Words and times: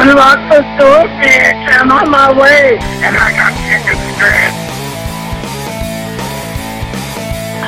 The 0.00 0.64
door, 0.80 1.04
bitch. 1.20 1.60
I'm 1.76 1.92
on 1.92 2.10
my 2.10 2.32
way. 2.32 2.80
And 3.04 3.14
I 3.14 3.30
got 3.36 3.52
chicken 3.68 4.00
strips. 4.16 4.56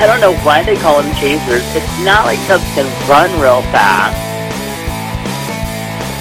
I 0.00 0.08
don't 0.08 0.20
know 0.20 0.34
why 0.40 0.64
they 0.64 0.74
call 0.76 1.02
them 1.02 1.14
chasers. 1.14 1.62
It's 1.76 1.94
not 2.02 2.24
like 2.24 2.40
Cubs 2.48 2.64
can 2.72 2.88
run 3.06 3.30
real 3.38 3.60
fast. 3.68 4.16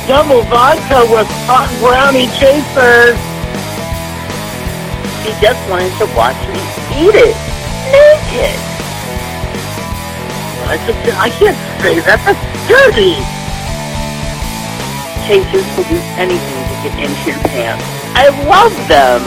Double 0.05 0.43
vodka 0.51 1.07
with 1.09 1.31
hot 1.47 1.71
brownie 1.79 2.27
chasers. 2.35 3.15
He 5.23 5.31
just 5.39 5.63
wanted 5.71 5.95
to 5.97 6.05
watch 6.13 6.37
me 6.51 6.59
eat 7.07 7.15
it. 7.15 7.39
Naked. 7.89 8.59
I 10.67 11.31
can't 11.39 11.57
say 11.81 12.03
that. 12.03 12.19
That's 12.27 12.43
dirty. 12.67 13.40
Chasers 15.31 15.63
will 15.77 15.85
do 15.85 15.95
anything 16.19 16.61
to 16.67 16.75
get 16.83 16.91
into 16.99 17.23
your 17.31 17.39
pants. 17.47 17.85
I 18.13 18.27
love 18.49 18.75
them. 18.89 19.21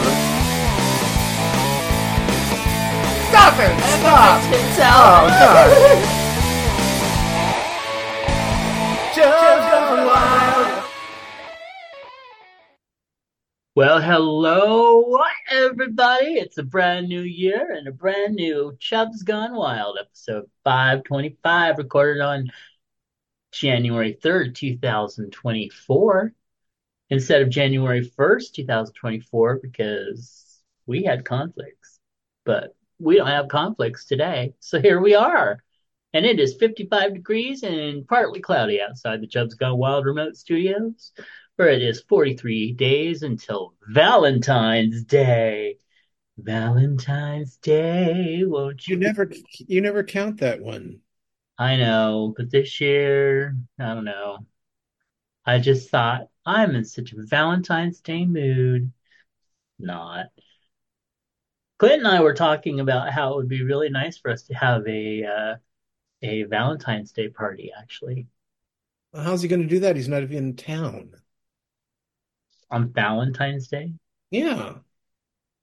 Stop 3.29 3.57
it! 3.57 3.73
Stop! 4.75 5.23
Oh, 5.23 5.29
God. 5.33 5.69
Just 9.15 9.71
gone 9.71 10.05
wild. 10.05 10.83
Well, 13.73 13.99
hello, 13.99 15.17
everybody. 15.49 16.35
It's 16.35 16.59
a 16.59 16.63
brand 16.63 17.09
new 17.09 17.23
year 17.23 17.71
and 17.71 17.87
a 17.87 17.91
brand 17.91 18.35
new 18.35 18.77
Chubs 18.79 19.23
Gone 19.23 19.55
Wild 19.55 19.97
episode 19.99 20.47
525, 20.65 21.79
recorded 21.79 22.21
on 22.21 22.51
January 23.55 24.17
3rd, 24.21 24.55
2024, 24.55 26.33
instead 27.09 27.41
of 27.41 27.49
January 27.49 28.05
1st, 28.05 28.53
2024, 28.53 29.59
because 29.61 30.61
we 30.85 31.03
had 31.03 31.25
conflicts. 31.25 31.99
But 32.43 32.75
we 32.99 33.15
don't 33.15 33.27
have 33.27 33.47
conflicts 33.47 34.05
today. 34.05 34.53
So 34.59 34.79
here 34.79 34.99
we 34.99 35.15
are. 35.15 35.63
And 36.13 36.25
it 36.25 36.39
is 36.39 36.55
55 36.55 37.13
degrees 37.13 37.63
and 37.63 38.07
partly 38.07 38.39
cloudy 38.39 38.81
outside 38.81 39.21
the 39.21 39.27
Chubs 39.27 39.55
Gone 39.55 39.77
Wild 39.77 40.05
remote 40.05 40.37
studios, 40.37 41.11
where 41.55 41.69
it 41.69 41.81
is 41.81 42.01
43 42.01 42.73
days 42.73 43.23
until 43.23 43.73
Valentine's 43.87 45.03
Day. 45.03 45.77
Valentine's 46.37 47.57
Day, 47.57 48.43
won't 48.45 48.87
you? 48.87 48.95
You 48.95 49.01
never, 49.01 49.31
you 49.59 49.81
never 49.81 50.03
count 50.03 50.39
that 50.39 50.61
one. 50.61 50.99
I 51.57 51.77
know, 51.77 52.33
but 52.35 52.49
this 52.51 52.79
year, 52.81 53.55
I 53.79 53.93
don't 53.93 54.05
know. 54.05 54.45
I 55.45 55.59
just 55.59 55.89
thought 55.89 56.29
I'm 56.45 56.75
in 56.75 56.85
such 56.85 57.13
a 57.13 57.23
Valentine's 57.23 58.01
Day 58.01 58.25
mood. 58.25 58.91
Not. 59.79 60.27
Clint 61.77 61.99
and 61.99 62.07
I 62.07 62.21
were 62.21 62.33
talking 62.33 62.79
about 62.81 63.11
how 63.13 63.31
it 63.33 63.35
would 63.37 63.47
be 63.49 63.63
really 63.63 63.89
nice 63.89 64.17
for 64.17 64.29
us 64.31 64.43
to 64.43 64.53
have 64.55 64.85
a 64.87 65.23
uh, 65.23 65.55
a 66.21 66.43
Valentine's 66.43 67.11
Day 67.13 67.29
party, 67.29 67.71
actually, 67.77 68.27
Well, 69.11 69.23
how's 69.23 69.41
he 69.41 69.47
going 69.47 69.61
to 69.63 69.67
do 69.67 69.79
that? 69.79 69.95
He's 69.95 70.07
not 70.07 70.21
even 70.21 70.37
in 70.37 70.55
town. 70.55 71.15
on 72.69 72.93
Valentine's 72.93 73.67
Day. 73.67 73.93
Yeah. 74.31 74.75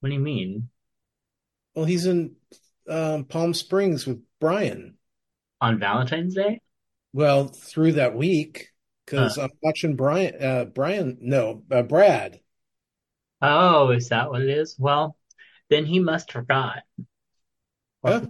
What 0.00 0.08
do 0.10 0.14
you 0.14 0.20
mean? 0.20 0.68
Well, 1.74 1.84
he's 1.84 2.06
in 2.06 2.36
um, 2.88 3.24
Palm 3.24 3.54
Springs 3.54 4.06
with 4.06 4.22
Brian. 4.40 4.96
On 5.62 5.78
Valentine's 5.78 6.34
Day? 6.34 6.60
Well, 7.12 7.46
through 7.46 7.92
that 7.92 8.16
week, 8.16 8.72
because 9.06 9.38
I'm 9.38 9.50
watching 9.62 9.94
Brian. 9.94 10.42
Uh, 10.42 10.64
Brian, 10.64 11.18
no, 11.20 11.62
uh, 11.70 11.82
Brad. 11.82 12.40
Oh, 13.40 13.90
is 13.90 14.08
that 14.08 14.28
what 14.30 14.42
it 14.42 14.50
is? 14.50 14.76
Well, 14.78 15.16
then 15.70 15.86
he 15.86 16.00
must 16.00 16.32
forgot. 16.32 16.82
Or 18.02 18.10
Huh? 18.10 18.26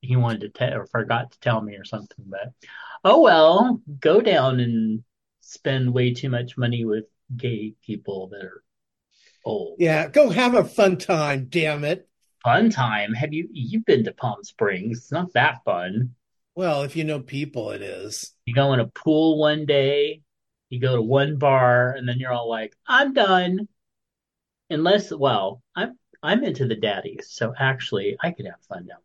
he 0.00 0.16
wanted 0.16 0.40
to 0.40 0.48
tell 0.48 0.74
or 0.74 0.86
forgot 0.86 1.32
to 1.32 1.40
tell 1.40 1.60
me 1.60 1.76
or 1.76 1.84
something, 1.84 2.24
but 2.26 2.52
oh 3.04 3.20
well, 3.20 3.82
go 4.00 4.22
down 4.22 4.60
and 4.60 5.04
spend 5.42 5.92
way 5.92 6.14
too 6.14 6.30
much 6.30 6.56
money 6.56 6.86
with 6.86 7.04
gay 7.36 7.74
people 7.84 8.28
that 8.28 8.42
are 8.42 8.64
old. 9.44 9.76
Yeah, 9.78 10.08
go 10.08 10.30
have 10.30 10.54
a 10.54 10.64
fun 10.64 10.96
time. 10.96 11.48
Damn 11.50 11.84
it. 11.84 12.08
Fun 12.42 12.70
time. 12.70 13.12
Have 13.12 13.34
you 13.34 13.48
you've 13.52 13.84
been 13.84 14.04
to 14.04 14.12
Palm 14.12 14.42
Springs? 14.44 14.98
It's 14.98 15.12
not 15.12 15.32
that 15.34 15.62
fun. 15.64 16.14
Well, 16.56 16.82
if 16.82 16.94
you 16.94 17.04
know 17.04 17.20
people, 17.20 17.70
it 17.70 17.82
is. 17.82 18.32
You 18.46 18.54
go 18.54 18.72
in 18.72 18.80
a 18.80 18.86
pool 18.86 19.38
one 19.38 19.66
day, 19.66 20.22
you 20.68 20.80
go 20.80 20.96
to 20.96 21.02
one 21.02 21.36
bar, 21.36 21.90
and 21.90 22.08
then 22.08 22.18
you're 22.18 22.32
all 22.32 22.48
like, 22.48 22.74
I'm 22.86 23.12
done. 23.12 23.68
Unless, 24.70 25.12
well, 25.12 25.62
I'm 25.74 25.98
I'm 26.22 26.42
into 26.44 26.66
the 26.66 26.76
daddies, 26.76 27.28
so 27.30 27.52
actually 27.58 28.16
I 28.20 28.30
could 28.30 28.46
have 28.46 28.60
fun 28.68 28.86
down 28.86 28.98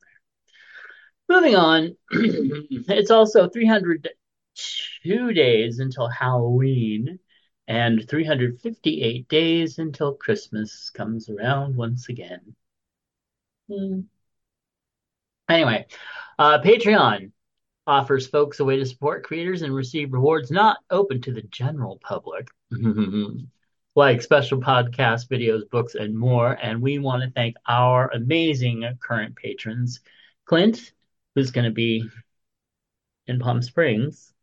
there. 1.28 1.38
Moving 1.38 1.56
on, 1.56 1.98
it's 2.12 3.12
also 3.12 3.50
302 3.50 5.34
days 5.34 5.80
until 5.80 6.08
Halloween 6.08 7.20
and 7.68 8.08
358 8.08 9.28
days 9.28 9.80
until 9.80 10.14
Christmas 10.16 10.90
comes 10.92 11.30
around 11.30 11.76
once 11.76 12.10
again. 12.10 12.56
Hmm. 13.70 14.02
Anyway, 15.50 15.88
uh, 16.38 16.62
Patreon 16.62 17.32
offers 17.90 18.28
folks 18.28 18.60
a 18.60 18.66
way 18.66 18.78
to 18.78 18.86
support 18.86 19.24
creators 19.24 19.64
and 19.64 19.74
receive 19.74 20.14
rewards 20.14 20.52
not 20.52 20.78
open 20.92 21.20
to 21.20 21.34
the 21.34 21.42
general 21.42 22.00
public, 22.04 22.48
like 23.96 24.22
special 24.22 24.60
podcasts, 24.60 25.28
videos, 25.28 25.68
books, 25.72 25.96
and 25.96 26.16
more. 26.16 26.54
And 26.62 26.82
we 26.82 27.00
want 27.00 27.24
to 27.24 27.32
thank 27.32 27.56
our 27.68 28.12
amazing 28.14 28.88
current 29.00 29.36
patrons, 29.36 30.02
Clint, 30.46 30.94
who's 31.34 31.50
going 31.50 31.66
to 31.66 31.72
be 31.72 32.08
in 33.26 33.40
Palm 33.40 33.64
Springs. 33.64 34.34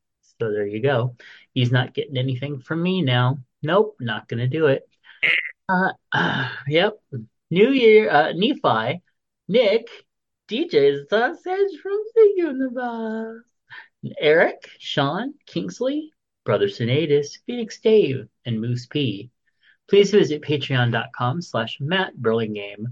So 0.40 0.50
there 0.50 0.66
you 0.66 0.82
go. 0.82 1.14
He's 1.54 1.70
not 1.70 1.94
getting 1.94 2.16
anything 2.16 2.58
from 2.58 2.82
me 2.82 3.00
now. 3.00 3.38
Nope, 3.62 3.96
not 4.00 4.28
going 4.28 4.40
to 4.40 4.48
do 4.48 4.66
it. 4.66 4.88
Uh, 5.68 5.92
uh, 6.12 6.50
yep. 6.68 6.98
New 7.50 7.70
Year, 7.70 8.10
uh, 8.10 8.32
Nephi, 8.32 9.02
Nick, 9.46 9.88
DJ 10.48 11.08
Sausage 11.08 11.80
from 11.82 11.98
the 12.14 12.32
Universe, 12.36 13.44
Eric, 14.20 14.68
Sean, 14.78 15.34
Kingsley, 15.46 16.12
Brother 16.44 16.68
Sinadis, 16.68 17.38
Phoenix 17.46 17.80
Dave, 17.80 18.28
and 18.44 18.60
Moose 18.60 18.86
P. 18.86 19.30
Please 19.88 20.12
visit 20.12 20.42
patreon.com 20.42 21.42
slash 21.42 21.78
Matt 21.80 22.16
Burlingame 22.16 22.86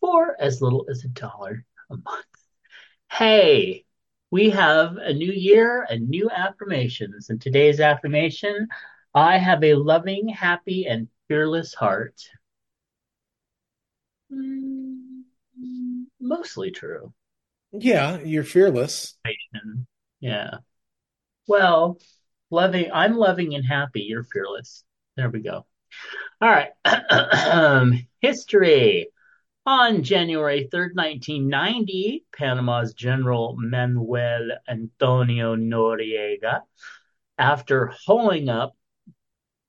for 0.00 0.34
as 0.40 0.62
little 0.62 0.86
as 0.90 1.04
a 1.04 1.08
dollar 1.08 1.64
a 1.90 1.96
month. 1.96 2.26
Hey, 3.10 3.84
we 4.30 4.50
have 4.50 4.96
a 4.96 5.12
new 5.12 5.30
year 5.30 5.86
and 5.88 6.08
new 6.08 6.30
affirmations. 6.30 7.28
And 7.28 7.40
today's 7.40 7.80
affirmation, 7.80 8.68
I 9.14 9.36
have 9.38 9.62
a 9.62 9.74
loving, 9.74 10.28
happy, 10.28 10.86
and 10.86 11.08
fearless 11.28 11.74
heart. 11.74 12.20
Mm, 14.32 14.93
mostly 16.24 16.70
true. 16.70 17.12
Yeah, 17.72 18.18
you're 18.20 18.44
fearless. 18.44 19.16
Yeah. 20.20 20.58
Well, 21.46 21.98
loving, 22.50 22.90
I'm 22.92 23.16
loving 23.16 23.54
and 23.54 23.64
happy. 23.64 24.02
You're 24.02 24.24
fearless. 24.24 24.84
There 25.16 25.30
we 25.30 25.40
go. 25.40 25.66
All 26.40 26.50
right. 26.50 26.70
History. 28.20 29.08
On 29.66 30.02
January 30.02 30.68
3rd, 30.70 30.94
1990, 30.94 32.26
Panama's 32.36 32.92
General 32.92 33.56
Manuel 33.58 34.50
Antonio 34.68 35.56
Noriega, 35.56 36.60
after 37.38 37.90
holing 38.04 38.50
up, 38.50 38.76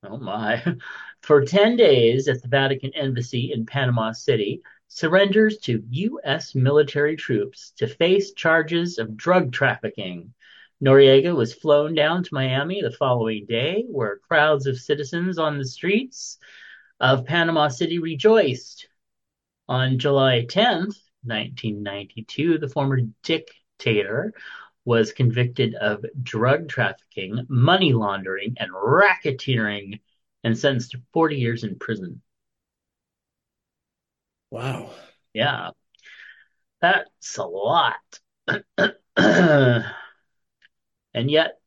oh 0.03 0.17
my, 0.17 0.61
for 1.21 1.45
10 1.45 1.77
days 1.77 2.27
at 2.27 2.41
the 2.41 2.49
Vatican 2.49 2.91
Embassy 2.93 3.53
in 3.53 3.65
Panama 3.65 4.11
City, 4.11 4.61
surrenders 4.87 5.57
to 5.59 5.83
U.S. 5.89 6.55
military 6.55 7.15
troops 7.15 7.71
to 7.77 7.87
face 7.87 8.33
charges 8.33 8.97
of 8.97 9.17
drug 9.17 9.51
trafficking. 9.51 10.33
Noriega 10.83 11.35
was 11.35 11.53
flown 11.53 11.95
down 11.95 12.23
to 12.23 12.33
Miami 12.33 12.81
the 12.81 12.91
following 12.91 13.45
day, 13.45 13.85
where 13.89 14.19
crowds 14.19 14.67
of 14.67 14.77
citizens 14.77 15.37
on 15.37 15.57
the 15.57 15.65
streets 15.65 16.37
of 16.99 17.25
Panama 17.25 17.67
City 17.67 17.99
rejoiced. 17.99 18.87
On 19.67 19.97
July 19.97 20.45
10th, 20.47 20.99
1992, 21.23 22.59
the 22.59 22.69
former 22.69 22.99
dictator 23.23 24.33
was 24.85 25.11
convicted 25.11 25.73
of 25.75 26.05
drug 26.21 26.69
trafficking, 26.69 27.45
money 27.49 27.91
laundering, 27.93 28.55
and 28.59 28.71
racketeering 28.71 29.99
and 30.43 30.57
sentenced 30.57 30.91
to 30.91 31.01
40 31.11 31.37
years 31.37 31.63
in 31.63 31.79
prison. 31.79 32.21
Wow. 34.49 34.91
Yeah, 35.33 35.71
that's 36.81 37.37
a 37.37 37.43
lot. 37.43 37.95
and 39.17 39.85
yet, 41.13 41.59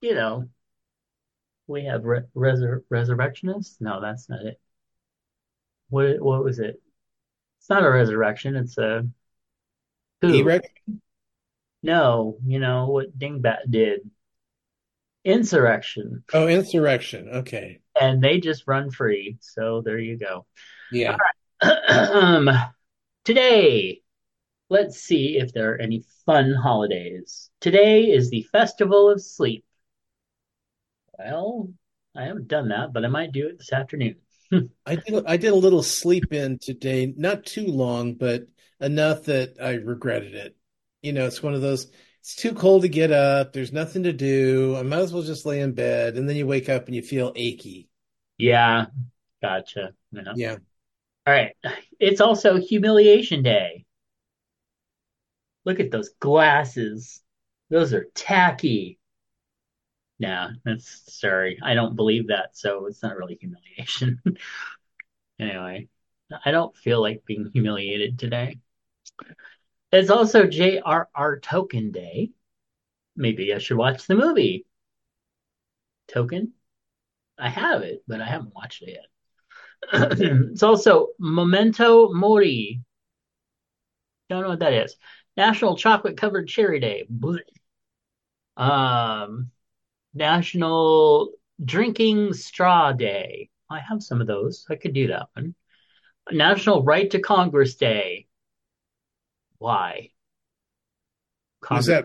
you 0.00 0.14
know, 0.14 0.48
We 1.68 1.84
have 1.84 2.04
re 2.04 2.22
resur 2.34 2.82
resurrectionists. 2.90 3.80
No, 3.80 4.00
that's 4.00 4.28
not 4.28 4.44
it. 4.44 4.60
What 5.88 6.20
what 6.20 6.44
was 6.44 6.58
it? 6.58 6.80
It's 7.60 7.70
not 7.70 7.84
a 7.84 7.90
resurrection. 7.90 8.56
It's 8.56 8.78
a 8.78 9.08
who? 10.20 10.50
No, 11.82 12.38
you 12.44 12.58
know 12.58 12.88
what 12.88 13.18
Dingbat 13.18 13.70
did. 13.70 14.10
Insurrection. 15.24 16.22
Oh, 16.32 16.46
insurrection. 16.46 17.28
Okay. 17.28 17.80
And 18.00 18.22
they 18.22 18.38
just 18.38 18.64
run 18.66 18.90
free. 18.90 19.38
So 19.40 19.82
there 19.84 19.98
you 19.98 20.16
go. 20.18 20.46
Yeah. 20.90 21.16
um, 21.62 22.48
today, 23.24 24.02
let's 24.68 25.00
see 25.00 25.38
if 25.38 25.52
there 25.52 25.72
are 25.72 25.80
any 25.80 26.04
fun 26.24 26.52
holidays. 26.52 27.50
Today 27.60 28.04
is 28.04 28.30
the 28.30 28.42
Festival 28.52 29.10
of 29.10 29.22
Sleep. 29.22 29.64
Well, 31.18 31.70
I 32.14 32.24
haven't 32.24 32.48
done 32.48 32.68
that, 32.68 32.92
but 32.92 33.04
I 33.04 33.08
might 33.08 33.32
do 33.32 33.48
it 33.48 33.58
this 33.58 33.72
afternoon. 33.72 34.16
I 34.86 34.96
did 34.96 35.26
I 35.26 35.36
did 35.36 35.52
a 35.52 35.56
little 35.56 35.82
sleep 35.82 36.32
in 36.32 36.58
today, 36.58 37.12
not 37.16 37.44
too 37.44 37.66
long, 37.66 38.14
but 38.14 38.46
enough 38.80 39.24
that 39.24 39.56
I 39.60 39.74
regretted 39.74 40.34
it. 40.34 40.56
You 41.02 41.12
know, 41.12 41.26
it's 41.26 41.42
one 41.42 41.54
of 41.54 41.62
those 41.62 41.90
it's 42.20 42.34
too 42.34 42.54
cold 42.54 42.82
to 42.82 42.88
get 42.88 43.12
up, 43.12 43.52
there's 43.52 43.72
nothing 43.72 44.02
to 44.02 44.12
do. 44.12 44.76
I 44.76 44.82
might 44.82 44.98
as 44.98 45.12
well 45.12 45.22
just 45.22 45.46
lay 45.46 45.60
in 45.60 45.72
bed 45.72 46.16
and 46.16 46.28
then 46.28 46.36
you 46.36 46.46
wake 46.46 46.68
up 46.68 46.86
and 46.86 46.94
you 46.94 47.02
feel 47.02 47.32
achy. 47.36 47.88
Yeah, 48.38 48.86
gotcha. 49.40 49.92
Yeah. 50.12 50.32
Yeah. 50.34 50.56
All 51.26 51.32
right. 51.34 51.54
It's 51.98 52.20
also 52.20 52.58
Humiliation 52.58 53.42
Day. 53.42 53.84
Look 55.66 55.80
at 55.80 55.90
those 55.90 56.10
glasses. 56.20 57.22
Those 57.68 57.92
are 57.92 58.04
tacky. 58.14 58.98
Nah, 60.18 60.50
that's 60.64 61.12
sorry. 61.14 61.58
I 61.62 61.74
don't 61.74 61.96
believe 61.96 62.28
that, 62.28 62.56
so 62.56 62.86
it's 62.86 63.02
not 63.02 63.16
really 63.16 63.36
humiliation. 63.40 64.22
Anyway, 65.38 65.88
I 66.44 66.50
don't 66.50 66.76
feel 66.76 67.00
like 67.00 67.24
being 67.26 67.50
humiliated 67.52 68.18
today. 68.18 68.58
It's 69.92 70.10
also 70.10 70.46
J.R.R. 70.46 71.40
Tolkien 71.40 71.92
Day. 71.92 72.30
Maybe 73.16 73.54
I 73.54 73.58
should 73.58 73.78
watch 73.78 74.06
the 74.06 74.14
movie. 74.16 74.66
Token? 76.08 76.52
I 77.38 77.50
have 77.50 77.82
it, 77.82 78.04
but 78.08 78.20
I 78.20 78.26
haven't 78.26 78.54
watched 78.54 78.82
it 78.82 78.90
yet. 78.90 79.06
it's 79.92 80.62
also 80.62 81.08
Memento 81.18 82.12
Mori. 82.12 82.82
Don't 84.28 84.42
know 84.42 84.48
what 84.48 84.60
that 84.60 84.72
is. 84.72 84.96
National 85.36 85.76
Chocolate 85.76 86.16
Covered 86.16 86.48
Cherry 86.48 86.80
Day. 86.80 87.06
Um, 88.56 89.50
National 90.14 91.32
Drinking 91.62 92.32
Straw 92.32 92.92
Day. 92.92 93.50
I 93.70 93.80
have 93.80 94.02
some 94.02 94.20
of 94.20 94.26
those. 94.26 94.66
I 94.70 94.76
could 94.76 94.94
do 94.94 95.08
that 95.08 95.28
one. 95.34 95.54
National 96.32 96.82
Right 96.82 97.10
to 97.10 97.20
Congress 97.20 97.76
Day. 97.76 98.26
Why? 99.58 100.10
Is 101.70 101.86
that 101.86 102.04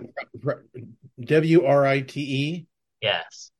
W 1.19 1.65
R 1.65 1.85
I 1.85 2.01
T 2.01 2.21
E? 2.21 2.67
Yes. 3.01 3.51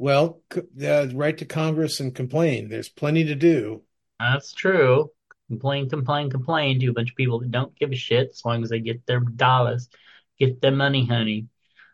Well, 0.00 0.40
uh, 0.82 1.08
right 1.12 1.36
to 1.36 1.44
Congress 1.44 2.00
and 2.00 2.14
complain. 2.14 2.70
There's 2.70 2.88
plenty 2.88 3.22
to 3.24 3.34
do. 3.34 3.82
That's 4.18 4.54
true. 4.54 5.10
Complain, 5.48 5.90
complain, 5.90 6.30
complain 6.30 6.80
to 6.80 6.86
a 6.86 6.92
bunch 6.94 7.10
of 7.10 7.16
people 7.16 7.40
that 7.40 7.50
don't 7.50 7.78
give 7.78 7.92
a 7.92 7.96
shit 7.96 8.30
as 8.30 8.42
long 8.42 8.62
as 8.62 8.70
they 8.70 8.80
get 8.80 9.04
their 9.04 9.20
dollars, 9.20 9.90
get 10.38 10.62
their 10.62 10.70
money, 10.70 11.04
honey. 11.04 11.48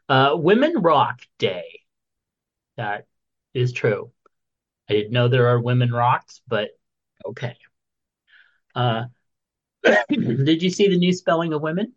Uh, 0.09 0.37
Women 0.37 0.75
Rock 0.83 1.19
Day. 1.41 1.81
That 2.77 3.09
is 3.55 3.73
true. 3.73 4.13
I 4.89 4.93
didn't 4.93 5.11
know 5.11 5.27
there 5.27 5.49
are 5.49 5.59
women 5.59 5.91
rocks, 5.91 6.41
but 6.47 6.69
okay. 7.25 7.57
Uh, 8.73 9.07
did 9.83 10.63
you 10.63 10.71
see 10.71 10.87
the 10.87 10.97
new 10.97 11.13
spelling 11.13 11.53
of 11.53 11.61
women 11.61 11.93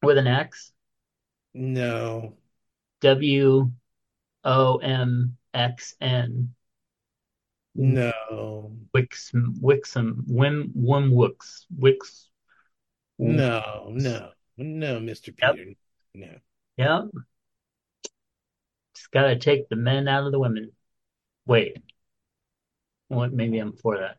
with 0.00 0.16
an 0.16 0.28
X? 0.28 0.70
No. 1.54 2.34
W 3.04 3.70
O 4.44 4.76
M 4.78 5.36
X 5.52 5.94
N. 6.00 6.54
No. 7.74 8.72
Wix, 8.94 9.30
Wixum, 9.34 10.26
Wim, 10.26 10.72
Wimwix, 10.74 11.66
Wix. 11.76 12.30
Wix. 13.18 13.36
No, 13.36 13.88
no, 13.90 14.30
no, 14.56 15.00
Mr. 15.00 15.36
Peter. 15.36 15.54
Yep. 15.54 15.76
No. 16.14 16.28
Yep. 16.78 17.04
Just 18.94 19.10
gotta 19.10 19.36
take 19.36 19.68
the 19.68 19.76
men 19.76 20.08
out 20.08 20.24
of 20.24 20.32
the 20.32 20.38
women. 20.38 20.72
Wait. 21.46 21.76
Well, 23.10 23.28
maybe 23.30 23.58
I'm 23.58 23.74
for 23.74 23.98
that. 23.98 24.16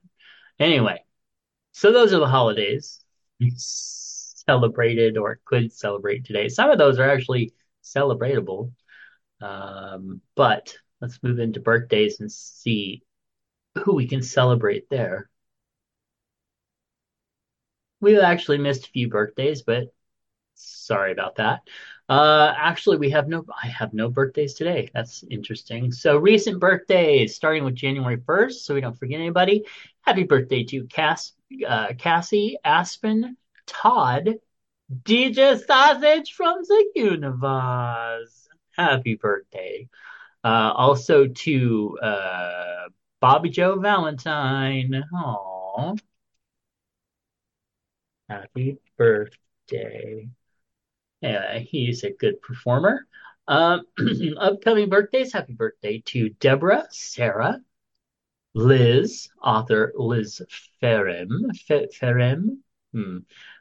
Anyway, 0.60 1.04
so 1.72 1.92
those 1.92 2.14
are 2.14 2.20
the 2.20 2.28
holidays 2.28 3.04
celebrated 3.56 5.18
or 5.18 5.40
could 5.44 5.74
celebrate 5.74 6.24
today. 6.24 6.50
Some 6.50 6.70
of 6.70 6.78
those 6.78 7.00
are 7.00 7.10
actually 7.10 7.52
celebratable. 7.86 8.72
Um, 9.42 10.22
but 10.36 10.76
let's 11.02 11.22
move 11.24 11.40
into 11.40 11.60
birthdays 11.60 12.20
and 12.20 12.32
see 12.32 13.04
who 13.84 13.94
we 13.94 14.08
can 14.08 14.22
celebrate 14.22 14.90
there. 14.90 15.30
We 18.02 18.20
actually 18.20 18.58
missed 18.60 18.88
a 18.88 18.92
few 18.92 19.10
birthdays, 19.10 19.62
but 19.62 19.94
sorry 20.56 21.12
about 21.12 21.36
that. 21.36 21.62
Uh, 22.08 22.54
actually, 22.56 22.98
we 22.98 23.10
have 23.10 23.28
no, 23.28 23.46
I 23.62 23.68
have 23.68 23.94
no 23.94 24.10
birthdays 24.10 24.54
today. 24.54 24.90
That's 24.94 25.24
interesting. 25.30 25.92
So 25.92 26.18
recent 26.18 26.60
birthdays, 26.60 27.36
starting 27.36 27.64
with 27.64 27.76
January 27.76 28.18
1st, 28.18 28.66
so 28.66 28.76
we 28.76 28.82
don't 28.82 28.98
forget 28.98 29.20
anybody. 29.20 29.66
Happy 30.02 30.24
birthday 30.24 30.64
to 30.66 30.86
Cass, 30.86 31.34
uh, 31.68 31.94
Cassie, 31.98 32.58
Aspen, 32.64 33.38
Todd, 33.66 34.36
DJ 34.94 35.60
Sausage 35.66 36.34
from 36.34 36.58
the 36.62 36.92
universe. 36.96 38.48
Happy 38.78 39.16
birthday. 39.16 39.88
Uh, 40.44 40.72
also 40.76 41.28
to 41.28 41.98
uh, 42.02 42.90
Bobby 43.20 43.50
Joe 43.50 43.80
Valentine. 43.80 45.04
Aww. 45.14 46.00
Happy 48.30 48.78
birthday. 48.98 50.30
Yeah, 51.22 51.60
he's 51.60 52.04
a 52.04 52.12
good 52.12 52.42
performer. 52.42 53.08
Um, 53.48 53.86
upcoming 54.40 54.90
birthdays. 54.90 55.34
Happy 55.34 55.54
birthday 55.54 56.04
to 56.08 56.30
Deborah, 56.30 56.86
Sarah, 56.92 57.60
Liz, 58.54 59.30
author 59.42 59.94
Liz 59.96 60.42
Ferem, 60.82 61.50
Ferem, 61.70 62.60
hmm. 62.94 63.18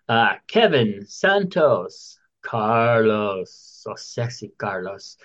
Uh, 0.09 0.35
Kevin 0.47 1.07
Santos, 1.07 2.19
Carlos, 2.43 3.81
so 3.83 3.95
sexy 3.97 4.53
Carlos. 4.59 5.17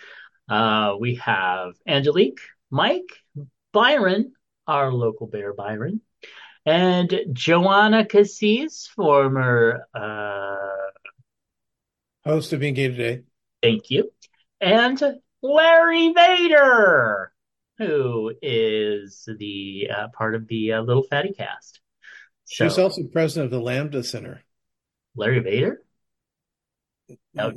Uh, 0.47 0.95
we 0.99 1.15
have 1.15 1.73
Angelique, 1.87 2.41
Mike, 2.71 3.11
Byron, 3.71 4.33
our 4.67 4.91
local 4.91 5.27
bear 5.27 5.53
Byron, 5.53 6.01
and 6.65 7.13
Joanna 7.33 8.05
Cassis, 8.05 8.87
former 8.87 9.85
uh, 9.93 10.89
host 12.25 12.53
of 12.53 12.59
Being 12.59 12.73
Gay 12.73 12.89
Today. 12.89 13.23
Thank 13.61 13.89
you. 13.89 14.11
And 14.61 15.01
Larry 15.41 16.13
Vader, 16.13 17.31
who 17.77 18.33
is 18.41 19.27
the 19.37 19.89
uh, 19.95 20.07
part 20.09 20.35
of 20.35 20.47
the 20.47 20.73
uh, 20.73 20.81
Little 20.81 21.03
Fatty 21.03 21.33
Cast. 21.33 21.79
So, 22.45 22.65
She's 22.65 22.77
also 22.77 23.03
president 23.03 23.45
of 23.45 23.51
the 23.51 23.63
Lambda 23.63 24.03
Center. 24.03 24.41
Larry 25.19 25.39
Vader? 25.39 25.83
Oh, 27.37 27.51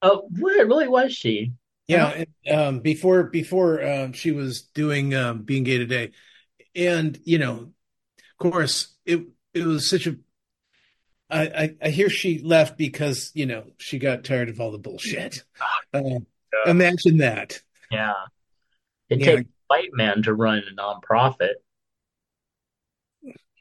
oh 0.00 0.28
where 0.38 0.66
really 0.66 0.88
was 0.88 1.12
she? 1.12 1.52
Yeah, 1.86 2.24
um, 2.50 2.80
before 2.80 3.24
before 3.24 3.84
um, 3.84 4.12
she 4.14 4.32
was 4.32 4.62
doing 4.62 5.14
um, 5.14 5.42
being 5.42 5.64
gay 5.64 5.76
today, 5.76 6.12
and 6.74 7.18
you 7.24 7.38
know, 7.38 7.72
of 8.18 8.38
course, 8.38 8.94
it 9.04 9.26
it 9.52 9.64
was 9.64 9.90
such 9.90 10.06
a. 10.06 10.16
I, 11.28 11.42
I, 11.42 11.74
I 11.82 11.88
hear 11.90 12.08
she 12.08 12.38
left 12.38 12.78
because 12.78 13.32
you 13.34 13.44
know 13.44 13.64
she 13.76 13.98
got 13.98 14.24
tired 14.24 14.48
of 14.48 14.60
all 14.60 14.70
the 14.70 14.78
bullshit. 14.78 15.44
Uh, 15.92 16.00
yeah. 16.04 16.18
Imagine 16.70 17.18
that. 17.18 17.60
Yeah, 17.90 18.14
it 19.10 19.20
yeah. 19.20 19.26
takes 19.26 19.42
a 19.42 19.46
white 19.66 19.90
man 19.92 20.22
to 20.22 20.32
run 20.32 20.62
a 20.70 20.80
nonprofit 20.80 21.54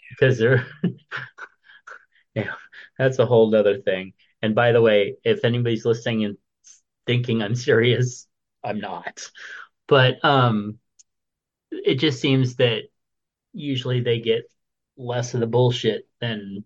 because 0.10 0.38
they're. 0.38 0.66
yeah, 2.36 2.54
that's 2.98 3.20
a 3.20 3.26
whole 3.26 3.54
other 3.56 3.80
thing. 3.80 4.14
And 4.42 4.56
by 4.56 4.72
the 4.72 4.82
way, 4.82 5.16
if 5.24 5.46
anybody's 5.46 5.86
listening 5.86 6.26
and 6.26 6.38
thinking 7.06 7.42
I'm 7.42 7.56
serious. 7.56 8.28
I'm 8.64 8.80
not. 8.80 9.30
But 9.88 10.24
um, 10.24 10.80
it 11.72 11.96
just 11.96 12.22
seems 12.22 12.56
that 12.56 12.84
usually 13.54 14.02
they 14.02 14.20
get 14.20 14.44
less 14.98 15.34
of 15.34 15.40
the 15.40 15.48
bullshit 15.48 16.08
than 16.22 16.64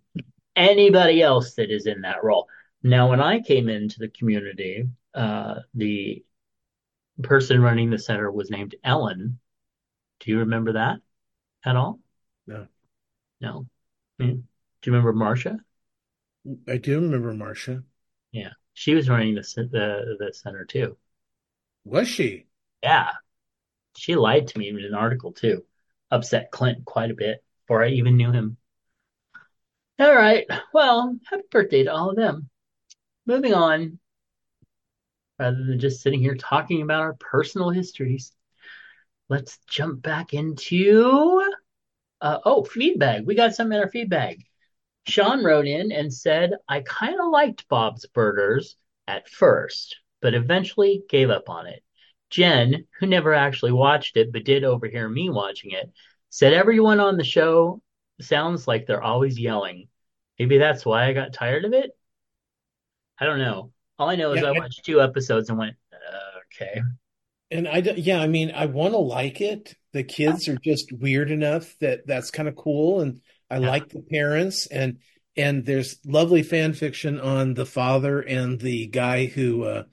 anybody 0.56 1.22
else 1.22 1.56
that 1.56 1.72
is 1.72 1.88
in 1.88 2.02
that 2.02 2.24
role. 2.24 2.48
Now, 2.84 3.10
when 3.10 3.20
I 3.20 3.42
came 3.42 3.70
into 3.70 4.00
the 4.00 4.10
community, 4.10 4.88
uh, 5.14 5.56
the 5.74 6.24
person 7.24 7.62
running 7.62 7.90
the 7.90 7.98
center 7.98 8.32
was 8.32 8.52
named 8.52 8.76
Ellen. 8.84 9.40
Do 10.20 10.32
you 10.32 10.40
remember 10.40 10.74
that 10.74 11.00
at 11.66 11.76
all? 11.76 12.00
No. 12.46 12.68
No. 13.42 13.68
Hmm. 14.20 14.26
Do 14.26 14.36
you 14.86 14.94
remember 14.94 15.14
Marcia? 15.14 15.60
I 16.68 16.78
do 16.78 16.96
remember 17.00 17.34
Marcia. 17.34 17.84
Yeah, 18.32 18.52
she 18.74 18.94
was 18.96 19.10
running 19.10 19.36
the 19.36 19.42
the 19.42 20.18
the 20.20 20.34
center 20.34 20.66
too. 20.66 20.98
Was 21.84 22.08
she? 22.08 22.48
Yeah, 22.84 23.12
she 23.96 24.16
lied 24.16 24.48
to 24.50 24.60
me 24.60 24.70
in 24.70 24.78
an 24.78 24.94
article 24.94 25.34
too. 25.34 25.66
Upset 26.12 26.52
Clint 26.52 26.86
quite 26.86 27.12
a 27.12 27.16
bit 27.16 27.44
before 27.66 27.84
I 27.84 27.90
even 27.90 28.18
knew 28.18 28.32
him. 28.32 28.58
All 30.00 30.14
right. 30.16 30.46
Well, 30.74 31.18
happy 31.26 31.44
birthday 31.50 31.84
to 31.84 31.94
all 31.94 32.12
of 32.12 32.16
them. 32.16 32.50
Moving 33.26 33.54
on, 33.54 34.00
rather 35.40 35.64
than 35.66 35.80
just 35.80 36.02
sitting 36.02 36.20
here 36.20 36.36
talking 36.36 36.82
about 36.82 37.02
our 37.02 37.14
personal 37.16 37.72
histories, 37.72 38.32
let's 39.28 39.58
jump 39.68 40.02
back 40.02 40.34
into 40.34 41.52
uh, 42.22 42.40
oh 42.46 42.64
feedback. 42.64 43.24
We 43.26 43.36
got 43.36 43.56
some 43.56 43.72
in 43.72 43.80
our 43.80 43.90
feedback. 43.90 44.38
Sean 45.08 45.44
wrote 45.44 45.68
in 45.68 45.92
and 45.92 46.14
said, 46.14 46.52
I 46.68 46.82
kind 46.82 47.20
of 47.20 47.30
liked 47.30 47.68
Bob's 47.70 48.06
Burgers 48.08 48.76
at 49.08 49.30
first, 49.30 49.96
but 50.22 50.34
eventually 50.34 51.04
gave 51.10 51.30
up 51.30 51.50
on 51.50 51.68
it. 51.68 51.84
Jen, 52.30 52.86
who 53.00 53.06
never 53.06 53.34
actually 53.34 53.72
watched 53.72 54.18
it 54.18 54.34
but 54.34 54.44
did 54.44 54.64
overhear 54.66 55.08
me 55.08 55.30
watching 55.30 55.72
it, 55.72 55.90
said 56.30 56.54
everyone 56.54 57.00
on 57.00 57.16
the 57.18 57.24
show 57.24 57.82
sounds 58.20 58.68
like 58.68 58.86
they're 58.86 59.02
always 59.04 59.40
yelling. 59.40 59.88
Maybe 60.38 60.58
that's 60.58 60.86
why 60.86 61.06
I 61.06 61.14
got 61.14 61.34
tired 61.34 61.64
of 61.66 61.74
it. 61.74 61.92
I 63.20 63.26
don't 63.26 63.40
know. 63.40 63.72
All 63.98 64.10
I 64.10 64.16
know 64.16 64.34
is 64.34 64.42
Yeah, 64.42 64.50
I 64.50 64.56
I- 64.56 64.60
watched 64.60 64.84
two 64.86 65.02
episodes 65.02 65.50
and 65.50 65.58
went, 65.58 65.76
uh, 65.94 66.40
okay. 66.66 66.82
And 67.50 67.68
I, 67.68 67.78
yeah, 67.78 68.20
I 68.20 68.28
mean, 68.28 68.52
I 68.52 68.66
want 68.66 68.94
to 68.94 68.98
like 69.00 69.40
it. 69.40 69.74
The 69.94 70.04
kids 70.04 70.50
are 70.50 70.58
just 70.58 70.92
weird 70.92 71.32
enough 71.32 71.74
that 71.80 72.06
that's 72.06 72.30
kind 72.30 72.50
of 72.50 72.58
cool, 72.58 73.00
and 73.00 73.22
I 73.50 73.58
Yeah. 73.58 73.68
like 73.70 73.90
the 73.90 74.02
parents, 74.02 74.68
and 74.68 75.00
and 75.36 75.66
there's 75.66 76.00
lovely 76.06 76.44
fan 76.44 76.74
fiction 76.74 77.20
on 77.20 77.54
the 77.54 77.66
father 77.66 78.20
and 78.22 78.60
the 78.60 78.88
guy 78.88 79.26
who, 79.28 79.64
uh, 79.64 79.84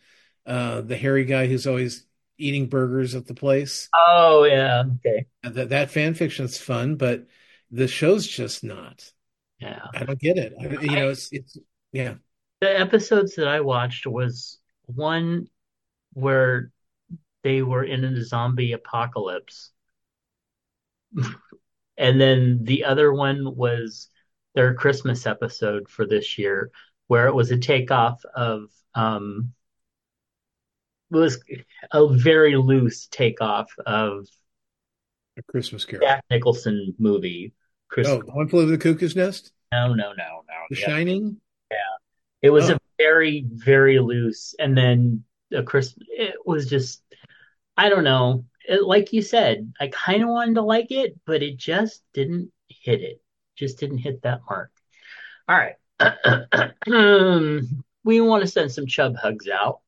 uh, 0.46 0.80
the 0.80 0.96
hairy 0.96 1.24
guy 1.26 1.46
who's 1.46 1.66
always 1.66 2.06
eating 2.38 2.68
burgers 2.68 3.14
at 3.14 3.26
the 3.26 3.34
place. 3.34 3.90
Oh, 3.92 4.44
yeah. 4.44 4.84
Okay. 4.96 5.26
That 5.42 5.68
that 5.68 5.90
fan 5.90 6.14
fiction's 6.14 6.58
fun, 6.58 6.96
but 6.96 7.26
the 7.70 7.86
show's 7.86 8.26
just 8.26 8.64
not. 8.64 9.12
Yeah. 9.58 9.88
I 9.94 10.04
don't 10.04 10.18
get 10.18 10.38
it. 10.38 10.54
I, 10.60 10.82
you 10.84 10.96
know, 10.96 11.10
it's 11.10 11.30
it's 11.32 11.58
yeah. 11.92 12.14
The 12.60 12.80
episodes 12.80 13.36
that 13.36 13.46
I 13.46 13.60
watched 13.60 14.06
was 14.06 14.58
one 14.86 15.48
where 16.14 16.72
they 17.44 17.62
were 17.62 17.84
in 17.84 18.04
a 18.04 18.24
zombie 18.24 18.72
apocalypse. 18.72 19.72
And 21.96 22.20
then 22.20 22.60
the 22.62 22.84
other 22.84 23.12
one 23.12 23.54
was 23.56 24.08
their 24.54 24.74
Christmas 24.74 25.26
episode 25.26 25.88
for 25.88 26.06
this 26.06 26.38
year, 26.38 26.70
where 27.06 27.26
it 27.26 27.34
was 27.34 27.50
a 27.50 27.58
takeoff 27.58 28.22
of 28.34 28.70
um 28.94 29.52
it 31.10 31.16
was 31.16 31.38
a 31.92 32.08
very 32.08 32.56
loose 32.56 33.06
takeoff 33.06 33.70
of 33.86 34.26
A 35.36 35.42
Christmas 35.42 35.84
Carol. 35.84 36.06
Jack 36.06 36.24
Nicholson 36.30 36.94
movie. 36.98 37.52
Chris 37.88 38.08
Oh, 38.08 38.20
One 38.20 38.48
Flew 38.48 38.62
Over 38.62 38.72
the 38.72 38.78
Cuckoo's 38.78 39.14
Nest, 39.14 39.52
no, 39.70 39.88
no, 39.94 40.12
no, 40.12 40.42
no. 40.48 40.54
The 40.70 40.76
Yeah. 40.76 40.86
Shining. 40.86 41.40
Yeah, 41.70 41.76
it 42.42 42.50
was 42.50 42.70
Oh. 42.70 42.74
a 42.74 42.78
very, 42.98 43.44
very 43.48 43.98
loose, 44.00 44.54
and 44.58 44.76
then 44.76 45.24
a 45.52 45.62
Chris. 45.62 45.94
It 46.08 46.34
was 46.44 46.66
just, 46.68 47.02
I 47.76 47.88
don't 47.88 48.04
know. 48.04 48.44
It, 48.68 48.84
like 48.84 49.12
you 49.12 49.22
said, 49.22 49.72
I 49.80 49.88
kind 49.88 50.22
of 50.22 50.28
wanted 50.28 50.54
to 50.54 50.62
like 50.62 50.90
it, 50.90 51.18
but 51.26 51.42
it 51.42 51.56
just 51.56 52.02
didn't 52.12 52.50
hit 52.68 53.02
it. 53.02 53.22
Just 53.56 53.78
didn't 53.78 53.98
hit 53.98 54.22
that 54.22 54.40
mark. 54.48 54.70
All 55.48 55.56
right. 55.56 55.76
we 58.04 58.20
want 58.20 58.42
to 58.42 58.48
send 58.48 58.72
some 58.72 58.86
chub 58.86 59.16
hugs 59.16 59.48
out. 59.48 59.80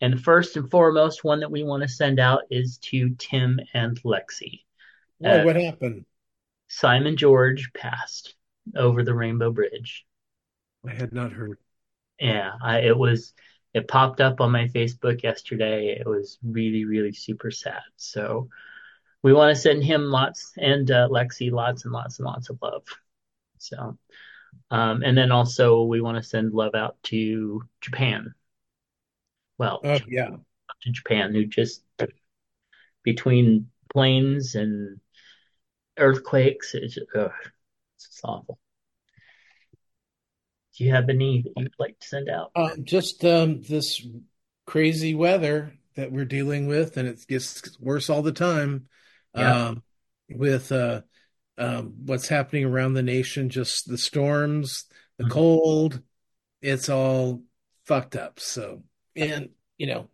And 0.00 0.14
the 0.14 0.18
first 0.18 0.56
and 0.56 0.70
foremost 0.70 1.24
one 1.24 1.40
that 1.40 1.50
we 1.50 1.62
want 1.62 1.82
to 1.82 1.88
send 1.88 2.18
out 2.18 2.42
is 2.50 2.78
to 2.84 3.14
Tim 3.18 3.60
and 3.74 4.00
Lexi. 4.02 4.62
Uh, 5.22 5.42
what 5.42 5.56
happened? 5.56 6.06
Simon 6.68 7.16
George 7.16 7.70
passed 7.74 8.34
over 8.74 9.02
the 9.02 9.14
Rainbow 9.14 9.50
Bridge. 9.50 10.06
I 10.86 10.92
had 10.92 11.12
not 11.12 11.32
heard. 11.32 11.58
Yeah, 12.18 12.52
I, 12.62 12.80
it 12.80 12.96
was, 12.96 13.34
it 13.72 13.88
popped 13.88 14.20
up 14.20 14.40
on 14.40 14.50
my 14.50 14.66
Facebook 14.68 15.22
yesterday. 15.22 15.96
It 15.98 16.06
was 16.06 16.38
really, 16.44 16.84
really 16.84 17.12
super 17.12 17.50
sad. 17.50 17.82
So 17.96 18.48
we 19.22 19.32
want 19.32 19.54
to 19.54 19.60
send 19.60 19.84
him 19.84 20.10
lots 20.10 20.52
and 20.56 20.90
uh, 20.90 21.08
Lexi 21.08 21.50
lots 21.52 21.84
and 21.84 21.92
lots 21.92 22.18
and 22.18 22.26
lots 22.26 22.50
of 22.50 22.58
love. 22.62 22.84
So, 23.58 23.98
um, 24.70 25.02
and 25.02 25.16
then 25.16 25.32
also 25.32 25.82
we 25.82 26.00
want 26.00 26.16
to 26.16 26.22
send 26.28 26.52
love 26.52 26.74
out 26.74 26.96
to 27.04 27.62
Japan. 27.80 28.34
Well, 29.58 29.80
Oh 29.84 29.98
yeah. 30.08 30.36
to 30.82 30.90
Japan, 30.90 31.34
who 31.34 31.44
just 31.46 31.82
between 33.02 33.70
planes 33.92 34.54
and 34.54 35.00
earthquakes, 35.98 36.74
it's, 36.74 36.98
ugh, 37.14 37.32
it's 37.96 38.20
awful. 38.24 38.58
Do 40.80 40.86
you 40.86 40.94
have 40.94 41.10
any 41.10 41.42
that 41.42 41.52
you'd 41.58 41.74
like 41.78 41.98
to 41.98 42.08
send 42.08 42.30
out? 42.30 42.52
Um, 42.56 42.84
just 42.86 43.22
um, 43.22 43.60
this 43.60 44.00
crazy 44.66 45.14
weather 45.14 45.74
that 45.94 46.10
we're 46.10 46.24
dealing 46.24 46.68
with, 46.68 46.96
and 46.96 47.06
it 47.06 47.22
gets 47.28 47.78
worse 47.78 48.08
all 48.08 48.22
the 48.22 48.32
time. 48.32 48.88
Yeah. 49.36 49.66
Um, 49.66 49.82
with 50.30 50.72
uh, 50.72 51.02
um, 51.58 51.96
what's 52.06 52.28
happening 52.28 52.64
around 52.64 52.94
the 52.94 53.02
nation, 53.02 53.50
just 53.50 53.90
the 53.90 53.98
storms, 53.98 54.86
the 55.18 55.24
Mhm. 55.24 55.30
cold, 55.32 56.02
it's 56.62 56.88
all 56.88 57.42
fucked 57.84 58.16
up. 58.16 58.40
So, 58.40 58.82
and 59.14 59.50
you 59.76 59.86
know, 59.86 60.08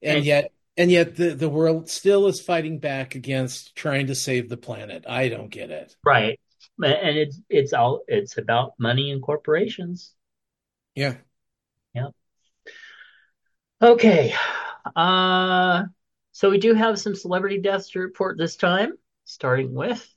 and 0.00 0.18
And- 0.18 0.24
yet, 0.24 0.52
and 0.76 0.92
yet, 0.92 1.16
the 1.16 1.34
the 1.34 1.48
world 1.48 1.90
still 1.90 2.28
is 2.28 2.40
fighting 2.40 2.78
back 2.78 3.16
against 3.16 3.74
trying 3.74 4.06
to 4.06 4.14
save 4.14 4.48
the 4.48 4.56
planet. 4.56 5.06
I 5.08 5.28
don't 5.28 5.50
get 5.50 5.72
it. 5.72 5.96
Right. 6.04 6.38
And 6.82 7.18
it's 7.18 7.40
it's 7.48 7.72
all 7.72 8.02
it's 8.06 8.38
about 8.38 8.74
money 8.78 9.10
and 9.10 9.22
corporations. 9.22 10.14
Yeah. 10.94 11.16
Yeah. 11.94 12.08
Okay. 13.82 14.34
Uh 14.94 15.84
so 16.32 16.50
we 16.50 16.58
do 16.58 16.74
have 16.74 16.98
some 17.00 17.16
celebrity 17.16 17.60
deaths 17.60 17.90
to 17.90 18.00
report 18.00 18.38
this 18.38 18.56
time, 18.56 18.92
starting 19.24 19.74
with 19.74 20.08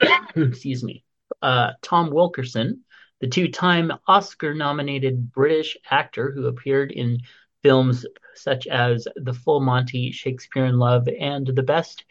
excuse 0.36 0.82
me, 0.84 1.04
uh 1.40 1.72
Tom 1.80 2.10
Wilkinson, 2.10 2.84
the 3.20 3.28
two-time 3.28 3.92
Oscar-nominated 4.06 5.32
British 5.32 5.76
actor 5.90 6.32
who 6.32 6.46
appeared 6.46 6.92
in 6.92 7.20
films 7.62 8.04
such 8.34 8.66
as 8.66 9.06
The 9.16 9.32
Full 9.32 9.60
Monty, 9.60 10.10
Shakespeare 10.10 10.66
in 10.66 10.78
Love, 10.78 11.08
and 11.08 11.46
The 11.46 11.62
Best 11.62 12.04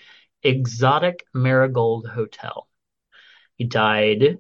Exotic 0.44 1.25
Marigold 1.34 2.08
Hotel. 2.08 2.68
He 3.62 3.68
died 3.68 4.39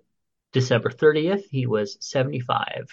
December 0.51 0.89
30th. 0.89 1.43
He 1.51 1.67
was 1.67 1.95
75. 1.99 2.87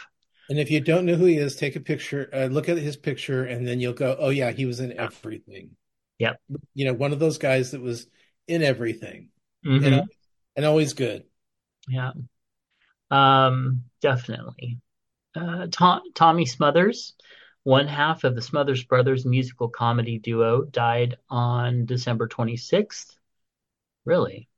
And 0.51 0.59
if 0.59 0.71
you 0.71 0.79
don't 0.79 1.07
know 1.07 1.15
who 1.15 1.25
he 1.25 1.39
is, 1.39 1.57
take 1.57 1.75
a 1.75 1.81
picture, 1.81 2.29
uh, 2.35 2.49
look 2.49 2.69
at 2.69 2.77
his 2.77 2.99
picture, 2.99 3.45
and 3.45 3.67
then 3.67 3.81
you'll 3.81 3.95
go, 3.95 4.15
"Oh 4.19 4.29
yeah, 4.29 4.51
he 4.51 4.67
was 4.67 4.79
in 4.79 4.93
everything." 4.93 5.71
Yep. 6.19 6.39
You 6.75 6.85
know, 6.85 6.93
one 6.93 7.15
of 7.15 7.19
those 7.19 7.39
guys 7.39 7.71
that 7.71 7.81
was 7.81 8.09
in 8.47 8.63
everything, 8.63 9.31
Mhm. 9.65 9.87
and 9.87 9.95
al- 9.95 10.09
and 10.55 10.67
always 10.67 10.93
good. 10.93 11.25
Yeah. 11.89 12.13
Um, 13.11 13.85
definitely. 14.03 14.81
Uh, 15.35 15.69
Tom, 15.71 16.03
Tommy 16.15 16.45
Smothers, 16.45 17.15
one 17.63 17.87
half 17.89 18.25
of 18.25 18.35
the 18.35 18.43
Smothers 18.43 18.85
Brothers 18.85 19.25
musical 19.25 19.71
comedy 19.71 20.19
duo, 20.19 20.65
died 20.65 21.17
on 21.31 21.87
December 21.87 22.29
26th. 22.29 23.17
Really? 24.05 24.51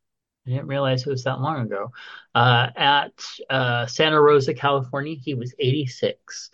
I 0.47 0.51
didn't 0.51 0.67
realize 0.69 1.07
it 1.07 1.11
was 1.11 1.25
that 1.25 1.41
long 1.41 1.61
ago. 1.67 1.93
Uh, 2.35 2.69
at 2.77 3.13
uh, 3.51 3.87
Santa 3.87 4.21
Rosa, 4.21 4.55
California, 4.55 5.17
he 5.23 5.35
was 5.35 5.55
86. 5.59 6.51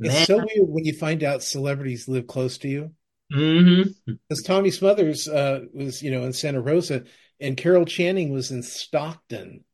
It's 0.00 0.26
so 0.26 0.38
weird 0.38 0.68
when 0.68 0.84
you 0.84 0.94
find 0.94 1.22
out 1.22 1.42
celebrities 1.42 2.08
live 2.08 2.26
close 2.26 2.58
to 2.58 2.68
you. 2.68 2.92
hmm 3.30 3.82
Because 4.06 4.42
Tommy 4.44 4.70
Smothers 4.70 5.28
uh, 5.28 5.60
was, 5.72 6.02
you 6.02 6.10
know, 6.10 6.24
in 6.24 6.32
Santa 6.32 6.60
Rosa, 6.60 7.04
and 7.38 7.56
Carol 7.56 7.84
Channing 7.84 8.32
was 8.32 8.50
in 8.50 8.62
Stockton. 8.62 9.64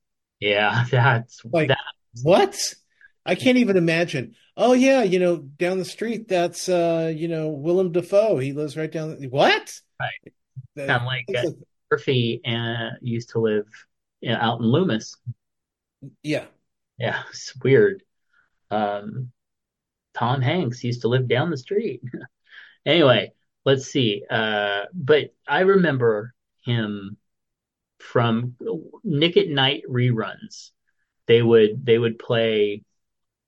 Yeah, 0.40 0.84
that's 0.90 1.40
Like, 1.44 1.68
that. 1.68 1.78
what? 2.22 2.56
I 3.24 3.34
can't 3.34 3.58
even 3.58 3.76
imagine. 3.76 4.34
Oh 4.56 4.72
yeah, 4.72 5.02
you 5.02 5.18
know, 5.18 5.36
down 5.38 5.78
the 5.78 5.84
street, 5.84 6.28
that's 6.28 6.68
uh, 6.68 7.12
you 7.14 7.28
know, 7.28 7.48
Willem 7.48 7.92
Dafoe. 7.92 8.38
He 8.38 8.52
lives 8.52 8.76
right 8.76 8.90
down. 8.90 9.16
What? 9.30 9.72
Right. 10.00 10.32
That- 10.76 11.00
of 11.00 11.06
like 11.06 11.26
Murphy 11.90 12.40
uh, 12.44 12.90
used 13.00 13.30
to 13.30 13.40
live 13.40 13.66
you 14.20 14.30
know, 14.30 14.38
out 14.40 14.60
in 14.60 14.66
Loomis. 14.66 15.16
yeah. 16.22 16.46
Yeah, 16.98 17.22
it's 17.30 17.54
weird. 17.62 18.02
Um, 18.70 19.30
Tom 20.14 20.40
Hanks 20.40 20.82
used 20.82 21.02
to 21.02 21.08
live 21.08 21.28
down 21.28 21.50
the 21.50 21.56
street. 21.56 22.02
Anyway, 22.86 23.32
let's 23.64 23.86
see. 23.86 24.22
Uh, 24.30 24.82
but 24.94 25.34
I 25.48 25.62
remember 25.62 26.32
him 26.64 27.16
from 27.98 28.54
Nick 29.02 29.36
at 29.36 29.48
Night 29.48 29.82
reruns. 29.90 30.70
They 31.26 31.42
would 31.42 31.84
they 31.84 31.98
would 31.98 32.16
play 32.18 32.84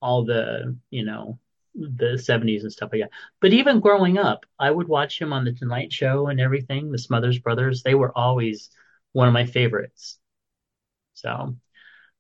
all 0.03 0.25
the 0.25 0.77
you 0.91 1.05
know 1.05 1.39
the 1.79 2.19
70s 2.19 2.63
and 2.63 2.73
stuff 2.73 2.91
like 2.93 3.03
that. 3.03 3.11
But 3.41 3.53
even 3.53 3.81
growing 3.81 4.19
up, 4.19 4.45
I 4.59 4.71
would 4.71 4.89
watch 4.89 5.21
him 5.21 5.33
on 5.33 5.45
the 5.45 5.53
Tonight 5.53 5.93
Show 5.93 6.27
and 6.27 6.41
everything. 6.41 6.91
The 6.91 6.99
Smothers 6.99 7.39
Brothers, 7.39 7.83
they 7.83 7.95
were 7.95 8.17
always 8.17 8.71
one 9.13 9.29
of 9.29 9.35
my 9.35 9.47
favorites. 9.47 10.19
So 11.15 11.57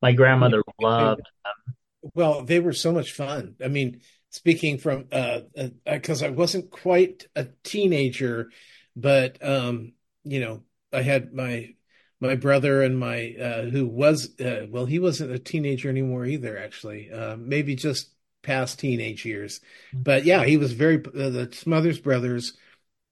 my 0.02 0.12
grandmother 0.12 0.62
loved 0.80 1.20
them. 1.20 1.74
Well, 2.14 2.44
they 2.44 2.60
were 2.60 2.72
so 2.72 2.92
much 2.92 3.12
fun. 3.12 3.56
I 3.62 3.68
mean, 3.68 4.00
speaking 4.30 4.78
from 4.78 5.06
uh 5.10 5.40
because 5.84 6.22
uh, 6.22 6.26
I 6.26 6.30
wasn't 6.30 6.70
quite 6.70 7.26
a 7.34 7.48
teenager, 7.62 8.50
but 8.96 9.38
um, 9.46 9.92
you 10.24 10.40
know, 10.40 10.62
I 10.92 11.02
had 11.02 11.32
my 11.32 11.74
my 12.20 12.34
brother 12.34 12.82
and 12.82 12.98
my 12.98 13.34
uh 13.40 13.62
who 13.62 13.86
was 13.86 14.38
uh, 14.40 14.66
well, 14.68 14.86
he 14.86 14.98
wasn't 14.98 15.32
a 15.32 15.38
teenager 15.38 15.88
anymore 15.88 16.24
either 16.24 16.58
actually. 16.58 17.10
Uh 17.10 17.36
maybe 17.36 17.74
just 17.74 18.10
past 18.42 18.78
teenage 18.78 19.24
years. 19.24 19.60
But 19.92 20.24
yeah, 20.24 20.44
he 20.44 20.56
was 20.56 20.72
very 20.72 20.96
uh, 20.96 21.30
the 21.30 21.50
Smothers 21.52 21.98
Brothers, 21.98 22.56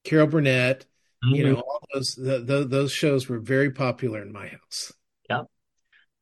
Carol 0.05 0.27
Burnett, 0.27 0.87
mm-hmm. 1.25 1.35
you 1.35 1.45
know, 1.45 1.57
all 1.57 1.83
those 1.93 2.15
the, 2.15 2.41
the, 2.41 2.65
those 2.65 2.93
shows 2.93 3.29
were 3.29 3.39
very 3.39 3.71
popular 3.71 4.23
in 4.23 4.33
my 4.33 4.49
house. 4.49 4.93
Yep. 5.29 5.47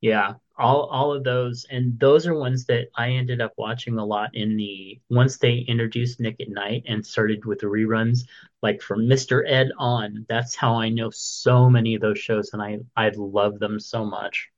Yeah, 0.01 0.35
all 0.59 0.83
all 0.91 1.13
of 1.13 1.25
those, 1.25 1.67
and 1.71 1.99
those 1.99 2.27
are 2.27 2.35
ones 2.35 2.67
that 2.67 2.89
I 2.97 3.11
ended 3.11 3.41
up 3.41 3.53
watching 3.57 3.99
a 3.99 4.05
lot 4.05 4.31
in 4.35 4.57
the 4.57 5.01
once 5.09 5.39
they 5.39 5.65
introduced 5.67 6.21
Nick 6.21 6.37
at 6.41 6.49
Night 6.49 6.85
and 6.87 7.05
started 7.05 7.45
with 7.45 7.61
the 7.61 7.67
reruns, 7.67 8.21
like 8.63 8.83
from 8.83 9.07
Mr. 9.07 9.43
Ed 9.47 9.71
on. 9.79 10.27
That's 10.29 10.55
how 10.55 10.75
I 10.75 10.91
know 10.91 11.11
so 11.11 11.71
many 11.71 11.95
of 11.95 12.03
those 12.03 12.19
shows, 12.19 12.51
and 12.53 12.63
I 12.63 12.79
I 12.97 13.11
love 13.17 13.59
them 13.59 13.81
so 13.81 14.05
much. 14.05 14.51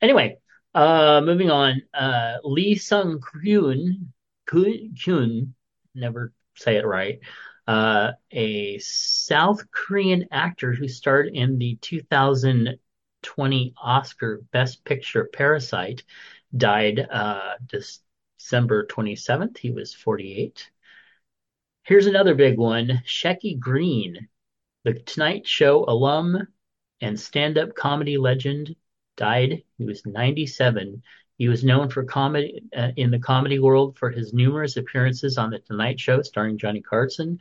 Anyway, 0.00 0.36
uh, 0.74 1.20
moving 1.24 1.50
on, 1.50 1.82
uh, 1.94 2.38
Lee 2.44 2.76
Sung 2.76 3.20
Kyun, 3.20 4.08
Kyun, 4.48 5.52
never 5.94 6.32
say 6.54 6.76
it 6.76 6.86
right, 6.86 7.20
uh, 7.66 8.12
a 8.30 8.78
South 8.78 9.70
Korean 9.70 10.26
actor 10.30 10.72
who 10.72 10.88
starred 10.88 11.28
in 11.28 11.58
the 11.58 11.76
2020 11.80 13.74
Oscar 13.82 14.42
Best 14.50 14.84
Picture 14.84 15.28
Parasite, 15.32 16.02
died 16.56 17.06
uh, 17.10 17.54
December 17.66 18.86
27th. 18.86 19.58
He 19.58 19.70
was 19.70 19.94
48. 19.94 20.70
Here's 21.84 22.06
another 22.06 22.34
big 22.34 22.58
one 22.58 23.02
Shecky 23.06 23.58
Greene, 23.58 24.28
the 24.84 24.94
Tonight 24.94 25.46
Show 25.46 25.84
alum 25.86 26.48
and 27.00 27.18
stand 27.18 27.58
up 27.58 27.74
comedy 27.74 28.16
legend 28.16 28.74
died. 29.16 29.62
He 29.78 29.84
was 29.84 30.04
97. 30.06 31.02
He 31.38 31.48
was 31.48 31.64
known 31.64 31.90
for 31.90 32.04
comedy 32.04 32.62
uh, 32.76 32.90
in 32.96 33.10
the 33.10 33.18
comedy 33.18 33.58
world 33.58 33.98
for 33.98 34.10
his 34.10 34.32
numerous 34.32 34.76
appearances 34.76 35.38
on 35.38 35.50
the 35.50 35.58
Tonight 35.58 35.98
Show 35.98 36.22
starring 36.22 36.58
Johnny 36.58 36.80
Carson, 36.80 37.38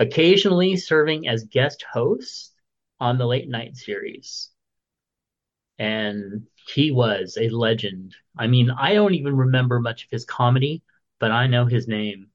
occasionally 0.00 0.76
serving 0.76 1.28
as 1.28 1.44
guest 1.44 1.84
host 1.90 2.52
on 2.98 3.18
the 3.18 3.26
late 3.26 3.48
night 3.48 3.76
series. 3.76 4.50
And 5.78 6.46
he 6.66 6.90
was 6.90 7.36
a 7.40 7.48
legend. 7.48 8.14
I 8.36 8.46
mean, 8.46 8.70
I 8.70 8.94
don't 8.94 9.14
even 9.14 9.36
remember 9.36 9.80
much 9.80 10.04
of 10.04 10.10
his 10.10 10.24
comedy, 10.24 10.82
but 11.20 11.30
I 11.30 11.46
know 11.46 11.66
his 11.66 11.86
name. 11.86 12.28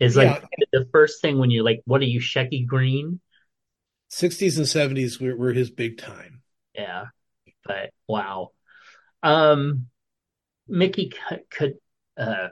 Is 0.00 0.16
like 0.16 0.42
yeah. 0.58 0.66
the 0.72 0.88
first 0.90 1.22
thing 1.22 1.38
when 1.38 1.52
you're 1.52 1.64
like, 1.64 1.80
what 1.84 2.00
are 2.00 2.06
you, 2.06 2.18
Shecky 2.18 2.66
Greene? 2.66 3.20
60s 4.10 4.56
and 4.56 4.66
70s 4.66 5.20
were, 5.20 5.36
were 5.36 5.52
his 5.52 5.70
big 5.70 5.96
time. 5.96 6.42
Yeah 6.74 7.06
but 7.64 7.92
wow. 8.06 8.50
Um, 9.22 9.86
Mickey 10.68 11.12
C- 11.58 11.74
uh, 12.16 12.48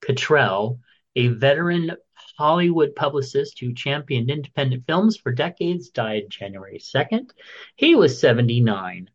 Cottrell, 0.00 0.80
a 1.16 1.28
veteran 1.28 1.92
Hollywood 2.38 2.94
publicist 2.94 3.58
who 3.60 3.74
championed 3.74 4.30
independent 4.30 4.84
films 4.86 5.16
for 5.16 5.32
decades, 5.32 5.90
died 5.90 6.30
January 6.30 6.78
2nd. 6.78 7.32
He 7.76 7.94
was 7.94 8.18
79. 8.20 9.10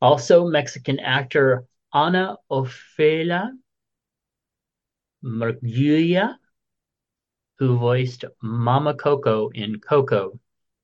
Also, 0.00 0.46
Mexican 0.46 1.00
actor 1.00 1.66
Ana 1.92 2.36
Ofelia 2.50 3.50
Murguia, 5.24 6.38
who 7.58 7.78
voiced 7.78 8.24
Mama 8.42 8.94
Coco 8.94 9.48
in 9.48 9.80
Coco, 9.80 10.38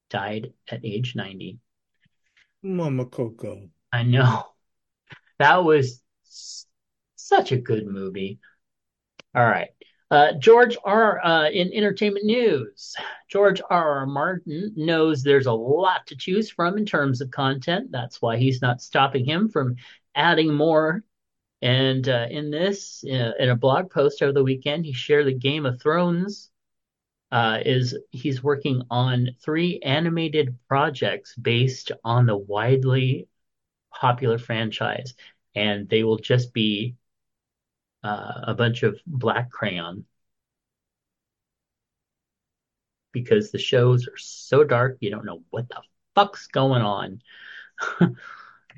died 0.08 0.52
at 0.68 0.84
age 0.84 1.14
90. 1.14 1.60
Mama 2.62 3.06
Coco. 3.06 3.68
I 3.92 4.02
know. 4.02 4.44
That 5.38 5.64
was 5.64 6.02
such 7.16 7.52
a 7.52 7.56
good 7.56 7.86
movie. 7.86 8.40
All 9.34 9.44
right. 9.44 9.70
Uh, 10.10 10.32
George 10.32 10.76
R. 10.84 11.24
Uh, 11.24 11.48
in 11.50 11.72
entertainment 11.72 12.26
news, 12.26 12.94
George 13.28 13.62
R. 13.70 14.00
R. 14.00 14.06
Martin 14.06 14.72
knows 14.76 15.22
there's 15.22 15.46
a 15.46 15.52
lot 15.52 16.06
to 16.08 16.16
choose 16.16 16.50
from 16.50 16.76
in 16.76 16.84
terms 16.84 17.20
of 17.20 17.30
content. 17.30 17.92
That's 17.92 18.20
why 18.20 18.36
he's 18.36 18.60
not 18.60 18.82
stopping 18.82 19.24
him 19.24 19.48
from 19.48 19.76
adding 20.14 20.52
more. 20.52 21.04
And 21.62 22.08
uh, 22.08 22.26
in 22.28 22.50
this, 22.50 23.04
uh, 23.04 23.32
in 23.38 23.50
a 23.50 23.56
blog 23.56 23.90
post 23.90 24.20
over 24.22 24.32
the 24.32 24.42
weekend, 24.42 24.84
he 24.84 24.92
shared 24.92 25.26
the 25.26 25.32
Game 25.32 25.64
of 25.64 25.80
Thrones 25.80 26.49
uh, 27.32 27.58
is 27.64 27.96
he's 28.10 28.42
working 28.42 28.82
on 28.90 29.30
three 29.42 29.78
animated 29.80 30.56
projects 30.68 31.34
based 31.36 31.92
on 32.04 32.26
the 32.26 32.36
widely 32.36 33.28
popular 33.92 34.38
franchise, 34.38 35.14
and 35.54 35.88
they 35.88 36.02
will 36.02 36.18
just 36.18 36.52
be 36.52 36.96
uh, 38.02 38.40
a 38.44 38.54
bunch 38.54 38.82
of 38.82 38.98
black 39.06 39.50
crayon 39.50 40.04
because 43.12 43.50
the 43.50 43.58
shows 43.58 44.06
are 44.06 44.16
so 44.16 44.64
dark 44.64 44.96
you 45.00 45.10
don't 45.10 45.24
know 45.24 45.42
what 45.50 45.68
the 45.68 45.80
fuck's 46.14 46.46
going 46.48 46.82
on. 46.82 47.20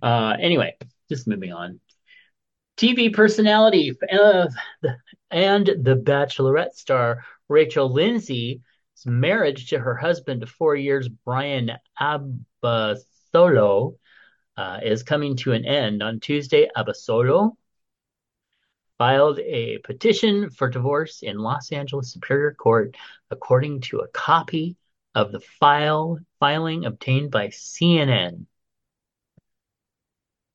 uh, 0.03 0.37
anyway, 0.39 0.77
just 1.09 1.27
moving 1.27 1.53
on. 1.53 1.81
TV 2.77 3.13
personality 3.13 3.91
of 3.91 4.53
the, 4.81 4.97
and 5.31 5.67
the 5.67 5.97
Bachelorette 5.97 6.75
star 6.75 7.25
Rachel 7.53 7.93
Lindsay's 7.93 8.61
marriage 9.07 9.71
to 9.71 9.79
her 9.79 9.95
husband 9.95 10.43
of 10.43 10.51
four 10.51 10.75
years, 10.75 11.09
Brian 11.09 11.73
Abasolo, 12.01 13.97
uh, 14.57 14.81
is 14.83 15.03
coming 15.03 15.37
to 15.37 15.53
an 15.53 15.65
end. 15.65 16.03
On 16.03 16.19
Tuesday, 16.19 16.69
Abasolo 16.77 17.57
filed 18.99 19.39
a 19.41 19.79
petition 19.79 20.51
for 20.51 20.69
divorce 20.69 21.23
in 21.23 21.39
Los 21.39 21.73
Angeles 21.73 22.13
Superior 22.13 22.55
Court, 22.55 22.97
according 23.31 23.81
to 23.83 23.99
a 23.99 24.09
copy 24.09 24.77
of 25.15 25.33
the 25.33 25.41
file 25.41 26.19
filing 26.41 26.85
obtained 26.85 27.31
by 27.31 27.49
CNN. 27.49 28.47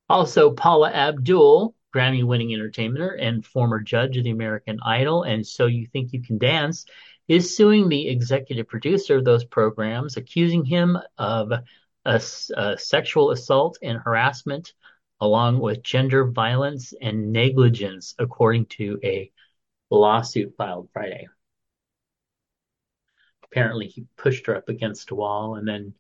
Also, 0.10 0.52
Paula 0.52 0.92
Abdul 0.92 1.76
Grammy 1.98 2.24
winning 2.24 2.54
entertainer 2.54 3.10
and 3.10 3.44
former 3.44 3.80
judge 3.80 4.18
of 4.18 4.24
the 4.24 4.30
American 4.30 4.80
Idol 4.86 5.24
and 5.24 5.46
So 5.46 5.66
You 5.66 5.88
Think 5.88 6.14
You 6.14 6.22
Can 6.22 6.38
Dance, 6.38 6.86
is 7.28 7.58
suing 7.58 7.90
the 7.90 8.08
executive 8.08 8.68
producer 8.68 9.18
of 9.18 9.26
those 9.26 9.44
programs, 9.44 10.16
accusing 10.16 10.64
him 10.64 10.96
of 11.18 11.52
a, 11.52 11.64
a 12.06 12.22
uh, 12.56 12.78
sexual 12.78 13.32
assault 13.32 13.80
and 13.82 13.98
harassment, 13.98 14.74
along 15.20 15.60
with 15.60 15.82
gender 15.82 16.30
violence 16.30 16.94
and 17.02 17.34
negligence, 17.34 18.14
according 18.20 18.68
to 18.68 19.00
a 19.04 19.32
lawsuit 19.90 20.54
filed 20.56 20.90
Friday. 20.94 21.28
Apparently, 23.44 23.88
he 23.88 24.06
pushed 24.18 24.46
her 24.46 24.56
up 24.56 24.70
against 24.70 25.10
a 25.10 25.16
wall 25.16 25.56
and 25.56 25.68
then, 25.68 25.96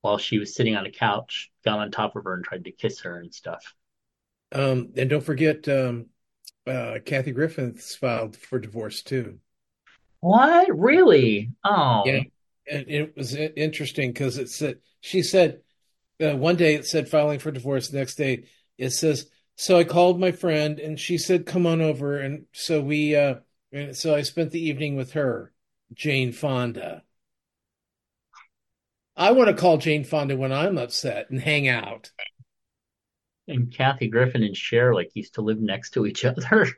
while 0.00 0.16
she 0.16 0.38
was 0.38 0.54
sitting 0.54 0.74
on 0.74 0.86
a 0.86 0.90
couch, 0.90 1.50
got 1.66 1.80
on 1.80 1.90
top 1.90 2.16
of 2.16 2.24
her 2.24 2.32
and 2.32 2.44
tried 2.44 2.64
to 2.64 2.72
kiss 2.72 3.00
her 3.00 3.18
and 3.18 3.34
stuff. 3.34 3.74
Um, 4.52 4.92
and 4.96 5.10
don't 5.10 5.24
forget, 5.24 5.68
um, 5.68 6.06
uh, 6.66 6.98
Kathy 7.04 7.32
Griffiths 7.32 7.96
filed 7.96 8.36
for 8.36 8.58
divorce 8.58 9.02
too. 9.02 9.38
What? 10.20 10.76
Really? 10.76 11.52
Oh, 11.64 12.02
yeah. 12.04 12.22
And 12.70 12.84
it 12.88 13.16
was 13.16 13.34
interesting 13.34 14.12
because 14.12 14.36
it 14.36 14.50
said 14.50 14.78
she 15.00 15.22
said 15.22 15.60
uh, 16.22 16.36
one 16.36 16.56
day 16.56 16.74
it 16.74 16.86
said 16.86 17.08
filing 17.08 17.38
for 17.38 17.50
divorce. 17.50 17.88
The 17.88 17.98
next 17.98 18.16
day 18.16 18.44
it 18.76 18.90
says 18.90 19.30
so. 19.56 19.78
I 19.78 19.84
called 19.84 20.20
my 20.20 20.32
friend 20.32 20.78
and 20.78 21.00
she 21.00 21.16
said 21.16 21.46
come 21.46 21.66
on 21.66 21.80
over, 21.80 22.18
and 22.18 22.44
so 22.52 22.82
we 22.82 23.16
uh, 23.16 23.36
and 23.72 23.96
so 23.96 24.14
I 24.14 24.20
spent 24.20 24.50
the 24.50 24.60
evening 24.60 24.96
with 24.96 25.12
her, 25.12 25.52
Jane 25.94 26.32
Fonda. 26.32 27.04
I 29.16 29.32
want 29.32 29.48
to 29.48 29.54
call 29.54 29.78
Jane 29.78 30.04
Fonda 30.04 30.36
when 30.36 30.52
I'm 30.52 30.76
upset 30.76 31.30
and 31.30 31.40
hang 31.40 31.68
out 31.68 32.10
and 33.48 33.72
Kathy 33.72 34.08
Griffin 34.08 34.42
and 34.42 34.56
Cher 34.56 34.94
like 34.94 35.10
used 35.14 35.34
to 35.34 35.42
live 35.42 35.60
next 35.60 35.90
to 35.90 36.06
each 36.06 36.24
other, 36.24 36.68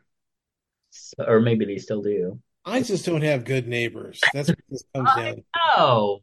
or 1.18 1.40
maybe 1.40 1.64
they 1.64 1.78
still 1.78 2.02
do. 2.02 2.40
I 2.64 2.82
just 2.82 3.06
don't 3.06 3.22
have 3.22 3.44
good 3.44 3.66
neighbors. 3.66 4.20
That's 4.32 4.48
what 4.48 4.58
this 4.68 4.84
comes 4.94 5.10
down. 5.16 5.36
to. 5.36 5.42
Oh, 5.76 6.20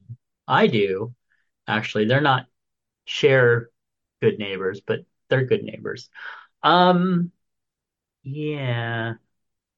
I 0.48 0.68
do. 0.68 1.14
Actually, 1.68 2.06
they're 2.06 2.22
not 2.22 2.46
share 3.06 3.70
good 4.22 4.40
neighbors, 4.40 4.82
but 4.86 5.00
they're 5.30 5.46
good 5.46 5.64
neighbors. 5.64 6.10
Um, 6.64 7.32
yeah, 8.24 9.14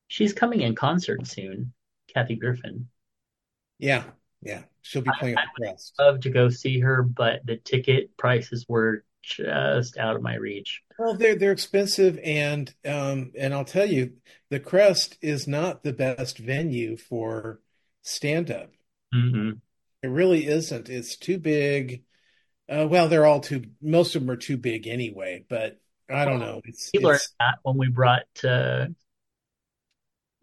she's 0.07 0.33
coming 0.33 0.61
in 0.61 0.75
concert 0.75 1.25
soon, 1.27 1.73
Kathy 2.13 2.35
Griffin. 2.35 2.89
Yeah, 3.79 4.03
yeah. 4.41 4.63
She'll 4.81 5.01
be 5.01 5.11
playing 5.19 5.37
I 5.37 5.41
at 5.41 5.47
the 5.55 5.65
Crest. 5.65 5.93
Love 5.99 6.21
to 6.21 6.29
go 6.29 6.49
see 6.49 6.79
her, 6.79 7.03
but 7.03 7.45
the 7.45 7.57
ticket 7.57 8.15
prices 8.17 8.65
were 8.67 9.03
just 9.21 9.97
out 9.97 10.15
of 10.15 10.21
my 10.21 10.35
reach. 10.35 10.81
Well, 10.97 11.15
they're 11.15 11.35
they're 11.35 11.51
expensive, 11.51 12.19
and 12.23 12.73
um, 12.85 13.31
and 13.37 13.53
I'll 13.53 13.65
tell 13.65 13.85
you, 13.85 14.13
the 14.49 14.59
Crest 14.59 15.17
is 15.21 15.47
not 15.47 15.83
the 15.83 15.93
best 15.93 16.37
venue 16.37 16.97
for 16.97 17.61
stand 18.01 18.51
up. 18.51 18.71
hmm 19.13 19.51
It 20.03 20.07
really 20.07 20.47
isn't. 20.47 20.89
It's 20.89 21.15
too 21.15 21.37
big. 21.37 22.03
Uh, 22.69 22.87
well, 22.87 23.07
they're 23.07 23.25
all 23.25 23.39
too. 23.39 23.63
Most 23.81 24.15
of 24.15 24.21
them 24.21 24.31
are 24.31 24.37
too 24.37 24.57
big 24.57 24.87
anyway. 24.87 25.45
But 25.49 25.79
I 26.09 26.25
don't 26.25 26.39
know. 26.39 26.61
It's 26.65 26.91
We 26.93 27.03
learned 27.03 27.21
that 27.39 27.59
when 27.63 27.77
we 27.77 27.89
brought 27.89 28.25
uh, 28.43 28.87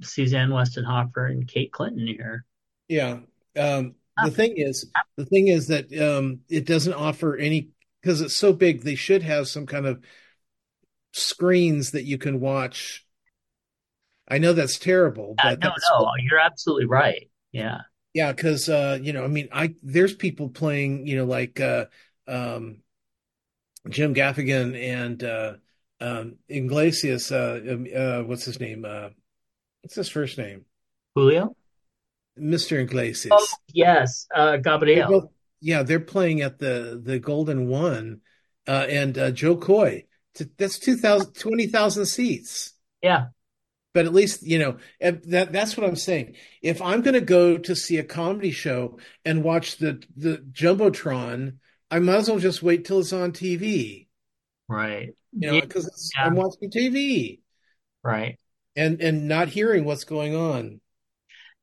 Suzanne 0.03 0.51
Westenhoefer 0.51 1.31
and 1.31 1.47
Kate 1.47 1.73
Clinton 1.73 2.07
here. 2.07 2.45
yeah. 2.89 3.21
Um, 3.57 3.95
the 4.23 4.31
thing 4.31 4.55
is, 4.57 4.91
the 5.17 5.27
thing 5.27 5.49
is 5.49 5.69
that 5.69 5.93
um, 5.99 6.41
it 6.49 6.67
doesn't 6.67 6.95
offer 6.95 7.37
any 7.37 7.69
because 8.07 8.21
it's 8.21 8.37
so 8.37 8.53
big. 8.53 8.83
They 8.83 8.95
should 8.95 9.25
have 9.25 9.49
some 9.49 9.67
kind 9.67 9.85
of 9.85 10.01
screens 11.13 11.91
that 11.91 12.05
you 12.05 12.19
can 12.19 12.39
watch. 12.39 13.05
I 14.29 14.39
know 14.39 14.53
that's 14.53 14.79
terrible, 14.79 15.35
Uh, 15.39 15.51
but 15.51 15.61
no, 15.61 15.71
that's 15.71 15.91
no, 15.91 16.13
you're 16.21 16.39
absolutely 16.39 16.87
right. 16.87 17.29
Yeah. 17.51 17.81
Yeah, 18.15 18.31
because 18.31 18.69
uh, 18.69 19.01
you 19.03 19.13
know, 19.13 19.25
I 19.25 19.27
mean, 19.27 19.49
I 19.53 19.75
there's 19.83 20.15
people 20.15 20.51
playing, 20.51 21.09
you 21.09 21.17
know, 21.17 21.25
like 21.25 21.59
uh, 21.59 21.87
um, 22.29 22.79
Jim 23.89 24.15
Gaffigan 24.15 24.81
and 24.81 25.25
uh, 25.25 25.55
um, 26.01 26.37
Iglesias. 26.49 27.33
Uh, 27.33 27.61
um, 27.69 27.87
uh, 27.95 28.23
what's 28.23 28.45
his 28.45 28.61
name? 28.61 28.85
Uh, 28.85 29.09
what's 29.83 29.97
his 29.97 30.09
first 30.09 30.39
name? 30.39 30.65
Julio? 31.17 31.57
Mr. 32.39 32.81
Iglesias. 32.81 33.33
Oh, 33.33 33.47
yes. 33.73 34.29
Uh, 34.33 34.59
Gabriel. 34.59 35.33
Yeah, 35.61 35.83
they're 35.83 36.01
playing 36.01 36.43
at 36.43 36.59
the 36.59 37.01
the 37.03 37.19
Golden 37.19 37.69
One, 37.69 38.21
uh, 38.67 38.87
and 38.89 39.17
uh, 39.17 39.31
Jo 39.31 39.57
Koy. 39.57 40.05
T- 40.35 40.47
That's 40.59 40.79
2,000 40.79 41.33
20,000 41.35 42.07
seats. 42.07 42.75
Yeah. 43.03 43.27
But 43.95 44.05
at 44.05 44.13
least, 44.13 44.43
you 44.43 44.59
know, 44.59 44.77
that 45.01 45.53
that's 45.53 45.75
what 45.77 45.87
I'm 45.89 45.97
saying. 45.97 46.37
If 46.61 46.83
I'm 46.83 47.01
going 47.01 47.15
to 47.15 47.23
go 47.23 47.57
to 47.57 47.75
see 47.75 47.97
a 47.97 48.05
comedy 48.05 48.51
show 48.51 48.99
and 49.25 49.43
watch 49.43 49.79
the 49.79 50.03
the 50.17 50.37
Jumbotron, 50.53 51.57
I 51.91 52.01
might 52.01 52.17
as 52.17 52.29
well 52.29 52.39
just 52.39 52.63
wait 52.63 52.85
till 52.85 53.01
it's 53.01 53.15
on 53.15 53.33
TV, 53.33 54.09
Right. 54.69 55.15
you 55.33 55.49
know, 55.49 55.55
Yeah, 55.55 55.61
because 55.63 56.13
yeah. 56.15 56.27
I'm 56.27 56.35
watching 56.35 56.71
TV 56.71 57.41
Right. 58.03 58.39
and 58.77 59.01
and 59.01 59.29
not 59.29 59.49
hearing 59.49 59.87
what's 59.87 60.05
going 60.05 60.37
on. 60.37 60.83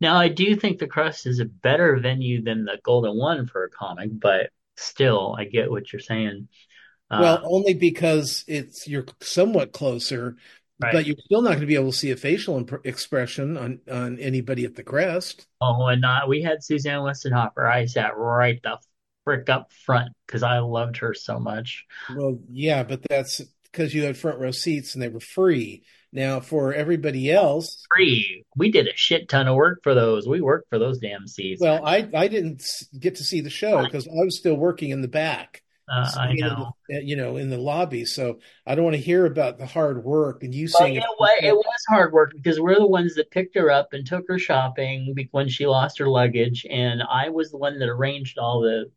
Now, 0.03 0.17
I 0.17 0.27
do 0.27 0.53
think 0.57 0.79
the 0.79 0.87
Crest 0.87 1.25
is 1.25 1.39
a 1.39 1.45
better 1.45 1.97
venue 1.97 2.43
than 2.43 2.65
the 2.65 2.77
Golden 2.83 3.17
One 3.17 3.47
for 3.47 3.63
a 3.63 3.69
comic, 3.69 4.09
but 4.11 4.49
still, 4.75 5.33
I 5.39 5.45
get 5.45 5.71
what 5.71 5.93
you're 5.93 6.01
saying. 6.01 6.49
Uh, 7.09 7.19
Well, 7.21 7.41
only 7.45 7.73
because 7.73 8.43
it's 8.45 8.85
you're 8.85 9.05
somewhat 9.21 9.71
closer, 9.71 10.35
right. 10.81 10.91
but 10.91 11.05
you're 11.05 11.15
still 11.23 11.41
not 11.41 11.51
going 11.51 11.61
to 11.61 11.67
be 11.67 11.75
able 11.75 11.91
to 11.91 11.97
see 11.97 12.11
a 12.11 12.17
facial 12.17 12.57
imp 12.57 12.73
expression 12.83 13.55
on 13.55 13.79
on 13.89 14.19
anybody 14.19 14.65
at 14.65 14.75
the 14.75 14.83
crest. 14.83 15.47
Oh, 15.61 15.87
and 15.87 16.01
not 16.01 16.27
we 16.27 16.41
had 16.41 16.65
Suzanne 16.65 16.99
Westenhoefer. 16.99 17.65
I 17.65 17.85
sat 17.85 18.17
right 18.17 18.61
the 18.61 18.79
frick 19.23 19.47
up 19.47 19.71
front 19.71 20.11
because 20.27 20.43
I 20.43 20.59
loved 20.59 20.97
her 20.97 21.13
so 21.13 21.39
much. 21.39 21.85
Well, 22.13 22.39
yeah, 22.51 22.83
but 22.83 23.03
that's 23.09 23.41
because 23.71 23.93
you 23.93 24.03
had 24.03 24.17
front 24.17 24.39
row 24.39 24.51
seats 24.51 24.95
and 24.95 25.01
they 25.01 25.07
were 25.07 25.21
free. 25.21 25.83
Now, 26.13 26.39
for 26.39 26.73
everybody 26.73 27.31
else, 27.31 27.85
Free. 27.93 28.45
We 28.55 28.71
did 28.71 28.87
a 28.87 28.95
shit 28.95 29.27
ton 29.29 29.47
of 29.47 29.55
work 29.55 29.79
for 29.81 29.95
those. 29.95 30.27
We 30.27 30.41
worked 30.41 30.69
for 30.69 30.77
those 30.77 30.99
damn 30.99 31.27
seats. 31.27 31.59
well, 31.59 31.83
I 31.83 32.07
I 32.13 32.27
didn't 32.27 32.63
get 32.97 33.15
to 33.15 33.23
see 33.23 33.41
the 33.41 33.49
show 33.49 33.83
because 33.83 34.07
I 34.07 34.23
was 34.23 34.37
still 34.37 34.55
working 34.55 34.91
in 34.91 35.01
the 35.01 35.07
back, 35.07 35.63
uh, 35.91 36.11
I 36.15 36.33
know. 36.33 36.73
the, 36.87 36.97
uh, 36.97 36.99
you 36.99 37.15
know, 37.15 37.37
in 37.37 37.49
the 37.49 37.57
lobby. 37.57 38.05
So 38.05 38.39
I 38.65 38.75
don't 38.75 38.83
want 38.83 38.95
to 38.95 39.01
hear 39.01 39.25
about 39.25 39.57
the 39.57 39.65
hard 39.65 40.03
work 40.03 40.43
and 40.43 40.53
you 40.53 40.67
Well, 40.73 40.83
saying 40.83 40.93
you 40.93 40.99
know 40.99 41.15
what? 41.17 41.43
It 41.43 41.55
was 41.55 41.83
hard 41.89 42.13
work 42.13 42.31
because 42.35 42.59
we're 42.59 42.75
the 42.75 42.85
ones 42.85 43.15
that 43.15 43.31
picked 43.31 43.55
her 43.57 43.71
up 43.71 43.93
and 43.93 44.05
took 44.05 44.25
her 44.27 44.37
shopping 44.37 45.15
when 45.31 45.49
she 45.49 45.65
lost 45.65 45.97
her 45.97 46.07
luggage, 46.07 46.65
and 46.69 47.01
I 47.01 47.29
was 47.29 47.49
the 47.49 47.57
one 47.57 47.79
that 47.79 47.89
arranged 47.89 48.37
all 48.37 48.61
the 48.61 48.91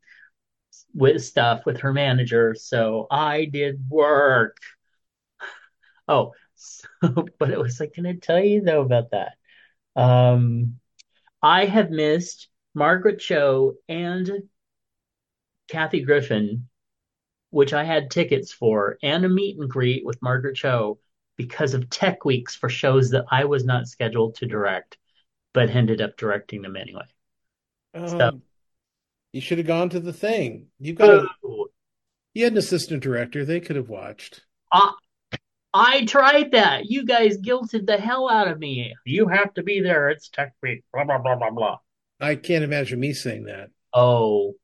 with 0.94 1.24
stuff 1.24 1.62
with 1.64 1.80
her 1.80 1.94
manager. 1.94 2.54
So 2.54 3.06
I 3.10 3.46
did 3.46 3.88
work. 3.88 4.58
Oh, 6.08 6.34
so, 6.56 6.88
but 7.38 7.50
it 7.50 7.58
was 7.58 7.78
like, 7.80 7.92
can 7.92 8.06
I 8.06 8.14
tell 8.14 8.40
you 8.40 8.62
though 8.62 8.82
about 8.82 9.10
that? 9.12 9.34
Um, 9.94 10.78
I 11.42 11.66
have 11.66 11.90
missed 11.90 12.48
Margaret 12.74 13.20
Cho 13.20 13.74
and 13.88 14.30
Kathy 15.68 16.02
Griffin, 16.02 16.68
which 17.50 17.72
I 17.72 17.84
had 17.84 18.10
tickets 18.10 18.52
for, 18.52 18.98
and 19.02 19.24
a 19.24 19.28
meet 19.28 19.58
and 19.58 19.68
greet 19.68 20.04
with 20.04 20.20
Margaret 20.22 20.56
Cho 20.56 20.98
because 21.36 21.74
of 21.74 21.90
tech 21.90 22.24
weeks 22.24 22.54
for 22.54 22.68
shows 22.68 23.10
that 23.10 23.26
I 23.30 23.44
was 23.44 23.64
not 23.64 23.88
scheduled 23.88 24.36
to 24.36 24.46
direct, 24.46 24.98
but 25.52 25.70
ended 25.70 26.00
up 26.00 26.16
directing 26.16 26.62
them 26.62 26.76
anyway. 26.76 27.04
So, 27.94 28.20
um, 28.20 28.42
you 29.32 29.40
should 29.40 29.58
have 29.58 29.66
gone 29.66 29.88
to 29.90 30.00
the 30.00 30.12
thing. 30.12 30.66
You've 30.78 30.96
got 30.96 31.10
a 31.10 31.28
boo. 31.42 31.68
you 32.34 32.44
had 32.44 32.52
an 32.52 32.58
assistant 32.58 33.02
director. 33.02 33.44
They 33.44 33.60
could 33.60 33.76
have 33.76 33.88
watched. 33.88 34.42
I, 34.72 34.92
I 35.78 36.04
tried 36.06 36.52
that. 36.52 36.86
You 36.86 37.04
guys 37.04 37.36
guilted 37.36 37.86
the 37.86 37.98
hell 37.98 38.30
out 38.30 38.48
of 38.48 38.58
me. 38.58 38.94
You 39.04 39.28
have 39.28 39.52
to 39.54 39.62
be 39.62 39.80
there. 39.80 40.08
It's 40.08 40.30
tech 40.30 40.54
week. 40.62 40.84
Blah 40.92 41.04
blah 41.04 41.18
blah 41.18 41.36
blah 41.36 41.50
blah. 41.50 41.78
I 42.18 42.36
can't 42.36 42.64
imagine 42.64 42.98
me 42.98 43.12
saying 43.12 43.44
that. 43.44 43.68
Oh, 43.92 44.54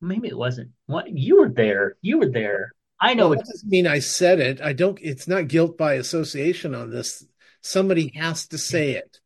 maybe 0.00 0.28
it 0.28 0.38
wasn't. 0.38 0.70
What 0.86 1.10
you 1.10 1.40
were 1.40 1.48
there. 1.48 1.96
You 2.02 2.18
were 2.18 2.28
there. 2.28 2.72
I 3.00 3.14
know 3.14 3.30
Well, 3.30 3.38
that 3.38 3.46
doesn't 3.46 3.68
mean 3.68 3.86
I 3.88 3.98
said 3.98 4.38
it. 4.38 4.60
I 4.60 4.74
don't. 4.74 4.98
It's 5.02 5.26
not 5.26 5.48
guilt 5.48 5.76
by 5.76 5.94
association 5.94 6.74
on 6.74 6.90
this. 6.90 7.26
Somebody 7.62 8.12
has 8.14 8.46
to 8.48 8.58
say 8.58 8.92
it. 8.92 9.18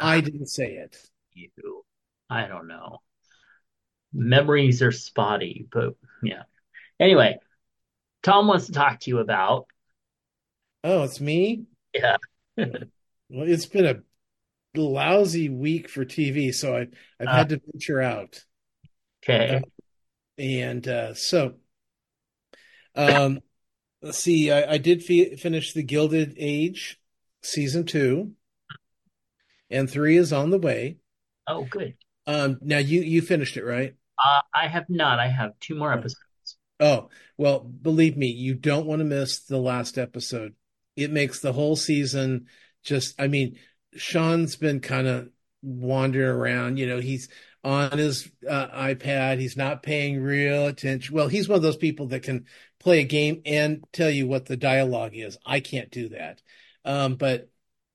I 0.00 0.20
didn't 0.20 0.46
say 0.46 0.72
it. 0.76 0.96
you. 1.34 1.84
I 2.30 2.46
don't 2.46 2.66
know. 2.66 3.00
Memories 4.14 4.80
are 4.82 4.92
spotty, 4.92 5.66
but 5.70 5.96
yeah. 6.22 6.44
Anyway, 6.98 7.38
Tom 8.22 8.46
wants 8.46 8.66
to 8.66 8.72
talk 8.72 9.00
to 9.00 9.10
you 9.10 9.18
about. 9.18 9.66
Oh, 10.84 11.02
it's 11.04 11.20
me. 11.20 11.66
Yeah. 11.94 12.16
Well, 13.28 13.48
it's 13.48 13.66
been 13.66 13.86
a 13.86 14.02
lousy 14.80 15.48
week 15.50 15.88
for 15.90 16.04
TV, 16.04 16.52
so 16.52 16.76
I 16.76 16.88
I've 17.20 17.30
Uh, 17.30 17.32
had 17.32 17.50
to 17.50 17.60
venture 17.72 18.00
out, 18.02 18.44
okay. 19.22 19.56
Uh, 19.56 19.60
and 20.38 20.86
uh, 20.88 21.14
so 21.14 21.56
um, 22.94 23.40
let's 24.02 24.18
see. 24.18 24.50
I, 24.52 24.74
I 24.74 24.78
did 24.78 25.04
fi 25.04 25.36
finish 25.36 25.72
the 25.72 25.82
Gilded 25.82 26.34
Age 26.38 27.00
season 27.42 27.84
two, 27.86 28.34
and 29.70 29.90
three 29.90 30.16
is 30.16 30.32
on 30.32 30.50
the 30.50 30.58
way. 30.58 30.98
Oh, 31.46 31.64
good. 31.64 31.96
Um, 32.26 32.58
now 32.62 32.78
you 32.78 33.00
you 33.02 33.20
finished 33.22 33.56
it, 33.56 33.64
right? 33.64 33.96
Uh, 34.22 34.40
I 34.54 34.68
have 34.68 34.88
not. 34.88 35.18
I 35.18 35.28
have 35.28 35.58
two 35.60 35.74
more 35.74 35.92
episodes. 35.92 36.56
Oh, 36.80 37.08
well, 37.38 37.60
believe 37.60 38.16
me, 38.16 38.26
you 38.28 38.54
don't 38.54 38.86
want 38.86 39.00
to 39.00 39.04
miss 39.04 39.38
the 39.40 39.58
last 39.58 39.96
episode. 39.98 40.54
It 40.96 41.10
makes 41.10 41.40
the 41.40 41.52
whole 41.52 41.76
season 41.76 42.46
just, 42.82 43.20
I 43.20 43.28
mean, 43.28 43.58
Sean's 43.94 44.56
been 44.56 44.80
kind 44.80 45.06
of 45.06 45.28
wandering 45.62 46.28
around, 46.28 46.78
you 46.78 46.86
know, 46.86 47.00
he's 47.00 47.28
on 47.64 47.96
his 47.96 48.30
uh, 48.48 48.68
iPad, 48.68 49.38
he's 49.38 49.56
not 49.56 49.82
paying 49.82 50.20
real 50.20 50.66
attention. 50.66 51.14
Well, 51.14 51.28
he's 51.28 51.48
one 51.48 51.56
of 51.56 51.62
those 51.62 51.76
people 51.76 52.08
that 52.08 52.22
can 52.24 52.46
play 52.80 53.00
a 53.00 53.04
game 53.04 53.42
and 53.46 53.84
tell 53.92 54.10
you 54.10 54.26
what 54.26 54.46
the 54.46 54.56
dialogue 54.56 55.12
is. 55.14 55.38
I 55.46 55.60
can't 55.60 55.90
do 55.90 56.08
that. 56.10 56.42
Um, 56.84 57.14
but 57.14 57.48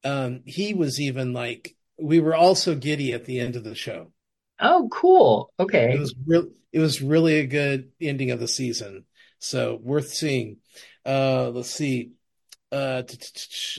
um, 0.03 0.41
he 0.45 0.73
was 0.73 1.01
even 1.01 1.33
like, 1.33 1.75
we 1.99 2.19
were 2.19 2.35
also 2.35 2.75
giddy 2.75 3.11
at 3.13 3.25
the 3.25 3.39
end 3.39 3.55
of 3.55 3.63
the 3.63 3.75
show. 3.75 4.11
Oh, 4.59 4.87
cool. 4.91 5.51
It 5.89 5.97
Okay. 5.97 5.99
was 5.99 6.13
real. 6.25 6.47
It 6.71 6.79
was 6.79 7.01
really 7.01 7.39
a 7.39 7.47
good 7.47 7.91
ending 8.01 8.31
of 8.31 8.39
the 8.39 8.47
season, 8.47 9.05
so 9.39 9.79
worth 9.81 10.09
seeing. 10.09 10.57
Uh, 11.05 11.49
let's 11.49 11.69
see. 11.71 12.11
Uh, 12.69 13.01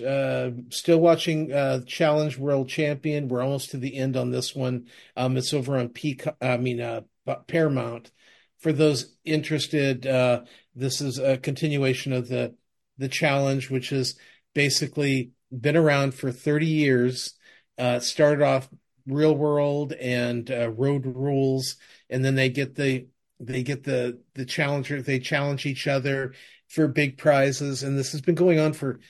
uh, 0.06 0.50
still 0.70 0.98
watching 0.98 1.52
uh, 1.52 1.80
Challenge 1.86 2.38
World 2.38 2.68
Champion. 2.68 3.28
We're 3.28 3.42
almost 3.42 3.70
to 3.70 3.76
the 3.76 3.96
end 3.96 4.16
on 4.16 4.30
this 4.30 4.54
one. 4.54 4.86
Um, 5.16 5.36
it's 5.36 5.52
over 5.52 5.76
on 5.76 5.90
Peacock. 5.90 6.36
I 6.40 6.56
mean, 6.56 6.80
uh, 6.80 7.02
Paramount. 7.46 8.10
For 8.58 8.72
those 8.72 9.14
interested, 9.24 10.06
uh, 10.06 10.42
this 10.74 11.00
is 11.00 11.18
a 11.18 11.36
continuation 11.36 12.12
of 12.12 12.28
the 12.28 12.54
the 12.96 13.08
challenge, 13.08 13.70
which 13.70 13.90
has 13.90 14.16
basically 14.54 15.32
been 15.52 15.76
around 15.76 16.14
for 16.14 16.32
30 16.32 16.66
years. 16.66 17.34
uh, 17.78 18.00
started 18.00 18.42
off 18.42 18.68
real 19.06 19.34
world 19.36 19.92
and 19.92 20.50
uh, 20.50 20.70
road 20.70 21.06
rules, 21.06 21.76
and 22.10 22.24
then 22.24 22.34
they 22.34 22.48
get 22.48 22.74
the 22.74 23.06
they 23.40 23.62
get 23.62 23.84
the 23.84 24.20
the 24.34 24.44
challenger. 24.44 25.00
They 25.02 25.20
challenge 25.20 25.66
each 25.66 25.86
other 25.86 26.34
for 26.68 26.86
big 26.88 27.18
prizes, 27.18 27.82
and 27.82 27.98
this 27.98 28.12
has 28.12 28.20
been 28.20 28.34
going 28.34 28.58
on 28.58 28.72
for 28.72 29.00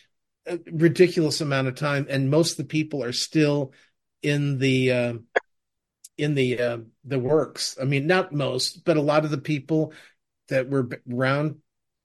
a 0.46 0.58
ridiculous 0.70 1.40
amount 1.40 1.68
of 1.68 1.74
time. 1.74 2.06
And 2.08 2.30
most 2.30 2.52
of 2.52 2.56
the 2.58 2.64
people 2.64 3.04
are 3.04 3.12
still 3.12 3.72
in 4.22 4.58
the 4.58 4.92
uh, 4.92 5.14
in 6.16 6.34
the 6.34 6.60
uh, 6.60 6.78
the 7.04 7.18
works. 7.18 7.76
I 7.80 7.84
mean, 7.84 8.06
not 8.06 8.32
most, 8.32 8.84
but 8.84 8.96
a 8.96 9.02
lot 9.02 9.24
of 9.24 9.30
the 9.30 9.38
people 9.38 9.92
that 10.48 10.68
were 10.68 10.88
around 11.12 11.56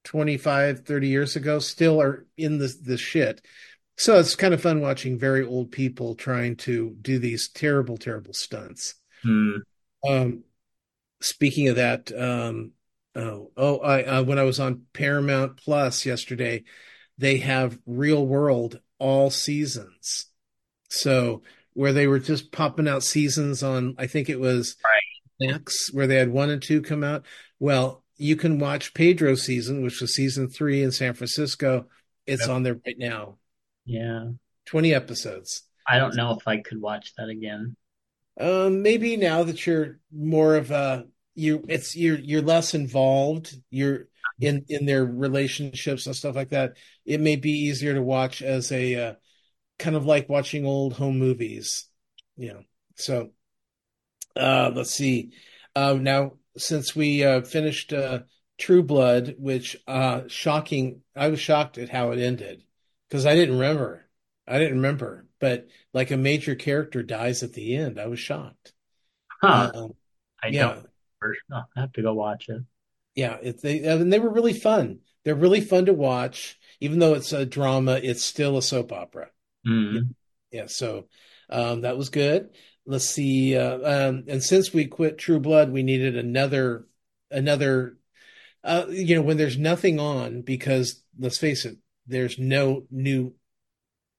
25, 0.05 0.85
30 0.85 1.07
years 1.07 1.35
ago 1.35 1.59
still 1.59 2.01
are 2.01 2.25
in 2.37 2.57
the 2.57 2.73
the 2.83 2.97
shit. 2.97 3.41
So 3.95 4.17
it's 4.17 4.35
kind 4.35 4.53
of 4.53 4.61
fun 4.61 4.81
watching 4.81 5.19
very 5.19 5.45
old 5.45 5.71
people 5.71 6.15
trying 6.15 6.55
to 6.57 6.95
do 7.01 7.19
these 7.19 7.47
terrible, 7.49 7.97
terrible 7.97 8.33
stunts. 8.33 8.95
Hmm. 9.21 9.57
Um, 10.03 10.43
speaking 11.21 11.69
of 11.69 11.75
that, 11.75 12.11
um, 12.11 12.71
oh, 13.15 13.51
oh, 13.55 13.79
I 13.79 14.03
uh, 14.03 14.23
when 14.23 14.39
I 14.39 14.43
was 14.43 14.59
on 14.59 14.83
Paramount 14.93 15.57
Plus 15.57 16.05
yesterday, 16.05 16.63
they 17.17 17.37
have 17.37 17.79
Real 17.85 18.25
World 18.25 18.79
all 18.99 19.29
seasons. 19.29 20.27
So 20.89 21.43
where 21.73 21.93
they 21.93 22.07
were 22.07 22.19
just 22.19 22.51
popping 22.51 22.87
out 22.87 23.03
seasons 23.03 23.63
on, 23.63 23.95
I 23.97 24.07
think 24.07 24.29
it 24.29 24.39
was 24.39 24.77
Right. 24.83 25.55
X, 25.55 25.91
where 25.91 26.07
they 26.07 26.15
had 26.15 26.29
one 26.29 26.49
and 26.49 26.61
two 26.61 26.81
come 26.81 27.03
out. 27.03 27.25
Well, 27.59 28.03
you 28.17 28.35
can 28.35 28.59
watch 28.59 28.93
Pedro 28.93 29.35
season, 29.35 29.83
which 29.83 29.99
was 29.99 30.13
season 30.13 30.47
three 30.47 30.83
in 30.83 30.91
San 30.91 31.13
Francisco. 31.13 31.87
It's 32.25 32.43
Yep. 32.43 32.49
on 32.49 32.63
there 32.63 32.79
right 32.85 32.97
now. 32.97 33.37
Yeah. 33.85 34.29
20 34.65 34.93
episodes. 34.93 35.63
I 35.85 35.97
don't 35.97 36.15
know 36.15 36.31
if 36.37 36.47
I 36.47 36.57
could 36.57 36.79
watch 36.79 37.13
that 37.17 37.27
again. 37.27 37.75
Um, 38.39 38.81
maybe 38.81 39.17
now 39.17 39.43
that 39.43 39.65
you're 39.67 39.99
more 40.11 40.55
of 40.55 40.71
a 40.71 41.05
you 41.35 41.63
it's 41.67 41.95
you're 41.95 42.19
you're 42.19 42.41
less 42.41 42.73
involved, 42.73 43.55
you're 43.69 44.07
in 44.39 44.65
in 44.69 44.85
their 44.85 45.05
relationships 45.05 46.05
and 46.05 46.15
stuff 46.15 46.35
like 46.35 46.49
that. 46.49 46.77
It 47.05 47.19
may 47.21 47.35
be 47.35 47.51
easier 47.51 47.93
to 47.93 48.01
watch 48.01 48.41
as 48.41 48.71
a 48.71 48.95
uh, 48.95 49.13
kind 49.79 49.95
of 49.95 50.05
like 50.05 50.29
watching 50.29 50.65
old 50.65 50.93
home 50.93 51.19
movies, 51.19 51.87
you 52.37 52.53
know. 52.53 52.63
So, 52.95 53.31
uh, 54.35 54.71
let's 54.73 54.91
see. 54.91 55.31
Uh, 55.75 55.97
now, 55.99 56.33
since 56.57 56.95
we 56.95 57.23
uh, 57.23 57.41
finished 57.41 57.93
uh, 57.93 58.19
True 58.57 58.83
Blood, 58.83 59.35
which 59.37 59.75
uh, 59.87 60.21
shocking, 60.27 61.01
I 61.15 61.29
was 61.29 61.39
shocked 61.39 61.77
at 61.77 61.89
how 61.89 62.11
it 62.11 62.19
ended 62.19 62.63
because 63.09 63.25
I 63.25 63.35
didn't 63.35 63.59
remember. 63.59 64.07
I 64.47 64.59
didn't 64.59 64.77
remember, 64.77 65.25
but 65.39 65.67
like 65.93 66.11
a 66.11 66.17
major 66.17 66.55
character 66.55 67.01
dies 67.01 67.43
at 67.43 67.53
the 67.53 67.75
end. 67.75 67.99
I 67.99 68.07
was 68.07 68.19
shocked. 68.19 68.73
Huh. 69.41 69.71
Um, 69.73 69.93
I 70.41 70.47
yeah, 70.47 70.73
don't. 70.73 70.87
I'll 71.51 71.69
have 71.75 71.93
to 71.93 72.01
go 72.01 72.13
watch 72.13 72.49
it. 72.49 72.61
yeah. 73.15 73.37
It, 73.41 73.61
they 73.61 73.83
and 73.83 74.11
they 74.11 74.19
were 74.19 74.31
really 74.31 74.53
fun. 74.53 74.99
They're 75.23 75.35
really 75.35 75.61
fun 75.61 75.85
to 75.85 75.93
watch, 75.93 76.59
even 76.79 76.99
though 76.99 77.13
it's 77.13 77.31
a 77.31 77.45
drama. 77.45 77.99
It's 78.01 78.23
still 78.23 78.57
a 78.57 78.61
soap 78.61 78.91
opera. 78.91 79.29
Hmm. 79.65 79.97
Yeah, 80.51 80.67
so 80.67 81.07
um, 81.49 81.81
that 81.81 81.97
was 81.97 82.09
good. 82.09 82.49
Let's 82.85 83.05
see. 83.05 83.55
Uh, 83.57 84.09
um, 84.09 84.25
and 84.27 84.43
since 84.43 84.73
we 84.73 84.85
quit 84.85 85.17
True 85.17 85.39
Blood, 85.39 85.71
we 85.71 85.83
needed 85.83 86.17
another, 86.17 86.85
another. 87.31 87.97
Uh, 88.63 88.85
you 88.89 89.15
know, 89.15 89.21
when 89.21 89.37
there's 89.37 89.57
nothing 89.57 89.99
on, 89.99 90.41
because 90.41 91.01
let's 91.17 91.37
face 91.37 91.65
it, 91.65 91.77
there's 92.07 92.37
no 92.37 92.85
new 92.91 93.33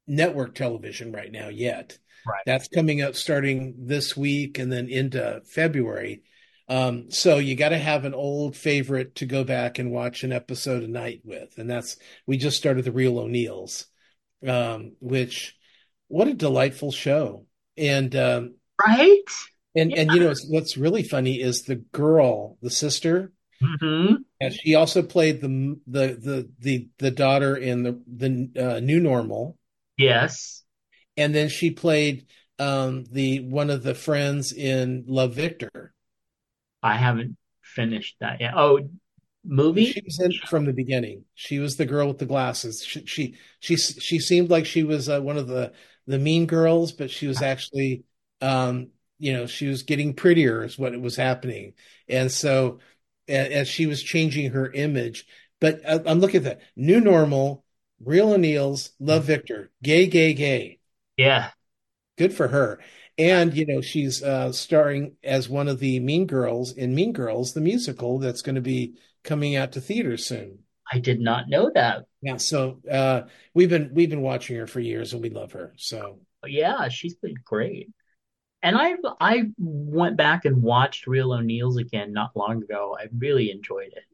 network 0.07 0.55
television 0.55 1.13
right 1.13 1.31
now 1.31 1.49
yet. 1.49 1.99
Right. 2.27 2.43
That's 2.47 2.69
coming 2.69 3.03
up 3.03 3.15
starting 3.15 3.75
this 3.87 4.17
week 4.17 4.59
and 4.59 4.73
then 4.73 4.89
into 4.89 5.43
February. 5.47 6.23
Um, 6.69 7.11
so 7.11 7.39
you 7.39 7.57
got 7.57 7.71
to 7.71 7.79
have 7.79 8.05
an 8.05 8.15
old 8.15 8.57
favorite 8.57 9.17
to 9.17 9.27
go 9.27 9.45
back 9.45 9.79
and 9.79 9.91
watch 9.91 10.25
an 10.25 10.33
episode 10.33 10.83
a 10.83 10.89
night 10.89 11.21
with, 11.25 11.59
and 11.59 11.69
that's 11.69 11.97
we 12.27 12.39
just 12.39 12.57
started 12.57 12.85
the 12.85 12.93
Real 12.93 13.19
O'Neals, 13.19 13.87
um, 14.47 14.93
which 15.01 15.57
what 16.09 16.29
a 16.29 16.35
delightful 16.35 16.93
show. 16.93 17.47
And 17.77 18.15
um, 18.17 18.55
Right? 18.81 19.25
and 19.75 19.93
and 19.93 20.13
you 20.13 20.21
know 20.21 20.29
what's, 20.29 20.47
what's 20.49 20.77
really 20.77 21.03
funny 21.03 21.41
is 21.41 21.63
the 21.63 21.77
girl, 21.77 22.57
the 22.63 22.71
sister, 22.71 23.33
hmm 23.61 24.25
and 24.41 24.53
she 24.53 24.75
also 24.75 25.03
played 25.03 25.41
the 25.41 25.79
the 25.87 26.07
the 26.15 26.51
the 26.59 26.89
the 26.99 27.11
daughter 27.11 27.57
in 27.57 27.83
the 27.83 28.01
the 28.07 28.51
uh, 28.77 28.81
New 28.81 29.01
Normal, 29.01 29.59
Yes. 29.97 30.65
and 31.17 31.35
then 31.35 31.49
she 31.49 31.71
played 31.71 32.27
um 32.59 33.05
the 33.11 33.41
one 33.41 33.71
of 33.71 33.83
the 33.83 33.95
friends 33.95 34.53
in 34.53 35.05
Love 35.07 35.35
Victor. 35.35 35.93
I 36.85 36.97
haven't 36.97 37.37
finished 37.63 38.17
that 38.21 38.41
yet. 38.41 38.53
Oh, 38.55 38.89
movie? 39.45 39.87
She 39.87 40.03
was 40.05 40.21
in 40.21 40.33
from 40.47 40.67
the 40.67 40.73
beginning. 40.75 41.25
She 41.35 41.59
was 41.59 41.77
the 41.77 41.87
girl 41.87 42.09
with 42.09 42.19
the 42.19 42.27
glasses. 42.27 42.85
She 42.85 43.07
she 43.07 43.37
she, 43.59 43.77
she 43.77 44.19
seemed 44.19 44.51
like 44.51 44.67
she 44.67 44.83
was 44.83 45.09
uh, 45.09 45.21
one 45.21 45.39
of 45.39 45.49
the 45.49 45.73
the 46.07 46.19
mean 46.19 46.47
girls, 46.47 46.93
but 46.93 47.11
she 47.11 47.27
was 47.27 47.41
actually 47.41 48.05
um 48.43 48.89
you 49.19 49.33
know 49.33 49.47
she 49.47 49.67
was 49.67 49.83
getting 49.83 50.13
prettier 50.13 50.63
is 50.63 50.79
what 50.79 50.99
was 51.01 51.17
happening, 51.17 51.73
and 52.09 52.31
so 52.31 52.81
as 53.27 53.67
she 53.67 53.87
was 53.87 54.03
changing 54.03 54.51
her 54.53 54.71
image. 54.71 55.27
But 55.61 55.81
uh, 55.87 56.01
I'm 56.05 56.21
looking 56.21 56.39
at 56.39 56.45
that 56.45 56.61
new 56.77 57.01
normal, 57.01 57.65
real 57.99 58.35
O'Neals, 58.35 58.91
Love 59.01 59.25
Victor, 59.25 59.71
gay, 59.83 60.07
gay, 60.07 60.35
gay. 60.35 60.79
Yeah. 61.17 61.51
Good 62.19 62.35
for 62.35 62.49
her. 62.49 62.81
And 63.17 63.55
you 63.55 63.67
know 63.67 63.81
she's 63.81 64.23
uh, 64.23 64.53
starring 64.53 65.17
as 65.23 65.49
one 65.49 65.69
of 65.69 65.79
the 65.79 66.01
Mean 66.01 66.27
Girls 66.27 66.73
in 66.73 66.95
Mean 66.95 67.13
Girls, 67.13 67.55
the 67.55 67.61
musical 67.61 68.19
that's 68.19 68.43
going 68.43 68.57
to 68.57 68.61
be 68.61 68.97
coming 69.23 69.57
out 69.57 69.73
to 69.73 69.81
theaters 69.81 70.27
soon. 70.27 70.61
I 70.91 70.99
did 70.99 71.21
not 71.21 71.49
know 71.49 71.71
that. 71.75 72.07
Yeah, 72.23 72.39
so 72.39 72.81
uh, 72.91 73.23
we've 73.55 73.69
been 73.71 73.91
we've 73.93 74.11
been 74.11 74.23
watching 74.23 74.57
her 74.57 74.67
for 74.67 74.81
years, 74.81 75.13
and 75.13 75.23
we 75.23 75.31
love 75.31 75.53
her. 75.53 75.75
So 75.77 76.21
Yeah, 76.47 76.89
she's 76.89 77.15
been 77.15 77.37
great. 77.45 77.91
And 78.63 78.77
I 78.77 78.95
I 79.21 79.45
went 79.59 80.17
back 80.17 80.45
and 80.45 80.63
watched 80.63 81.07
Real 81.07 81.33
O'Neals 81.33 81.77
again 81.79 82.13
not 82.13 82.37
long 82.37 82.63
ago. 82.63 82.97
I 82.99 83.09
really 83.17 83.51
enjoyed 83.51 83.93
it. 83.95 84.05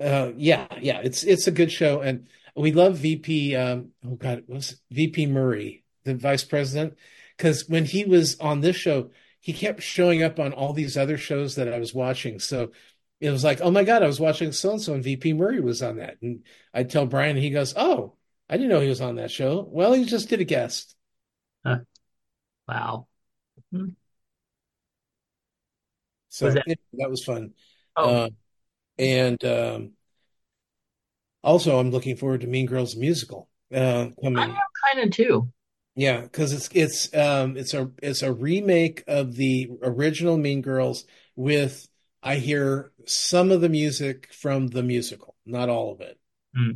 uh, 0.00 0.32
yeah, 0.36 0.66
yeah, 0.80 1.00
it's 1.02 1.24
it's 1.24 1.46
a 1.46 1.50
good 1.52 1.72
show, 1.72 2.00
and 2.00 2.28
we 2.56 2.72
love 2.72 2.96
VP. 2.98 3.56
Um, 3.56 3.90
oh 4.04 4.14
God, 4.14 4.44
was? 4.46 4.80
VP 4.90 5.26
Murray, 5.26 5.84
the 6.04 6.14
vice 6.14 6.44
president, 6.44 6.96
because 7.36 7.68
when 7.68 7.84
he 7.84 8.04
was 8.04 8.38
on 8.40 8.60
this 8.60 8.76
show, 8.76 9.10
he 9.40 9.52
kept 9.52 9.82
showing 9.82 10.22
up 10.22 10.38
on 10.38 10.52
all 10.52 10.72
these 10.72 10.96
other 10.96 11.16
shows 11.16 11.54
that 11.56 11.72
I 11.72 11.78
was 11.78 11.94
watching. 11.94 12.38
So 12.40 12.72
it 13.20 13.30
was 13.30 13.44
like, 13.44 13.60
oh 13.60 13.70
my 13.70 13.84
God, 13.84 14.02
I 14.02 14.06
was 14.06 14.20
watching 14.20 14.52
so 14.52 14.72
and 14.72 14.82
so, 14.82 14.94
and 14.94 15.02
VP 15.04 15.32
Murray 15.34 15.60
was 15.60 15.82
on 15.82 15.96
that, 15.96 16.16
and 16.22 16.44
I'd 16.74 16.90
tell 16.90 17.06
Brian, 17.06 17.36
and 17.36 17.44
he 17.44 17.50
goes, 17.50 17.74
oh, 17.76 18.14
I 18.48 18.56
didn't 18.56 18.70
know 18.70 18.80
he 18.80 18.88
was 18.88 19.00
on 19.00 19.16
that 19.16 19.30
show. 19.30 19.66
Well, 19.70 19.92
he 19.92 20.04
just 20.04 20.28
did 20.28 20.40
a 20.40 20.44
guest. 20.44 20.94
Huh. 21.64 21.78
Wow. 22.66 23.06
Hmm. 23.72 23.88
So 26.28 26.46
Was 26.46 26.54
that 26.54 26.64
it- 26.66 26.80
that 26.94 27.10
was 27.10 27.24
fun. 27.24 27.54
oh 27.96 28.08
Uh, 28.08 28.30
and 28.98 29.44
um, 29.44 29.92
also, 31.42 31.78
I'm 31.78 31.90
looking 31.90 32.16
forward 32.16 32.40
to 32.42 32.46
Mean 32.46 32.66
Girls 32.66 32.96
musical 32.96 33.48
uh, 33.72 34.08
I 34.08 34.22
coming. 34.22 34.38
am 34.38 34.56
kind 34.92 35.04
of 35.06 35.10
too. 35.12 35.50
Yeah, 35.98 36.20
because 36.20 36.52
it's 36.52 36.68
it's 36.74 37.12
um 37.12 37.56
it's 37.56 37.74
a 37.74 37.90
it's 38.00 38.22
a 38.22 38.32
remake 38.32 39.02
of 39.08 39.34
the 39.34 39.68
original 39.82 40.36
Mean 40.36 40.62
Girls 40.62 41.04
with 41.34 41.88
I 42.22 42.36
hear 42.36 42.92
some 43.04 43.50
of 43.50 43.60
the 43.60 43.68
music 43.68 44.32
from 44.32 44.68
the 44.68 44.84
musical, 44.84 45.34
not 45.44 45.68
all 45.68 45.90
of 45.90 46.00
it. 46.00 46.16
Hmm. 46.54 46.70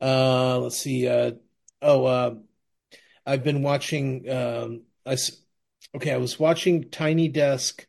Uh, 0.00 0.58
let's 0.58 0.78
see. 0.78 1.06
Uh, 1.06 1.34
oh, 1.80 2.04
uh, 2.06 2.34
I've 3.24 3.44
been 3.44 3.62
watching. 3.62 4.28
Um, 4.28 4.82
I 5.06 5.16
okay, 5.94 6.10
I 6.10 6.16
was 6.16 6.40
watching 6.40 6.90
Tiny 6.90 7.28
Desk 7.28 7.86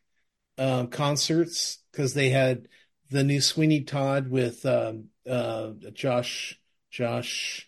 um, 0.59 0.89
concerts 0.89 1.79
because 1.91 2.13
they 2.13 2.29
had 2.29 2.67
the 3.09 3.23
new 3.23 3.41
Sweeney 3.41 3.81
Todd 3.81 4.29
with 4.29 4.63
um, 4.63 5.05
uh, 5.27 5.71
Josh, 5.91 6.61
Josh, 6.91 7.67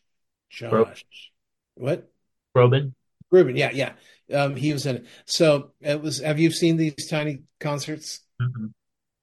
Josh. 0.52 1.04
What? 1.74 2.12
Robin? 2.56 2.96
Ruben, 3.32 3.56
yeah, 3.56 3.72
yeah. 3.74 3.94
Um, 4.34 4.56
he 4.56 4.74
was 4.74 4.86
in 4.86 4.98
it. 4.98 5.06
So 5.26 5.72
it 5.82 6.02
was. 6.02 6.20
Have 6.20 6.40
you 6.40 6.50
seen 6.50 6.78
these 6.78 7.08
tiny 7.08 7.44
concerts? 7.60 8.22
Mhm. 8.42 8.74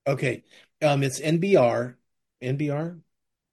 Okay. 0.06 0.44
Um, 0.80 1.02
it's 1.02 1.20
NBR, 1.20 1.96
NBR, 2.40 2.98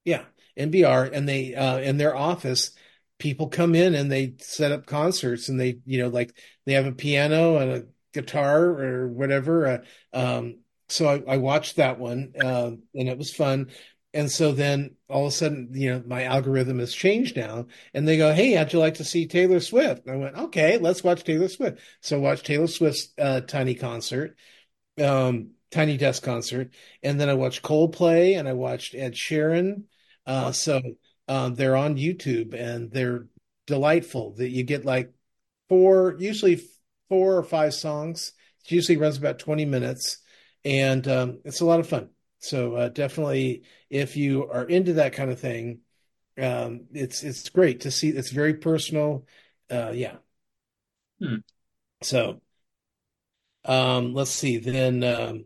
yeah, 0.04 0.26
NBR, 0.58 1.06
and 1.06 1.28
they 1.28 1.56
uh, 1.56 1.80
in 1.80 1.98
their 1.98 2.16
office, 2.16 2.72
people 3.18 3.48
come 3.48 3.76
in 3.76 3.96
and 3.96 4.12
they 4.12 4.36
set 4.40 4.72
up 4.72 4.86
concerts, 4.86 5.50
and 5.50 5.60
they, 5.60 5.80
you 5.86 6.00
know, 6.00 6.10
like 6.10 6.38
they 6.66 6.74
have 6.74 6.86
a 6.86 6.92
piano 6.92 7.58
and 7.58 7.72
a 7.72 7.86
guitar 8.14 8.64
or 8.66 9.08
whatever. 9.08 9.68
Uh, 10.14 10.18
um, 10.18 10.60
so 10.88 11.08
I, 11.08 11.34
I 11.34 11.38
watched 11.38 11.78
that 11.78 12.00
one, 12.00 12.34
um, 12.44 12.84
and 12.94 13.10
it 13.10 13.18
was 13.18 13.34
fun. 13.34 13.72
And 14.14 14.32
so 14.32 14.52
then 14.52 14.96
all 15.08 15.28
of 15.28 15.30
a 15.30 15.36
sudden, 15.36 15.70
you 15.74 15.92
know, 15.92 16.04
my 16.06 16.24
algorithm 16.24 16.80
has 16.80 16.94
changed 16.94 17.38
now 17.38 17.68
and 17.94 18.08
they 18.08 18.18
go, 18.18 18.34
Hey, 18.34 18.54
how'd 18.54 18.74
you 18.74 18.80
like 18.80 18.96
to 18.96 19.04
see 19.04 19.28
Taylor 19.28 19.60
Swift? 19.60 20.06
And 20.08 20.16
I 20.16 20.18
went, 20.18 20.36
okay, 20.36 20.78
let's 20.80 21.04
watch 21.04 21.24
Taylor 21.24 21.48
Swift. 21.48 21.80
So 22.02 22.20
watch 22.20 22.42
Taylor 22.44 22.68
Swift's 22.68 23.10
uh, 23.20 23.42
tiny 23.42 23.76
concert, 23.76 24.36
um, 25.02 25.52
tiny 25.72 25.98
desk 25.98 26.24
concert. 26.24 26.74
And 27.04 27.20
then 27.20 27.30
I 27.30 27.36
watched 27.36 27.62
Coldplay 27.64 28.38
and 28.38 28.48
I 28.48 28.54
watched 28.54 28.96
Ed 28.96 29.14
Sheeran. 29.14 29.84
Uh, 30.26 30.52
so 30.52 30.82
um, 31.28 31.56
they're 31.56 31.76
on 31.76 31.98
YouTube 31.98 32.54
and 32.56 32.92
they're 32.92 33.28
delightful 33.68 34.34
that 34.36 34.50
you 34.50 34.64
get 34.64 34.86
like 34.86 35.14
four, 35.70 36.16
usually 36.20 36.62
four 37.10 37.38
or 37.38 37.44
five 37.44 37.74
songs. 37.76 38.34
It 38.66 38.72
usually 38.72 38.98
runs 38.98 39.18
about 39.18 39.40
20 39.40 39.66
minutes 39.66 40.18
and 40.66 41.08
um, 41.08 41.40
it's 41.46 41.62
a 41.62 41.66
lot 41.66 41.80
of 41.80 41.88
fun. 41.88 42.10
So 42.40 42.76
uh, 42.76 42.90
definitely, 42.90 43.64
if 43.90 44.16
you 44.18 44.50
are 44.50 44.66
into 44.66 44.94
that 44.94 45.14
kind 45.14 45.32
of 45.32 45.40
thing, 45.40 45.82
um, 46.42 46.88
it's 46.94 47.24
it's 47.24 47.50
great 47.50 47.82
to 47.82 47.92
see. 47.92 48.10
It's 48.10 48.32
very 48.32 48.56
personal. 48.56 49.26
Uh, 49.70 49.92
yeah. 49.94 50.18
Hmm. 51.20 51.38
So, 52.02 52.42
um, 53.66 54.14
let's 54.14 54.32
see. 54.32 54.58
Then, 54.58 55.04
um, 55.04 55.46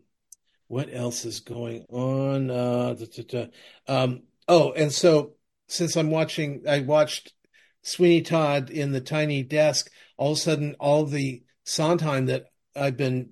what 0.67 0.93
else 0.93 1.25
is 1.25 1.39
going 1.39 1.86
on? 1.89 2.49
Uh, 2.49 2.93
da, 2.93 3.06
da, 3.06 3.23
da. 3.23 3.47
Um, 3.88 4.23
oh, 4.47 4.71
and 4.73 4.91
so 4.91 5.34
since 5.67 5.95
I'm 5.95 6.12
watching, 6.12 6.63
I 6.67 6.82
watched 6.82 7.34
Sweeney 7.82 8.21
Todd 8.21 8.69
in 8.69 8.91
the 8.91 9.01
tiny 9.01 9.43
desk. 9.43 9.89
All 10.17 10.34
of 10.34 10.38
a 10.38 10.41
sudden, 10.41 10.75
all 10.79 11.06
the 11.06 11.43
Sondheim 11.65 12.27
that 12.27 12.45
I've 12.75 12.97
been 12.97 13.32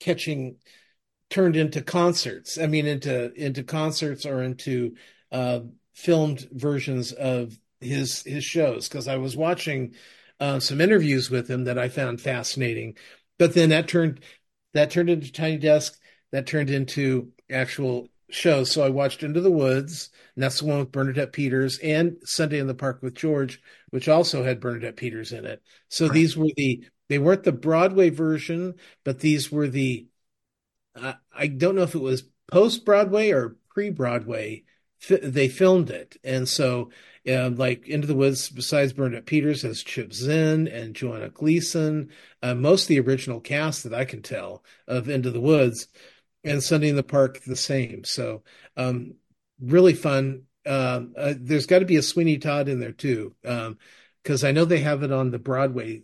catching 0.00 0.56
turned 1.32 1.56
into 1.56 1.82
concerts. 1.82 2.58
I 2.58 2.66
mean, 2.66 2.86
into 2.86 3.32
into 3.32 3.64
concerts 3.64 4.26
or 4.26 4.42
into 4.42 4.94
uh, 5.32 5.60
filmed 5.94 6.46
versions 6.52 7.12
of 7.12 7.58
his 7.80 8.22
his 8.22 8.44
shows. 8.44 8.88
Because 8.88 9.08
I 9.08 9.16
was 9.16 9.36
watching 9.36 9.94
uh, 10.38 10.60
some 10.60 10.80
interviews 10.80 11.30
with 11.30 11.48
him 11.50 11.64
that 11.64 11.78
I 11.78 11.88
found 11.88 12.20
fascinating, 12.20 12.96
but 13.38 13.54
then 13.54 13.70
that 13.70 13.88
turned 13.88 14.20
that 14.74 14.90
turned 14.90 15.10
into 15.10 15.32
Tiny 15.32 15.58
Desk. 15.58 15.98
That 16.30 16.46
turned 16.46 16.70
into 16.70 17.32
actual 17.50 18.08
shows. 18.30 18.70
So 18.70 18.82
I 18.82 18.88
watched 18.88 19.22
Into 19.22 19.40
the 19.40 19.50
Woods, 19.50 20.10
and 20.34 20.42
that's 20.42 20.60
the 20.60 20.66
one 20.66 20.78
with 20.78 20.92
Bernadette 20.92 21.32
Peters, 21.32 21.78
and 21.78 22.16
Sunday 22.24 22.58
in 22.58 22.66
the 22.66 22.74
Park 22.74 23.02
with 23.02 23.14
George, 23.14 23.60
which 23.90 24.08
also 24.08 24.42
had 24.42 24.60
Bernadette 24.60 24.96
Peters 24.96 25.32
in 25.32 25.44
it. 25.44 25.62
So 25.88 26.06
right. 26.06 26.14
these 26.14 26.36
were 26.36 26.48
the 26.56 26.84
they 27.08 27.18
weren't 27.18 27.44
the 27.44 27.52
Broadway 27.52 28.10
version, 28.10 28.74
but 29.04 29.20
these 29.20 29.52
were 29.52 29.68
the 29.68 30.06
uh, 30.94 31.14
I 31.34 31.46
don't 31.46 31.74
know 31.74 31.82
if 31.82 31.94
it 31.94 32.00
was 32.00 32.24
post 32.50 32.84
Broadway 32.84 33.30
or 33.30 33.56
pre 33.70 33.90
Broadway. 33.90 34.64
They 35.08 35.48
filmed 35.48 35.90
it, 35.90 36.16
and 36.22 36.48
so 36.48 36.90
uh, 37.28 37.50
like 37.50 37.88
Into 37.88 38.06
the 38.06 38.14
Woods, 38.14 38.48
besides 38.48 38.92
Bernadette 38.92 39.26
Peters, 39.26 39.62
has 39.62 39.82
Chip 39.82 40.10
Zien 40.10 40.72
and 40.72 40.94
Joanna 40.94 41.28
Gleason, 41.28 42.10
uh, 42.42 42.54
most 42.54 42.84
of 42.84 42.88
the 42.88 43.00
original 43.00 43.40
cast 43.40 43.84
that 43.84 43.94
I 43.94 44.04
can 44.04 44.22
tell 44.22 44.64
of 44.88 45.08
Into 45.08 45.30
the 45.30 45.40
Woods, 45.40 45.88
and 46.44 46.62
Sunday 46.62 46.88
in 46.88 46.96
the 46.96 47.02
Park 47.02 47.40
the 47.44 47.56
same. 47.56 48.04
So 48.04 48.42
um, 48.76 49.14
really 49.60 49.94
fun. 49.94 50.42
Um, 50.66 51.14
uh, 51.16 51.34
there's 51.36 51.66
got 51.66 51.80
to 51.80 51.84
be 51.84 51.96
a 51.96 52.02
Sweeney 52.02 52.38
Todd 52.38 52.68
in 52.68 52.80
there 52.80 52.92
too, 52.92 53.34
because 53.42 54.44
um, 54.44 54.48
I 54.48 54.52
know 54.52 54.64
they 54.64 54.80
have 54.80 55.02
it 55.02 55.12
on 55.12 55.30
the 55.30 55.38
Broadway 55.38 56.02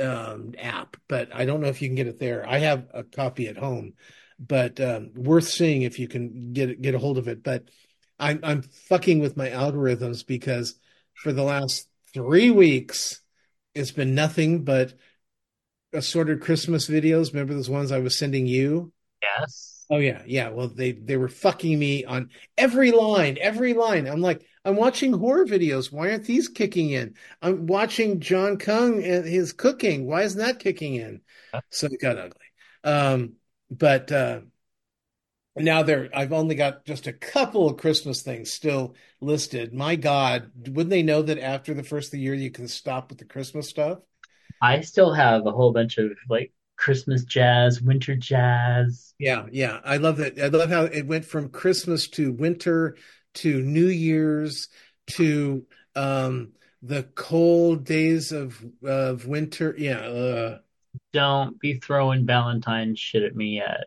um, 0.00 0.54
app, 0.58 0.96
but 1.08 1.34
I 1.34 1.44
don't 1.44 1.60
know 1.60 1.68
if 1.68 1.82
you 1.82 1.88
can 1.88 1.96
get 1.96 2.06
it 2.06 2.18
there. 2.18 2.48
I 2.48 2.58
have 2.58 2.88
a 2.92 3.04
copy 3.04 3.48
at 3.48 3.56
home, 3.56 3.94
but 4.38 4.80
um, 4.80 5.12
worth 5.14 5.48
seeing 5.48 5.82
if 5.82 5.98
you 5.98 6.08
can 6.08 6.52
get 6.52 6.80
get 6.80 6.94
a 6.94 6.98
hold 6.98 7.18
of 7.18 7.28
it. 7.28 7.42
But 7.42 7.70
I'm 8.18 8.40
I'm 8.42 8.62
fucking 8.62 9.20
with 9.20 9.36
my 9.36 9.48
algorithms 9.48 10.26
because 10.26 10.78
for 11.22 11.32
the 11.32 11.42
last 11.42 11.88
three 12.12 12.50
weeks, 12.50 13.20
it's 13.74 13.92
been 13.92 14.14
nothing 14.14 14.64
but 14.64 14.94
assorted 15.92 16.40
Christmas 16.40 16.88
videos. 16.88 17.32
Remember 17.32 17.54
those 17.54 17.70
ones 17.70 17.92
I 17.92 17.98
was 17.98 18.18
sending 18.18 18.46
you? 18.46 18.92
Yes. 19.22 19.86
Oh 19.88 19.98
yeah, 19.98 20.22
yeah. 20.26 20.48
Well, 20.50 20.68
they 20.68 20.92
they 20.92 21.16
were 21.16 21.28
fucking 21.28 21.78
me 21.78 22.04
on 22.04 22.30
every 22.58 22.90
line, 22.90 23.38
every 23.40 23.72
line. 23.72 24.06
I'm 24.06 24.20
like, 24.20 24.44
I'm 24.64 24.76
watching 24.76 25.12
horror 25.12 25.46
videos. 25.46 25.92
Why 25.92 26.10
aren't 26.10 26.24
these 26.24 26.48
kicking 26.48 26.90
in? 26.90 27.14
I'm 27.40 27.66
watching 27.66 28.18
John 28.20 28.58
Kung 28.58 29.02
and 29.02 29.24
his 29.24 29.52
cooking. 29.52 30.06
Why 30.06 30.22
isn't 30.22 30.40
that 30.40 30.58
kicking 30.58 30.96
in? 30.96 31.20
So 31.70 31.86
it 31.86 32.00
got 32.00 32.18
ugly. 32.18 32.46
Um, 32.82 33.34
but 33.70 34.12
uh, 34.12 34.40
now 35.56 35.82
there, 35.82 36.10
I've 36.14 36.32
only 36.32 36.54
got 36.54 36.84
just 36.84 37.06
a 37.06 37.12
couple 37.12 37.68
of 37.68 37.78
Christmas 37.78 38.22
things 38.22 38.52
still 38.52 38.94
listed. 39.20 39.72
My 39.72 39.96
God, 39.96 40.50
wouldn't 40.68 40.90
they 40.90 41.02
know 41.02 41.22
that 41.22 41.38
after 41.38 41.72
the 41.72 41.82
first 41.82 42.08
of 42.08 42.12
the 42.12 42.20
year 42.20 42.34
you 42.34 42.50
can 42.50 42.68
stop 42.68 43.08
with 43.08 43.18
the 43.18 43.24
Christmas 43.24 43.68
stuff? 43.68 43.98
I 44.60 44.82
still 44.82 45.12
have 45.12 45.46
a 45.46 45.52
whole 45.52 45.72
bunch 45.72 45.98
of 45.98 46.12
like 46.28 46.52
Christmas 46.76 47.24
jazz, 47.24 47.80
winter 47.80 48.16
jazz. 48.16 49.14
Yeah, 49.18 49.46
yeah. 49.50 49.80
I 49.84 49.96
love 49.96 50.18
that. 50.18 50.38
I 50.38 50.48
love 50.48 50.70
how 50.70 50.84
it 50.84 51.06
went 51.06 51.24
from 51.24 51.48
Christmas 51.48 52.08
to 52.08 52.32
winter 52.32 52.96
to 53.34 53.62
New 53.62 53.86
Year's 53.86 54.68
to 55.08 55.64
um, 55.94 56.52
the 56.82 57.04
cold 57.14 57.84
days 57.84 58.32
of 58.32 58.62
of 58.84 59.26
winter. 59.26 59.74
Yeah. 59.76 59.98
Uh, 59.98 60.58
Don't 61.12 61.58
be 61.58 61.78
throwing 61.78 62.26
Valentine 62.26 62.94
shit 62.96 63.22
at 63.22 63.34
me 63.34 63.56
yet. 63.56 63.84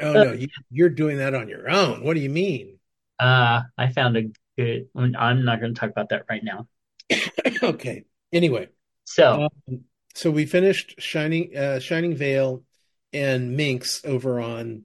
Oh 0.00 0.12
no, 0.12 0.32
you, 0.32 0.48
you're 0.70 0.88
doing 0.88 1.18
that 1.18 1.34
on 1.34 1.48
your 1.48 1.68
own. 1.68 2.04
What 2.04 2.14
do 2.14 2.20
you 2.20 2.30
mean? 2.30 2.78
Uh, 3.18 3.62
I 3.76 3.92
found 3.92 4.16
a 4.16 4.22
good. 4.56 4.88
I'm 4.94 5.44
not 5.44 5.60
going 5.60 5.74
to 5.74 5.80
talk 5.80 5.90
about 5.90 6.10
that 6.10 6.24
right 6.28 6.42
now. 6.42 6.68
okay. 7.62 8.04
Anyway, 8.32 8.68
so 9.04 9.48
um, 9.68 9.80
so 10.14 10.30
we 10.30 10.46
finished 10.46 11.00
Shining 11.00 11.56
uh, 11.56 11.80
Shining 11.80 12.14
Vale 12.14 12.62
and 13.12 13.56
Minx 13.56 14.02
over 14.04 14.40
on 14.40 14.84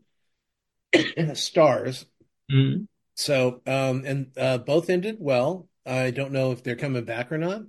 Starz. 0.93 2.06
Mm-hmm. 2.52 2.84
So, 3.15 3.62
um, 3.67 4.04
and 4.06 4.32
uh, 4.38 4.58
both 4.60 4.89
ended 4.89 5.17
well. 5.19 5.67
I 5.86 6.12
don't 6.12 6.32
know 6.32 6.52
if 6.52 6.63
they're 6.63 6.76
coming 6.76 7.04
back 7.04 7.32
or 7.32 7.38
not. 7.38 7.63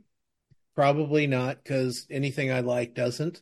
Probably 0.74 1.26
not, 1.26 1.62
because 1.62 2.06
anything 2.10 2.50
I 2.50 2.60
like 2.60 2.94
doesn't. 2.94 3.40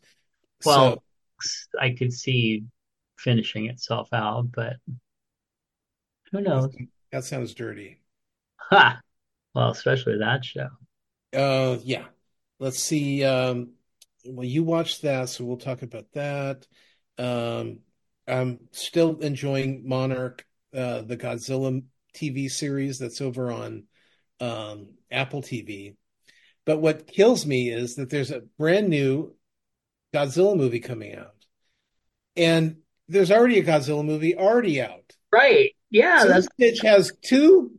Well, 0.64 1.02
so, 1.40 1.78
I 1.80 1.90
could 1.90 2.12
see 2.12 2.64
finishing 3.18 3.66
itself 3.66 4.08
out, 4.12 4.52
but 4.52 4.74
who 6.30 6.40
knows? 6.40 6.74
That 7.10 7.24
sounds 7.24 7.54
dirty. 7.54 8.00
Ha! 8.56 9.00
Well, 9.54 9.70
especially 9.70 10.18
that 10.18 10.44
show. 10.44 10.68
Uh, 11.34 11.78
yeah. 11.82 12.04
Let's 12.58 12.82
see. 12.82 13.24
Um, 13.24 13.72
well, 14.24 14.46
you 14.46 14.62
watched 14.62 15.02
that, 15.02 15.28
so 15.28 15.44
we'll 15.44 15.56
talk 15.56 15.82
about 15.82 16.06
that. 16.12 16.66
Um, 17.18 17.80
I'm 18.26 18.60
still 18.70 19.18
enjoying 19.18 19.82
Monarch 19.86 20.46
uh, 20.74 21.02
the 21.02 21.16
Godzilla 21.16 21.82
TV 22.14 22.50
series 22.50 22.98
that's 22.98 23.20
over 23.20 23.50
on 23.50 23.84
um, 24.40 24.88
Apple 25.10 25.42
TV. 25.42 25.96
But 26.64 26.80
what 26.80 27.06
kills 27.06 27.44
me 27.44 27.70
is 27.70 27.96
that 27.96 28.10
there's 28.10 28.30
a 28.30 28.42
brand 28.58 28.88
new 28.88 29.34
Godzilla 30.14 30.56
movie 30.56 30.80
coming 30.80 31.16
out, 31.16 31.34
and 32.36 32.76
there's 33.08 33.30
already 33.30 33.58
a 33.58 33.64
Godzilla 33.64 34.04
movie 34.04 34.36
already 34.36 34.80
out. 34.80 35.16
Right? 35.32 35.74
Yeah, 35.90 36.22
so 36.22 36.28
that's 36.28 36.48
this 36.58 36.80
bitch 36.80 36.86
has 36.86 37.12
two 37.22 37.72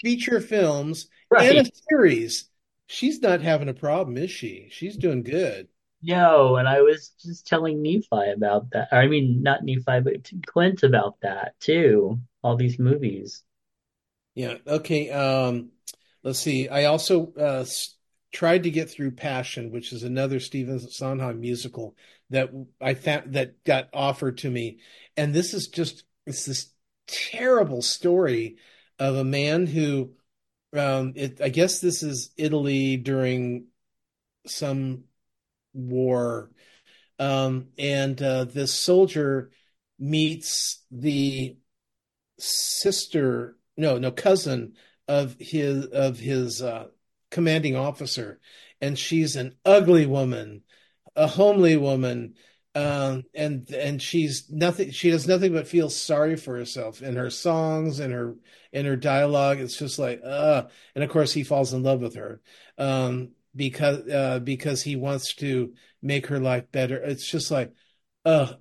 feature 0.00 0.40
films 0.40 1.08
right. 1.30 1.56
and 1.56 1.66
a 1.66 1.70
series. 1.90 2.48
She's 2.86 3.20
not 3.20 3.40
having 3.40 3.68
a 3.68 3.74
problem, 3.74 4.16
is 4.16 4.30
she? 4.30 4.68
She's 4.70 4.96
doing 4.96 5.22
good. 5.22 5.68
No, 6.02 6.56
and 6.56 6.66
I 6.66 6.80
was 6.80 7.12
just 7.20 7.46
telling 7.46 7.82
Nephi 7.82 8.32
about 8.34 8.70
that. 8.70 8.88
I 8.90 9.06
mean, 9.06 9.42
not 9.42 9.64
Nephi, 9.64 10.00
but 10.00 10.30
Clint 10.46 10.82
about 10.82 11.16
that 11.22 11.54
too. 11.60 12.18
All 12.42 12.56
these 12.56 12.78
movies. 12.78 13.42
Yeah. 14.34 14.54
Okay. 14.66 15.10
Um, 15.10 15.70
let's 16.22 16.38
see. 16.38 16.68
I 16.68 16.84
also 16.84 17.32
uh, 17.34 17.64
tried 18.32 18.64
to 18.64 18.70
get 18.70 18.90
through 18.90 19.12
Passion, 19.12 19.70
which 19.70 19.92
is 19.92 20.02
another 20.02 20.40
Stephen 20.40 20.78
Sondheim 20.78 21.40
musical 21.40 21.96
that 22.30 22.50
I 22.80 22.94
found 22.94 23.34
that 23.34 23.62
got 23.64 23.88
offered 23.92 24.38
to 24.38 24.50
me, 24.50 24.78
and 25.16 25.34
this 25.34 25.54
is 25.54 25.68
just 25.68 26.04
it's 26.26 26.44
this 26.44 26.70
terrible 27.06 27.82
story 27.82 28.56
of 28.98 29.16
a 29.16 29.24
man 29.24 29.66
who, 29.66 30.12
um, 30.76 31.12
it, 31.16 31.40
I 31.40 31.48
guess 31.48 31.80
this 31.80 32.02
is 32.02 32.30
Italy 32.36 32.96
during 32.96 33.66
some 34.46 35.04
war. 35.72 36.50
Um, 37.18 37.68
and 37.78 38.20
uh, 38.22 38.44
this 38.44 38.72
soldier 38.72 39.50
meets 39.98 40.82
the 40.90 41.56
sister, 42.38 43.56
no, 43.76 43.98
no, 43.98 44.10
cousin 44.10 44.74
of 45.10 45.36
his 45.38 45.86
of 45.86 46.18
his 46.18 46.62
uh, 46.62 46.86
commanding 47.30 47.76
officer, 47.76 48.40
and 48.80 48.98
she's 48.98 49.36
an 49.36 49.56
ugly 49.64 50.06
woman, 50.06 50.62
a 51.16 51.26
homely 51.26 51.76
woman 51.76 52.34
um, 52.74 53.24
and 53.34 53.68
and 53.70 54.00
she's 54.00 54.48
nothing. 54.48 54.90
She 54.90 55.10
does 55.10 55.26
nothing 55.26 55.52
but 55.52 55.66
feel 55.66 55.90
sorry 55.90 56.36
for 56.36 56.56
herself 56.56 57.02
in 57.02 57.16
her 57.16 57.30
songs 57.30 57.98
and 57.98 58.12
her 58.12 58.36
in 58.72 58.86
her 58.86 58.96
dialogue. 58.96 59.58
It's 59.58 59.76
just 59.76 59.98
like, 59.98 60.20
uh, 60.24 60.64
and 60.94 61.02
of 61.02 61.10
course 61.10 61.32
he 61.32 61.42
falls 61.42 61.72
in 61.72 61.82
love 61.82 62.00
with 62.00 62.14
her, 62.14 62.40
um, 62.78 63.30
because 63.56 64.08
uh, 64.08 64.38
because 64.38 64.82
he 64.82 64.94
wants 64.94 65.34
to 65.36 65.74
make 66.00 66.28
her 66.28 66.38
life 66.38 66.70
better. 66.70 66.96
It's 66.96 67.28
just 67.28 67.50
like, 67.50 67.72
ugh, 68.24 68.56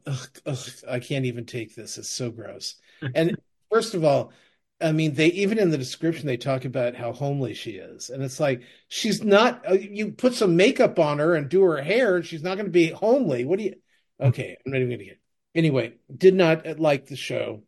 I 0.90 1.00
can't 1.00 1.26
even 1.26 1.46
take 1.46 1.76
this. 1.76 1.98
It's 1.98 2.10
so 2.10 2.32
gross. 2.32 2.76
And 3.16 3.38
first 3.72 3.94
of 3.94 4.04
all, 4.04 4.34
I 4.82 4.94
mean, 4.94 5.14
they 5.14 5.28
even 5.28 5.60
in 5.60 5.72
the 5.72 5.78
description 5.78 6.26
they 6.26 6.38
talk 6.38 6.64
about 6.64 6.96
how 6.96 7.12
homely 7.12 7.54
she 7.54 7.72
is, 7.72 8.10
and 8.10 8.24
it's 8.24 8.40
like 8.40 8.62
she's 8.88 9.24
not. 9.24 9.70
Uh, 9.70 9.74
you 9.74 10.12
put 10.14 10.34
some 10.36 10.56
makeup 10.56 11.00
on 11.00 11.20
her 11.20 11.36
and 11.36 11.50
do 11.50 11.62
her 11.64 11.82
hair, 11.82 12.16
and 12.16 12.26
she's 12.26 12.44
not 12.44 12.56
going 12.56 12.66
to 12.66 12.72
be 12.72 12.90
homely. 12.90 13.44
What 13.44 13.60
do 13.60 13.66
you? 13.66 13.76
Okay, 14.22 14.56
I'm 14.66 14.72
not 14.72 14.78
even 14.78 14.90
going 14.90 15.00
to 15.00 15.06
get. 15.06 15.20
Anyway, 15.54 15.96
did 16.16 16.34
not 16.34 16.80
like 16.80 17.08
the 17.08 17.18
show, 17.18 17.64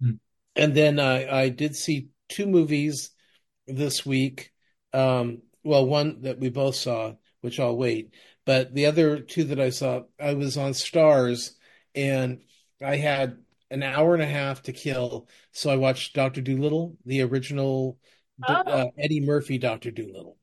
Hmm. 0.00 0.12
and 0.56 0.74
then 0.74 0.98
I 0.98 1.42
I 1.42 1.48
did 1.50 1.76
see 1.76 2.08
two 2.28 2.46
movies 2.46 3.10
this 3.66 4.06
week. 4.06 4.52
Um, 4.94 5.42
well, 5.64 5.84
one 5.86 6.22
that 6.22 6.38
we 6.38 6.48
both 6.48 6.76
saw, 6.76 7.14
which 7.42 7.60
I'll 7.60 7.76
wait, 7.76 8.14
but 8.46 8.74
the 8.74 8.86
other 8.86 9.20
two 9.20 9.44
that 9.44 9.60
I 9.60 9.70
saw, 9.70 10.04
I 10.18 10.34
was 10.34 10.56
on 10.56 10.72
Starz, 10.72 11.52
and 11.94 12.42
I 12.82 12.96
had 12.96 13.43
an 13.70 13.82
hour 13.82 14.14
and 14.14 14.22
a 14.22 14.26
half 14.26 14.62
to 14.62 14.72
kill, 14.72 15.28
so 15.52 15.70
I 15.70 15.76
watched 15.76 16.14
Doctor 16.14 16.40
Dolittle, 16.40 16.96
the 17.04 17.22
original 17.22 17.98
Oh. 18.46 18.52
uh, 18.52 18.86
Eddie 18.98 19.20
Murphy 19.20 19.58
Doctor 19.58 19.90
Dolittle 19.92 20.36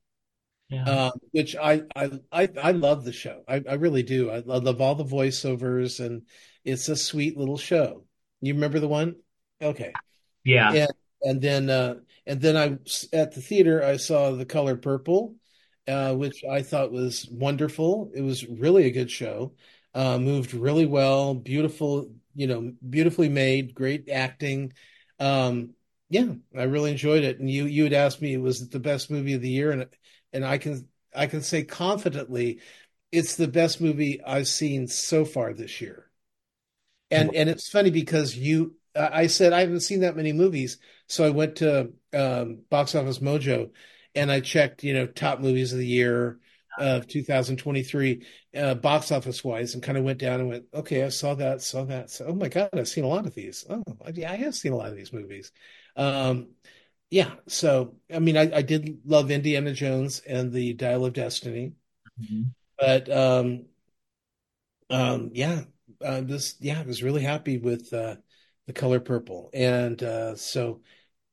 Yeah. 0.70 0.84
um, 0.84 1.12
which 1.32 1.54
I, 1.56 1.82
I 1.94 2.10
I 2.32 2.48
I 2.62 2.72
love 2.72 3.04
the 3.04 3.12
show. 3.12 3.44
I, 3.46 3.62
I 3.68 3.74
really 3.74 4.02
do. 4.02 4.30
I, 4.30 4.36
I 4.36 4.40
love 4.40 4.80
all 4.80 4.94
the 4.94 5.04
voiceovers, 5.04 6.04
and 6.04 6.22
it's 6.64 6.88
a 6.88 6.96
sweet 6.96 7.36
little 7.36 7.58
show. 7.58 8.04
You 8.40 8.54
remember 8.54 8.80
the 8.80 8.88
one? 8.88 9.16
Okay. 9.60 9.92
yeah. 10.44 10.72
And 10.72 10.90
and 11.22 11.42
then 11.42 11.70
uh, 11.70 11.96
and 12.26 12.40
then 12.40 12.56
I 12.56 12.78
at 13.14 13.32
the 13.34 13.40
theater 13.42 13.84
I 13.84 13.96
saw 13.98 14.30
The 14.32 14.46
Color 14.46 14.76
Purple, 14.76 15.36
uh, 15.86 16.14
which 16.14 16.42
I 16.50 16.62
thought 16.62 16.92
was 16.92 17.28
wonderful. 17.30 18.10
It 18.14 18.22
was 18.22 18.46
really 18.48 18.86
a 18.86 18.90
good 18.90 19.10
show. 19.10 19.54
Uh, 19.94 20.18
moved 20.18 20.54
really 20.54 20.86
well, 20.86 21.34
beautiful, 21.34 22.10
you 22.34 22.46
know, 22.46 22.72
beautifully 22.88 23.28
made, 23.28 23.74
great 23.74 24.08
acting. 24.08 24.72
Um, 25.18 25.74
yeah, 26.08 26.32
I 26.56 26.64
really 26.64 26.90
enjoyed 26.90 27.24
it. 27.24 27.38
And 27.40 27.50
you 27.50 27.64
you 27.66 27.84
had 27.84 27.92
asked 27.92 28.20
me 28.20 28.36
was 28.36 28.62
it 28.62 28.70
the 28.70 28.80
best 28.80 29.10
movie 29.10 29.34
of 29.34 29.42
the 29.42 29.48
year, 29.48 29.70
and 29.72 29.86
and 30.32 30.44
I 30.44 30.58
can 30.58 30.88
I 31.14 31.26
can 31.26 31.42
say 31.42 31.64
confidently 31.64 32.60
it's 33.10 33.36
the 33.36 33.48
best 33.48 33.80
movie 33.80 34.22
I've 34.22 34.48
seen 34.48 34.88
so 34.88 35.24
far 35.24 35.52
this 35.52 35.80
year. 35.80 36.10
And 37.10 37.34
and 37.34 37.48
it's 37.48 37.68
funny 37.68 37.90
because 37.90 38.36
you 38.36 38.76
I 38.94 39.26
said 39.26 39.52
I 39.52 39.60
haven't 39.60 39.80
seen 39.80 40.00
that 40.00 40.16
many 40.16 40.32
movies, 40.32 40.78
so 41.08 41.24
I 41.24 41.30
went 41.30 41.56
to 41.56 41.92
um, 42.12 42.62
Box 42.70 42.94
Office 42.94 43.18
Mojo 43.18 43.70
and 44.14 44.30
I 44.30 44.40
checked, 44.40 44.84
you 44.84 44.94
know, 44.94 45.06
top 45.06 45.40
movies 45.40 45.72
of 45.72 45.78
the 45.78 45.86
year 45.86 46.38
of 46.78 47.06
2023, 47.06 48.24
uh, 48.56 48.74
box 48.74 49.12
office 49.12 49.44
wise, 49.44 49.74
and 49.74 49.82
kind 49.82 49.98
of 49.98 50.04
went 50.04 50.18
down 50.18 50.40
and 50.40 50.48
went, 50.48 50.64
okay, 50.74 51.04
I 51.04 51.08
saw 51.10 51.34
that, 51.34 51.62
saw 51.62 51.84
that. 51.84 52.10
So, 52.10 52.26
oh 52.26 52.34
my 52.34 52.48
God, 52.48 52.70
I've 52.72 52.88
seen 52.88 53.04
a 53.04 53.08
lot 53.08 53.26
of 53.26 53.34
these. 53.34 53.64
Oh, 53.68 53.82
yeah, 54.14 54.32
I 54.32 54.36
have 54.36 54.54
seen 54.54 54.72
a 54.72 54.76
lot 54.76 54.88
of 54.88 54.96
these 54.96 55.12
movies. 55.12 55.52
Um, 55.96 56.48
yeah, 57.10 57.34
so 57.46 57.96
I 58.12 58.18
mean, 58.20 58.36
I, 58.36 58.50
I 58.56 58.62
did 58.62 59.00
love 59.04 59.30
Indiana 59.30 59.72
Jones 59.74 60.20
and 60.26 60.52
the 60.52 60.72
Dial 60.74 61.04
of 61.04 61.12
Destiny, 61.12 61.74
Mhm. 62.18 62.54
but 62.78 63.08
um, 63.10 63.66
um, 64.90 65.30
yeah, 65.32 65.62
uh, 66.04 66.20
this 66.20 66.56
yeah, 66.60 66.80
I 66.80 66.84
was 66.84 67.02
really 67.02 67.22
happy 67.22 67.58
with 67.58 67.92
uh, 67.92 68.16
the 68.66 68.72
color 68.72 69.00
purple, 69.00 69.50
and 69.54 70.02
uh, 70.02 70.36
so 70.36 70.80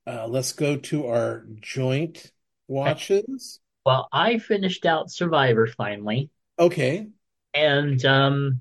uh, 0.06 0.26
let's 0.26 0.52
go 0.52 0.76
to 0.76 1.06
our 1.06 1.46
joint 1.60 2.32
watches. 2.68 3.60
Well, 3.84 4.08
I 4.10 4.38
finished 4.38 4.86
out 4.86 5.10
Survivor 5.10 5.66
finally, 5.66 6.30
Okay, 6.58 7.10
and 7.54 8.04
um, 8.04 8.60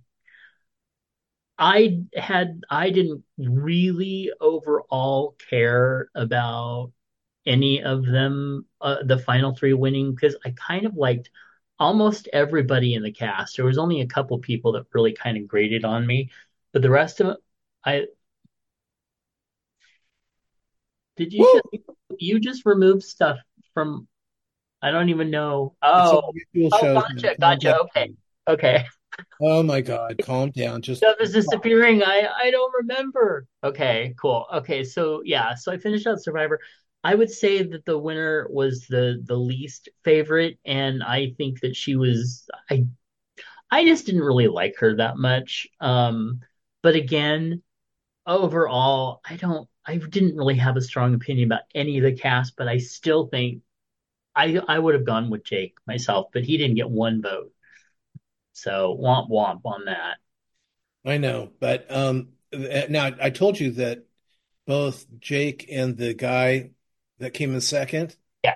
I 1.58 2.04
had 2.16 2.64
I 2.70 2.90
didn't 2.90 3.24
really 3.38 4.32
overall 4.40 5.36
care 5.50 6.10
about 6.16 6.92
any 7.46 7.84
of 7.84 8.06
them, 8.06 8.66
uh, 8.82 9.04
the 9.04 9.18
final 9.20 9.56
three 9.56 9.74
winning, 9.74 10.14
because 10.16 10.38
I 10.46 10.52
kind 10.52 10.86
of 10.86 10.96
liked 10.96 11.30
almost 11.80 12.30
everybody 12.34 12.94
in 12.96 13.04
the 13.04 13.12
cast. 13.12 13.58
There 13.58 13.66
was 13.66 13.78
only 13.78 14.02
a 14.02 14.08
couple 14.08 14.38
people 14.40 14.74
that 14.74 14.88
really 14.94 15.14
kind 15.14 15.38
of 15.38 15.48
grated 15.48 15.86
on 15.86 16.08
me, 16.08 16.32
but 16.74 16.82
the 16.82 16.90
rest 16.92 17.22
of 17.22 17.30
it, 17.30 17.38
I 17.86 18.08
did 21.18 21.34
you 21.34 21.42
Woo! 21.42 21.62
just 21.62 21.66
you 22.18 22.40
just 22.40 22.66
remove 22.66 23.04
stuff 23.04 23.38
from 23.74 24.08
I 24.82 24.92
don't 24.92 25.10
even 25.10 25.30
know. 25.32 25.76
Oh, 25.82 26.34
oh, 26.72 26.90
gotcha, 26.94 27.38
gotcha. 27.40 27.76
Okay, 27.82 28.14
okay. 28.48 28.86
Oh 29.42 29.64
my 29.64 29.82
God, 29.82 30.20
calm 30.22 30.52
down. 30.52 30.82
Just 30.82 31.04
Stuff 31.04 31.18
is 31.22 31.32
disappearing. 31.34 32.04
I 32.04 32.28
I 32.28 32.52
don't 32.52 32.74
remember. 32.74 33.48
Okay, 33.64 34.14
cool. 34.20 34.46
Okay, 34.54 34.84
so 34.84 35.22
yeah, 35.24 35.56
so 35.56 35.72
I 35.72 35.78
finished 35.78 36.08
out 36.08 36.22
Survivor. 36.22 36.60
I 37.04 37.16
would 37.16 37.30
say 37.30 37.64
that 37.64 37.86
the 37.86 37.98
winner 37.98 38.48
was 38.50 38.86
the 38.88 39.22
the 39.26 39.36
least 39.38 39.90
favorite, 40.04 40.60
and 40.66 41.02
I 41.04 41.34
think 41.38 41.62
that 41.62 41.76
she 41.76 41.96
was 41.96 42.50
I 42.70 42.86
I 43.72 43.86
just 43.86 44.06
didn't 44.06 44.24
really 44.24 44.48
like 44.50 44.76
her 44.80 44.96
that 44.98 45.18
much. 45.18 45.68
Um, 45.82 46.42
but 46.84 46.96
again, 46.96 47.64
overall, 48.28 49.22
I 49.26 49.38
don't 49.38 49.70
I 49.86 49.98
didn't 49.98 50.38
really 50.38 50.58
have 50.58 50.78
a 50.78 50.82
strong 50.82 51.16
opinion 51.16 51.50
about 51.50 51.64
any 51.76 51.98
of 51.98 52.04
the 52.06 52.14
cast, 52.14 52.56
but 52.58 52.68
I 52.70 52.80
still 52.80 53.28
think 53.28 53.64
I 54.40 54.62
I 54.68 54.80
would 54.80 54.96
have 54.96 55.06
gone 55.06 55.30
with 55.30 55.44
Jake 55.44 55.76
myself, 55.86 56.28
but 56.34 56.44
he 56.44 56.58
didn't 56.58 56.76
get 56.76 56.90
one 56.90 57.22
vote. 57.22 57.52
So 58.54 58.98
womp 59.00 59.30
womp 59.30 59.62
on 59.66 59.86
that. 59.86 60.18
I 61.06 61.18
know, 61.18 61.52
but 61.60 61.92
um, 61.92 62.30
now 62.52 63.12
I 63.22 63.30
told 63.30 63.60
you 63.60 63.72
that 63.72 64.06
both 64.66 65.06
Jake 65.20 65.68
and 65.72 65.98
the 65.98 66.14
guy 66.14 66.72
that 67.20 67.34
came 67.34 67.54
in 67.54 67.62
second 67.62 68.16
Yeah. 68.44 68.56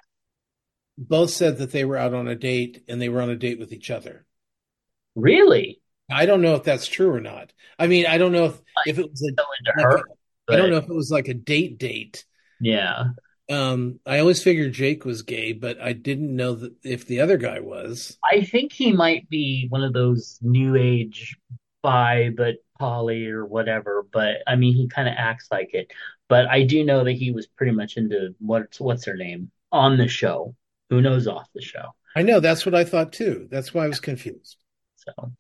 both 0.98 1.32
said 1.32 1.58
that 1.58 1.72
they 1.72 1.86
were 1.86 1.98
out 1.98 2.14
on 2.14 2.28
a 2.28 2.36
date 2.36 2.84
and 2.88 3.02
they 3.02 3.10
were 3.10 3.22
on 3.22 3.30
a 3.30 3.36
date 3.36 3.60
with 3.60 3.74
each 3.74 3.90
other. 3.90 4.26
Really? 5.16 5.82
I 6.12 6.26
don't 6.26 6.42
know 6.42 6.56
if 6.56 6.64
that's 6.64 6.88
true 6.88 7.12
or 7.12 7.20
not. 7.20 7.52
I 7.80 7.88
mean, 7.88 8.06
I 8.06 8.18
don't 8.18 8.32
know 8.32 8.46
if 8.46 8.62
if 8.86 9.00
it 9.00 9.10
was 9.10 9.22
a 9.22 9.42
like 9.42 9.84
her, 9.86 9.98
a, 9.98 10.54
I 10.54 10.58
don't 10.58 10.70
know 10.70 10.78
if 10.78 10.90
it 10.90 10.94
was 10.94 11.12
like 11.12 11.28
a 11.28 11.34
date 11.34 11.78
date. 11.78 12.26
yeah. 12.60 13.06
Um, 13.50 14.00
I 14.06 14.20
always 14.20 14.42
figured 14.42 14.74
Jake 14.74 15.06
was 15.06 15.22
gay, 15.22 15.52
but 15.52 15.80
I 15.82 15.94
didn't 15.94 16.36
know 16.36 16.56
that 16.56 16.74
if 16.84 17.06
the 17.06 17.20
other 17.20 17.38
guy 17.38 17.60
was. 17.60 18.18
I 18.32 18.42
think 18.42 18.72
he 18.72 18.92
might 18.94 19.30
be 19.30 19.68
one 19.70 19.84
of 19.84 19.94
those 19.94 20.40
new 20.42 20.76
age 20.76 21.38
bi 21.82 22.30
but 22.36 22.56
poly 22.80 23.28
or 23.28 23.46
whatever, 23.46 24.08
but 24.12 24.38
I 24.48 24.56
mean 24.56 24.74
he 24.74 24.88
kind 24.88 25.08
of 25.08 25.16
acts 25.18 25.48
like 25.52 25.74
it. 25.74 25.92
But 26.30 26.48
I 26.48 26.64
do 26.64 26.84
know 26.84 27.04
that 27.04 27.14
he 27.14 27.32
was 27.32 27.46
pretty 27.48 27.74
much 27.74 27.98
into 27.98 28.34
what's 28.40 28.80
what's 28.80 29.06
her 29.06 29.16
name 29.16 29.52
on 29.72 29.98
the 29.98 30.08
show. 30.08 30.56
Who 30.90 31.02
knows 31.02 31.28
off 31.28 31.48
the 31.54 31.62
show? 31.62 31.94
I 32.16 32.22
know 32.22 32.40
that's 32.40 32.66
what 32.66 32.76
I 32.76 32.86
thought 32.86 33.12
too. 33.12 33.48
That's 33.52 33.74
why 33.74 33.86
I 33.86 33.88
was 33.88 34.00
confused. 34.00 34.58
So 34.96 35.32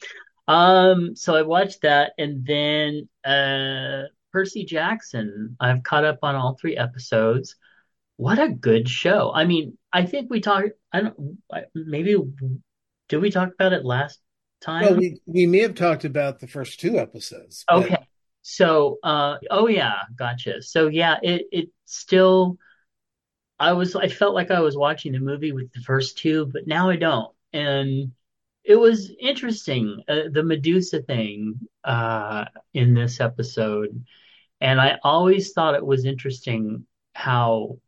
um 0.47 1.16
so 1.16 1.36
I 1.36 1.41
watched 1.43 1.82
that 1.82 2.14
and 2.18 2.45
then 2.45 3.08
uh 3.24 4.08
Percy 4.34 4.66
Jackson, 4.66 5.56
I've 5.60 5.84
caught 5.84 6.06
up 6.06 6.20
on 6.24 6.36
all 6.36 6.58
three 6.60 6.76
episodes. 6.76 7.56
What 8.18 8.39
a 8.39 8.49
good 8.49 8.88
show. 8.89 9.32
I 9.34 9.45
mean, 9.45 9.78
I 9.91 10.05
think 10.05 10.30
we 10.30 10.39
talked 10.41 10.70
I 10.91 11.01
don't 11.01 11.38
I- 11.51 11.66
maybe 11.74 12.16
did 13.09 13.18
we 13.18 13.32
talk 13.32 13.53
about 13.53 13.74
it 13.74 13.86
last 13.86 14.20
time? 14.61 14.86
Well, 14.86 14.95
we 14.95 15.20
we 15.26 15.47
may 15.47 15.59
have 15.59 15.76
talked 15.76 16.03
about 16.05 16.39
the 16.39 16.47
first 16.47 16.80
two 16.80 16.97
episodes, 16.99 17.66
but 17.72 17.88
Okay. 17.88 17.97
So, 18.41 18.99
uh, 19.03 19.38
oh 19.49 19.68
yeah, 19.68 20.01
gotcha. 20.18 20.61
So 20.61 20.88
yeah, 20.88 21.18
it 21.24 21.47
it 21.51 21.70
still 21.86 22.57
I 23.59 23.74
was 23.74 23.95
I 23.95 24.07
felt 24.07 24.36
like 24.36 24.51
I 24.51 24.61
was 24.61 24.78
watching 24.78 25.14
the 25.14 25.20
movie 25.20 25.51
with 25.51 25.72
the 25.74 25.82
first 25.82 26.18
two, 26.18 26.47
but 26.47 26.68
now 26.68 26.89
I 26.89 26.95
don't. 26.97 27.34
And 27.53 28.11
it 28.64 28.76
was 28.76 29.11
interesting, 29.20 30.03
uh, 30.07 30.30
the 30.32 30.43
Medusa 30.43 31.01
thing 31.01 31.59
uh 31.84 32.45
in 32.74 32.93
this 32.93 33.20
episode. 33.20 34.05
And 34.61 34.82
I 34.82 34.99
always 35.03 35.53
thought 35.53 35.76
it 35.76 35.86
was 35.86 36.05
interesting 36.05 36.88
how, 37.16 37.80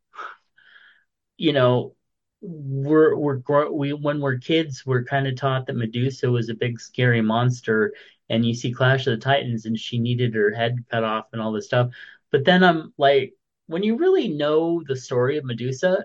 you 1.36 1.52
know, 1.52 1.94
we're 2.40 3.16
we're 3.16 3.70
we 3.70 3.92
when 3.92 4.20
we're 4.20 4.38
kids, 4.38 4.84
we're 4.86 5.04
kind 5.04 5.26
of 5.26 5.36
taught 5.36 5.66
that 5.66 5.76
Medusa 5.76 6.30
was 6.30 6.48
a 6.48 6.54
big 6.54 6.80
scary 6.80 7.22
monster, 7.22 7.94
and 8.28 8.44
you 8.44 8.54
see 8.54 8.72
Clash 8.72 9.06
of 9.06 9.12
the 9.18 9.24
Titans, 9.24 9.66
and 9.66 9.78
she 9.78 9.98
needed 9.98 10.34
her 10.34 10.52
head 10.52 10.84
cut 10.90 11.04
off 11.04 11.26
and 11.32 11.40
all 11.42 11.52
this 11.52 11.66
stuff. 11.66 11.90
But 12.30 12.44
then 12.44 12.62
I'm 12.64 12.92
like, 12.98 13.34
when 13.66 13.82
you 13.82 13.96
really 13.96 14.28
know 14.28 14.82
the 14.86 14.96
story 14.96 15.38
of 15.38 15.44
Medusa, 15.44 16.04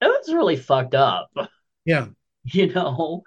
it 0.00 0.06
was 0.06 0.32
really 0.34 0.56
fucked 0.56 0.94
up, 0.94 1.30
yeah, 1.84 2.08
you 2.44 2.72
know? 2.72 3.22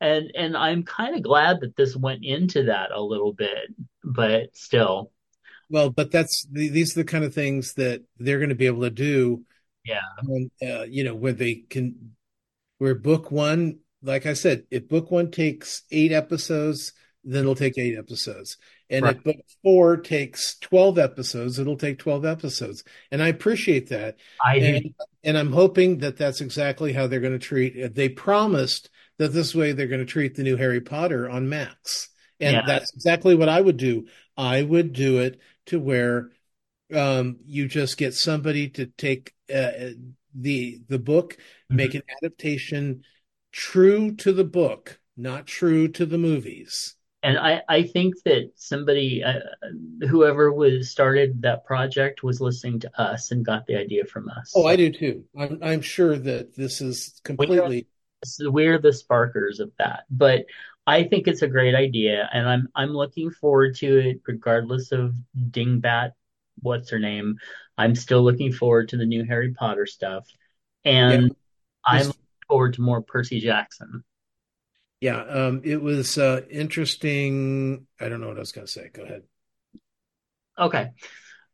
and 0.00 0.30
and 0.34 0.56
I'm 0.56 0.84
kind 0.84 1.16
of 1.16 1.22
glad 1.22 1.60
that 1.60 1.76
this 1.76 1.96
went 1.96 2.24
into 2.24 2.64
that 2.64 2.92
a 2.92 3.00
little 3.02 3.32
bit, 3.32 3.74
but 4.04 4.56
still, 4.56 5.10
Well, 5.70 5.90
but 5.90 6.10
that's 6.10 6.46
the, 6.50 6.68
these 6.68 6.96
are 6.96 7.00
the 7.00 7.04
kind 7.10 7.24
of 7.24 7.34
things 7.34 7.74
that 7.74 8.02
they're 8.18 8.38
going 8.38 8.48
to 8.50 8.54
be 8.54 8.66
able 8.66 8.82
to 8.82 8.90
do 8.90 9.44
yeah, 9.84 10.00
when, 10.24 10.50
uh, 10.62 10.82
you 10.82 11.04
know, 11.04 11.14
where 11.14 11.32
they 11.32 11.54
can, 11.54 12.14
where 12.78 12.94
book 12.94 13.30
one, 13.30 13.78
like 14.02 14.26
I 14.26 14.34
said, 14.34 14.64
if 14.70 14.88
book 14.88 15.10
one 15.10 15.30
takes 15.30 15.82
eight 15.90 16.12
episodes, 16.12 16.92
then 17.24 17.40
it'll 17.42 17.54
take 17.54 17.76
eight 17.78 17.98
episodes. 17.98 18.56
And 18.90 19.04
right. 19.04 19.16
if 19.16 19.24
book 19.24 19.36
four 19.62 19.96
takes 19.98 20.56
12 20.60 20.98
episodes, 20.98 21.58
it'll 21.58 21.76
take 21.76 21.98
12 21.98 22.24
episodes. 22.24 22.84
And 23.10 23.22
I 23.22 23.28
appreciate 23.28 23.88
that. 23.90 24.16
I 24.42 24.58
do. 24.58 24.66
And, 24.66 24.94
and 25.24 25.38
I'm 25.38 25.52
hoping 25.52 25.98
that 25.98 26.16
that's 26.16 26.40
exactly 26.40 26.92
how 26.92 27.06
they're 27.06 27.20
going 27.20 27.32
to 27.32 27.38
treat 27.38 27.76
it. 27.76 27.94
They 27.94 28.08
promised 28.08 28.88
that 29.18 29.32
this 29.32 29.54
way 29.54 29.72
they're 29.72 29.88
going 29.88 30.00
to 30.00 30.06
treat 30.06 30.36
the 30.36 30.42
new 30.42 30.56
Harry 30.56 30.80
Potter 30.80 31.28
on 31.28 31.48
Max. 31.48 32.08
And 32.40 32.54
Yeah. 32.54 32.62
that's 32.66 32.92
exactly 32.94 33.34
what 33.34 33.48
I 33.48 33.60
would 33.60 33.76
do. 33.76 34.06
I 34.36 34.62
would 34.62 34.92
do 34.92 35.18
it 35.18 35.40
to 35.66 35.80
where 35.80 36.30
um, 36.94 37.36
you 37.46 37.68
just 37.68 37.96
get 37.96 38.14
somebody 38.14 38.68
to 38.70 38.86
take 38.86 39.34
uh, 39.52 39.90
the 40.34 40.80
the 40.88 40.98
book, 40.98 41.36
make 41.68 41.94
an 41.94 42.02
adaptation 42.22 43.02
true 43.52 44.14
to 44.16 44.32
the 44.32 44.44
book, 44.44 44.98
not 45.16 45.46
true 45.46 45.88
to 45.88 46.06
the 46.06 46.18
movies. 46.18 46.94
And 47.22 47.36
I, 47.36 47.62
I 47.68 47.82
think 47.82 48.14
that 48.24 48.52
somebody, 48.54 49.24
uh, 49.24 49.40
whoever 50.08 50.52
was 50.52 50.90
started 50.90 51.42
that 51.42 51.64
project, 51.64 52.22
was 52.22 52.40
listening 52.40 52.78
to 52.80 53.00
us 53.00 53.32
and 53.32 53.44
got 53.44 53.66
the 53.66 53.74
idea 53.74 54.04
from 54.04 54.28
us. 54.28 54.52
Oh, 54.54 54.66
I 54.66 54.76
do 54.76 54.92
too. 54.92 55.24
I'm 55.36 55.58
I'm 55.62 55.80
sure 55.80 56.16
that 56.16 56.54
this 56.54 56.80
is 56.80 57.20
completely 57.24 57.88
So 58.24 58.50
we're 58.50 58.78
the 58.78 58.92
sparkers 58.92 59.58
of 59.58 59.72
that. 59.78 60.04
But 60.10 60.46
I 60.86 61.04
think 61.04 61.26
it's 61.26 61.42
a 61.42 61.48
great 61.48 61.74
idea, 61.74 62.30
and 62.32 62.48
I'm 62.48 62.68
I'm 62.74 62.90
looking 62.90 63.30
forward 63.30 63.74
to 63.76 63.98
it, 63.98 64.20
regardless 64.26 64.92
of 64.92 65.12
Dingbat, 65.36 66.12
what's 66.62 66.90
her 66.90 66.98
name. 66.98 67.36
I'm 67.76 67.94
still 67.94 68.22
looking 68.22 68.52
forward 68.52 68.90
to 68.90 68.96
the 68.96 69.06
new 69.06 69.24
Harry 69.24 69.52
Potter 69.54 69.86
stuff, 69.86 70.26
and 70.84 71.24
Yeah. 71.24 71.28
I'm 71.84 72.06
looking 72.08 72.20
forward 72.48 72.74
to 72.74 72.82
more 72.82 73.02
Percy 73.02 73.40
Jackson. 73.40 74.04
yeah. 75.00 75.20
Um, 75.22 75.60
it 75.64 75.80
was 75.80 76.18
uh, 76.18 76.42
interesting. 76.50 77.86
I 78.00 78.08
don't 78.08 78.20
know 78.20 78.28
what 78.28 78.36
I 78.36 78.40
was 78.40 78.52
going 78.52 78.66
to 78.66 78.72
say. 78.72 78.90
Go 78.92 79.02
ahead. 79.04 79.22
Okay. 80.58 80.90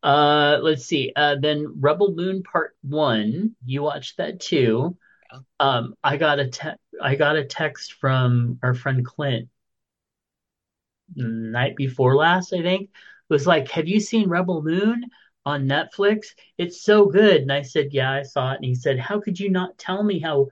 Uh, 0.03 0.59
let's 0.61 0.85
see. 0.85 1.11
Uh, 1.15 1.35
then 1.41 1.75
Rebel 1.79 2.13
Moon 2.15 2.43
Part 2.43 2.75
One. 2.83 3.55
You 3.65 3.83
watched 3.83 4.17
that 4.17 4.39
too. 4.39 4.97
Yeah. 5.31 5.39
Um, 5.59 5.95
I 6.03 6.17
got 6.17 6.39
a 6.39 6.49
te 6.49 6.69
I 7.01 7.15
got 7.15 7.35
a 7.35 7.45
text 7.45 7.93
from 7.93 8.59
our 8.63 8.73
friend 8.73 9.05
Clint 9.05 9.49
night 11.15 11.75
before 11.75 12.15
last, 12.15 12.53
I 12.53 12.61
think. 12.61 12.89
Was 13.29 13.47
like, 13.47 13.69
"Have 13.71 13.87
you 13.87 13.99
seen 13.99 14.29
Rebel 14.29 14.61
Moon 14.63 15.05
on 15.45 15.67
Netflix? 15.67 16.27
It's 16.57 16.81
so 16.83 17.05
good." 17.07 17.41
And 17.43 17.51
I 17.51 17.61
said, 17.63 17.93
"Yeah, 17.93 18.11
I 18.11 18.23
saw 18.23 18.51
it." 18.53 18.57
And 18.57 18.65
he 18.65 18.75
said, 18.75 18.99
"How 18.99 19.19
could 19.21 19.39
you 19.39 19.49
not 19.49 19.77
tell 19.77 20.03
me 20.03 20.19
how 20.19 20.49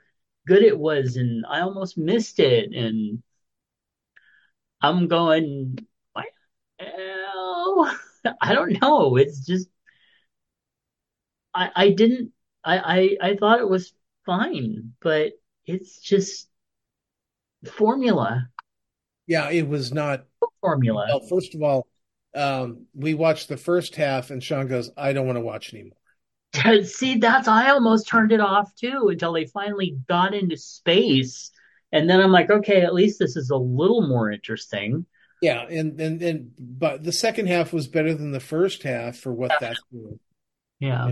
good 0.47 0.63
it 0.63 0.77
was?" 0.77 1.17
And 1.17 1.45
I 1.47 1.61
almost 1.61 1.97
missed 1.97 2.39
it. 2.39 2.73
And 2.73 3.23
I'm 4.81 5.07
going, 5.07 5.77
"What? 6.13 6.25
hell?" 6.79 7.97
I 8.41 8.53
don't 8.53 8.81
know. 8.81 9.17
It's 9.17 9.45
just 9.45 9.69
I 11.53 11.71
I 11.75 11.89
didn't 11.91 12.31
I 12.63 13.17
I 13.21 13.29
I 13.31 13.35
thought 13.35 13.59
it 13.59 13.69
was 13.69 13.93
fine, 14.25 14.93
but 15.01 15.33
it's 15.65 15.99
just 15.99 16.49
formula, 17.77 18.49
Yeah, 19.27 19.49
it 19.49 19.67
was 19.67 19.91
not. 19.93 20.25
formula. 20.61 21.07
Well, 21.07 21.21
first 21.21 21.55
of 21.55 21.63
all, 21.63 21.87
um, 22.35 22.85
we 22.93 23.13
watched 23.13 23.49
the 23.49 23.57
first 23.57 23.95
half, 23.95 24.31
and 24.31 24.43
Sean 24.43 24.67
goes, 24.67 24.91
"I 24.97 25.13
don't 25.13 25.25
want 25.25 25.37
to 25.37 25.41
watch 25.41 25.73
anymore." 25.73 25.97
See, 26.83 27.17
that's 27.17 27.47
I 27.47 27.69
almost 27.69 28.07
turned 28.07 28.31
it 28.31 28.39
off 28.39 28.73
too 28.75 29.09
until 29.09 29.33
they 29.33 29.45
finally 29.45 29.97
got 30.07 30.33
into 30.33 30.57
space. 30.57 31.51
And 31.91 32.09
then 32.09 32.19
I'm 32.19 32.31
like, 32.31 32.49
okay, 32.49 32.81
at 32.81 32.93
least 32.93 33.19
this 33.19 33.35
is 33.35 33.51
a 33.51 33.55
little 33.55 34.07
more 34.07 34.31
interesting. 34.31 35.05
Yeah, 35.41 35.65
and 35.69 35.99
and 35.99 36.21
and 36.21 36.51
but 36.57 37.03
the 37.03 37.11
second 37.11 37.47
half 37.47 37.73
was 37.73 37.87
better 37.87 38.13
than 38.13 38.31
the 38.31 38.39
first 38.39 38.83
half 38.83 39.17
for 39.17 39.33
what 39.33 39.51
that's 39.59 39.81
worth. 39.91 40.19
Yeah. 40.79 41.11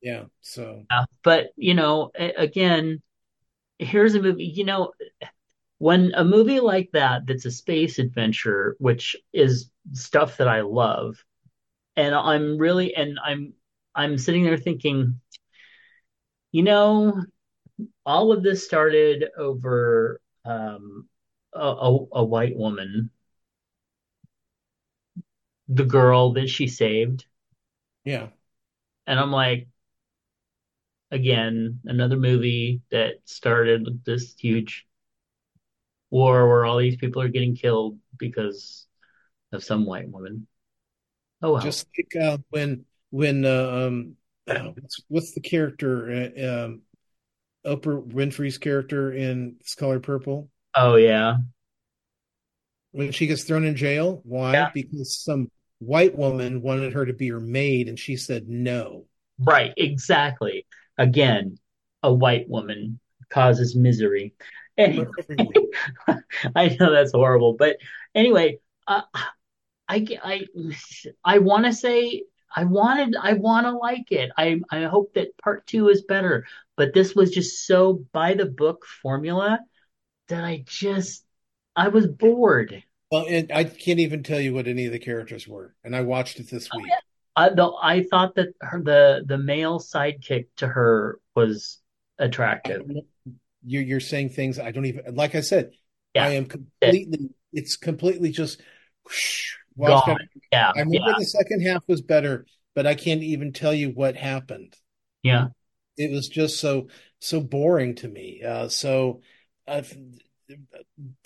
Yeah, 0.00 0.24
so 0.40 0.84
Yeah. 0.90 1.04
But, 1.22 1.48
you 1.56 1.74
know, 1.74 2.10
again, 2.14 3.02
here's 3.78 4.14
a 4.14 4.22
movie, 4.22 4.44
you 4.44 4.64
know, 4.64 4.92
when 5.80 6.12
a 6.14 6.24
movie 6.24 6.60
like 6.60 6.90
that 6.92 7.26
that's 7.26 7.46
a 7.46 7.52
space 7.52 7.98
adventure, 8.00 8.76
which 8.80 9.16
is 9.34 9.72
stuff 9.94 10.38
that 10.38 10.48
I 10.48 10.62
love, 10.62 11.24
and 11.96 12.14
I'm 12.14 12.58
really 12.58 12.94
and 12.96 13.18
I'm 13.24 13.54
I'm 13.94 14.18
sitting 14.18 14.44
there 14.44 14.58
thinking, 14.58 15.20
you 16.52 16.62
know, 16.62 17.22
all 18.06 18.32
of 18.32 18.42
this 18.42 18.64
started 18.66 19.26
over 19.38 20.20
um 20.44 21.08
a, 21.54 21.60
a, 21.60 22.06
a 22.14 22.24
white 22.24 22.56
woman, 22.56 23.10
the 25.68 25.84
girl 25.86 26.34
that 26.34 26.48
she 26.50 26.66
saved, 26.66 27.24
yeah, 28.04 28.28
and 29.06 29.18
I'm 29.18 29.30
like, 29.32 29.68
again, 31.10 31.80
another 31.84 32.16
movie 32.16 32.80
that 32.90 33.14
started 33.24 34.02
this 34.04 34.34
huge 34.38 34.86
war 36.10 36.48
where 36.48 36.64
all 36.64 36.78
these 36.78 36.96
people 36.96 37.22
are 37.22 37.28
getting 37.28 37.56
killed 37.56 37.98
because 38.18 38.86
of 39.52 39.64
some 39.64 39.86
white 39.86 40.08
woman. 40.08 40.46
Oh 41.42 41.52
well. 41.54 41.62
just 41.62 41.86
like 41.96 42.22
uh, 42.22 42.38
when 42.50 42.84
when 43.10 43.44
uh, 43.44 43.86
um 43.86 44.16
what's, 44.46 45.00
what's 45.08 45.32
the 45.34 45.40
character 45.40 46.10
uh, 46.36 46.64
um 46.64 46.82
Oprah 47.66 48.06
Winfrey's 48.06 48.58
character 48.58 49.12
in 49.12 49.56
Color 49.76 50.00
Purple 50.00 50.48
Oh 50.74 50.96
yeah. 50.96 51.36
when 52.92 53.12
she 53.12 53.26
gets 53.26 53.44
thrown 53.44 53.64
in 53.64 53.76
jail? 53.76 54.20
Why? 54.24 54.52
Yeah. 54.52 54.70
Because 54.72 55.18
some 55.18 55.50
white 55.78 56.16
woman 56.16 56.62
wanted 56.62 56.92
her 56.92 57.06
to 57.06 57.12
be 57.12 57.28
her 57.28 57.40
maid, 57.40 57.88
and 57.88 57.98
she 57.98 58.16
said 58.16 58.48
no. 58.48 59.06
Right, 59.38 59.72
exactly. 59.76 60.66
Again, 60.98 61.58
a 62.02 62.12
white 62.12 62.48
woman 62.48 63.00
causes 63.30 63.74
misery. 63.76 64.34
Anyway, 64.80 65.06
I 66.56 66.76
know 66.78 66.92
that's 66.92 67.12
horrible, 67.12 67.54
but 67.54 67.76
anyway, 68.14 68.58
uh, 68.86 69.02
I 69.88 70.06
I 70.22 70.46
I 71.24 71.38
want 71.38 71.66
to 71.66 71.72
say 71.72 72.24
I 72.54 72.64
wanted 72.64 73.16
I 73.20 73.34
want 73.34 73.66
to 73.66 73.72
like 73.76 74.10
it. 74.10 74.30
I 74.36 74.60
I 74.70 74.84
hope 74.84 75.14
that 75.14 75.36
part 75.38 75.66
two 75.66 75.88
is 75.88 76.02
better, 76.02 76.46
but 76.76 76.94
this 76.94 77.14
was 77.14 77.30
just 77.30 77.66
so 77.66 78.04
by 78.12 78.34
the 78.34 78.46
book 78.46 78.86
formula 79.02 79.60
that 80.28 80.44
I 80.44 80.64
just 80.66 81.24
I 81.76 81.88
was 81.88 82.06
bored. 82.06 82.82
Well, 83.10 83.26
and 83.28 83.50
I 83.52 83.64
can't 83.64 83.98
even 83.98 84.22
tell 84.22 84.40
you 84.40 84.54
what 84.54 84.68
any 84.68 84.86
of 84.86 84.92
the 84.92 84.98
characters 84.98 85.46
were, 85.46 85.74
and 85.84 85.94
I 85.94 86.02
watched 86.02 86.38
it 86.38 86.48
this 86.48 86.68
week. 86.72 86.90
I 87.36 87.50
though 87.50 87.76
I 87.80 88.04
thought 88.04 88.34
that 88.36 88.54
her 88.60 88.82
the 88.82 89.24
the 89.26 89.38
male 89.38 89.78
sidekick 89.78 90.46
to 90.56 90.66
her 90.66 91.18
was 91.34 91.78
attractive. 92.18 92.82
You're 93.64 93.82
you're 93.82 94.00
saying 94.00 94.30
things 94.30 94.58
I 94.58 94.70
don't 94.70 94.86
even 94.86 95.14
like. 95.14 95.34
I 95.34 95.40
said, 95.40 95.72
Yeah. 96.14 96.24
I 96.24 96.28
am 96.30 96.46
completely. 96.46 97.30
It's 97.52 97.76
completely 97.76 98.30
just. 98.30 98.60
whoosh, 99.04 99.54
Gone. 99.78 100.28
Yeah, 100.52 100.72
I 100.74 100.80
remember 100.80 101.10
yeah, 101.10 101.14
the 101.18 101.24
second 101.24 101.62
half 101.62 101.82
was 101.88 102.00
better, 102.02 102.46
but 102.74 102.86
I 102.86 102.94
can't 102.94 103.22
even 103.22 103.52
tell 103.52 103.74
you 103.74 103.90
what 103.90 104.16
happened. 104.16 104.76
yeah. 105.22 105.48
It 105.96 106.10
was 106.10 106.28
just 106.28 106.60
so 106.60 106.88
so 107.18 107.40
boring 107.40 107.94
to 107.96 108.08
me. 108.08 108.42
Uh, 108.42 108.68
so, 108.68 109.20
uh, 109.68 109.82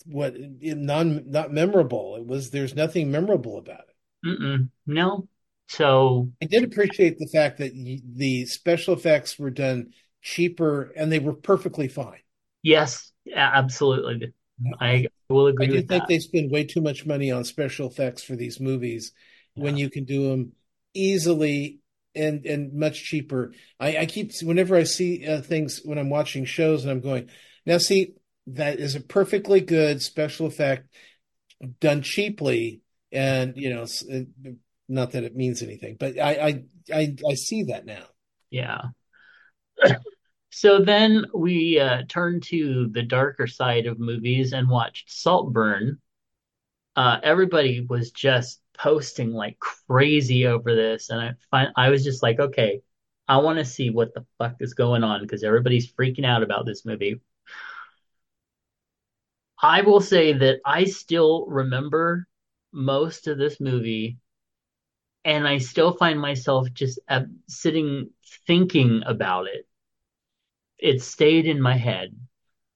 what 0.07 0.35
non 0.37 1.31
not 1.31 1.53
memorable. 1.53 2.17
It 2.17 2.27
was. 2.27 2.51
There's 2.51 2.75
nothing 2.75 3.11
memorable 3.11 3.59
about 3.59 3.81
it. 3.89 3.97
Mm-mm. 4.27 4.71
No. 4.87 5.29
So 5.69 6.31
I 6.43 6.47
did 6.47 6.65
appreciate 6.65 7.19
the 7.19 7.29
fact 7.33 7.59
that 7.59 7.73
the 7.75 8.47
special 8.47 8.95
effects 8.95 9.39
were 9.39 9.51
done 9.51 9.93
cheaper 10.23 10.93
and 10.97 11.11
they 11.11 11.19
were 11.19 11.33
perfectly 11.35 11.89
fine. 11.89 12.21
Yes, 12.65 13.13
absolutely. 13.33 14.33
I 14.81 15.07
will 15.29 15.47
agree. 15.47 15.67
I 15.67 15.71
do 15.71 15.77
think 15.77 15.89
that. 15.89 16.09
they 16.09 16.19
spend 16.19 16.51
way 16.51 16.65
too 16.65 16.81
much 16.81 17.07
money 17.07 17.31
on 17.31 17.45
special 17.45 17.89
effects 17.89 18.25
for 18.25 18.35
these 18.35 18.59
movies 18.59 19.13
when 19.55 19.77
you 19.77 19.89
can 19.89 20.05
do 20.05 20.31
them 20.31 20.53
easily 20.95 21.79
and 22.15 22.45
and 22.47 22.73
much 22.73 23.05
cheaper. 23.05 23.53
I, 23.79 23.99
I 23.99 24.07
keep 24.07 24.33
whenever 24.43 24.75
I 24.77 24.85
see 24.85 25.27
uh, 25.27 25.41
things 25.41 25.81
when 25.85 25.99
I'm 25.99 26.11
watching 26.11 26.45
shows 26.45 26.83
and 26.83 26.91
I'm 26.91 27.01
going, 27.01 27.29
now 27.67 27.79
see 27.79 28.15
that 28.49 28.79
is 28.79 28.95
a 28.95 29.01
perfectly 29.01 29.61
good 29.61 30.03
special 30.03 30.47
effect 30.47 30.89
done 31.81 32.03
cheaply, 32.03 32.81
and 33.13 33.57
you 33.57 33.71
know, 33.71 33.83
uh, 33.83 34.51
not 34.89 35.13
that 35.13 35.25
it 35.25 35.37
means 35.37 35.63
anything, 35.63 35.97
but 35.99 36.19
I 36.19 36.33
I 36.35 36.65
I, 36.93 37.17
I 37.29 37.35
see 37.35 37.65
that 37.65 37.87
now. 37.87 38.05
Yeah. 38.51 38.81
So 40.57 40.79
then 40.81 41.27
we 41.35 41.81
uh, 41.81 42.03
turned 42.09 42.45
to 42.45 42.87
the 42.87 43.03
darker 43.03 43.49
side 43.49 43.87
of 43.87 43.99
movies 43.99 44.53
and 44.53 44.69
watched 44.69 45.11
Saltburn. 45.11 46.01
Uh, 46.95 47.19
everybody 47.25 47.81
was 47.81 48.13
just 48.13 48.61
posting 48.79 49.33
like 49.33 49.59
crazy 49.59 50.47
over 50.47 50.77
this, 50.77 51.11
and 51.11 51.21
I 51.21 51.33
find 51.51 51.71
I 51.75 51.91
was 51.91 52.05
just 52.05 52.23
like, 52.23 52.39
okay, 52.39 52.83
I 53.27 53.39
want 53.39 53.59
to 53.59 53.65
see 53.65 53.91
what 53.91 54.15
the 54.15 54.25
fuck 54.39 54.55
is 54.61 54.75
going 54.75 55.03
on 55.03 55.23
because 55.23 55.43
everybody's 55.43 55.93
freaking 55.93 56.25
out 56.25 56.45
about 56.45 56.67
this 56.67 56.85
movie. 56.85 57.21
I 59.61 59.81
will 59.81 60.01
say 60.01 60.35
that 60.35 60.61
I 60.65 60.85
still 60.85 61.47
remember 61.47 62.29
most 62.71 63.27
of 63.27 63.39
this 63.39 63.59
movie, 63.61 64.19
and 65.25 65.49
I 65.49 65.59
still 65.59 65.95
find 65.97 66.21
myself 66.21 66.73
just 66.73 67.01
uh, 67.09 67.23
sitting 67.49 68.11
thinking 68.47 69.03
about 69.05 69.49
it. 69.49 69.67
It 70.85 71.03
stayed 71.03 71.47
in 71.47 71.61
my 71.61 71.77
head. 71.77 72.17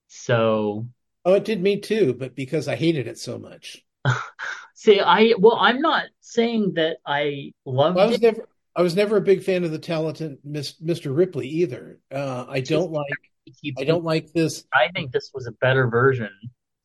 So, 0.08 0.88
Oh, 1.24 1.34
it 1.34 1.44
did 1.44 1.62
me 1.62 1.78
too, 1.78 2.12
but 2.12 2.34
because 2.34 2.66
I 2.66 2.74
hated 2.74 3.06
it 3.06 3.18
so 3.20 3.38
much. 3.38 3.86
see, 4.74 5.00
I, 5.00 5.34
well, 5.38 5.56
I'm 5.60 5.80
not 5.80 6.04
saying 6.20 6.74
that 6.74 6.98
I 7.06 7.52
Well, 7.92 8.04
I 8.04 8.06
loved 8.06 8.08
was 8.08 8.20
it. 8.22 8.22
never 8.22 8.48
I 8.76 8.82
was 8.82 8.94
never 8.94 9.16
a 9.16 9.20
big 9.20 9.42
fan 9.42 9.64
of 9.64 9.72
the 9.72 9.78
talented 9.78 10.38
Miss, 10.44 10.74
Mr. 10.80 11.10
Ripley 11.10 11.48
either. 11.48 11.98
Uh, 12.10 12.46
I 12.48 12.60
don't 12.60 12.90
like 12.92 13.30
I 13.76 13.84
don't 13.84 14.04
like 14.04 14.32
this. 14.32 14.64
I 14.72 14.88
think 14.94 15.12
this 15.12 15.30
was 15.34 15.46
a 15.46 15.52
better 15.52 15.88
version, 15.88 16.30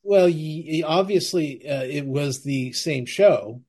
Well, 0.02 0.26
obviously, 0.84 1.66
uh, 1.68 1.84
it 1.84 2.04
was 2.06 2.42
the 2.42 2.72
same 2.72 3.06
show. 3.06 3.62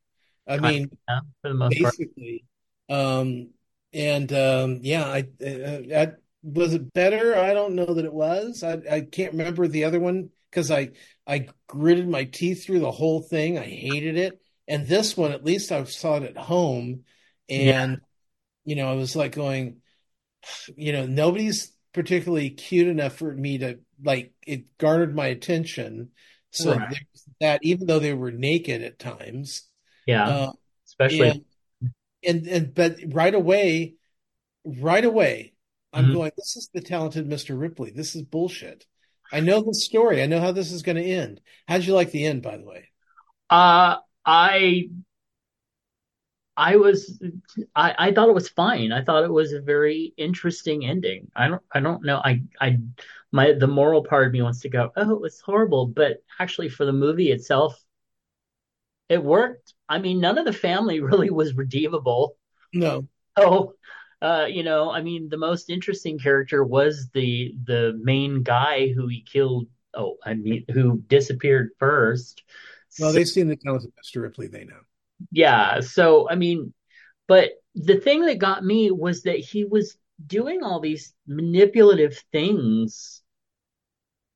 I 0.47 0.57
mean, 0.59 0.91
of, 1.09 1.23
for 1.41 1.49
the 1.49 1.55
most 1.55 1.81
part. 1.81 1.95
basically, 1.95 2.45
um, 2.89 3.51
and 3.93 4.31
um, 4.33 4.79
yeah, 4.83 5.05
I, 5.05 5.19
uh, 5.45 5.81
I 5.95 6.13
was 6.45 6.73
it 6.73 6.93
better? 6.93 7.35
I 7.35 7.53
don't 7.53 7.75
know 7.75 7.93
that 7.95 8.05
it 8.05 8.13
was. 8.13 8.63
I 8.63 8.79
I 8.89 9.01
can't 9.01 9.33
remember 9.33 9.67
the 9.67 9.85
other 9.85 9.99
one 9.99 10.29
because 10.51 10.71
I 10.71 10.91
I 11.27 11.47
gritted 11.67 12.07
my 12.07 12.25
teeth 12.25 12.65
through 12.65 12.79
the 12.79 12.91
whole 12.91 13.21
thing. 13.21 13.57
I 13.57 13.63
hated 13.63 14.17
it, 14.17 14.39
and 14.67 14.87
this 14.87 15.17
one, 15.17 15.31
at 15.31 15.43
least 15.43 15.71
I 15.71 15.83
saw 15.85 16.17
it 16.17 16.23
at 16.23 16.37
home, 16.37 17.03
Yeah, 17.47 17.83
and 17.83 18.01
you 18.63 18.75
know, 18.75 18.89
I 18.89 18.93
was 18.93 19.15
like 19.15 19.33
going. 19.35 19.81
you 20.77 20.93
know, 20.93 21.05
nobody's 21.05 21.71
particularly 21.93 22.51
cute 22.51 22.87
enough 22.87 23.15
for 23.15 23.33
me 23.33 23.57
to 23.59 23.79
like 24.03 24.33
it 24.45 24.77
garnered 24.77 25.15
my 25.15 25.27
attention. 25.27 26.11
So 26.51 26.75
right. 26.75 26.95
that, 27.41 27.59
even 27.63 27.87
though 27.87 27.99
they 27.99 28.13
were 28.13 28.31
naked 28.31 28.81
at 28.83 28.99
times. 28.99 29.63
Yeah, 30.05 30.27
Uh, 30.27 30.51
especially. 30.85 31.29
and 31.29 31.45
and 32.23 32.47
and 32.47 32.73
but 32.75 32.97
right 33.07 33.33
away, 33.33 33.95
right 34.63 35.03
away, 35.03 35.54
I'm 35.95 36.07
Mhm. 36.07 36.13
going, 36.13 36.31
this 36.37 36.55
is 36.57 36.69
the 36.73 36.81
talented 36.81 37.27
Mr. 37.27 37.55
Ripley. 37.55 37.91
This 37.91 38.15
is 38.15 38.23
bullshit. 38.23 38.85
I 39.31 39.39
know 39.39 39.61
the 39.61 39.73
story. 39.73 40.21
I 40.21 40.27
know 40.27 40.39
how 40.39 40.51
this 40.51 40.71
is 40.71 40.83
going 40.83 40.97
to 40.97 41.03
end. 41.03 41.41
How'd 41.67 41.83
you 41.83 41.93
like 41.93 42.11
the 42.11 42.25
end, 42.25 42.43
by 42.43 42.57
the 42.57 42.65
way? 42.65 42.89
Uh, 43.49 43.97
I 44.25 44.89
I 46.57 46.77
was 46.77 47.21
I, 47.75 47.95
I 47.97 48.11
thought 48.13 48.29
it 48.29 48.35
was 48.35 48.49
fine. 48.49 48.91
I 48.91 49.03
thought 49.03 49.23
it 49.23 49.31
was 49.31 49.51
a 49.53 49.61
very 49.61 50.13
interesting 50.17 50.85
ending. 50.85 51.29
I 51.35 51.47
don't 51.49 51.61
I 51.71 51.79
don't 51.81 52.03
know. 52.03 52.17
I 52.23 52.43
I 52.61 52.79
my 53.31 53.53
the 53.53 53.67
moral 53.67 54.03
part 54.03 54.27
of 54.27 54.33
me 54.33 54.41
wants 54.41 54.61
to 54.61 54.69
go, 54.69 54.91
oh, 54.95 55.11
it 55.11 55.21
was 55.21 55.39
horrible, 55.41 55.87
but 55.87 56.23
actually 56.39 56.69
for 56.69 56.85
the 56.85 56.93
movie 56.93 57.31
itself, 57.31 57.81
it 59.09 59.23
worked. 59.23 59.73
I 59.87 59.99
mean, 59.99 60.19
none 60.19 60.37
of 60.37 60.45
the 60.45 60.53
family 60.53 60.99
really 61.01 61.29
was 61.29 61.55
redeemable. 61.55 62.37
No. 62.73 63.07
Oh, 63.37 63.73
uh, 64.21 64.47
you 64.49 64.63
know, 64.63 64.91
I 64.91 65.01
mean, 65.01 65.29
the 65.29 65.37
most 65.37 65.69
interesting 65.69 66.19
character 66.19 66.63
was 66.63 67.09
the 67.13 67.53
the 67.65 67.99
main 68.01 68.43
guy 68.43 68.89
who 68.89 69.07
he 69.07 69.21
killed. 69.21 69.67
Oh, 69.93 70.17
I 70.25 70.33
mean, 70.33 70.65
who 70.71 71.01
disappeared 71.07 71.71
first. 71.79 72.43
Well, 72.97 73.13
So, 73.13 73.13
they've 73.13 73.27
seen 73.27 73.47
the 73.47 73.55
talented 73.55 73.93
Mr. 73.95 74.21
Ripley. 74.21 74.47
They 74.47 74.65
know. 74.65 74.81
yeah, 75.31 75.79
so 75.81 76.29
I 76.29 76.35
mean, 76.35 76.73
But 77.27 77.51
the 77.75 77.97
thing 77.99 78.25
that 78.27 78.39
got 78.39 78.65
me 78.65 78.91
was 78.91 79.23
that 79.23 79.39
he 79.39 79.65
was 79.65 79.97
doing 80.27 80.63
all 80.63 80.81
these 80.81 81.13
manipulative 81.27 82.17
things 82.33 83.23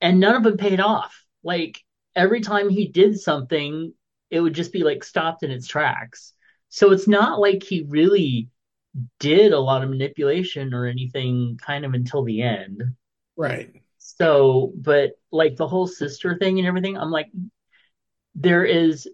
and 0.01 0.19
none 0.19 0.35
of 0.35 0.43
them 0.43 0.57
paid 0.57 0.79
off. 0.79 1.25
Like 1.43 1.79
every 2.15 2.41
time 2.41 2.69
he 2.69 2.87
did 2.87 3.19
something, 3.19 3.93
it 4.29 4.39
would 4.39 4.53
just 4.53 4.73
be 4.73 4.83
like 4.83 5.03
stopped 5.03 5.43
in 5.43 5.51
its 5.51 5.67
tracks. 5.67 6.33
So 6.69 6.91
it's 6.91 7.07
not 7.07 7.39
like 7.39 7.63
he 7.63 7.83
really 7.87 8.49
did 9.19 9.53
a 9.53 9.59
lot 9.59 9.83
of 9.83 9.89
manipulation 9.89 10.73
or 10.73 10.85
anything 10.85 11.59
kind 11.63 11.85
of 11.85 11.93
until 11.93 12.23
the 12.23 12.41
end. 12.41 12.83
Right. 13.37 13.81
So, 13.97 14.73
but 14.75 15.11
like 15.31 15.55
the 15.55 15.67
whole 15.67 15.87
sister 15.87 16.37
thing 16.37 16.59
and 16.59 16.67
everything, 16.67 16.97
I'm 16.97 17.11
like, 17.11 17.27
there 18.35 18.65
is 18.65 19.07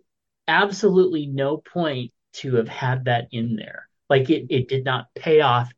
absolutely 0.48 1.26
no 1.26 1.58
point 1.58 2.12
to 2.34 2.56
have 2.56 2.70
had 2.70 3.06
that 3.06 3.28
in 3.32 3.56
there. 3.56 3.90
Like 4.10 4.30
it, 4.30 4.48
it 4.50 4.68
did 4.68 4.84
not 4.86 5.08
pay 5.16 5.42
off 5.42 5.72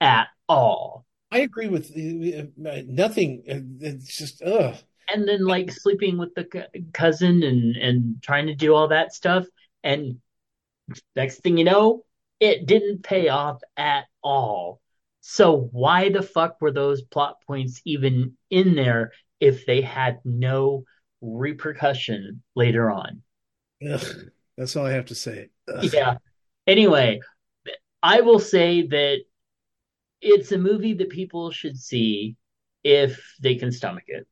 at 0.00 0.28
all. 0.48 1.04
I 1.30 1.40
agree 1.40 1.68
with 1.68 1.90
uh, 1.90 2.82
nothing. 2.86 3.42
It's 3.46 4.16
just, 4.16 4.42
ugh. 4.42 4.76
And 5.08 5.26
then 5.26 5.44
like 5.44 5.72
sleeping 5.72 6.18
with 6.18 6.34
the 6.34 6.46
c- 6.52 6.84
cousin 6.92 7.42
and 7.42 7.76
and 7.76 8.22
trying 8.22 8.46
to 8.46 8.54
do 8.54 8.74
all 8.74 8.88
that 8.88 9.12
stuff, 9.12 9.44
and 9.82 10.20
next 11.16 11.40
thing 11.40 11.58
you 11.58 11.64
know, 11.64 12.04
it 12.42 12.66
didn't 12.66 13.04
pay 13.04 13.28
off 13.28 13.60
at 13.76 14.06
all. 14.20 14.80
So 15.20 15.68
why 15.70 16.08
the 16.08 16.22
fuck 16.22 16.60
were 16.60 16.72
those 16.72 17.00
plot 17.00 17.36
points 17.46 17.80
even 17.84 18.36
in 18.50 18.74
there 18.74 19.12
if 19.38 19.64
they 19.64 19.80
had 19.80 20.18
no 20.24 20.82
repercussion 21.20 22.42
later 22.56 22.90
on? 22.90 23.22
Ugh, 23.88 24.04
that's 24.58 24.74
all 24.74 24.84
I 24.84 24.90
have 24.90 25.06
to 25.06 25.14
say. 25.14 25.50
Ugh. 25.72 25.84
Yeah. 25.92 26.16
Anyway, 26.66 27.20
I 28.02 28.22
will 28.22 28.40
say 28.40 28.88
that 28.88 29.18
it's 30.20 30.50
a 30.50 30.58
movie 30.58 30.94
that 30.94 31.10
people 31.10 31.52
should 31.52 31.76
see 31.76 32.34
if 32.82 33.36
they 33.40 33.54
can 33.54 33.70
stomach 33.70 34.04
it, 34.08 34.26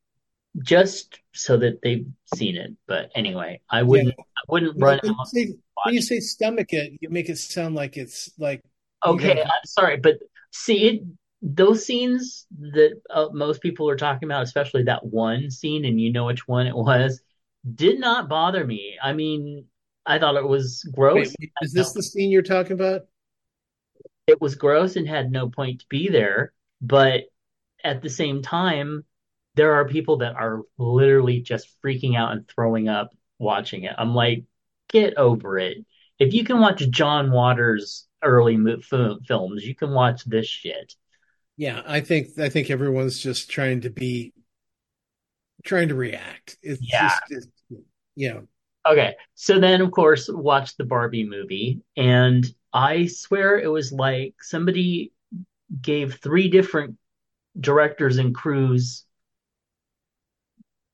just 0.58 1.18
so 1.32 1.56
that 1.58 1.80
they've 1.82 2.06
seen 2.34 2.56
it. 2.56 2.72
But 2.86 3.10
anyway, 3.14 3.60
I 3.70 3.82
wouldn't 3.82 4.14
I 4.18 4.42
wouldn't 4.48 4.80
run 4.80 5.00
when 5.02 5.14
say 5.26 5.54
when 5.84 5.94
you 5.94 6.02
say 6.02 6.20
stomach 6.20 6.72
it, 6.72 6.98
you 7.00 7.08
make 7.10 7.28
it 7.28 7.38
sound 7.38 7.74
like 7.74 7.96
it's 7.96 8.30
like 8.38 8.62
Okay, 9.04 9.28
gotta. 9.28 9.44
I'm 9.44 9.64
sorry, 9.64 9.96
but 9.96 10.18
see 10.50 10.88
it 10.88 11.02
those 11.42 11.86
scenes 11.86 12.46
that 12.58 13.00
uh, 13.08 13.28
most 13.32 13.62
people 13.62 13.88
are 13.88 13.96
talking 13.96 14.28
about, 14.28 14.42
especially 14.42 14.82
that 14.84 15.06
one 15.06 15.50
scene, 15.50 15.86
and 15.86 15.98
you 15.98 16.12
know 16.12 16.26
which 16.26 16.46
one 16.46 16.66
it 16.66 16.76
was, 16.76 17.22
did 17.74 17.98
not 17.98 18.28
bother 18.28 18.62
me. 18.62 18.98
I 19.02 19.14
mean, 19.14 19.64
I 20.04 20.18
thought 20.18 20.36
it 20.36 20.46
was 20.46 20.84
gross. 20.94 21.34
wait, 21.40 21.50
is 21.62 21.72
this 21.72 21.92
the 21.92 22.02
scene 22.02 22.30
you're 22.30 22.42
talking 22.42 22.72
about? 22.72 23.02
it 24.30 24.40
was 24.40 24.54
gross 24.54 24.96
and 24.96 25.08
had 25.08 25.32
no 25.32 25.48
point 25.48 25.80
to 25.80 25.86
be 25.88 26.08
there, 26.08 26.52
but 26.80 27.24
at 27.82 28.00
the 28.00 28.08
same 28.08 28.42
time, 28.42 29.04
there 29.54 29.74
are 29.74 29.88
people 29.88 30.18
that 30.18 30.34
are 30.36 30.62
literally 30.78 31.40
just 31.40 31.68
freaking 31.84 32.16
out 32.16 32.32
and 32.32 32.48
throwing 32.48 32.88
up 32.88 33.10
watching 33.38 33.84
it. 33.84 33.94
I'm 33.98 34.14
like, 34.14 34.44
get 34.88 35.16
over 35.16 35.58
it. 35.58 35.78
If 36.18 36.34
you 36.34 36.44
can 36.44 36.60
watch 36.60 36.88
John 36.90 37.30
Waters' 37.30 38.06
early 38.22 38.56
fil- 38.82 39.20
films, 39.26 39.64
you 39.64 39.74
can 39.74 39.92
watch 39.92 40.24
this 40.24 40.46
shit. 40.46 40.94
Yeah, 41.56 41.82
I 41.86 42.00
think 42.00 42.38
I 42.38 42.48
think 42.48 42.70
everyone's 42.70 43.20
just 43.20 43.50
trying 43.50 43.82
to 43.82 43.90
be 43.90 44.32
trying 45.64 45.88
to 45.88 45.94
react. 45.94 46.56
It's 46.62 46.80
Yeah. 46.80 47.08
just 47.08 47.22
it's, 47.30 47.46
yeah. 48.16 48.40
Okay. 48.86 49.14
So 49.34 49.58
then, 49.60 49.80
of 49.80 49.90
course, 49.90 50.28
watch 50.32 50.76
the 50.76 50.84
Barbie 50.84 51.28
movie, 51.28 51.82
and 51.96 52.46
I 52.72 53.06
swear 53.06 53.58
it 53.58 53.68
was 53.68 53.92
like 53.92 54.34
somebody 54.42 55.12
gave 55.80 56.14
three 56.16 56.48
different 56.48 56.96
directors 57.58 58.18
and 58.18 58.34
crews 58.34 59.04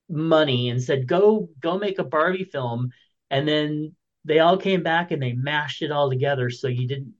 money 0.08 0.70
and 0.70 0.82
said, 0.82 1.06
"Go, 1.06 1.48
go 1.60 1.78
make 1.78 1.98
a 1.98 2.04
Barbie 2.04 2.44
film," 2.44 2.92
and 3.30 3.46
then 3.48 3.96
they 4.24 4.40
all 4.40 4.58
came 4.58 4.82
back 4.82 5.10
and 5.12 5.22
they 5.22 5.32
mashed 5.32 5.82
it 5.82 5.92
all 5.92 6.10
together. 6.10 6.50
So 6.50 6.68
you 6.68 6.88
didn't. 6.88 7.14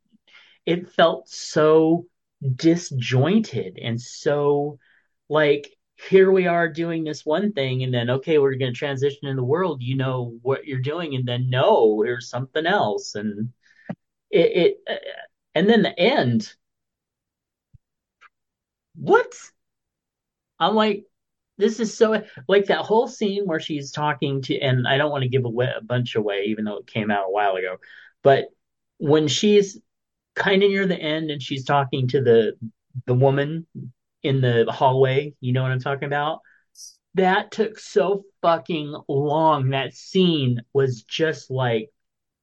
It 0.67 0.89
felt 0.91 1.29
so 1.29 2.07
disjointed 2.55 3.79
and 3.81 4.01
so 4.01 4.79
like 5.29 5.71
here 6.09 6.31
we 6.31 6.47
are 6.47 6.69
doing 6.69 7.05
this 7.05 7.25
one 7.25 7.53
thing 7.53 7.83
and 7.83 7.93
then 7.95 8.11
okay 8.11 8.39
we're 8.39 8.55
going 8.57 8.73
to 8.73 8.79
transition 8.79 9.29
in 9.29 9.37
the 9.37 9.45
world. 9.45 9.83
You 9.83 9.97
know 9.97 10.37
what 10.43 10.67
you're 10.67 10.81
doing. 10.81 11.15
And 11.15 11.27
then 11.27 11.49
no 11.51 12.03
here's 12.03 12.29
something 12.29 12.67
else. 12.67 13.15
And 13.15 13.53
it, 14.31 14.57
it 14.57 14.77
uh, 14.89 15.23
and 15.55 15.69
then 15.69 15.83
the 15.83 15.99
end. 15.99 16.53
What? 18.97 19.35
I'm 20.59 20.75
like 20.75 21.05
this 21.59 21.81
is 21.81 21.97
so 21.97 22.23
like 22.49 22.67
that 22.67 22.79
whole 22.79 23.09
scene 23.09 23.47
where 23.47 23.61
she's 23.61 23.91
talking 23.91 24.43
to 24.43 24.59
and 24.59 24.87
i 24.87 24.97
don't 24.99 25.11
want 25.11 25.23
to 25.23 25.29
give 25.29 25.45
away 25.45 25.69
a 25.77 25.83
bunch 25.83 26.15
away 26.15 26.45
even 26.49 26.65
though 26.65 26.79
it 26.79 26.87
came 26.87 27.11
out 27.11 27.29
a 27.29 27.33
while 27.33 27.57
ago 27.57 27.77
but 28.23 28.47
when 28.99 29.29
she's 29.29 29.79
kind 30.35 30.63
of 30.63 30.71
near 30.71 30.87
the 30.87 30.97
end 30.97 31.31
and 31.31 31.43
she's 31.43 31.65
talking 31.65 32.09
to 32.09 32.21
the 32.21 32.57
the 33.07 33.15
woman 33.15 33.67
in 34.23 34.41
the 34.41 34.67
hallway. 34.69 35.35
You 35.41 35.53
know 35.53 35.63
what 35.63 35.73
I'm 35.73 35.81
talking 35.81 36.07
about? 36.07 36.41
That 37.15 37.51
took 37.51 37.79
so 37.79 38.25
fucking 38.43 38.95
long. 39.09 39.71
That 39.71 39.95
scene 39.95 40.63
was 40.73 41.03
just 41.03 41.51
like, 41.51 41.91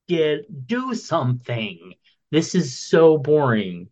get 0.08 0.68
do 0.68 0.96
something. 0.96 1.94
This 2.32 2.56
is 2.56 2.78
so 2.78 3.18
boring. 3.18 3.90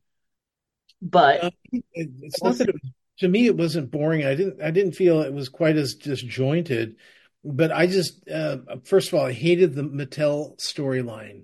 But 1.02 1.54
it's 1.94 2.44
not 2.44 2.58
that 2.58 2.70
it 2.70 2.76
was, 2.76 2.92
to 3.20 3.28
me 3.28 3.46
it 3.46 3.58
wasn't 3.58 3.92
boring. 3.92 4.26
I 4.26 4.36
didn't 4.36 4.62
I 4.62 4.72
didn't 4.72 4.94
feel 4.94 5.22
it 5.22 5.34
was 5.34 5.50
quite 5.50 5.78
as 5.78 5.96
disjointed, 5.96 6.96
but 7.44 7.72
I 7.72 7.88
just 7.88 8.28
uh, 8.30 8.58
first 8.84 9.10
of 9.10 9.16
all 9.16 9.26
I 9.26 9.34
hated 9.34 9.76
the 9.76 9.84
Mattel 9.84 10.58
storyline. 10.60 11.44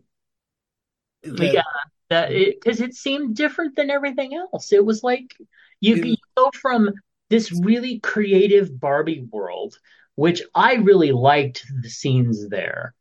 Yeah, 1.24 1.62
that 2.10 2.32
it 2.32 2.60
because 2.62 2.82
it 2.82 2.94
seemed 2.94 3.36
different 3.36 3.76
than 3.76 3.90
everything 3.90 4.34
else. 4.34 4.72
It 4.72 4.86
was 4.86 5.04
like 5.04 5.36
you, 5.80 5.96
you 5.96 6.16
go 6.36 6.50
from 6.54 6.92
this 7.30 7.52
really 7.52 8.00
creative 8.00 8.80
Barbie 8.80 9.28
world, 9.32 9.78
which 10.16 10.42
I 10.56 10.76
really 10.76 11.12
liked 11.12 11.66
the 11.82 11.90
scenes 11.90 12.48
there, 12.50 12.96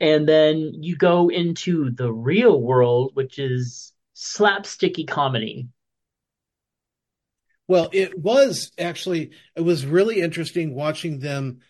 and 0.00 0.28
then 0.28 0.72
you 0.74 0.96
go 0.96 1.28
into 1.28 1.90
the 1.92 2.12
real 2.12 2.60
world, 2.60 3.12
which 3.14 3.38
is 3.38 3.92
slapsticky 4.14 5.06
comedy. 5.06 5.68
Well, 7.68 7.88
it 7.92 8.18
was 8.18 8.72
actually 8.78 9.32
it 9.56 9.60
was 9.62 9.86
really 9.86 10.20
interesting 10.20 10.74
watching 10.74 11.18
them 11.20 11.60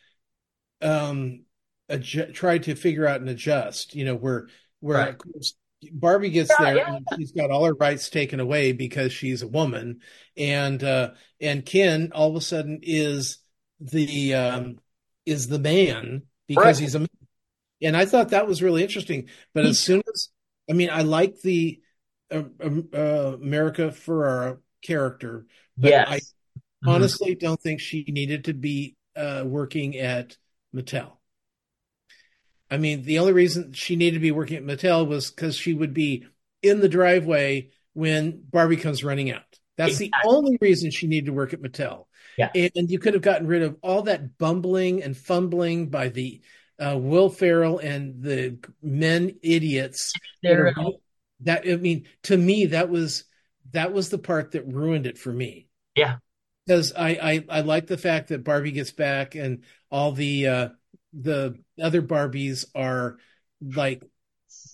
um 0.81 1.45
adju- 1.91 2.35
try 2.35 2.59
to 2.59 2.75
figure 2.75 3.07
out 3.07 3.21
and 3.21 3.31
adjust. 3.31 3.95
You 3.95 4.05
know 4.05 4.15
where 4.15 4.49
where 4.81 4.99
Right. 4.99 5.09
of 5.11 5.19
course 5.19 5.55
Barbie 5.93 6.31
gets 6.31 6.51
Yeah, 6.51 6.65
there 6.65 6.77
yeah. 6.77 6.95
and 6.97 7.07
she's 7.17 7.33
got 7.33 7.51
all 7.51 7.65
her 7.65 7.75
rights 7.75 8.09
taken 8.11 8.41
away 8.41 8.73
because 8.73 9.13
she's 9.13 9.43
a 9.43 9.49
woman, 9.49 10.01
and 10.37 10.83
uh, 10.83 11.13
and 11.41 11.65
Ken 11.67 12.13
all 12.15 12.31
of 12.31 12.37
a 12.37 12.41
sudden 12.41 12.81
is 12.83 13.39
the 13.81 14.35
um, 14.35 14.79
is 15.27 15.49
the 15.49 15.59
man 15.59 16.23
Right. 16.55 16.77
because 16.77 16.79
he's 16.79 16.95
a 16.95 17.01
man. 17.01 17.09
and 17.83 17.97
I 17.97 18.07
thought 18.07 18.31
that 18.31 18.47
was 18.47 18.63
really 18.63 18.83
interesting. 18.83 19.29
But 19.55 19.67
as 19.67 19.81
soon 19.81 20.03
as 20.13 20.29
I 20.71 20.75
mean, 20.75 20.91
I 20.91 21.03
like 21.03 21.41
the 21.41 21.81
uh, 22.31 22.45
um, 22.61 22.89
uh, 22.95 23.35
America 23.41 23.89
Ferrera 23.91 24.59
character, 24.83 25.47
but 25.77 25.93
I 25.93 26.15
Yes. 26.15 26.35
Mhm. 26.85 26.89
honestly 26.95 27.35
don't 27.35 27.61
think 27.61 27.81
she 27.81 28.05
needed 28.09 28.45
to 28.45 28.55
be 28.55 28.97
uh, 29.15 29.45
working 29.47 29.97
at 29.97 30.37
Mattel. 30.75 31.13
I 32.71 32.79
mean, 32.79 33.03
the 33.03 33.19
only 33.19 33.33
reason 33.33 33.73
she 33.73 33.97
needed 33.97 34.17
to 34.17 34.21
be 34.21 34.31
working 34.31 34.57
at 34.57 34.65
Mattel 34.65 35.07
was 35.07 35.31
because 35.31 35.55
she 35.55 35.75
would 35.75 35.93
be 35.93 36.27
in 36.63 36.81
the 36.81 36.89
driveway 36.89 37.71
when 37.93 38.43
Barbie 38.51 38.79
comes 38.79 39.05
running 39.05 39.31
out. 39.31 39.43
That's 39.77 39.99
the 39.99 40.13
only 40.25 40.59
reason 40.61 40.91
she 40.91 41.07
needed 41.07 41.27
to 41.27 41.33
work 41.33 41.53
at 41.53 41.61
Mattel. 41.61 42.07
Yeah. 42.39 42.51
And 42.55 42.91
you 42.91 42.99
could 42.99 43.13
have 43.15 43.23
gotten 43.23 43.47
rid 43.47 43.63
of 43.63 43.77
all 43.83 44.03
that 44.03 44.39
bumbling 44.39 45.03
and 45.03 45.17
fumbling 45.17 45.91
by 45.91 46.09
the 46.09 46.41
uh, 46.79 46.97
Will 46.99 47.29
Ferrell 47.29 47.79
and 47.79 48.23
the 48.23 48.59
men 48.83 49.37
idiots 49.43 50.13
that 50.43 50.53
are 50.53 50.75
that 51.41 51.69
I 51.69 51.77
mean, 51.77 52.07
to 52.25 52.37
me, 52.37 52.67
that 52.67 52.89
was 52.89 53.25
that 53.73 53.93
was 53.93 54.09
the 54.09 54.19
part 54.19 54.53
that 54.53 54.67
ruined 54.67 55.07
it 55.07 55.19
for 55.19 55.33
me 55.33 55.69
yeah. 55.97 56.17
because 56.67 56.93
I, 56.93 57.09
I 57.11 57.45
I 57.49 57.61
like 57.61 57.87
the 57.87 57.99
fact 57.99 58.29
that 58.29 58.45
Barbie 58.45 58.73
gets 58.73 58.93
back 58.93 59.35
and 59.35 59.63
all 59.91 60.13
the 60.13 60.47
uh 60.47 60.69
the 61.13 61.59
other 61.81 62.03
Barbies 62.03 62.65
are 62.75 63.19
like 63.61 64.03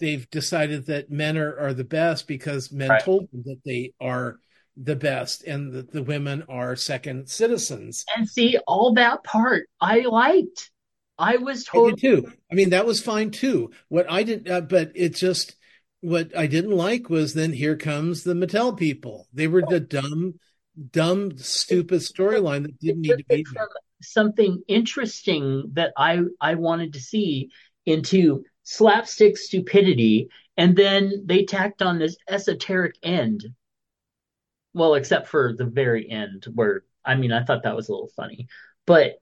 they've 0.00 0.28
decided 0.30 0.86
that 0.86 1.10
men 1.10 1.36
are, 1.36 1.58
are 1.58 1.74
the 1.74 1.84
best 1.84 2.26
because 2.28 2.72
men 2.72 2.90
Right. 2.90 3.02
told 3.02 3.28
them 3.32 3.42
that 3.46 3.60
they 3.64 3.92
are 4.00 4.38
the 4.76 4.96
best 4.96 5.42
and 5.44 5.72
that 5.72 5.90
the 5.90 6.02
women 6.02 6.44
are 6.48 6.76
second 6.76 7.28
citizens. 7.28 8.04
And 8.16 8.28
see, 8.28 8.58
all 8.66 8.94
that 8.94 9.24
part 9.24 9.68
I 9.80 10.00
liked. 10.00 10.70
I 11.18 11.36
was 11.36 11.68
I 11.72 11.78
did 11.90 12.00
too. 12.00 12.32
I 12.50 12.54
mean, 12.54 12.70
that 12.70 12.86
was 12.86 13.00
fine 13.02 13.32
too. 13.32 13.72
What 13.88 14.06
I 14.08 14.22
did, 14.22 14.48
uh, 14.48 14.60
but 14.60 14.92
it 14.94 15.16
just 15.16 15.56
what 16.00 16.36
I 16.36 16.46
didn't 16.46 16.76
like 16.76 17.10
was 17.10 17.34
then 17.34 17.52
here 17.52 17.76
comes 17.76 18.22
the 18.22 18.34
Mattel 18.34 18.76
people. 18.76 19.26
They 19.32 19.48
were 19.48 19.62
the 19.62 19.80
dumb, 19.80 20.38
dumb, 20.90 21.36
stupid 21.38 22.00
storyline 22.00 22.62
that 22.62 22.78
didn't 22.78 23.02
need 23.02 23.18
to 23.18 23.24
be 23.24 23.44
there. 23.54 23.68
something 24.02 24.62
interesting 24.68 25.70
that 25.74 25.92
I 25.96 26.20
I 26.40 26.54
wanted 26.54 26.92
to 26.94 27.00
see 27.00 27.50
into 27.86 28.44
slapstick 28.62 29.36
stupidity, 29.36 30.28
and 30.56 30.76
then 30.76 31.24
they 31.26 31.44
tacked 31.44 31.82
on 31.82 31.98
this 31.98 32.16
esoteric 32.28 32.96
end. 33.02 33.46
Well, 34.74 34.94
except 34.94 35.28
for 35.28 35.54
the 35.56 35.64
very 35.64 36.08
end, 36.08 36.46
where 36.54 36.84
I 37.04 37.16
mean, 37.16 37.32
I 37.32 37.42
thought 37.44 37.64
that 37.64 37.76
was 37.76 37.88
a 37.88 37.92
little 37.92 38.10
funny, 38.14 38.46
but 38.86 39.20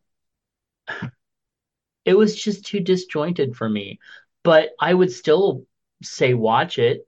it 2.05 2.15
was 2.15 2.37
just 2.37 2.67
too 2.67 2.81
disjointed 2.81 3.57
for 3.57 3.69
me. 3.69 3.99
But 4.43 4.71
I 4.79 4.93
would 4.95 5.11
still 5.11 5.67
say 6.03 6.35
watch 6.35 6.79
it. 6.79 7.07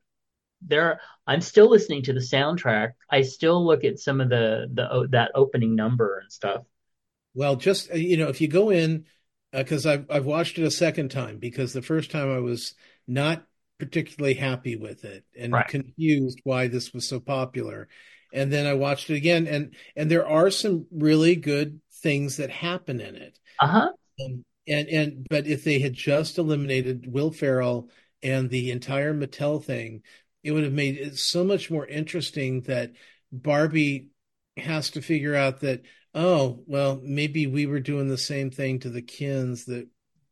There, 0.62 1.00
I'm 1.26 1.40
still 1.40 1.70
listening 1.70 2.02
to 2.04 2.12
the 2.12 2.20
soundtrack. 2.20 2.92
I 3.10 3.22
still 3.22 3.64
look 3.64 3.84
at 3.84 3.98
some 3.98 4.20
of 4.20 4.28
the 4.28 4.68
the 4.72 5.08
that 5.10 5.30
opening 5.34 5.76
number 5.76 6.18
and 6.18 6.32
stuff. 6.32 6.64
Well, 7.34 7.56
just 7.56 7.90
uh, 7.90 7.94
you 7.96 8.16
know, 8.16 8.28
if 8.28 8.40
you 8.40 8.48
go 8.48 8.70
in, 8.70 9.06
because 9.52 9.86
I've 9.86 10.10
I've 10.10 10.26
watched 10.26 10.58
it 10.58 10.64
a 10.64 10.70
second 10.70 11.10
time 11.10 11.38
because 11.38 11.72
the 11.72 11.82
first 11.82 12.10
time 12.10 12.30
I 12.30 12.38
was 12.40 12.74
not 13.06 13.46
particularly 13.78 14.34
happy 14.34 14.76
with 14.76 15.04
it 15.04 15.24
and 15.38 15.52
Right. 15.52 15.68
confused 15.68 16.40
why 16.44 16.66
this 16.68 16.92
was 16.92 17.06
so 17.08 17.20
popular, 17.20 17.88
and 18.32 18.52
then 18.52 18.66
I 18.66 18.74
watched 18.74 19.10
it 19.10 19.14
again, 19.16 19.46
and 19.46 19.74
and 19.96 20.10
there 20.10 20.26
are 20.26 20.50
some 20.50 20.86
really 20.90 21.36
good 21.36 21.80
things 22.02 22.36
that 22.38 22.50
happen 22.50 23.00
in 23.00 23.14
it. 23.16 23.38
Uh-huh. 23.60 23.90
Um, 24.24 24.44
and 24.66 24.88
and 24.88 25.26
but 25.28 25.46
if 25.46 25.64
they 25.64 25.78
had 25.78 25.94
just 25.94 26.38
eliminated 26.38 27.10
Will 27.10 27.30
Ferrell 27.30 27.90
and 28.22 28.50
the 28.50 28.70
entire 28.70 29.14
Mattel 29.14 29.62
thing, 29.62 30.02
it 30.42 30.52
would 30.52 30.64
have 30.64 30.72
made 30.72 30.96
it 30.96 31.18
so 31.18 31.44
much 31.44 31.70
more 31.70 31.86
interesting 31.86 32.62
that 32.62 32.92
Barbie 33.32 34.08
has 34.56 34.90
to 34.90 35.02
figure 35.02 35.34
out 35.34 35.60
that, 35.60 35.82
oh, 36.14 36.62
well, 36.66 37.00
maybe 37.02 37.46
we 37.46 37.66
were 37.66 37.80
doing 37.80 38.08
the 38.08 38.18
same 38.18 38.50
thing 38.50 38.80
to 38.80 38.90
the 38.90 39.02
kins 39.02 39.66
that 39.66 39.88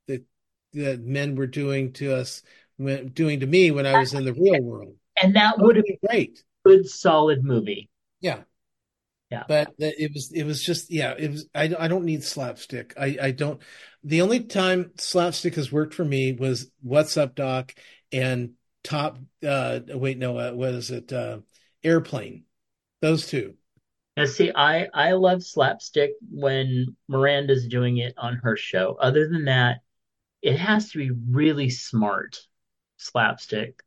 that 0.06 0.24
that 0.72 1.00
men 1.00 1.34
were 1.34 1.46
doing 1.46 1.92
to 1.94 2.14
us 2.14 2.42
when 2.76 3.08
doing 3.08 3.40
to 3.40 3.46
me 3.46 3.70
when 3.70 3.86
I 3.86 3.98
was 3.98 4.14
in 4.14 4.24
the 4.24 4.34
real 4.34 4.62
world. 4.62 4.96
And 5.20 5.34
that 5.36 5.58
would 5.58 5.76
have 5.76 5.84
been 5.84 5.98
great. 6.06 6.42
good, 6.64 6.86
solid 6.86 7.42
movie. 7.42 7.88
Yeah. 8.20 8.42
Yeah. 9.30 9.44
But 9.48 9.74
it 9.78 10.12
was 10.14 10.30
it 10.32 10.44
was 10.44 10.62
just 10.62 10.90
yeah 10.90 11.14
it 11.18 11.30
was 11.30 11.48
I 11.54 11.74
I 11.78 11.88
don't 11.88 12.04
need 12.04 12.22
slapstick 12.22 12.94
I 12.96 13.16
I 13.20 13.30
don't 13.32 13.60
the 14.04 14.22
only 14.22 14.44
time 14.44 14.92
slapstick 14.98 15.56
has 15.56 15.72
worked 15.72 15.94
for 15.94 16.04
me 16.04 16.32
was 16.32 16.70
What's 16.82 17.16
Up 17.16 17.34
Doc 17.34 17.74
and 18.12 18.52
Top 18.84 19.18
uh 19.44 19.80
wait 19.88 20.18
no 20.18 20.38
uh, 20.38 20.52
what 20.52 20.74
is 20.74 20.90
it 20.92 21.12
uh 21.12 21.38
Airplane 21.82 22.44
those 23.00 23.26
two 23.26 23.54
Now, 24.16 24.24
see, 24.26 24.52
I 24.54 24.88
I 24.94 25.12
love 25.12 25.42
slapstick 25.42 26.12
when 26.30 26.96
Miranda's 27.08 27.66
doing 27.68 27.98
it 27.98 28.14
on 28.16 28.36
her 28.36 28.56
show. 28.56 28.96
Other 29.00 29.28
than 29.28 29.44
that, 29.46 29.80
it 30.42 30.58
has 30.58 30.90
to 30.92 30.98
be 30.98 31.10
really 31.10 31.70
smart 31.70 32.38
slapstick. 32.96 33.82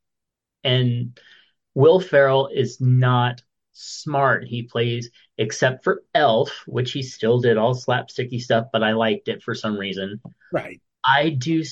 And 0.64 1.20
Will 1.74 2.00
Ferrell 2.00 2.48
is 2.54 2.80
not 2.82 3.42
smart. 3.80 4.46
He 4.46 4.64
plays, 4.64 5.10
except 5.38 5.84
for 5.84 6.04
Elf, 6.14 6.64
which 6.68 6.92
he 6.92 7.02
still 7.04 7.40
did 7.40 7.58
all 7.58 7.76
slapsticky 7.76 8.40
stuff, 8.42 8.68
but 8.72 8.84
I 8.84 8.94
liked 8.94 9.28
it 9.28 9.42
for 9.44 9.56
some 9.56 9.78
reason. 9.78 10.22
right 10.52 10.82
I 11.06 11.30
do 11.30 11.64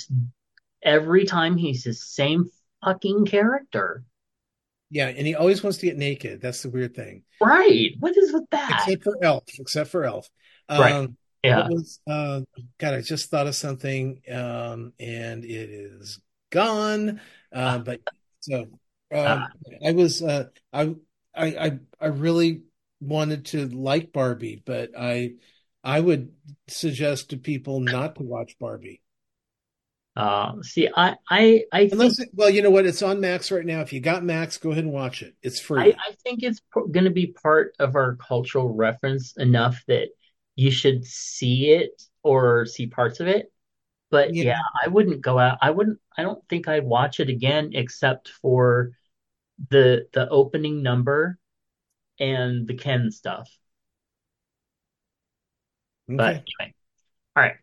every 0.82 1.26
time 1.26 1.58
he's 1.58 1.84
the 1.84 1.94
same 1.94 2.50
fucking 2.84 3.26
character. 3.26 4.04
yeah 4.90 5.08
and 5.08 5.28
he 5.28 5.36
always 5.36 5.62
wants 5.64 5.80
to 5.80 5.86
get 5.86 5.98
naked 5.98 6.42
that's 6.42 6.64
the 6.64 6.70
weird 6.70 6.96
thing 6.96 7.24
Right. 7.42 7.92
What 8.00 8.16
is 8.18 8.32
with 8.34 8.50
that? 8.52 8.72
except 8.72 9.04
for 9.04 9.18
Elf 9.24 9.44
except 9.60 9.90
for 9.90 10.06
Elf 10.06 10.30
Right. 10.70 10.94
um 10.94 11.18
Yeah. 11.44 11.68
was 11.68 12.00
uh 12.08 12.42
God 12.78 12.94
I 12.94 13.02
just 13.02 13.30
thought 13.30 13.48
of 13.48 13.56
something 13.56 14.22
um 14.32 14.94
and 15.00 15.44
it 15.44 15.70
is 15.70 16.20
gone 16.52 17.20
uh, 17.52 17.80
but 17.80 18.00
so 18.42 18.62
um 18.62 18.70
Ah. 19.12 19.48
I 19.86 19.92
was 19.92 20.22
uh 20.22 20.46
I 20.72 20.96
I 21.38 21.46
I 21.46 21.80
I 22.02 22.08
really 22.08 22.64
wanted 23.00 23.46
to 23.46 23.68
like 23.68 24.12
Barbie 24.12 24.62
but 24.66 24.92
I 24.98 25.34
I 25.84 26.00
would 26.00 26.32
suggest 26.68 27.30
to 27.30 27.38
people 27.38 27.80
not 27.80 28.16
to 28.16 28.24
watch 28.24 28.58
Barbie. 28.60 29.02
Uh, 30.18 30.54
see, 30.64 30.90
I, 30.98 31.16
I, 31.30 31.64
I 31.72 31.80
think, 31.82 31.92
unless 31.94 32.20
it, 32.20 32.30
well 32.34 32.50
you 32.50 32.64
know 32.64 32.72
what? 32.72 32.88
It's 32.88 33.04
on 33.04 33.22
Max 33.22 33.52
right 33.52 33.64
now. 33.66 33.82
If 33.82 33.94
you 33.94 34.00
got 34.00 34.24
Max 34.24 34.58
go 34.58 34.72
ahead 34.72 34.84
and 34.84 34.92
watch 34.92 35.22
it. 35.22 35.36
It's 35.44 35.60
free. 35.60 35.94
I 35.94 36.12
think 36.24 36.42
it's 36.42 36.60
going 36.74 37.06
to 37.06 37.12
be 37.12 37.28
part 37.28 37.76
of 37.78 37.96
our 37.96 38.16
cultural 38.16 38.74
reference 38.74 39.38
enough 39.38 39.84
that 39.88 40.10
you 40.56 40.72
should 40.72 41.06
see 41.06 41.70
it 41.70 42.02
or 42.24 42.66
see 42.66 42.88
parts 42.88 43.20
of 43.20 43.28
it. 43.28 43.52
But 44.10 44.34
yeah. 44.34 44.44
yeah, 44.44 44.62
I 44.84 44.88
wouldn't 44.88 45.22
go 45.22 45.38
out. 45.38 45.60
I 45.62 45.70
wouldn't, 45.70 46.00
I 46.18 46.24
don't 46.24 46.44
think 46.50 46.68
I'd 46.68 46.84
watch 46.84 47.20
it 47.20 47.30
again 47.30 47.72
except 47.74 48.30
for 48.42 48.92
the, 49.70 50.08
the 50.14 50.30
opening 50.30 50.84
number 50.84 51.38
and 52.20 52.68
the 52.68 52.76
Ken 52.76 53.12
stuff. 53.12 53.50
But 56.08 56.36
anyway, 56.36 56.74
all 57.36 57.44
right. 57.44 57.56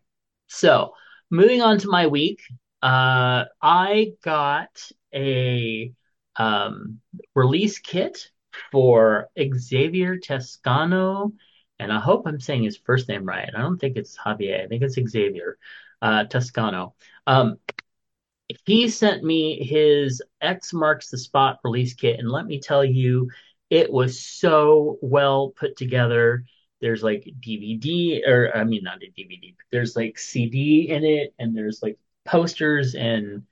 So 0.47 0.93
moving 1.29 1.61
on 1.61 1.79
to 1.79 1.89
my 1.89 2.07
week, 2.07 2.41
uh, 2.81 3.45
I 3.61 4.13
got 4.23 4.91
a 5.13 5.91
um, 6.35 6.99
release 7.33 7.79
kit 7.79 8.29
for 8.71 9.29
Xavier 9.37 10.17
Toscano, 10.17 11.33
and 11.79 11.91
I 11.91 11.99
hope 11.99 12.27
I'm 12.27 12.39
saying 12.39 12.63
his 12.63 12.77
first 12.77 13.09
name 13.09 13.25
right. 13.25 13.49
I 13.55 13.61
don't 13.61 13.79
think 13.79 13.97
it's 13.97 14.17
Javier. 14.17 14.63
I 14.63 14.67
think 14.67 14.83
it's 14.83 14.95
Xavier 14.95 15.57
uh, 16.01 16.25
Toscano. 16.25 16.95
Um, 17.25 17.57
he 18.65 18.89
sent 18.89 19.23
me 19.23 19.63
his 19.63 20.21
X 20.41 20.73
marks 20.73 21.09
the 21.09 21.17
spot 21.17 21.59
release 21.63 21.93
kit, 21.93 22.19
and 22.19 22.29
let 22.29 22.45
me 22.45 22.59
tell 22.59 22.85
you, 22.85 23.29
it 23.69 23.91
was 23.91 24.19
so 24.21 24.97
well 25.01 25.49
put 25.55 25.75
together. 25.77 26.45
There's 26.81 27.01
like 27.03 27.27
DVD, 27.39 28.23
or 28.27 28.55
I 28.55 28.63
mean, 28.63 28.83
not 28.83 29.01
a 29.01 29.07
DVD, 29.07 29.53
but 29.57 29.65
there's 29.71 29.95
like 29.95 30.19
CD 30.19 30.89
in 30.89 31.03
it, 31.03 31.33
and 31.39 31.55
there's 31.55 31.81
like 31.81 31.97
posters 32.25 32.95
and 32.95 33.43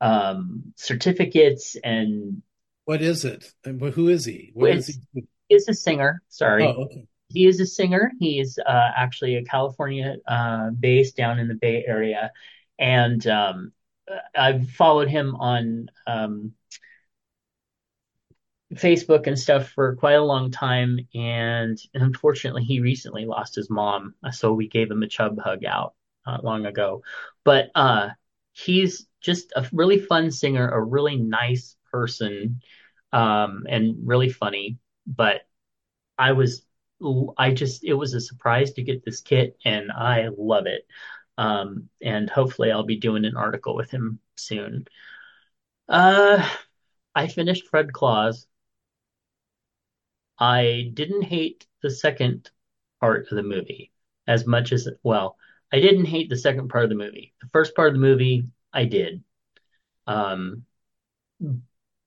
um, 0.00 0.72
certificates, 0.76 1.76
and 1.84 2.42
What 2.84 3.02
is 3.02 3.24
it? 3.24 3.52
And 3.64 3.80
who 3.80 4.08
is 4.08 4.24
he? 4.24 4.50
What 4.54 4.70
is 4.70 4.98
he? 5.12 5.24
is 5.48 5.68
a 5.68 5.74
singer. 5.74 6.22
Sorry, 6.28 6.64
Oh, 6.64 6.84
okay. 6.84 7.06
he 7.28 7.46
is 7.46 7.60
a 7.60 7.66
singer. 7.66 8.10
He's 8.18 8.58
uh, 8.58 8.90
actually 8.96 9.36
a 9.36 9.44
California 9.44 10.16
uh, 10.26 10.70
based 10.70 11.16
down 11.16 11.38
in 11.38 11.48
the 11.48 11.54
Bay 11.54 11.84
Area, 11.86 12.32
and 12.78 13.24
um, 13.26 13.72
I've 14.34 14.68
followed 14.70 15.08
him 15.08 15.36
on 15.36 15.90
um, 16.06 16.52
Facebook 18.74 19.26
and 19.26 19.38
stuff 19.38 19.70
for 19.70 19.96
quite 19.96 20.14
a 20.14 20.22
long 20.22 20.50
time. 20.50 20.98
And 21.14 21.78
unfortunately, 21.94 22.64
he 22.64 22.80
recently 22.80 23.26
lost 23.26 23.54
his 23.54 23.70
mom, 23.70 24.14
so 24.30 24.52
we 24.52 24.68
gave 24.68 24.90
him 24.90 25.02
a 25.02 25.08
chub 25.08 25.38
hug 25.40 25.64
out 25.64 25.94
not 26.26 26.44
long 26.44 26.66
ago. 26.66 27.02
But 27.44 27.70
uh, 27.74 28.10
he's 28.52 29.06
just 29.20 29.52
a 29.56 29.66
really 29.72 29.98
fun 29.98 30.30
singer, 30.30 30.68
a 30.68 30.82
really 30.82 31.16
nice 31.16 31.76
person, 31.90 32.60
um, 33.12 33.64
and 33.68 33.96
really 34.04 34.28
funny. 34.30 34.78
But 35.06 35.42
I 36.16 36.32
was, 36.32 36.64
I 37.36 37.52
just, 37.52 37.84
it 37.84 37.94
was 37.94 38.14
a 38.14 38.20
surprise 38.20 38.72
to 38.74 38.82
get 38.82 39.04
this 39.04 39.20
kit, 39.20 39.56
and 39.64 39.90
I 39.90 40.28
love 40.36 40.66
it. 40.66 40.86
Um, 41.40 41.88
and 42.02 42.28
hopefully, 42.28 42.70
I'll 42.70 42.82
be 42.82 42.98
doing 42.98 43.24
an 43.24 43.34
article 43.34 43.74
with 43.74 43.90
him 43.90 44.20
soon. 44.36 44.86
Uh, 45.88 46.46
I 47.14 47.28
finished 47.28 47.66
Fred 47.68 47.94
Claus. 47.94 48.46
I 50.38 50.90
didn't 50.92 51.22
hate 51.22 51.66
the 51.82 51.90
second 51.90 52.50
part 53.00 53.26
of 53.30 53.36
the 53.36 53.42
movie 53.42 53.90
as 54.26 54.46
much 54.46 54.70
as, 54.70 54.86
well, 55.02 55.38
I 55.72 55.80
didn't 55.80 56.04
hate 56.04 56.28
the 56.28 56.36
second 56.36 56.68
part 56.68 56.84
of 56.84 56.90
the 56.90 56.96
movie. 56.96 57.32
The 57.40 57.48
first 57.48 57.74
part 57.74 57.88
of 57.88 57.94
the 57.94 58.00
movie, 58.00 58.44
I 58.70 58.84
did. 58.84 59.24
Um, 60.06 60.66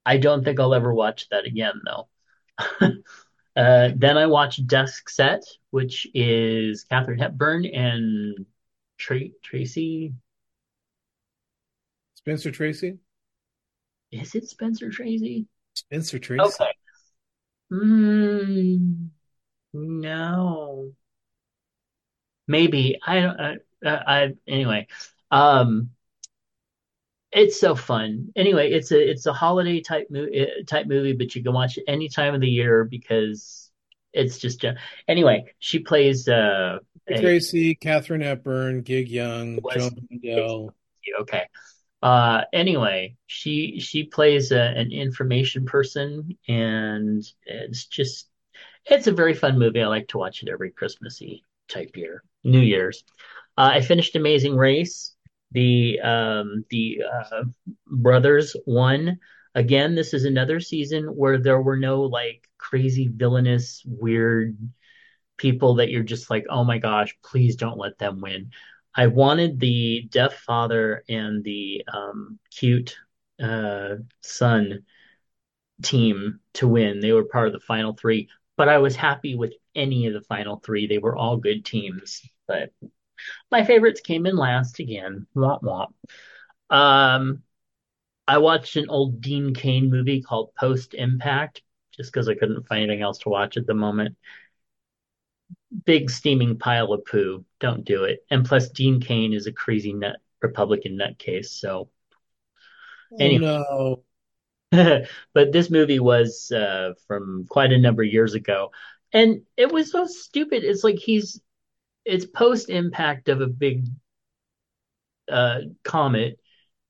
I 0.05 0.17
don't 0.17 0.43
think 0.43 0.59
I'll 0.59 0.75
ever 0.75 0.93
watch 0.93 1.27
that 1.29 1.45
again, 1.45 1.81
though. 1.85 2.07
Uh, 3.55 3.91
then 3.95 4.17
I 4.17 4.25
watched 4.25 4.65
Desk 4.65 5.07
Set, 5.07 5.43
which 5.69 6.07
is 6.15 6.85
Katharine 6.85 7.19
Hepburn 7.19 7.67
and 7.67 8.47
Tra- 9.03 9.35
Tracy. 9.41 10.13
Spencer 12.13 12.51
Tracy? 12.51 12.99
Is 14.13 14.33
it 14.33 14.47
Spencer 14.47 14.89
Tracy? 14.89 15.45
Spencer 15.73 16.19
Tracy. 16.19 16.41
Okay. 16.41 16.71
Mm, 17.69 19.09
no. 19.73 20.93
Maybe 22.47 22.97
I 23.05 23.19
don't. 23.19 23.39
I, 23.39 23.57
I 23.85 24.33
anyway. 24.47 24.87
Um, 25.31 25.89
it's 27.33 27.59
so 27.59 27.75
fun. 27.75 28.31
Anyway, 28.37 28.71
it's 28.71 28.91
a 28.91 29.09
it's 29.11 29.25
a 29.25 29.33
holiday 29.33 29.81
type 29.81 30.07
movie 30.09 30.47
type 30.65 30.87
movie, 30.87 31.13
but 31.13 31.35
you 31.35 31.43
can 31.43 31.51
watch 31.53 31.77
it 31.77 31.83
any 31.87 32.07
time 32.07 32.35
of 32.35 32.39
the 32.41 32.49
year 32.49 32.85
because 32.85 33.69
it's 34.13 34.37
just 34.37 34.63
a, 34.63 34.75
anyway. 35.09 35.51
She 35.59 35.79
plays 35.79 36.27
uh 36.29 36.79
Tracy, 37.07 37.75
Katharine 37.75 38.21
Hepburn, 38.21 38.81
Gig 38.81 39.09
Young, 39.09 39.59
Joan 39.73 40.07
Mandel. 40.09 40.73
okay. 41.21 41.47
Uh, 42.01 42.43
anyway, 42.51 43.15
she 43.27 43.79
she 43.79 44.03
plays 44.03 44.51
a, 44.51 44.59
an 44.59 44.91
information 44.91 45.65
person, 45.65 46.37
and 46.47 47.23
it's 47.45 47.85
just 47.85 48.27
it's 48.85 49.07
a 49.07 49.11
very 49.11 49.33
fun 49.33 49.57
movie. 49.57 49.81
I 49.81 49.87
like 49.87 50.09
to 50.09 50.17
watch 50.17 50.43
it 50.43 50.49
every 50.49 50.71
Christmassy 50.71 51.43
type 51.69 51.95
year, 51.95 52.23
New 52.43 52.59
Year's. 52.59 53.03
Uh, 53.57 53.71
I 53.73 53.81
finished 53.81 54.15
Amazing 54.15 54.57
Race. 54.57 55.15
The 55.51 55.99
um, 56.01 56.65
the 56.69 57.03
uh, 57.09 57.43
brothers 57.87 58.55
won 58.65 59.19
again. 59.55 59.95
This 59.95 60.13
is 60.13 60.25
another 60.25 60.59
season 60.59 61.05
where 61.05 61.37
there 61.37 61.61
were 61.61 61.77
no 61.77 62.01
like 62.01 62.49
crazy 62.57 63.09
villainous 63.13 63.81
weird 63.85 64.57
people 65.37 65.75
that 65.75 65.89
you're 65.89 66.03
just 66.03 66.29
like, 66.29 66.45
oh 66.49 66.63
my 66.63 66.77
gosh, 66.77 67.15
please 67.23 67.55
don't 67.55 67.77
let 67.77 67.97
them 67.97 68.21
win. 68.21 68.51
I 68.95 69.07
wanted 69.07 69.59
the 69.59 70.07
deaf 70.11 70.35
father 70.35 71.03
and 71.09 71.43
the 71.43 71.83
um, 71.91 72.39
cute 72.51 72.95
uh, 73.41 73.95
son 74.21 74.85
team 75.81 76.39
to 76.55 76.67
win. 76.67 76.99
They 76.99 77.11
were 77.11 77.25
part 77.25 77.47
of 77.47 77.53
the 77.53 77.59
final 77.59 77.93
three, 77.93 78.29
but 78.55 78.69
I 78.69 78.77
was 78.77 78.95
happy 78.95 79.35
with 79.35 79.53
any 79.75 80.05
of 80.07 80.13
the 80.13 80.21
final 80.21 80.59
three. 80.59 80.87
They 80.87 80.99
were 80.99 81.15
all 81.15 81.37
good 81.37 81.65
teams, 81.65 82.21
but 82.47 82.71
my 83.51 83.65
favorites 83.65 84.01
came 84.01 84.25
in 84.25 84.35
last 84.35 84.79
again. 84.79 85.27
Womp 85.35 85.63
womp. 85.63 86.75
Um, 86.75 87.43
I 88.27 88.37
watched 88.37 88.75
an 88.75 88.89
old 88.89 89.21
Dean 89.21 89.53
Cain 89.53 89.89
movie 89.89 90.21
called 90.21 90.53
Post 90.55 90.93
Impact 90.93 91.61
just 91.95 92.11
because 92.11 92.27
I 92.29 92.35
couldn't 92.35 92.67
find 92.67 92.83
anything 92.83 93.01
else 93.03 93.19
to 93.19 93.29
watch 93.29 93.57
at 93.57 93.67
the 93.67 93.73
moment. 93.73 94.17
Big 95.85 96.09
steaming 96.09 96.57
pile 96.57 96.93
of 96.93 97.05
poo. 97.05 97.45
Don't 97.59 97.83
do 97.85 98.03
it. 98.03 98.25
And 98.29 98.45
plus, 98.45 98.69
Dean 98.69 98.99
Cain 99.01 99.33
is 99.33 99.47
a 99.47 99.51
crazy 99.51 99.93
nut 99.93 100.17
Republican 100.41 100.97
nutcase. 100.97 101.47
So 101.47 101.89
Oh 103.11 103.17
anyway, 103.19 103.39
no. 103.39 104.03
but 104.71 105.51
this 105.51 105.69
movie 105.69 105.99
was 105.99 106.51
uh, 106.51 106.93
from 107.07 107.45
quite 107.49 107.71
a 107.71 107.77
number 107.77 108.03
of 108.03 108.11
years 108.11 108.33
ago, 108.33 108.71
and 109.11 109.41
it 109.57 109.71
was 109.71 109.91
so 109.91 110.05
stupid. 110.05 110.63
It's 110.63 110.83
like 110.83 110.97
he's 110.97 111.39
it's 112.05 112.25
post 112.25 112.69
impact 112.69 113.29
of 113.29 113.41
a 113.41 113.47
big 113.47 113.87
uh, 115.31 115.59
comet. 115.83 116.39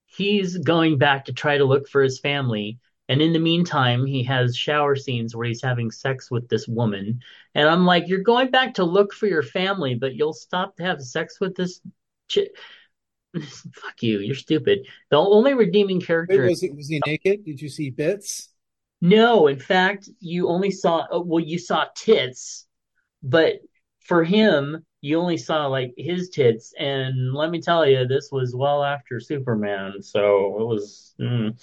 He's 0.05 0.57
going 0.57 0.97
back 0.97 1.25
to 1.25 1.33
try 1.33 1.57
to 1.57 1.65
look 1.65 1.87
for 1.89 2.03
his 2.03 2.19
family. 2.19 2.79
And 3.09 3.21
in 3.21 3.33
the 3.33 3.39
meantime, 3.39 4.05
he 4.05 4.23
has 4.23 4.55
shower 4.55 4.95
scenes 4.95 5.35
where 5.35 5.47
he's 5.47 5.61
having 5.61 5.91
sex 5.91 6.31
with 6.31 6.47
this 6.47 6.67
woman. 6.67 7.19
And 7.53 7.67
I'm 7.67 7.85
like, 7.85 8.07
you're 8.07 8.21
going 8.21 8.49
back 8.49 8.75
to 8.75 8.85
look 8.85 9.13
for 9.13 9.27
your 9.27 9.43
family, 9.43 9.95
but 9.95 10.15
you'll 10.15 10.33
stop 10.33 10.77
to 10.77 10.83
have 10.83 11.01
sex 11.01 11.39
with 11.39 11.55
this 11.55 11.81
chick. 12.29 12.55
Fuck 13.41 14.01
you, 14.01 14.19
you're 14.19 14.35
stupid. 14.35 14.87
The 15.09 15.17
only 15.17 15.53
redeeming 15.53 15.97
Wait, 15.97 16.07
character 16.07 16.47
was 16.47 16.63
it 16.63 16.75
was 16.75 16.87
he 16.87 17.01
naked? 17.05 17.43
Did 17.43 17.61
you 17.61 17.69
see 17.69 17.89
bits? 17.89 18.49
No, 19.01 19.47
in 19.47 19.59
fact, 19.59 20.07
you 20.21 20.47
only 20.47 20.71
saw, 20.71 21.05
oh, 21.11 21.21
well, 21.21 21.43
you 21.43 21.59
saw 21.59 21.87
tits, 21.93 22.65
but 23.21 23.55
for 23.99 24.23
him, 24.23 24.85
you 25.01 25.19
only 25.19 25.35
saw 25.35 25.65
like 25.67 25.93
his 25.97 26.29
tits. 26.29 26.73
And 26.79 27.33
let 27.33 27.51
me 27.51 27.59
tell 27.59 27.85
you, 27.85 28.07
this 28.07 28.29
was 28.31 28.55
well 28.55 28.81
after 28.81 29.19
Superman. 29.19 30.01
So 30.01 30.57
it 30.61 30.65
was, 30.65 31.13
mm. 31.19 31.53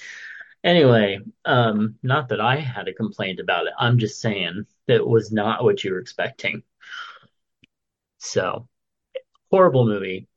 Anyway, 0.64 1.20
um, 1.44 1.96
not 2.02 2.28
that 2.28 2.40
I 2.40 2.56
had 2.56 2.88
a 2.88 2.94
complaint 2.94 3.40
about 3.40 3.66
it. 3.66 3.72
I'm 3.78 3.98
just 3.98 4.20
saying 4.20 4.66
that 4.86 5.06
was 5.06 5.32
not 5.32 5.64
what 5.64 5.82
you 5.82 5.92
were 5.92 6.00
expecting. 6.00 6.62
So 8.18 8.68
horrible 9.50 9.86
movie. 9.86 10.28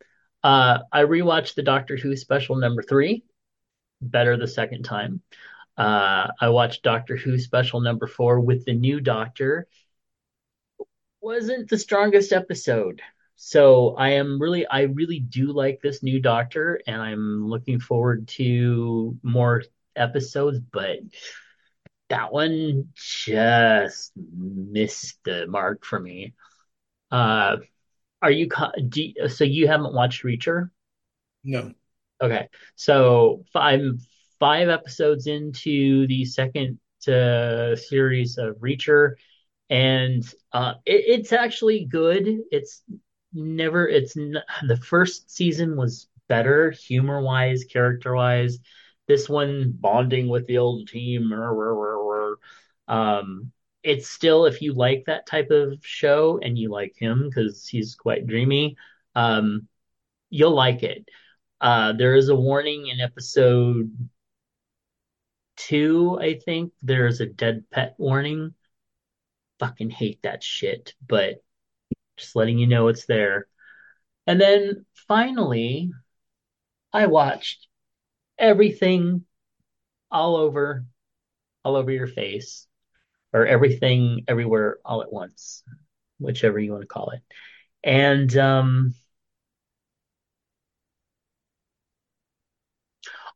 Uh, 0.44 0.80
I 0.92 1.04
rewatched 1.04 1.56
the 1.56 1.64
Doctor 1.64 1.96
Who 1.96 2.16
special 2.16 2.56
number 2.56 2.82
three, 2.82 3.24
better 4.02 4.36
the 4.36 4.48
second 4.48 4.84
time. 4.84 5.22
Uh, 5.78 6.28
I 6.40 6.50
watched 6.50 6.84
Doctor 6.84 7.16
Who 7.16 7.38
special 7.40 7.82
number 7.82 8.08
four 8.08 8.40
with 8.40 8.66
the 8.66 8.74
new 8.74 9.00
Doctor. 9.00 9.68
Wasn't 11.22 11.70
the 11.70 11.78
strongest 11.78 12.34
episode. 12.34 13.02
So 13.36 13.96
I 13.96 14.10
am 14.12 14.42
really, 14.42 14.68
I 14.68 14.82
really 14.82 15.20
do 15.20 15.52
like 15.52 15.80
this 15.82 16.04
new 16.04 16.22
Doctor, 16.22 16.82
and 16.86 17.02
I'm 17.02 17.48
looking 17.48 17.80
forward 17.80 18.28
to 18.30 19.18
more 19.24 19.64
episodes, 19.96 20.60
but 20.60 21.00
that 22.10 22.32
one 22.32 22.90
just 22.96 24.12
missed 24.16 25.18
the 25.24 25.48
mark 25.48 25.86
for 25.86 26.00
me. 26.00 26.34
Uh, 27.12 27.58
are 28.22 28.32
you, 28.32 28.50
do 28.90 29.04
you- 29.04 29.30
so 29.30 29.44
you 29.44 29.68
haven't 29.68 29.94
watched 29.94 30.24
Reacher? 30.24 30.70
No. 31.44 31.74
Okay, 32.22 32.48
so 32.76 33.44
I'm 33.56 34.00
five 34.40 34.70
episodes 34.70 35.28
into 35.28 36.08
the 36.08 36.26
second 36.26 36.80
uh, 37.08 37.76
series 37.76 38.38
of 38.38 38.56
Reacher, 38.58 39.16
and 39.70 40.24
uh, 40.54 40.76
it, 40.86 41.04
it's 41.08 41.34
actually 41.34 41.86
good. 41.86 42.28
It's 42.52 42.84
never. 43.34 43.88
It's 43.88 44.16
n 44.16 44.38
the 44.68 44.78
first 44.78 45.32
season 45.32 45.76
was 45.76 46.08
better 46.30 46.72
humor 46.72 47.22
wise, 47.22 47.66
character 47.66 48.16
wise. 48.16 48.60
This 49.08 49.28
one 49.28 49.74
bonding 49.76 50.28
with 50.30 50.48
the 50.48 50.60
old 50.60 50.88
team. 50.88 51.32
Um, 52.88 53.52
it's 53.84 54.10
still 54.10 54.46
if 54.46 54.62
you 54.62 54.74
like 54.74 55.04
that 55.06 55.26
type 55.28 55.52
of 55.52 55.80
show 55.86 56.40
and 56.42 56.58
you 56.58 56.70
like 56.70 56.96
him 56.96 57.30
because 57.30 57.68
he's 57.68 57.96
quite 57.96 58.26
dreamy, 58.28 58.78
um, 59.16 59.68
you'll 60.30 60.56
like 60.56 60.84
it. 60.84 61.06
Uh, 61.60 61.94
there 61.94 62.16
is 62.16 62.30
a 62.30 62.36
warning 62.36 62.88
in 62.88 63.00
episode 63.00 63.92
two, 65.58 66.18
I 66.20 66.36
think. 66.36 66.74
There's 66.82 67.22
a 67.22 67.26
dead 67.26 67.66
pet 67.72 67.96
warning. 67.98 68.54
Fucking 69.60 69.90
hate 69.90 70.22
that 70.24 70.44
shit, 70.44 70.94
but 71.06 71.44
just 72.18 72.36
letting 72.36 72.58
you 72.58 72.68
know 72.68 72.88
it's 72.88 73.06
there. 73.06 73.48
And 74.28 74.40
then 74.40 74.86
finally, 75.08 75.92
I 76.92 77.08
watched 77.08 77.68
everything 78.44 79.24
all 80.12 80.36
over, 80.36 80.86
all 81.64 81.76
over 81.76 81.92
your 81.92 82.08
face, 82.08 82.68
or 83.32 83.48
everything 83.48 84.26
everywhere 84.28 84.78
all 84.86 85.02
at 85.02 85.12
once, 85.12 85.64
whichever 86.20 86.60
you 86.60 86.72
want 86.72 86.82
to 86.84 86.88
call 86.88 87.12
it. 87.12 87.22
And 87.84 88.36
um, 88.38 88.94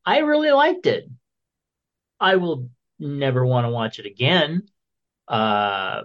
I 0.06 0.20
really 0.20 0.52
liked 0.52 0.86
it. 0.86 1.10
I 2.20 2.36
will 2.36 2.70
never 3.00 3.46
want 3.46 3.66
to 3.66 3.72
watch 3.72 4.00
it 4.00 4.06
again. 4.06 4.68
Uh, 5.28 6.04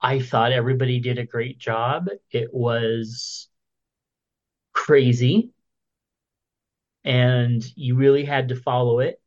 I 0.00 0.20
thought 0.20 0.52
everybody 0.52 1.00
did 1.00 1.18
a 1.18 1.26
great 1.26 1.58
job. 1.58 2.08
It 2.30 2.52
was 2.52 3.48
crazy, 4.74 5.53
and 7.04 7.64
you 7.76 7.96
really 7.96 8.24
had 8.24 8.48
to 8.48 8.56
follow 8.56 9.00
it 9.00 9.20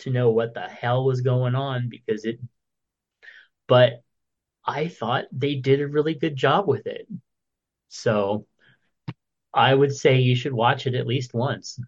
to 0.00 0.10
know 0.10 0.30
what 0.30 0.54
the 0.54 0.62
hell 0.62 1.04
was 1.04 1.20
going 1.22 1.54
on 1.54 1.88
because 1.90 2.24
it, 2.24 2.40
but 3.66 4.02
I 4.66 4.88
thought 4.88 5.26
they 5.32 5.56
did 5.56 5.80
a 5.80 5.88
really 5.88 6.14
good 6.14 6.36
job 6.36 6.68
with 6.68 6.86
it. 6.86 7.08
So 7.88 8.46
I 9.54 9.72
would 9.72 9.94
say 9.94 10.18
you 10.18 10.34
should 10.34 10.52
watch 10.52 10.88
it 10.88 10.96
at 10.96 11.06
least 11.06 11.34
once. 11.34 11.78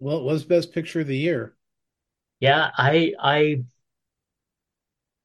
Well, 0.00 0.16
it 0.18 0.24
was 0.24 0.44
Best 0.44 0.72
Picture 0.72 0.98
of 0.98 1.06
the 1.06 1.16
Year. 1.16 1.54
Yeah, 2.40 2.70
I 2.76 3.12
I 3.20 3.64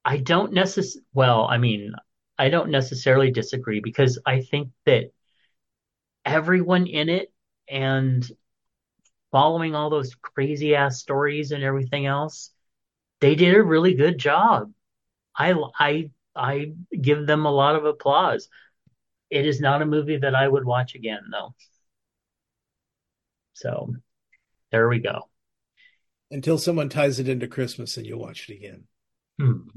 I 0.06 0.16
don't 0.18 0.52
necess 0.54 0.96
well, 1.12 1.44
I 1.46 1.58
mean, 1.58 1.92
I 2.38 2.48
don't 2.48 2.70
necessarily 2.70 3.30
disagree 3.30 3.80
because 3.80 4.18
I 4.24 4.40
think 4.42 4.70
that 4.86 5.10
everyone 6.24 6.86
in 6.86 7.08
it 7.08 7.32
and 7.68 8.28
following 9.32 9.74
all 9.74 9.90
those 9.90 10.14
crazy 10.14 10.74
ass 10.74 10.98
stories 10.98 11.52
and 11.52 11.62
everything 11.62 12.06
else, 12.06 12.50
they 13.20 13.34
did 13.34 13.54
a 13.54 13.62
really 13.62 13.94
good 13.94 14.18
job. 14.18 14.72
I 15.36 15.54
I 15.78 16.10
I 16.34 16.72
give 17.00 17.26
them 17.26 17.46
a 17.46 17.52
lot 17.52 17.76
of 17.76 17.84
applause. 17.84 18.48
It 19.30 19.46
is 19.46 19.60
not 19.60 19.82
a 19.82 19.86
movie 19.86 20.18
that 20.18 20.34
I 20.34 20.46
would 20.46 20.64
watch 20.64 20.94
again 20.94 21.22
though. 21.30 21.54
So 23.54 23.94
there 24.70 24.88
we 24.88 24.98
go. 25.00 25.28
Until 26.30 26.58
someone 26.58 26.88
ties 26.88 27.18
it 27.18 27.28
into 27.28 27.46
Christmas 27.46 27.96
and 27.96 28.06
you'll 28.06 28.20
watch 28.20 28.48
it 28.48 28.54
again. 28.54 28.84
Hmm. 29.38 29.68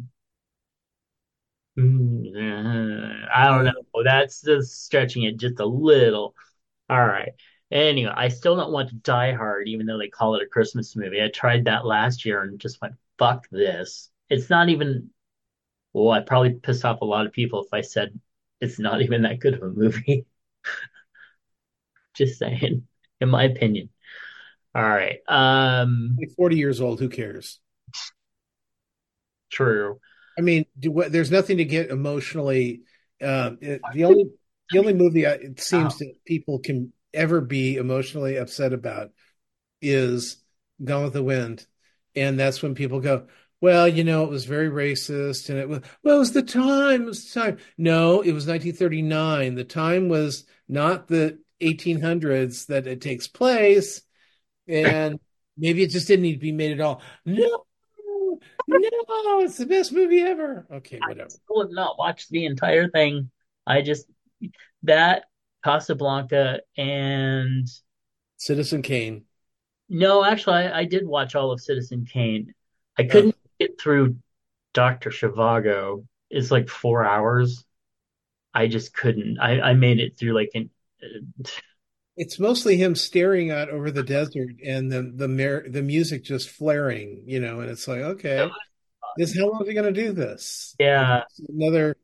Mm, 1.77 3.27
I 3.33 3.45
don't 3.47 3.65
know. 3.65 4.03
That's 4.03 4.41
just 4.41 4.85
stretching 4.85 5.23
it 5.23 5.37
just 5.37 5.59
a 5.59 5.65
little. 5.65 6.35
All 6.89 7.05
right. 7.05 7.31
Anyway, 7.71 8.11
I 8.15 8.29
still 8.29 8.55
don't 8.55 8.71
want 8.71 8.89
to 8.89 8.95
Die 8.95 9.33
Hard, 9.33 9.67
even 9.67 9.85
though 9.85 9.97
they 9.99 10.07
call 10.09 10.35
it 10.35 10.41
a 10.43 10.47
Christmas 10.47 10.95
movie. 10.95 11.21
I 11.21 11.29
tried 11.29 11.65
that 11.65 11.85
last 11.85 12.25
year 12.25 12.41
and 12.41 12.59
just 12.59 12.81
went, 12.81 12.95
fuck 13.17 13.47
this. 13.51 14.09
It's 14.29 14.49
not 14.49 14.69
even, 14.69 15.11
well, 15.93 16.11
I 16.11 16.21
probably 16.21 16.53
pissed 16.55 16.85
off 16.85 17.01
a 17.01 17.05
lot 17.05 17.25
of 17.27 17.33
people 17.33 17.63
if 17.63 17.73
I 17.73 17.81
said 17.81 18.19
it's 18.61 18.79
not 18.79 19.01
even 19.03 19.23
that 19.23 19.39
good 19.39 19.55
of 19.55 19.63
a 19.63 19.69
movie. 19.69 20.25
Just 22.15 22.39
saying, 22.39 22.87
in 23.21 23.29
my 23.29 23.43
opinion. 23.43 23.89
All 24.75 24.83
right. 24.83 25.19
Um, 25.27 26.17
Like 26.19 26.31
40 26.35 26.57
years 26.57 26.81
old, 26.81 26.99
who 26.99 27.09
cares? 27.09 27.59
true. 29.51 29.99
I 30.37 30.41
mean, 30.41 30.65
do, 30.77 30.91
what, 30.91 31.11
there's 31.11 31.31
nothing 31.31 31.57
to 31.57 31.65
get 31.65 31.89
emotionally. 31.89 32.81
It, 33.19 33.81
the 33.93 34.05
only 34.05 34.29
the 34.71 34.79
only 34.79 34.93
movie 34.93 35.25
I, 35.25 35.31
it 35.33 35.59
seems 35.59 35.95
Wow. 35.95 35.99
that 35.99 36.13
people 36.25 36.59
can 36.59 36.93
ever 37.13 37.41
be 37.41 37.77
emotionally 37.77 38.37
upset 38.37 38.73
about 38.73 39.11
is 39.81 40.37
Gone 40.83 41.03
with 41.03 41.13
the 41.13 41.23
Wind, 41.23 41.65
and 42.15 42.39
that's 42.39 42.61
when 42.61 42.75
people 42.75 42.99
go, 42.99 43.27
"Well, 43.61 43.87
you 43.87 44.03
know, 44.03 44.23
it 44.23 44.29
was 44.29 44.45
very 44.45 44.69
racist, 44.69 45.49
and 45.49 45.59
it 45.59 45.67
was 45.67 45.81
well, 46.03 46.15
it 46.15 46.19
was 46.19 46.31
the 46.31 46.43
time, 46.43 47.03
it 47.03 47.05
was 47.05 47.31
the 47.31 47.39
time." 47.39 47.57
No, 47.77 48.21
it 48.21 48.31
was 48.31 48.47
1939. 48.47 49.55
The 49.55 49.63
time 49.63 50.09
was 50.09 50.45
not 50.67 51.07
the 51.07 51.39
1800s 51.59 52.67
that 52.67 52.87
it 52.87 53.01
takes 53.01 53.27
place, 53.27 54.01
and 54.67 55.19
maybe 55.57 55.83
it 55.83 55.89
just 55.89 56.07
didn't 56.07 56.23
need 56.23 56.35
to 56.35 56.39
be 56.39 56.51
made 56.51 56.71
at 56.71 56.81
all. 56.81 57.01
No, 57.25 57.65
no, 58.67 59.41
it's 59.41 59.57
the 59.57 59.65
best 59.65 59.91
movie 59.91 60.21
ever. 60.21 60.65
Okay, 60.71 60.99
whatever. 61.05 61.29
still 61.29 61.61
have 61.61 61.71
not 61.71 61.97
watched 61.97 62.29
the 62.29 62.45
entire 62.45 62.89
thing. 62.89 63.31
I 63.65 63.81
just 63.81 64.05
that 64.83 65.25
Casablanca 65.63 66.61
and 66.77 67.67
Citizen 68.37 68.81
Kane. 68.81 69.25
no, 69.89 70.23
actually, 70.23 70.55
I, 70.57 70.79
I 70.79 70.85
did 70.85 71.07
watch 71.07 71.35
all 71.35 71.51
of 71.51 71.61
Citizen 71.61 72.05
Kane. 72.05 72.53
I 72.97 73.03
Oh, 73.09 73.09
couldn't 73.11 73.35
get 73.59 73.79
through 73.79 74.17
Doctor 74.73 75.09
Zhivago. 75.09 76.05
It's 76.29 76.51
like 76.51 76.69
four 76.69 77.05
hours. 77.05 77.65
I 78.53 78.67
just 78.67 78.93
couldn't. 78.93 79.39
I, 79.39 79.61
I 79.61 79.73
made 79.73 79.99
it 79.99 80.17
through 80.17 80.33
like 80.33 80.51
an. 80.55 80.69
Uh, 81.03 81.49
it's 82.17 82.39
mostly 82.39 82.77
him 82.77 82.95
staring 82.95 83.49
out 83.51 83.69
over 83.69 83.91
the 83.91 84.03
desert 84.03 84.55
and 84.65 84.91
the 84.91 85.01
the 85.15 85.27
mer 85.27 85.67
the 85.69 85.81
music 85.81 86.23
just 86.23 86.49
flaring, 86.49 87.23
you 87.25 87.39
know, 87.39 87.61
and 87.61 87.69
it's 87.69 87.87
like, 87.87 87.99
okay, 88.01 88.57
this 89.15 89.37
how 89.37 89.47
long 89.49 89.63
are 89.63 89.65
we 89.65 89.73
gonna 89.75 89.91
do 89.93 90.13
this? 90.13 90.77
Yeah, 90.79 91.23
Another 91.49 91.97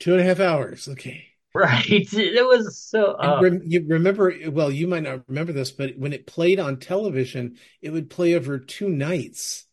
two 0.00 0.12
and 0.12 0.20
a 0.22 0.24
half 0.24 0.40
hours. 0.40 0.88
Okay. 0.88 1.28
Right. 1.56 1.86
It 2.12 2.46
was 2.46 2.78
so. 2.78 3.12
Uh, 3.14 3.38
rem 3.40 3.62
you 3.64 3.84
remember, 3.88 4.32
well, 4.50 4.70
you 4.70 4.86
might 4.86 5.02
not 5.02 5.22
remember 5.28 5.52
this, 5.52 5.70
but 5.70 5.96
when 5.96 6.12
it 6.12 6.26
played 6.26 6.60
on 6.60 6.78
television, 6.78 7.56
it 7.80 7.90
would 7.90 8.10
play 8.10 8.34
over 8.34 8.58
two 8.58 8.88
nights. 8.88 9.66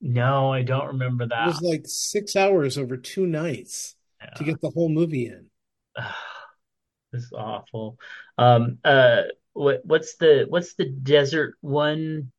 no, 0.00 0.52
I 0.52 0.62
don't 0.62 0.88
remember 0.88 1.26
that. 1.26 1.44
It 1.44 1.46
was 1.46 1.62
like 1.62 1.82
six 1.86 2.36
hours 2.36 2.78
over 2.78 2.96
two 2.96 3.26
nights 3.26 3.94
to 4.36 4.44
get 4.44 4.60
the 4.60 4.70
whole 4.70 4.88
movie 4.88 5.26
in. 5.26 5.46
This 7.12 7.22
is 7.22 7.32
awful. 7.32 7.98
Um. 8.36 8.78
Uh. 8.84 9.22
What? 9.52 9.80
What's 9.84 10.16
the? 10.16 10.44
What's 10.48 10.74
the 10.74 10.86
desert 10.86 11.54
one? 11.60 12.32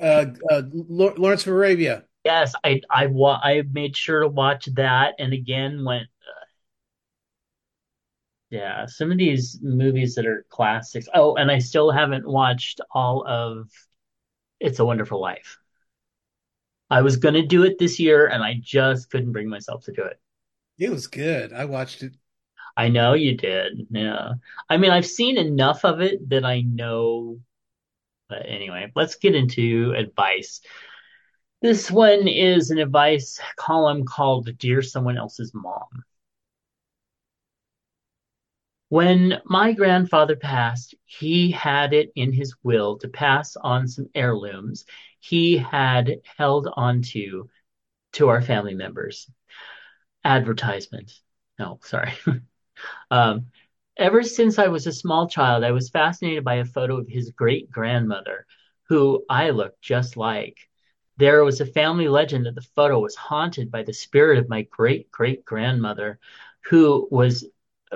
Uh, 0.00 0.26
uh, 0.50 0.62
Lawrence 0.72 1.46
of 1.46 1.52
Arabia. 1.52 2.04
Yes, 2.24 2.52
I 2.62 2.82
I 2.90 3.06
wa 3.06 3.40
I 3.42 3.62
made 3.72 3.96
sure 3.96 4.20
to 4.20 4.28
watch 4.28 4.66
that, 4.74 5.14
and 5.18 5.32
again 5.32 5.84
went. 5.84 6.06
Yeah, 8.54 8.86
some 8.86 9.10
of 9.10 9.18
these 9.18 9.58
movies 9.62 10.14
that 10.14 10.26
are 10.26 10.46
classics. 10.48 11.08
Oh, 11.12 11.34
and 11.34 11.50
I 11.50 11.58
still 11.58 11.90
haven't 11.90 12.24
watched 12.24 12.80
all 12.92 13.26
of 13.26 13.68
It's 14.60 14.78
a 14.78 14.84
Wonderful 14.84 15.20
Life. 15.20 15.58
I 16.88 17.02
was 17.02 17.16
gonna 17.16 17.44
do 17.44 17.64
it 17.64 17.80
this 17.80 17.98
year, 17.98 18.28
and 18.28 18.44
I 18.44 18.54
just 18.62 19.10
couldn't 19.10 19.32
bring 19.32 19.48
myself 19.48 19.84
to 19.86 19.92
do 19.92 20.04
it. 20.04 20.20
It 20.78 20.88
was 20.88 21.08
good. 21.08 21.52
I 21.52 21.64
watched 21.64 22.04
it. 22.04 22.14
I 22.76 22.90
know 22.90 23.14
you 23.14 23.36
did. 23.36 23.88
Yeah. 23.90 24.34
I 24.70 24.76
mean, 24.76 24.92
I've 24.92 25.06
seen 25.06 25.36
enough 25.36 25.84
of 25.84 26.00
it 26.00 26.28
that 26.28 26.44
I 26.44 26.60
know. 26.60 27.40
But 28.28 28.46
anyway, 28.46 28.92
let's 28.94 29.16
get 29.16 29.34
into 29.34 29.94
advice. 29.96 30.60
This 31.60 31.90
one 31.90 32.28
is 32.28 32.70
an 32.70 32.78
advice 32.78 33.40
column 33.56 34.04
called 34.04 34.56
Dear 34.58 34.80
Someone 34.80 35.18
Else's 35.18 35.50
Mom. 35.54 36.04
When 38.94 39.40
my 39.44 39.72
grandfather 39.72 40.36
passed, 40.36 40.94
he 41.04 41.50
had 41.50 41.92
it 41.92 42.12
in 42.14 42.32
his 42.32 42.54
will 42.62 42.96
to 42.98 43.08
pass 43.08 43.56
on 43.56 43.88
some 43.88 44.08
heirlooms 44.14 44.84
he 45.18 45.56
had 45.56 46.20
held 46.36 46.68
onto 46.76 47.48
to 48.12 48.28
our 48.28 48.40
family 48.40 48.74
members. 48.74 49.28
Advertisement. 50.22 51.12
No, 51.58 51.80
sorry. 51.82 52.12
Um, 53.10 53.46
ever 53.96 54.22
since 54.22 54.58
I 54.60 54.68
was 54.68 54.86
a 54.86 54.92
small 54.92 55.28
child, 55.28 55.64
I 55.64 55.72
was 55.72 55.90
fascinated 55.90 56.44
by 56.44 56.56
a 56.56 56.64
photo 56.64 56.98
of 56.98 57.08
his 57.08 57.30
great 57.30 57.70
grandmother, 57.70 58.46
who 58.88 59.24
I 59.28 59.50
looked 59.50 59.80
just 59.82 60.16
like. 60.16 60.58
There 61.16 61.44
was 61.44 61.60
a 61.60 61.66
family 61.66 62.06
legend 62.06 62.46
that 62.46 62.54
the 62.54 62.68
photo 62.76 63.00
was 63.00 63.16
haunted 63.16 63.72
by 63.72 63.82
the 63.82 63.92
spirit 63.92 64.38
of 64.38 64.48
my 64.48 64.62
great 64.62 65.10
great 65.10 65.44
grandmother, 65.44 66.20
who 66.64 67.08
was 67.10 67.44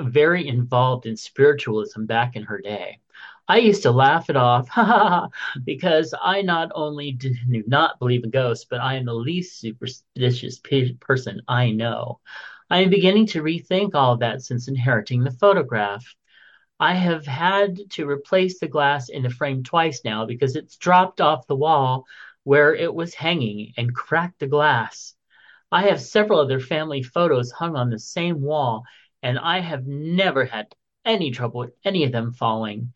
very 0.00 0.46
involved 0.46 1.06
in 1.06 1.16
spiritualism 1.16 2.04
back 2.06 2.36
in 2.36 2.42
her 2.44 2.60
day. 2.60 3.00
I 3.48 3.58
used 3.58 3.82
to 3.84 3.90
laugh 3.90 4.28
it 4.28 4.36
off 4.36 4.68
because 5.64 6.14
I 6.22 6.42
not 6.42 6.70
only 6.74 7.12
do 7.12 7.34
not 7.66 7.98
believe 7.98 8.24
in 8.24 8.30
ghosts, 8.30 8.66
but 8.68 8.80
I 8.80 8.94
am 8.96 9.06
the 9.06 9.14
least 9.14 9.58
superstitious 9.58 10.60
person 11.00 11.40
I 11.48 11.70
know. 11.70 12.20
I 12.70 12.82
am 12.82 12.90
beginning 12.90 13.26
to 13.28 13.42
rethink 13.42 13.94
all 13.94 14.12
of 14.12 14.20
that 14.20 14.42
since 14.42 14.68
inheriting 14.68 15.24
the 15.24 15.30
photograph. 15.30 16.04
I 16.78 16.94
have 16.94 17.26
had 17.26 17.90
to 17.92 18.08
replace 18.08 18.60
the 18.60 18.68
glass 18.68 19.08
in 19.08 19.22
the 19.22 19.30
frame 19.30 19.64
twice 19.64 20.02
now 20.04 20.26
because 20.26 20.54
it's 20.54 20.76
dropped 20.76 21.20
off 21.20 21.46
the 21.46 21.56
wall 21.56 22.04
where 22.44 22.74
it 22.74 22.94
was 22.94 23.14
hanging 23.14 23.72
and 23.76 23.94
cracked 23.94 24.40
the 24.40 24.46
glass. 24.46 25.14
I 25.72 25.82
have 25.88 26.00
several 26.00 26.40
other 26.40 26.60
family 26.60 27.02
photos 27.02 27.50
hung 27.50 27.76
on 27.76 27.90
the 27.90 27.98
same 27.98 28.40
wall, 28.40 28.84
and 29.22 29.38
I 29.38 29.60
have 29.60 29.86
never 29.86 30.44
had 30.44 30.74
any 31.04 31.30
trouble 31.30 31.60
with 31.60 31.74
any 31.84 32.04
of 32.04 32.12
them 32.12 32.32
falling. 32.32 32.92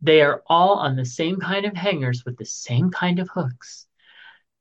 They 0.00 0.22
are 0.22 0.42
all 0.46 0.74
on 0.74 0.96
the 0.96 1.04
same 1.04 1.38
kind 1.40 1.64
of 1.64 1.74
hangers 1.74 2.24
with 2.24 2.36
the 2.36 2.44
same 2.44 2.90
kind 2.90 3.18
of 3.18 3.28
hooks. 3.28 3.86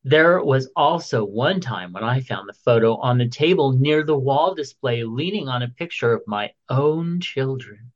There 0.05 0.43
was 0.43 0.69
also 0.75 1.23
one 1.23 1.61
time 1.61 1.93
when 1.93 2.03
I 2.03 2.19
found 2.19 2.49
the 2.49 2.53
photo 2.53 2.97
on 2.97 3.17
the 3.17 3.29
table 3.29 3.71
near 3.71 4.03
the 4.03 4.17
wall 4.17 4.53
display, 4.53 5.03
leaning 5.03 5.47
on 5.47 5.63
a 5.63 5.69
picture 5.69 6.13
of 6.13 6.27
my 6.27 6.51
own 6.69 7.21
children. 7.21 7.91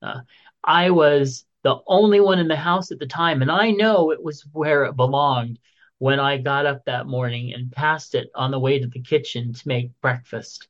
Uh, 0.00 0.20
I 0.62 0.90
was 0.90 1.44
the 1.62 1.78
only 1.86 2.20
one 2.20 2.38
in 2.38 2.48
the 2.48 2.56
house 2.56 2.92
at 2.92 3.00
the 3.00 3.06
time, 3.06 3.42
and 3.42 3.50
I 3.50 3.72
know 3.72 4.12
it 4.12 4.22
was 4.22 4.46
where 4.52 4.84
it 4.84 4.94
belonged 4.94 5.58
when 5.98 6.20
I 6.20 6.36
got 6.36 6.66
up 6.66 6.84
that 6.84 7.06
morning 7.06 7.54
and 7.54 7.72
passed 7.72 8.14
it 8.14 8.30
on 8.34 8.50
the 8.50 8.60
way 8.60 8.78
to 8.78 8.86
the 8.86 9.00
kitchen 9.00 9.52
to 9.52 9.68
make 9.68 10.00
breakfast. 10.00 10.68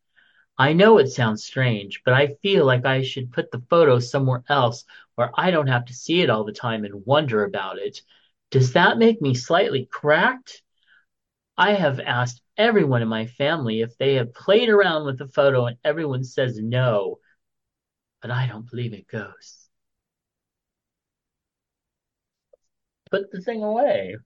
I 0.58 0.72
know 0.72 0.98
it 0.98 1.08
sounds 1.08 1.44
strange, 1.44 2.02
but 2.04 2.14
I 2.14 2.36
feel 2.42 2.64
like 2.64 2.86
I 2.86 3.02
should 3.02 3.32
put 3.32 3.50
the 3.50 3.62
photo 3.68 3.98
somewhere 3.98 4.42
else 4.48 4.84
where 5.14 5.30
I 5.34 5.50
don't 5.50 5.66
have 5.66 5.84
to 5.86 5.94
see 5.94 6.22
it 6.22 6.30
all 6.30 6.44
the 6.44 6.52
time 6.52 6.84
and 6.84 7.04
wonder 7.04 7.44
about 7.44 7.78
it. 7.78 8.00
Does 8.50 8.72
that 8.72 8.98
make 8.98 9.20
me 9.20 9.34
slightly 9.34 9.86
cracked? 9.90 10.62
I 11.58 11.74
have 11.74 12.00
asked 12.00 12.42
everyone 12.56 13.02
in 13.02 13.08
my 13.08 13.26
family 13.26 13.80
if 13.80 13.96
they 13.98 14.14
have 14.14 14.34
played 14.34 14.68
around 14.68 15.04
with 15.04 15.18
the 15.18 15.28
photo, 15.28 15.66
and 15.66 15.76
everyone 15.84 16.24
says 16.24 16.58
no. 16.58 17.18
But 18.22 18.30
I 18.30 18.46
don't 18.46 18.68
believe 18.68 18.94
in 18.94 19.04
ghosts. 19.10 19.68
Put 23.10 23.30
the 23.30 23.40
thing 23.40 23.62
away. 23.62 24.16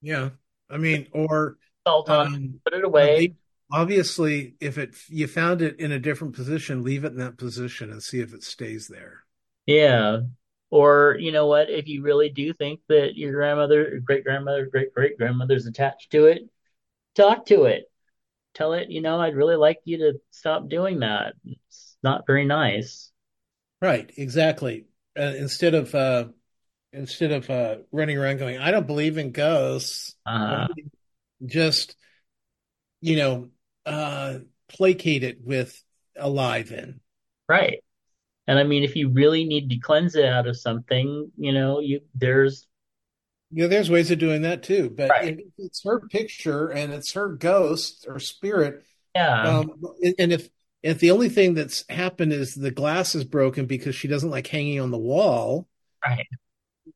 Yeah. 0.00 0.30
I 0.70 0.76
mean, 0.78 1.08
or 1.12 1.56
Salt 1.86 2.08
on 2.08 2.26
um, 2.26 2.60
put 2.64 2.74
it 2.74 2.84
away. 2.84 3.34
Obviously, 3.72 4.54
if 4.60 4.78
it 4.78 4.94
you 5.08 5.26
found 5.26 5.62
it 5.62 5.80
in 5.80 5.90
a 5.90 5.98
different 5.98 6.34
position, 6.34 6.84
leave 6.84 7.04
it 7.04 7.12
in 7.12 7.18
that 7.18 7.38
position 7.38 7.90
and 7.90 8.02
see 8.02 8.20
if 8.20 8.34
it 8.34 8.44
stays 8.44 8.86
there. 8.86 9.24
Yeah. 9.66 10.20
Or, 10.70 11.16
you 11.18 11.32
know 11.32 11.46
what, 11.46 11.68
if 11.68 11.88
you 11.88 12.02
really 12.02 12.28
do 12.28 12.52
think 12.52 12.80
that 12.88 13.16
your 13.16 13.32
grandmother, 13.32 14.00
great 14.04 14.24
grandmother, 14.24 14.66
great 14.66 14.94
great 14.94 15.18
grandmother's 15.18 15.66
attached 15.66 16.12
to 16.12 16.26
it, 16.26 16.42
talk 17.14 17.46
to 17.46 17.64
it. 17.64 17.90
Tell 18.54 18.74
it, 18.74 18.90
you 18.90 19.00
know, 19.00 19.20
I'd 19.20 19.34
really 19.34 19.56
like 19.56 19.78
you 19.84 19.98
to 19.98 20.20
stop 20.30 20.68
doing 20.68 21.00
that. 21.00 21.34
It's 21.44 21.96
not 22.02 22.26
very 22.26 22.44
nice. 22.44 23.10
Right. 23.80 24.10
Exactly. 24.16 24.86
Uh, 25.18 25.32
instead 25.36 25.74
of 25.74 25.94
uh, 25.94 26.26
instead 26.92 27.32
of 27.32 27.48
uh, 27.48 27.76
running 27.90 28.18
around 28.18 28.38
going, 28.38 28.58
I 28.58 28.70
don't 28.70 28.86
believe 28.86 29.18
in 29.18 29.32
ghosts. 29.32 30.14
Uh, 30.26 30.68
Just 31.44 31.96
you 33.00 33.16
know, 33.16 33.48
uh, 33.86 34.38
placate 34.68 35.24
it 35.24 35.38
with 35.44 35.82
alive 36.16 36.70
in. 36.72 37.00
right. 37.48 37.82
And 38.48 38.58
I 38.58 38.64
mean, 38.64 38.82
if 38.82 38.96
you 38.96 39.08
really 39.08 39.44
need 39.44 39.70
to 39.70 39.78
cleanse 39.78 40.16
it 40.16 40.24
out 40.24 40.48
of 40.48 40.58
something, 40.58 41.30
you 41.36 41.52
know, 41.52 41.78
you 41.78 42.00
there's 42.14 42.66
You 43.52 43.62
know, 43.62 43.68
there's 43.68 43.88
ways 43.90 44.10
of 44.10 44.18
doing 44.18 44.42
that 44.42 44.62
too. 44.64 44.90
But 44.90 45.10
right. 45.10 45.38
if 45.38 45.46
it's 45.58 45.84
her 45.84 46.00
picture 46.08 46.68
and 46.68 46.92
it's 46.92 47.12
her 47.12 47.28
ghost 47.28 48.06
or 48.08 48.18
spirit, 48.18 48.82
Yeah. 49.14 49.58
um, 49.58 49.80
and 50.18 50.32
if 50.32 50.48
if 50.82 50.98
the 50.98 51.12
only 51.12 51.28
thing 51.28 51.54
that's 51.54 51.84
happened 51.88 52.32
is 52.32 52.54
the 52.56 52.72
glass 52.72 53.14
is 53.14 53.22
broken 53.24 53.66
because 53.66 53.94
she 53.94 54.08
doesn't 54.08 54.30
like 54.30 54.48
hanging 54.48 54.80
on 54.80 54.90
the 54.90 54.98
wall, 54.98 55.68
Right. 56.04 56.26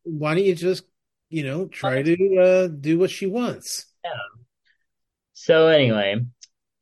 why 0.03 0.35
don't 0.35 0.45
you 0.45 0.55
just, 0.57 0.85
you 1.31 1.45
know, 1.45 1.67
try 1.67 2.03
to 2.03 2.37
uh, 2.39 2.67
do 2.69 2.99
what 2.99 3.11
she 3.11 3.27
wants? 3.27 3.87
Yeah. 4.05 4.11
So 5.35 5.69
anyway, 5.69 6.25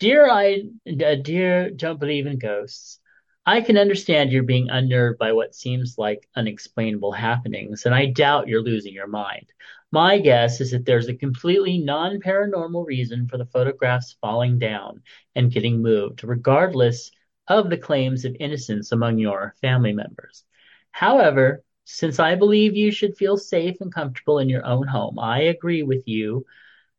dear 0.04 0.28
I, 0.28 0.64
uh, 0.86 1.14
dear 1.14 1.70
don't 1.70 1.98
believe 1.98 2.26
in 2.26 2.38
ghosts. 2.38 3.00
I 3.46 3.62
can 3.62 3.78
understand 3.78 4.32
you're 4.32 4.42
being 4.42 4.68
unnerved 4.68 5.18
by 5.18 5.32
what 5.32 5.54
seems 5.54 5.96
like 5.96 6.28
unexplainable 6.36 7.12
happenings, 7.12 7.86
and 7.86 7.94
I 7.94 8.06
doubt 8.12 8.46
you're 8.46 8.60
losing 8.60 8.92
your 8.92 9.06
mind. 9.06 9.46
My 9.90 10.18
guess 10.18 10.60
is 10.60 10.72
that 10.72 10.84
there's 10.84 11.08
a 11.08 11.14
completely 11.14 11.78
non-paranormal 11.78 12.84
reason 12.84 13.28
for 13.28 13.38
the 13.38 13.46
photographs 13.46 14.14
falling 14.20 14.58
down 14.58 15.00
and 15.36 15.50
getting 15.50 15.80
moved, 15.80 16.22
regardless 16.22 17.10
of 17.48 17.70
the 17.70 17.78
claims 17.78 18.26
of 18.26 18.36
innocence 18.38 18.92
among 18.92 19.16
your 19.16 19.54
family 19.62 19.94
members. 19.94 20.44
However, 20.90 21.64
since 21.86 22.18
I 22.20 22.34
believe 22.34 22.76
you 22.76 22.92
should 22.92 23.16
feel 23.16 23.38
safe 23.38 23.80
and 23.80 23.90
comfortable 23.90 24.38
in 24.38 24.50
your 24.50 24.66
own 24.66 24.86
home, 24.86 25.18
I 25.18 25.44
agree 25.44 25.82
with 25.82 26.06
you 26.06 26.44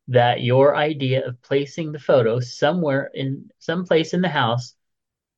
that 0.08 0.41
your 0.41 0.76
idea 0.76 1.26
of 1.26 1.41
placing 1.41 1.91
the 1.91 1.99
photo 1.99 2.39
somewhere 2.39 3.10
in 3.14 3.49
some 3.60 3.86
place 3.86 4.14
in 4.14 4.22
the 4.22 4.30
house, 4.30 4.76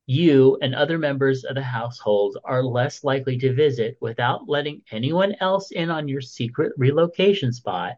you 0.05 0.57
and 0.61 0.73
other 0.73 0.97
members 0.97 1.43
of 1.43 1.55
the 1.55 1.61
household 1.61 2.37
are 2.43 2.63
less 2.63 3.03
likely 3.03 3.37
to 3.37 3.53
visit 3.53 3.97
without 4.01 4.47
letting 4.47 4.81
anyone 4.91 5.35
else 5.39 5.71
in 5.71 5.89
on 5.89 6.07
your 6.07 6.21
secret 6.21 6.73
relocation 6.77 7.51
spot. 7.51 7.95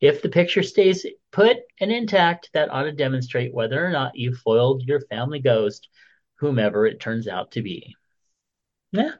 If 0.00 0.22
the 0.22 0.28
picture 0.28 0.62
stays 0.62 1.06
put 1.32 1.58
and 1.80 1.90
intact, 1.90 2.50
that 2.52 2.70
ought 2.70 2.82
to 2.82 2.92
demonstrate 2.92 3.54
whether 3.54 3.84
or 3.84 3.90
not 3.90 4.16
you 4.16 4.34
foiled 4.34 4.82
your 4.82 5.00
family 5.00 5.38
ghost, 5.38 5.88
whomever 6.36 6.86
it 6.86 7.00
turns 7.00 7.28
out 7.28 7.52
to 7.52 7.62
be. 7.62 7.96
Yeah, 8.92 9.12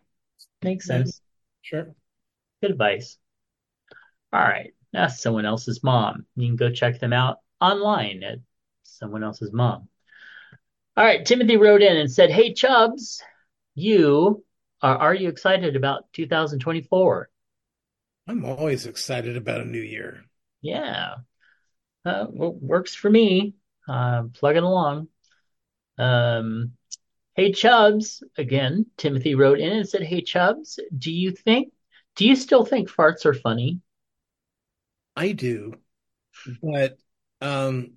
makes 0.62 0.86
sense. 0.86 1.20
sure. 1.62 1.94
Good 2.60 2.72
advice. 2.72 3.18
All 4.32 4.40
right. 4.40 4.74
That's 4.96 5.20
someone 5.20 5.44
else's 5.44 5.82
mom. 5.84 6.24
You 6.36 6.48
can 6.48 6.56
go 6.56 6.72
check 6.72 6.98
them 6.98 7.12
out 7.12 7.40
online 7.60 8.22
at 8.22 8.38
someone 8.82 9.22
else's 9.22 9.52
mom. 9.52 9.90
All 10.96 11.04
right. 11.04 11.24
Timothy 11.24 11.58
wrote 11.58 11.82
in 11.82 11.98
and 11.98 12.10
said, 12.10 12.30
Hey, 12.30 12.54
Chubs, 12.54 13.22
you 13.74 14.42
are, 14.80 14.96
are 14.96 15.14
you 15.14 15.28
excited 15.28 15.76
about 15.76 16.10
2024? 16.14 17.28
I'm 18.26 18.46
always 18.46 18.86
excited 18.86 19.36
about 19.36 19.60
a 19.60 19.66
new 19.66 19.82
year. 19.82 20.24
Yeah. 20.62 21.16
Uh, 22.06 22.24
w- 22.24 22.58
works 22.58 22.94
for 22.94 23.10
me. 23.10 23.54
Uh, 23.86 24.22
plug 24.32 24.56
it 24.56 24.62
along. 24.62 25.08
Um, 25.98 26.72
hey, 27.34 27.52
Chubs, 27.52 28.22
again, 28.38 28.86
Timothy 28.96 29.34
wrote 29.34 29.60
in 29.60 29.74
and 29.74 29.86
said, 29.86 30.04
Hey, 30.04 30.22
Chubs, 30.22 30.80
do 30.96 31.12
you 31.12 31.32
think, 31.32 31.74
do 32.14 32.26
you 32.26 32.34
still 32.34 32.64
think 32.64 32.88
farts 32.88 33.26
are 33.26 33.34
funny? 33.34 33.82
I 35.16 35.32
do, 35.32 35.74
but 36.62 36.98
um, 37.40 37.92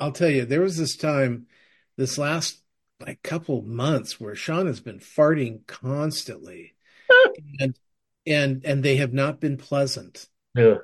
I'll 0.00 0.12
tell 0.12 0.28
you, 0.28 0.44
there 0.44 0.60
was 0.60 0.76
this 0.76 0.96
time, 0.96 1.46
this 1.96 2.18
last 2.18 2.60
like 3.00 3.22
couple 3.22 3.62
months 3.62 4.18
where 4.20 4.34
Sean 4.34 4.66
has 4.66 4.80
been 4.80 4.98
farting 4.98 5.66
constantly, 5.66 6.74
and 7.60 7.78
and 8.26 8.64
and 8.64 8.82
they 8.82 8.96
have 8.96 9.12
not 9.12 9.40
been 9.40 9.56
pleasant. 9.56 10.28
Ugh. 10.58 10.78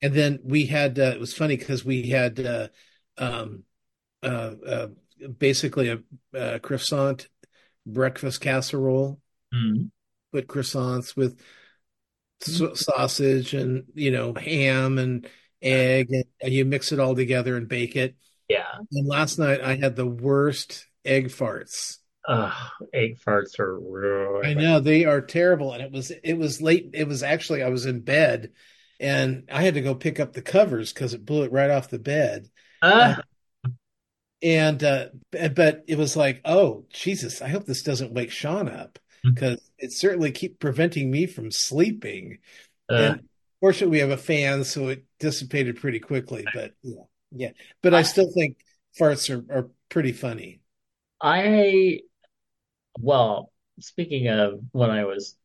And 0.00 0.14
then 0.14 0.40
we 0.44 0.66
had 0.66 0.98
uh, 0.98 1.12
it 1.14 1.20
was 1.20 1.34
funny 1.34 1.56
because 1.56 1.84
we 1.84 2.10
had 2.10 2.38
uh, 2.38 2.68
um, 3.16 3.64
uh, 4.22 4.54
uh, 4.66 4.86
basically 5.38 5.88
a, 5.88 5.98
a 6.32 6.60
croissant 6.60 7.28
breakfast 7.86 8.40
casserole, 8.40 9.20
Mm. 9.54 9.90
put 10.30 10.46
croissants 10.46 11.16
with 11.16 11.40
sausage 12.40 13.54
and 13.54 13.84
you 13.94 14.10
know 14.10 14.34
ham 14.34 14.98
and 14.98 15.28
egg, 15.60 16.08
and, 16.40 16.52
you 16.52 16.64
mix 16.64 16.92
it 16.92 17.00
all 17.00 17.14
together 17.14 17.56
and 17.56 17.68
bake 17.68 17.96
it. 17.96 18.16
Yeah. 18.48 18.66
And 18.92 19.06
last 19.06 19.38
night 19.38 19.60
I 19.60 19.76
had 19.76 19.96
the 19.96 20.06
worst 20.06 20.86
egg 21.04 21.28
farts. 21.28 21.98
Ugh, 22.26 22.70
egg 22.92 23.18
farts 23.18 23.58
are 23.58 23.76
I 23.76 24.52
really. 24.52 24.54
know 24.54 24.80
they 24.80 25.04
are 25.04 25.20
terrible, 25.20 25.72
and 25.72 25.82
it 25.82 25.90
was 25.90 26.10
it 26.10 26.34
was 26.34 26.60
late. 26.60 26.90
It 26.92 27.08
was 27.08 27.22
actually 27.22 27.62
I 27.62 27.70
was 27.70 27.86
in 27.86 28.00
bed, 28.00 28.52
and 29.00 29.48
I 29.50 29.62
had 29.62 29.74
to 29.74 29.80
go 29.80 29.94
pick 29.94 30.20
up 30.20 30.32
the 30.32 30.42
covers 30.42 30.92
because 30.92 31.14
it 31.14 31.24
blew 31.24 31.44
it 31.44 31.52
right 31.52 31.70
off 31.70 31.88
the 31.88 31.98
bed. 31.98 32.48
Uh, 32.82 33.16
and 34.42 34.84
uh, 34.84 35.06
but 35.30 35.84
it 35.88 35.96
was 35.96 36.16
like, 36.16 36.42
oh 36.44 36.84
Jesus, 36.90 37.40
I 37.40 37.48
hope 37.48 37.64
this 37.64 37.82
doesn't 37.82 38.12
wake 38.12 38.30
Sean 38.30 38.68
up 38.68 38.98
because 39.24 39.67
it 39.78 39.92
certainly 39.92 40.32
keep 40.32 40.58
preventing 40.58 41.10
me 41.10 41.26
from 41.26 41.50
sleeping. 41.50 42.38
uh, 42.88 43.14
And 43.14 43.28
fortunately, 43.60 43.92
we 43.96 44.00
have 44.00 44.10
a 44.10 44.16
fan, 44.22 44.64
so 44.64 44.88
it 44.88 45.04
dissipated 45.18 45.76
pretty 45.80 46.00
quickly. 46.00 46.46
But 46.52 46.74
yeah, 46.82 47.02
yeah. 47.32 47.50
But 47.82 47.94
I 47.94 48.02
still 48.02 48.30
think 48.32 48.58
farts 48.98 49.30
are, 49.30 49.44
are 49.54 49.70
pretty 49.88 50.12
funny. 50.12 50.60
I 51.20 52.00
Well, 53.00 53.52
speaking 53.80 54.28
of 54.28 54.60
when 54.72 54.90
I 54.90 55.04
was 55.04 55.36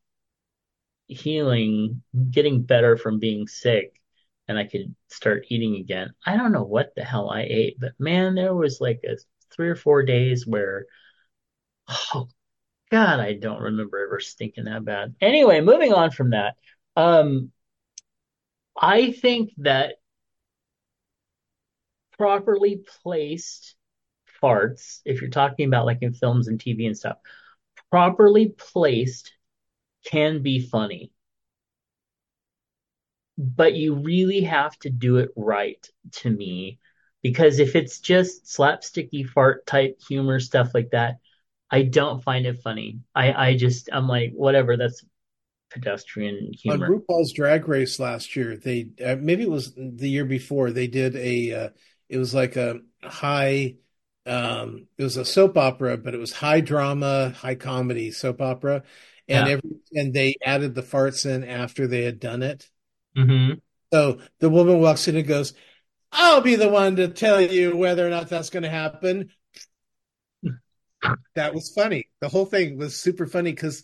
healing, 1.07 2.01
getting 2.31 2.63
better 2.63 2.97
from 2.97 3.19
being 3.19 3.47
sick, 3.47 3.99
and 4.47 4.57
I 4.57 4.65
could 4.65 4.93
start 5.09 5.45
eating 5.49 5.75
again, 5.77 6.13
I 6.25 6.35
don't 6.37 6.51
know 6.51 6.63
what 6.63 6.93
the 6.95 7.03
hell 7.03 7.29
I 7.29 7.43
ate, 7.43 7.79
but 7.79 7.93
man, 7.99 8.35
there 8.35 8.55
was 8.55 8.81
like 8.81 9.01
a 9.05 9.17
three 9.53 9.69
or 9.69 9.75
four 9.75 10.03
days 10.03 10.45
where, 10.47 10.85
oh 12.13 12.27
God, 12.93 13.19
I 13.19 13.33
don't 13.33 13.59
remember 13.59 14.05
ever 14.05 14.19
stinking 14.19 14.65
that 14.65 14.85
bad. 14.85 15.15
Anyway, 15.19 15.61
moving 15.61 15.93
on 15.93 16.11
from 16.11 16.29
that. 16.29 16.57
Um, 16.95 17.51
I 18.79 19.11
think 19.13 19.51
that 19.57 19.95
properly 22.19 22.83
placed 23.01 23.73
farts, 24.39 25.01
if 25.05 25.21
you're 25.21 25.31
talking 25.31 25.67
about 25.67 25.87
like 25.87 26.03
in 26.03 26.13
films 26.13 26.47
and 26.47 26.59
TV 26.59 26.85
and 26.85 26.95
stuff, 26.95 27.17
properly 27.89 28.49
placed 28.49 29.33
can 30.05 30.43
be 30.43 30.59
funny. 30.59 31.11
But 33.39 33.73
you 33.73 33.95
really 33.95 34.41
have 34.41 34.77
to 34.81 34.91
do 34.91 35.17
it 35.17 35.31
right 35.35 35.83
to 36.17 36.29
me. 36.29 36.77
Because 37.23 37.57
if 37.57 37.75
it's 37.75 37.99
just 37.99 38.43
slapsticky 38.45 39.27
fart 39.27 39.65
type 39.65 39.99
humor 40.07 40.39
stuff 40.39 40.75
like 40.75 40.91
that, 40.91 41.17
I 41.73 41.81
don't 41.83 42.23
find 42.23 42.45
it 42.45 42.61
funny. 42.63 42.99
I, 43.15 43.33
I 43.33 43.57
just 43.57 43.89
I'm 43.91 44.07
like, 44.07 44.31
whatever, 44.33 44.77
that's 44.77 45.03
pedestrian 45.71 46.51
humor. 46.53 46.85
On. 46.85 46.91
RuPaul's 47.01 47.33
Drag 47.33 47.67
Race 47.67 47.99
last 47.99 48.35
year, 48.35 48.55
they 48.57 48.89
uh, 49.03 49.15
maybe 49.19 49.43
it 49.43 49.49
was 49.49 49.73
the 49.75 50.09
year 50.09 50.25
before 50.25 50.71
they 50.71 50.87
did 50.87 51.15
a 51.15 51.51
uh, 51.53 51.69
it 52.09 52.17
was 52.17 52.33
like 52.33 52.55
a 52.55 52.79
high 53.03 53.75
um 54.25 54.87
it 54.97 55.03
was 55.03 55.17
a 55.17 55.25
soap 55.25 55.57
opera, 55.57 55.97
but 55.97 56.13
it 56.13 56.19
was 56.19 56.31
high 56.31 56.61
drama, 56.61 57.31
high 57.31 57.55
comedy 57.55 58.11
soap 58.11 58.41
opera, 58.41 58.83
and 59.27 59.47
Yeah. 59.47 59.53
every 59.53 59.69
and 59.93 60.13
they 60.13 60.35
added 60.45 60.75
the 60.75 60.83
farts 60.83 61.25
in 61.25 61.43
after 61.43 61.87
they 61.87 62.03
had 62.03 62.19
done 62.19 62.43
it. 62.43 62.69
hmm 63.15 63.53
So 63.91 64.19
the 64.39 64.49
woman 64.49 64.79
walks 64.79 65.07
in 65.07 65.15
and 65.15 65.27
goes, 65.27 65.53
"I'll 66.11 66.41
be 66.41 66.55
the 66.55 66.69
one 66.69 66.95
to 66.97 67.07
tell 67.09 67.41
you 67.41 67.75
whether 67.75 68.05
or 68.05 68.09
not 68.09 68.29
that's 68.29 68.49
going 68.49 68.63
to 68.63 68.69
happen." 68.69 69.31
That 71.35 71.53
was 71.53 71.71
funny. 71.75 72.07
The 72.21 72.29
whole 72.29 72.45
thing 72.45 72.77
was 72.77 72.95
super 72.99 73.25
funny 73.25 73.51
because 73.51 73.83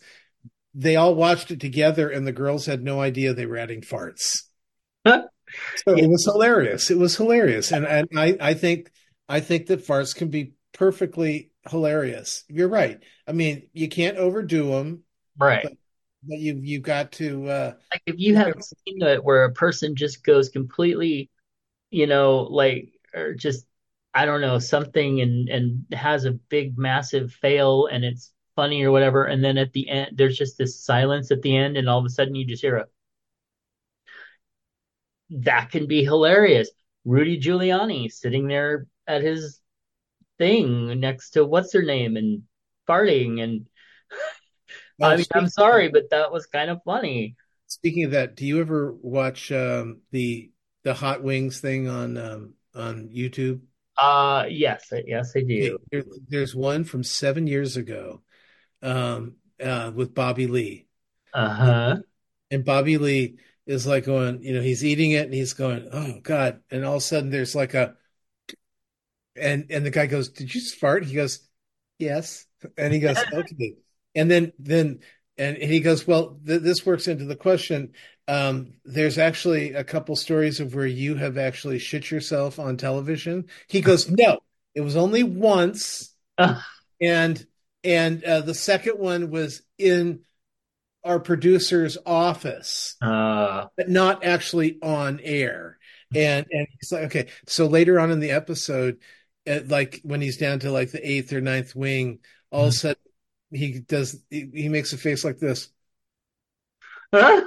they 0.74 0.96
all 0.96 1.14
watched 1.14 1.50
it 1.50 1.60
together, 1.60 2.08
and 2.10 2.26
the 2.26 2.32
girls 2.32 2.66
had 2.66 2.82
no 2.82 3.00
idea 3.00 3.34
they 3.34 3.46
were 3.46 3.58
adding 3.58 3.82
farts. 3.82 4.42
So 5.86 5.96
it 5.96 6.06
was 6.08 6.24
hilarious. 6.24 6.90
It 6.90 6.98
was 6.98 7.16
hilarious, 7.16 7.72
and 7.72 7.86
and 7.86 8.08
I 8.16 8.36
I 8.40 8.54
think 8.54 8.90
I 9.28 9.40
think 9.40 9.66
that 9.66 9.86
farts 9.86 10.14
can 10.14 10.28
be 10.28 10.54
perfectly 10.72 11.50
hilarious. 11.68 12.44
You're 12.48 12.68
right. 12.68 13.00
I 13.26 13.32
mean, 13.32 13.68
you 13.72 13.88
can't 13.88 14.16
overdo 14.18 14.70
them, 14.70 15.04
Right. 15.38 15.62
but 15.62 15.72
but 16.22 16.38
you 16.38 16.60
you've 16.62 16.82
got 16.82 17.12
to. 17.12 17.48
Uh, 17.48 17.74
Like 17.92 18.02
if 18.06 18.16
you 18.18 18.36
have 18.36 18.48
a 18.56 18.62
scene 18.62 18.98
that 19.00 19.24
where 19.24 19.44
a 19.44 19.52
person 19.52 19.96
just 19.96 20.22
goes 20.24 20.48
completely, 20.48 21.30
you 21.90 22.06
know, 22.06 22.42
like 22.42 22.92
or 23.14 23.34
just 23.34 23.66
I 24.12 24.24
don't 24.24 24.40
know, 24.40 24.58
something 24.58 25.20
and 25.20 25.48
and 25.48 25.84
has 25.92 26.24
a 26.24 26.32
big 26.32 26.76
massive 26.78 27.32
fail 27.32 27.86
and 27.86 28.04
it's 28.04 28.32
funny 28.56 28.82
or 28.82 28.90
whatever, 28.90 29.24
and 29.24 29.42
then 29.44 29.58
at 29.58 29.72
the 29.72 29.88
end 29.88 30.12
there's 30.16 30.36
just 30.36 30.58
this 30.58 30.84
silence 30.84 31.30
at 31.30 31.42
the 31.42 31.56
end 31.56 31.76
and 31.76 31.88
all 31.88 31.98
of 31.98 32.04
a 32.04 32.10
sudden 32.10 32.34
you 32.34 32.46
just 32.46 32.62
hear 32.62 32.76
a 32.76 32.86
that 35.30 35.70
can 35.70 35.86
be 35.86 36.04
hilarious. 36.04 36.70
Rudy 37.04 37.40
Giuliani 37.40 38.10
sitting 38.10 38.48
there 38.48 38.86
at 39.06 39.22
his 39.22 39.60
thing 40.38 41.00
next 41.00 41.30
to 41.30 41.44
what's 41.44 41.72
her 41.72 41.82
name 41.82 42.16
and 42.16 42.42
farting 42.88 43.42
and 43.42 43.66
I 45.00 45.14
oh, 45.14 45.16
mean 45.16 45.26
I'm 45.34 45.48
sorry, 45.48 45.88
but 45.88 46.10
that 46.10 46.30
was 46.30 46.46
kind 46.46 46.70
of 46.70 46.82
funny. 46.84 47.36
speaking 47.66 48.04
of 48.04 48.10
that, 48.10 48.36
do 48.36 48.44
you 48.44 48.60
ever 48.60 48.92
watch 49.00 49.50
um, 49.50 50.02
the 50.10 50.50
the 50.82 50.92
hot 50.92 51.22
wings 51.22 51.60
thing 51.60 51.88
on 51.88 52.18
um, 52.18 52.54
on 52.74 53.08
YouTube? 53.08 53.60
Uh 54.00 54.46
yes, 54.48 54.92
yes 55.06 55.32
I 55.36 55.40
do. 55.42 55.78
there, 55.90 56.04
there's 56.28 56.54
one 56.54 56.84
from 56.84 57.04
seven 57.04 57.46
years 57.46 57.76
ago 57.76 58.22
um, 58.82 59.36
uh, 59.62 59.92
with 59.94 60.14
Bobby 60.14 60.46
Lee. 60.46 60.86
Uh-huh. 61.34 61.96
And 62.50 62.64
Bobby 62.64 62.98
Lee 62.98 63.36
is 63.66 63.86
like 63.86 64.04
going, 64.04 64.42
you 64.42 64.54
know, 64.54 64.62
he's 64.62 64.84
eating 64.84 65.12
it 65.12 65.26
and 65.26 65.34
he's 65.34 65.52
going, 65.52 65.88
oh 65.92 66.20
God. 66.22 66.60
And 66.70 66.84
all 66.84 66.94
of 66.94 66.98
a 66.98 67.00
sudden 67.02 67.30
there's 67.30 67.54
like 67.54 67.74
a, 67.74 67.94
and 69.36 69.66
and 69.70 69.86
the 69.86 69.90
guy 69.90 70.06
goes, 70.06 70.30
did 70.30 70.54
you 70.54 70.60
fart? 70.60 71.04
He 71.04 71.14
goes, 71.14 71.40
yes. 71.98 72.46
And 72.76 72.92
he 72.92 73.00
goes, 73.00 73.18
okay. 73.32 73.74
And 74.14 74.30
then 74.30 74.52
then 74.58 75.00
and 75.38 75.56
he 75.56 75.80
goes, 75.80 76.06
well, 76.06 76.38
th 76.44 76.62
this 76.62 76.84
works 76.84 77.08
into 77.08 77.24
the 77.24 77.36
question. 77.36 77.92
Um, 78.30 78.74
there's 78.84 79.18
actually 79.18 79.72
a 79.74 79.82
couple 79.82 80.14
stories 80.14 80.60
of 80.60 80.72
where 80.72 80.86
you 80.86 81.16
have 81.16 81.36
actually 81.36 81.80
shit 81.80 82.12
yourself 82.12 82.60
on 82.60 82.76
television. 82.76 83.46
He 83.66 83.80
goes, 83.80 84.08
no, 84.08 84.38
it 84.72 84.82
was 84.82 84.94
only 84.96 85.24
once, 85.24 86.14
and 87.00 87.44
and 87.82 88.24
uh, 88.24 88.42
the 88.42 88.54
second 88.54 88.98
one 88.98 89.30
was 89.30 89.62
in 89.78 90.20
our 91.04 91.18
producer's 91.18 91.98
office 92.06 92.96
Uh, 93.00 93.66
but 93.76 93.88
not 93.88 94.24
actually 94.24 94.78
on 94.82 95.20
air. 95.22 95.78
And 96.14 96.46
and 96.50 96.66
he's 96.78 96.92
like, 96.92 97.04
okay. 97.04 97.28
So 97.46 97.66
later 97.66 97.98
on 97.98 98.10
in 98.10 98.20
the 98.20 98.32
episode, 98.32 98.98
uh, 99.48 99.60
like 99.66 100.00
when 100.04 100.20
he's 100.20 100.36
down 100.38 100.60
to 100.60 100.70
like 100.70 100.92
the 100.92 101.08
eighth 101.08 101.32
or 101.32 101.40
ninth 101.40 101.74
wing, 101.74 102.20
all 102.50 102.62
of 102.64 102.68
a 102.68 102.72
sudden 102.72 103.02
he 103.50 103.80
does 103.80 104.22
he, 104.30 104.50
he 104.54 104.68
makes 104.68 104.92
a 104.92 104.98
face 104.98 105.24
like 105.24 105.38
this, 105.38 105.68
huh? 107.12 107.42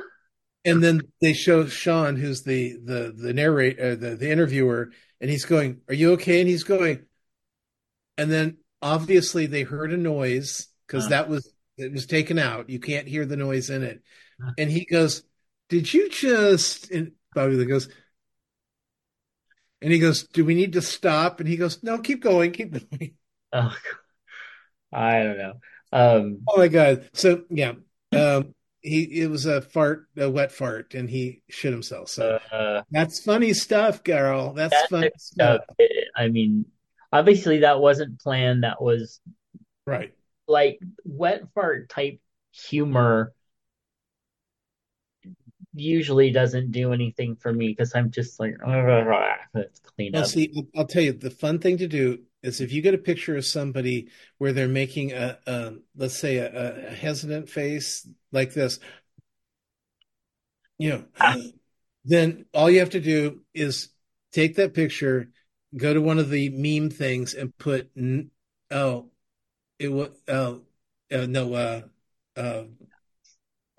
And 0.65 0.83
then 0.83 1.01
they 1.21 1.33
show 1.33 1.65
Sean, 1.67 2.15
who's 2.15 2.43
the 2.43 2.77
the 2.83 3.13
the 3.15 3.33
narrator, 3.33 3.91
uh, 3.91 3.95
the 3.95 4.15
the 4.15 4.31
interviewer, 4.31 4.91
and 5.21 5.29
he's 5.29 5.45
going, 5.45 5.81
"Are 5.89 5.93
you 5.93 6.13
okay?" 6.13 6.39
And 6.41 6.49
he's 6.49 6.63
going, 6.63 7.05
and 8.17 8.31
then 8.31 8.57
obviously 8.81 9.45
they 9.45 9.63
heard 9.63 9.93
a 9.93 9.97
noise 9.97 10.67
because 10.87 11.05
Uh, 11.05 11.09
that 11.09 11.29
was 11.29 11.51
it 11.77 11.91
was 11.91 12.05
taken 12.05 12.37
out. 12.37 12.69
You 12.69 12.79
can't 12.79 13.07
hear 13.07 13.25
the 13.25 13.37
noise 13.37 13.69
in 13.69 13.83
it, 13.83 14.01
and 14.57 14.69
he 14.69 14.85
goes, 14.85 15.23
"Did 15.69 15.93
you 15.93 16.09
just?" 16.09 16.91
And 16.91 17.13
Bobby 17.33 17.63
goes. 17.65 17.89
And 19.81 19.91
he 19.91 19.99
goes, 19.99 20.23
"Do 20.27 20.45
we 20.45 20.55
need 20.55 20.73
to 20.73 20.81
stop?" 20.81 21.39
And 21.39 21.49
he 21.49 21.57
goes, 21.57 21.83
"No, 21.83 21.99
keep 21.99 22.21
going, 22.21 22.51
keep 22.51 22.71
going." 22.71 23.15
oh, 23.53 23.75
I 24.91 25.23
don't 25.23 25.37
know. 25.37 25.53
Um, 25.91 26.39
Oh 26.47 26.57
my 26.57 26.67
God! 26.67 27.09
So 27.13 27.43
yeah, 27.49 27.73
um, 28.11 28.53
he 28.83 29.21
it 29.21 29.29
was 29.29 29.45
a 29.45 29.61
fart, 29.61 30.07
a 30.17 30.29
wet 30.29 30.51
fart, 30.51 30.93
and 30.93 31.09
he 31.09 31.41
shit 31.49 31.71
himself. 31.71 32.09
So 32.09 32.39
uh, 32.51 32.83
that's 32.91 33.23
funny 33.23 33.53
stuff, 33.53 34.03
Carol. 34.03 34.53
That's 34.53 34.73
that 34.73 34.89
funny 34.89 35.11
stuff. 35.17 35.61
stuff. 35.67 35.87
I 36.15 36.27
mean, 36.27 36.65
obviously 37.11 37.59
that 37.59 37.79
wasn't 37.79 38.19
planned. 38.19 38.63
That 38.63 38.81
was 38.81 39.19
Right? 39.85 40.13
like 40.47 40.79
wet 41.05 41.43
fart 41.55 41.89
type 41.89 42.19
humor 42.51 43.33
usually 45.73 46.31
doesn't 46.31 46.71
do 46.71 46.93
anything 46.93 47.35
for 47.35 47.51
me 47.51 47.69
because 47.69 47.95
I'm 47.95 48.11
just 48.11 48.39
like, 48.39 48.55
let's 49.53 49.79
clean 49.79 50.13
Well, 50.13 50.23
up. 50.23 50.29
see, 50.29 50.67
I'll 50.75 50.85
tell 50.85 51.01
you, 51.01 51.13
the 51.13 51.31
fun 51.31 51.59
thing 51.59 51.77
to 51.77 51.87
do 51.87 52.19
is 52.43 52.61
if 52.61 52.71
you 52.73 52.81
get 52.81 52.93
a 52.93 52.99
picture 52.99 53.37
of 53.37 53.45
somebody 53.45 54.09
where 54.37 54.53
they're 54.53 54.67
making 54.67 55.13
a, 55.13 55.37
a 55.47 55.73
let's 55.95 56.17
say 56.17 56.37
a, 56.37 56.89
a 56.89 56.93
hesitant 56.93 57.49
face 57.49 58.07
like 58.31 58.53
this, 58.53 58.79
you 60.77 60.89
know, 60.89 61.43
then 62.05 62.45
all 62.53 62.69
you 62.69 62.79
have 62.79 62.91
to 62.91 62.99
do 62.99 63.41
is 63.53 63.89
take 64.33 64.55
that 64.57 64.73
picture, 64.73 65.29
go 65.75 65.93
to 65.93 66.01
one 66.01 66.19
of 66.19 66.29
the 66.29 66.49
meme 66.49 66.89
things 66.89 67.33
and 67.33 67.57
put, 67.57 67.89
oh, 68.69 69.09
it 69.79 69.87
was, 69.87 70.09
oh, 70.27 70.61
uh, 71.11 71.25
no, 71.25 71.53
uh, 71.53 71.81
uh, 72.35 72.63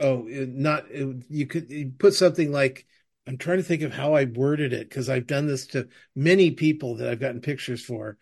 oh, 0.01 0.27
it, 0.27 0.49
not, 0.49 0.91
it, 0.91 1.25
you 1.29 1.47
could 1.47 1.69
you 1.71 1.93
put 1.99 2.15
something 2.15 2.51
like, 2.51 2.87
I'm 3.27 3.39
trying 3.39 3.59
to 3.59 3.65
think 3.65 3.83
of 3.83 3.93
how 3.93 4.15
I 4.15 4.25
worded 4.25 4.73
it 4.73 4.89
because 4.89 5.09
I've 5.09 5.27
done 5.27 5.47
this 5.47 5.67
to 5.69 5.89
many 6.15 6.51
people 6.51 6.97
that 6.97 7.09
I've 7.09 7.21
gotten 7.21 7.41
pictures 7.41 7.83
for. 7.83 8.19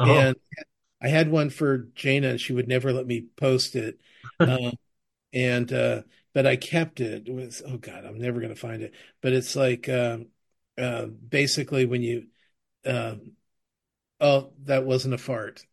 Oh, 0.00 0.26
And 0.26 0.36
I 1.02 1.08
had 1.08 1.30
one 1.30 1.50
for 1.50 1.78
Jana 1.94 2.30
and 2.30 2.40
she 2.40 2.52
would 2.52 2.68
never 2.68 2.92
let 2.92 3.06
me 3.06 3.26
post 3.36 3.76
it. 3.76 4.00
Um, 4.44 4.72
and, 5.32 5.72
uh, 5.72 6.02
but 6.34 6.46
I 6.46 6.56
kept 6.56 7.00
it. 7.00 7.28
It 7.28 7.34
was, 7.34 7.62
oh 7.66 7.78
God, 7.78 8.04
I'm 8.06 8.18
never 8.18 8.40
going 8.40 8.54
to 8.54 8.60
find 8.60 8.82
it. 8.82 8.94
But 9.22 9.32
it's 9.34 9.56
like, 9.56 9.88
um, 9.88 10.28
uh, 10.78 11.06
basically 11.06 11.86
when 11.86 12.02
you, 12.02 12.28
um, 12.86 13.32
oh, 14.20 14.52
that 14.64 14.86
wasn't 14.86 15.14
a 15.14 15.18
fart. 15.18 15.66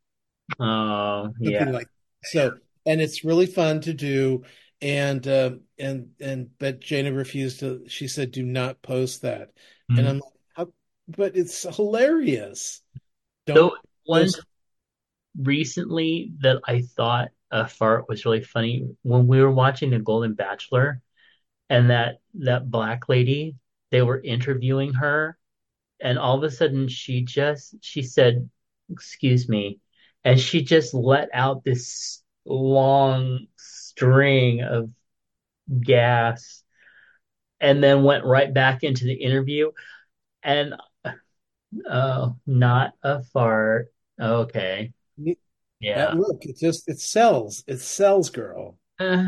oh, 0.60 1.34
something 1.44 1.72
yeah. 1.72 1.72
like 1.72 1.88
so 2.24 2.58
and 2.86 3.02
it's 3.02 3.24
really 3.24 3.46
fun 3.46 3.82
to 3.82 3.94
do 3.94 4.44
and 4.82 5.28
uh, 5.28 5.52
and 5.80 6.10
and 6.20 6.50
but 6.60 6.80
Jana 6.80 7.12
refused 7.12 7.60
to 7.62 7.84
she 7.88 8.08
said 8.08 8.32
do 8.32 8.44
not 8.44 8.82
post 8.82 9.22
that 9.24 9.52
and 9.96 10.08
Mhm. 10.08 10.08
I'm 10.08 10.20
like 10.20 10.34
How, 10.56 10.74
but 11.08 11.36
it's 11.36 11.64
hilarious 11.76 12.82
So 13.48 13.54
don't 13.54 13.74
one 14.08 14.30
recently 15.40 16.34
that 16.40 16.62
I 16.66 16.82
thought 16.82 17.30
a 17.52 17.68
fart 17.68 18.10
was 18.10 18.26
really 18.26 18.44
funny. 18.44 18.90
When 19.04 19.28
we 19.28 19.42
were 19.42 19.52
watching 19.52 19.92
The 19.92 20.00
Golden 20.00 20.34
Bachelor 20.34 21.02
and 21.70 21.90
that 21.90 22.20
that 22.36 22.70
black 22.70 23.10
lady, 23.10 23.56
they 23.92 24.02
were 24.02 24.22
interviewing 24.22 24.94
her 24.94 25.38
and 26.00 26.20
all 26.20 26.38
of 26.38 26.44
a 26.44 26.52
sudden 26.52 26.88
she 26.88 27.22
just 27.24 27.76
she 27.82 28.02
said, 28.02 28.50
"Excuse 28.92 29.50
me," 29.50 29.80
and 30.24 30.40
she 30.40 30.64
just 30.64 30.94
let 30.94 31.30
out 31.34 31.64
this 31.64 32.24
long 32.46 33.48
string 33.58 34.62
of 34.62 34.90
gas 35.82 36.64
and 37.60 37.84
then 37.84 38.04
went 38.04 38.26
right 38.26 38.54
back 38.54 38.84
into 38.84 39.06
the 39.06 39.16
interview. 39.16 39.72
And 40.44 40.76
oh, 41.90 42.38
not 42.46 42.94
a 43.04 43.24
fart. 43.24 43.92
Okay. 44.20 44.94
Yeah. 45.18 45.36
That 45.96 46.16
look, 46.16 46.40
it 46.46 46.58
just 46.58 46.88
it 46.88 47.00
sells. 47.00 47.64
It 47.68 47.80
sells, 47.80 48.30
girl. 48.30 48.78
Uh, 49.00 49.26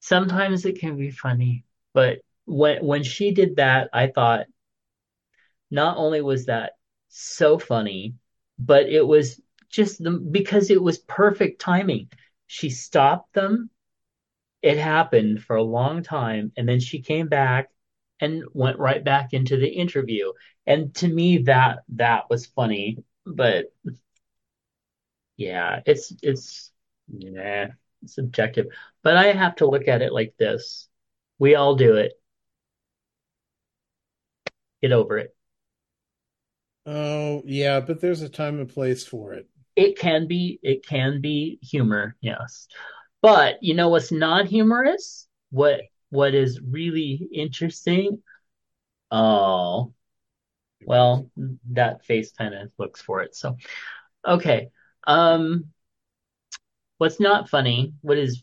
sometimes 0.00 0.64
it 0.64 0.78
can 0.80 0.96
be 0.96 1.10
funny, 1.10 1.64
but 1.92 2.20
when 2.46 2.84
when 2.84 3.02
she 3.02 3.32
did 3.32 3.56
that, 3.56 3.88
I 3.92 4.08
thought 4.08 4.46
not 5.70 5.96
only 5.96 6.20
was 6.20 6.46
that 6.46 6.72
so 7.08 7.58
funny, 7.58 8.14
but 8.58 8.88
it 8.88 9.06
was 9.06 9.40
just 9.68 10.02
the, 10.02 10.10
because 10.10 10.70
it 10.70 10.82
was 10.82 10.98
perfect 10.98 11.60
timing. 11.60 12.08
She 12.46 12.70
stopped 12.70 13.32
them. 13.34 13.70
It 14.62 14.78
happened 14.78 15.42
for 15.44 15.56
a 15.56 15.62
long 15.62 16.02
time, 16.02 16.52
and 16.56 16.68
then 16.68 16.80
she 16.80 17.00
came 17.02 17.28
back 17.28 17.70
and 18.20 18.44
went 18.52 18.78
right 18.78 19.04
back 19.04 19.32
into 19.32 19.56
the 19.56 19.68
interview. 19.68 20.32
And 20.66 20.94
to 20.96 21.08
me, 21.08 21.38
that 21.44 21.80
that 21.90 22.30
was 22.30 22.46
funny. 22.46 22.98
But 23.26 23.72
yeah, 25.36 25.80
it's 25.86 26.12
it's 26.22 26.72
yeah, 27.08 27.68
it's 28.02 28.14
subjective. 28.14 28.66
But 29.02 29.16
I 29.16 29.32
have 29.32 29.56
to 29.56 29.66
look 29.68 29.88
at 29.88 30.02
it 30.02 30.12
like 30.12 30.34
this. 30.38 30.88
We 31.38 31.54
all 31.54 31.76
do 31.76 31.96
it. 31.96 32.12
Get 34.82 34.92
over 34.92 35.18
it. 35.18 35.34
Oh, 36.86 37.42
yeah, 37.44 37.80
but 37.80 38.00
there's 38.00 38.22
a 38.22 38.28
time 38.28 38.58
and 38.58 38.68
place 38.68 39.06
for 39.06 39.34
it. 39.34 39.48
It 39.76 39.98
can 39.98 40.26
be 40.26 40.58
it 40.62 40.84
can 40.86 41.20
be 41.20 41.58
humor, 41.62 42.16
yes. 42.20 42.68
But 43.22 43.62
you 43.62 43.74
know 43.74 43.88
what's 43.88 44.12
not 44.12 44.46
humorous? 44.46 45.28
What 45.50 45.82
what 46.10 46.34
is 46.34 46.60
really 46.60 47.28
interesting? 47.32 48.22
Oh, 49.10 49.94
well, 50.84 51.30
that 51.72 52.04
face 52.04 52.32
kind 52.32 52.54
of 52.54 52.70
looks 52.78 53.00
for 53.02 53.22
it. 53.22 53.34
So, 53.34 53.56
okay. 54.26 54.68
Um, 55.06 55.66
what's 56.98 57.20
not 57.20 57.48
funny? 57.48 57.94
What 58.02 58.18
is 58.18 58.42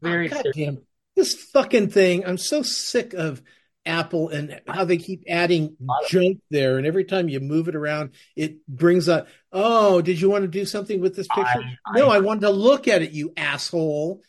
very 0.00 0.28
God 0.28 0.46
damn. 0.54 0.78
This 1.16 1.34
fucking 1.34 1.90
thing. 1.90 2.24
I'm 2.24 2.38
so 2.38 2.62
sick 2.62 3.12
of 3.14 3.42
Apple 3.84 4.28
and 4.28 4.60
how 4.66 4.84
they 4.84 4.96
keep 4.96 5.24
adding 5.28 5.76
junk 6.08 6.38
there. 6.50 6.78
And 6.78 6.86
every 6.86 7.04
time 7.04 7.28
you 7.28 7.40
move 7.40 7.68
it 7.68 7.74
around, 7.74 8.12
it 8.36 8.66
brings 8.66 9.08
up, 9.08 9.26
oh, 9.52 10.00
did 10.00 10.20
you 10.20 10.30
want 10.30 10.42
to 10.42 10.48
do 10.48 10.64
something 10.64 11.00
with 11.00 11.16
this 11.16 11.26
picture? 11.28 11.62
I- 11.86 11.98
no, 11.98 12.08
I- 12.08 12.16
I 12.16 12.20
wanted 12.20 12.42
to 12.42 12.50
look 12.50 12.88
at 12.88 13.02
it, 13.02 13.10
you 13.12 13.32
asshole. 13.36 14.22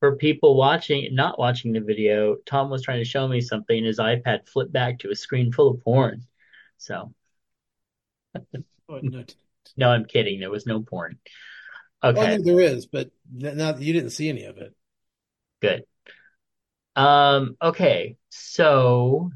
For 0.00 0.16
people 0.16 0.56
watching, 0.56 1.14
not 1.14 1.38
watching 1.38 1.72
the 1.72 1.80
video, 1.80 2.36
Tom 2.46 2.70
was 2.70 2.82
trying 2.82 3.00
to 3.00 3.04
show 3.04 3.28
me 3.28 3.42
something. 3.42 3.76
and 3.76 3.86
His 3.86 3.98
iPad 3.98 4.48
flipped 4.48 4.72
back 4.72 5.00
to 5.00 5.10
a 5.10 5.14
screen 5.14 5.52
full 5.52 5.70
of 5.70 5.84
porn. 5.84 6.22
So, 6.80 7.12
Oh, 8.88 9.00
no. 9.02 9.24
no, 9.76 9.90
I'm 9.90 10.04
kidding. 10.04 10.40
There 10.40 10.50
was 10.50 10.66
no 10.66 10.80
porn. 10.80 11.18
Okay. 12.02 12.38
no, 12.38 12.42
there 12.42 12.60
is, 12.60 12.86
but 12.86 13.10
not 13.30 13.80
you 13.80 13.92
didn't 13.92 14.10
see 14.10 14.28
any 14.28 14.44
of 14.44 14.56
it. 14.56 14.74
Good. 15.60 15.84
Um, 16.96 17.56
okay, 17.60 18.16
so 18.30 19.30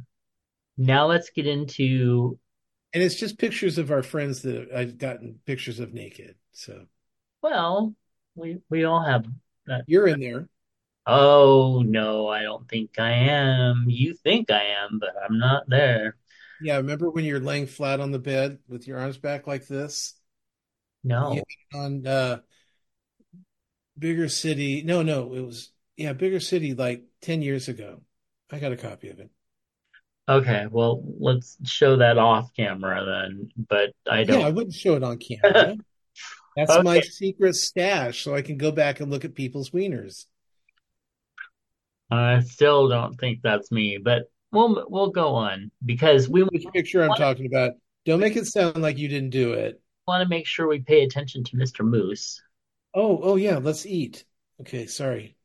now 0.78 1.06
let's 1.06 1.30
get 1.30 1.46
into, 1.46 2.38
And 2.94 3.02
it's 3.02 3.16
just 3.16 3.38
pictures 3.38 3.78
of 3.78 3.90
our 3.90 4.02
friends 4.02 4.42
that 4.42 4.68
I've 4.74 4.98
gotten 4.98 5.40
pictures 5.44 5.78
of 5.78 5.92
naked. 5.92 6.36
So 6.52 6.86
well, 7.42 7.94
we 8.34 8.58
we 8.70 8.84
all 8.84 9.04
have 9.04 9.26
that. 9.66 9.84
you're 9.86 10.08
in 10.08 10.20
there. 10.20 10.48
Oh, 11.06 11.82
no, 11.84 12.28
I 12.28 12.42
don't 12.42 12.66
think 12.68 12.98
I 12.98 13.10
am. 13.10 13.84
You 13.88 14.14
think 14.14 14.50
I 14.50 14.64
am, 14.82 14.98
but 14.98 15.10
I'm 15.22 15.38
not 15.38 15.68
there. 15.68 16.16
Yeah, 16.62 16.76
remember 16.76 17.10
when 17.10 17.24
you're 17.24 17.40
laying 17.40 17.66
flat 17.66 18.00
on 18.00 18.10
the 18.10 18.18
bed 18.18 18.58
with 18.68 18.86
your 18.86 18.98
arms 18.98 19.18
back 19.18 19.46
like 19.46 19.66
this? 19.66 20.14
No. 21.02 21.34
Yeah, 21.34 21.78
on 21.78 22.06
uh 22.06 22.38
Bigger 23.98 24.28
City. 24.28 24.82
No, 24.82 25.02
no, 25.02 25.34
it 25.34 25.40
was 25.40 25.70
yeah, 25.96 26.12
Bigger 26.12 26.40
City 26.40 26.74
like 26.74 27.04
10 27.22 27.42
years 27.42 27.68
ago. 27.68 28.00
I 28.50 28.58
got 28.58 28.72
a 28.72 28.76
copy 28.76 29.08
of 29.08 29.18
it. 29.20 29.30
Okay, 30.28 30.66
well, 30.70 31.02
let's 31.20 31.58
show 31.64 31.96
that 31.96 32.16
off 32.16 32.50
camera 32.56 33.04
then, 33.04 33.50
but 33.68 33.90
I 34.10 34.24
don't. 34.24 34.40
Yeah, 34.40 34.46
I 34.46 34.50
wouldn't 34.50 34.74
show 34.74 34.94
it 34.94 35.02
on 35.02 35.18
camera. 35.18 35.76
That's 36.56 36.82
my 36.84 37.00
secret 37.00 37.56
stash, 37.56 38.22
so 38.22 38.34
I 38.34 38.42
can 38.42 38.56
go 38.56 38.70
back 38.70 39.00
and 39.00 39.10
look 39.10 39.24
at 39.24 39.34
people's 39.34 39.70
wieners. 39.70 40.26
I 42.10 42.40
still 42.40 42.88
don't 42.88 43.18
think 43.18 43.40
that's 43.42 43.72
me, 43.72 43.98
but 43.98 44.30
we'll 44.54 44.86
we'll 44.88 45.10
go 45.10 45.34
on 45.34 45.70
because 45.84 46.28
we 46.28 46.42
want 46.42 46.52
Which 46.52 46.64
picture 46.72 47.02
I'm 47.02 47.14
talking 47.16 47.46
about. 47.46 47.72
Don't 48.04 48.20
make 48.20 48.36
it 48.36 48.46
sound 48.46 48.82
like 48.82 48.98
you 48.98 49.08
didn't 49.08 49.30
do 49.30 49.52
it. 49.54 49.80
want 50.06 50.22
to 50.22 50.28
make 50.28 50.46
sure 50.46 50.66
we 50.68 50.80
pay 50.80 51.02
attention 51.04 51.42
to 51.44 51.56
Mr. 51.56 51.84
Moose. 51.86 52.42
Oh, 52.94 53.18
oh 53.22 53.36
yeah, 53.36 53.58
let's 53.58 53.86
eat. 53.86 54.24
Okay, 54.60 54.86
sorry. 54.86 55.36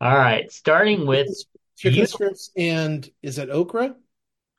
All 0.00 0.16
right, 0.16 0.50
starting 0.50 1.06
with 1.06 1.28
Chicken 1.76 1.98
you- 2.00 2.06
strips 2.06 2.50
and 2.56 3.08
is 3.22 3.38
it 3.38 3.50
okra? 3.50 3.94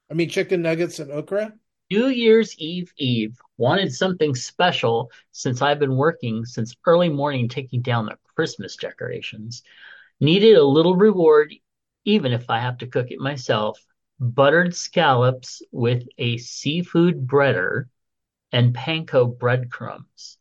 I 0.10 0.14
mean 0.14 0.30
chicken 0.30 0.62
nuggets 0.62 1.00
and 1.00 1.12
okra? 1.12 1.54
New 1.90 2.08
Year's 2.08 2.56
Eve 2.58 2.92
Eve. 2.98 3.38
Wanted 3.58 3.94
something 3.94 4.34
special 4.36 5.12
since 5.32 5.62
I've 5.62 5.80
been 5.80 5.96
working 5.96 6.46
since 6.46 6.76
early 6.86 7.10
morning 7.10 7.48
taking 7.50 7.82
down 7.82 8.06
the 8.06 8.18
Christmas 8.36 8.76
decorations. 8.76 9.64
Needed 10.20 10.56
a 10.58 10.64
little 10.64 10.96
reward, 10.96 11.54
even 12.06 12.34
if 12.34 12.50
I 12.50 12.60
have 12.60 12.78
to 12.80 12.88
cook 12.88 13.12
it 13.12 13.20
myself. 13.20 13.80
Buttered 14.20 14.76
scallops 14.76 15.62
with 15.72 16.08
a 16.18 16.38
seafood 16.38 17.26
breader 17.26 17.86
and 18.52 18.76
panko 18.76 19.38
breadcrumbs. 19.38 20.38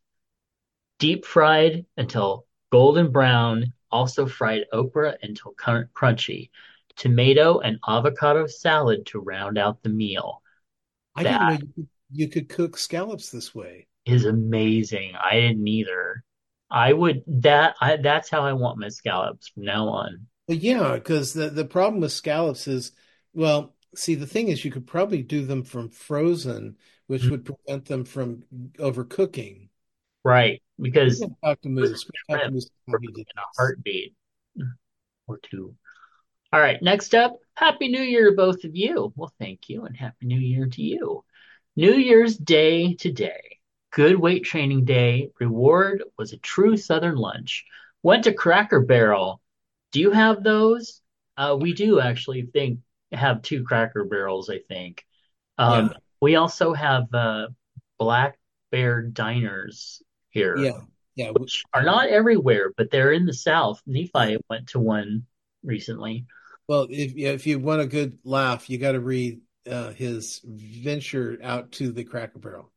Deep 0.99 1.25
fried 1.25 1.87
until 1.97 2.47
golden 2.71 3.11
brown, 3.11 3.73
also 3.91 4.27
fried 4.27 4.67
okra 4.73 5.17
until 5.23 5.55
crunchy. 5.55 6.51
Tomato 6.97 7.61
and 7.61 7.79
avocado 7.89 8.47
salad 8.47 9.07
to 9.07 9.21
round 9.21 9.57
out 9.57 9.83
the 9.83 9.89
meal. 9.89 10.43
I 11.17 11.23
didn't 11.23 11.47
know 11.47 11.53
you 11.53 11.59
could, 11.59 11.89
you 12.13 12.29
could 12.29 12.49
cook 12.49 12.77
scallops 12.77 13.31
this 13.31 13.55
way. 13.55 13.87
is 14.05 14.27
amazing. 14.27 15.15
I 15.15 15.41
didn't 15.41 15.67
either. 15.67 16.23
I 16.71 16.93
would 16.93 17.23
that 17.27 17.77
I 17.81 17.97
that's 17.97 18.31
how 18.31 18.43
I 18.43 18.53
want 18.53 18.79
my 18.79 18.89
scallops 18.89 19.49
from 19.49 19.65
now 19.65 19.89
on. 19.89 20.27
Well, 20.51 20.59
yeah, 20.59 20.95
because 20.95 21.33
the, 21.33 21.49
the 21.49 21.65
problem 21.65 22.01
with 22.01 22.11
scallops 22.11 22.67
is, 22.67 22.91
well, 23.33 23.77
see, 23.95 24.17
the 24.17 24.27
thing 24.27 24.49
is 24.49 24.65
you 24.65 24.73
could 24.73 24.85
probably 24.85 25.23
do 25.23 25.47
them 25.47 25.63
from 25.63 25.91
frozen, 25.91 26.77
which 27.07 27.23
Mhm. 27.23 27.31
would 27.31 27.45
prevent 27.45 27.85
them 27.85 28.05
from 28.05 28.43
overcooking. 28.79 29.69
Right. 30.25 30.61
Because 30.77 31.21
We 31.21 31.27
can 31.29 31.37
talk 31.45 31.61
to 31.61 31.69
Moose. 31.69 32.03
Talk 32.03 32.11
to 32.11 32.37
shrimp 32.37 32.53
Moose 32.55 32.71
how 32.89 32.99
he 32.99 33.07
in 33.07 33.25
a 33.37 33.43
heartbeat 33.57 34.15
or 35.29 35.39
two. 35.39 35.77
All 36.53 36.59
right, 36.59 36.83
next 36.83 37.15
up, 37.15 37.39
Happy 37.55 37.87
New 37.87 38.03
Year 38.03 38.31
to 38.31 38.37
both 38.37 38.65
of 38.65 38.75
you. 38.75 39.13
Well, 39.15 39.33
thank 39.39 39.69
you, 39.69 39.85
and 39.85 39.97
Happy 39.97 40.27
New 40.27 40.41
Year 40.41 40.67
to 40.67 40.83
you. 40.83 41.25
New 41.77 41.95
Year's 41.95 42.37
Day 42.37 42.95
today. 42.95 43.59
Good 43.93 44.17
weight 44.19 44.43
training 44.43 44.85
day. 44.85 45.31
Reward 45.39 46.03
was 46.19 46.33
a 46.33 46.39
true 46.39 46.77
Southern 46.77 47.15
lunch. 47.15 47.67
Went 48.03 48.25
to 48.25 48.33
Cracker 48.33 48.81
Barrel. 48.81 49.41
Do 49.93 50.01
you 50.01 50.11
have 50.11 50.43
those? 50.43 51.01
Uh, 51.37 51.57
we 51.59 51.73
do 51.73 52.01
actually 52.01 52.43
think 52.43 52.81
have 53.13 53.43
two 53.43 53.65
Cracker 53.65 54.05
Barrels, 54.05 54.51
I 54.51 54.61
think. 54.69 55.05
Um, 55.59 55.87
Yeah. 55.87 55.93
we 56.21 56.37
also 56.37 56.73
have 56.75 57.13
uh, 57.13 57.49
Black 57.99 58.39
Bear 58.71 59.03
Diners 59.03 60.03
here 60.31 60.57
Yeah, 60.57 60.81
yeah. 61.17 61.31
which 61.31 61.65
are 61.73 61.83
not 61.83 62.09
everywhere, 62.09 62.73
but 62.77 62.91
they're 62.91 63.13
in 63.13 63.27
the 63.27 63.35
South. 63.35 63.83
Nephi 63.87 64.37
went 64.49 64.69
to 64.69 64.79
one 64.79 65.27
recently. 65.63 66.27
Well, 66.69 66.87
if 66.89 67.17
if 67.17 67.47
you 67.47 67.59
want 67.59 67.81
a 67.81 67.87
good 67.87 68.19
laugh, 68.23 68.71
you 68.71 68.79
got 68.79 68.93
to 68.93 69.01
read 69.01 69.41
uh, 69.69 69.91
his 69.91 70.41
venture 70.45 71.39
out 71.43 71.73
to 71.73 71.91
the 71.91 72.05
Cracker 72.05 72.39
Barrel. 72.39 72.71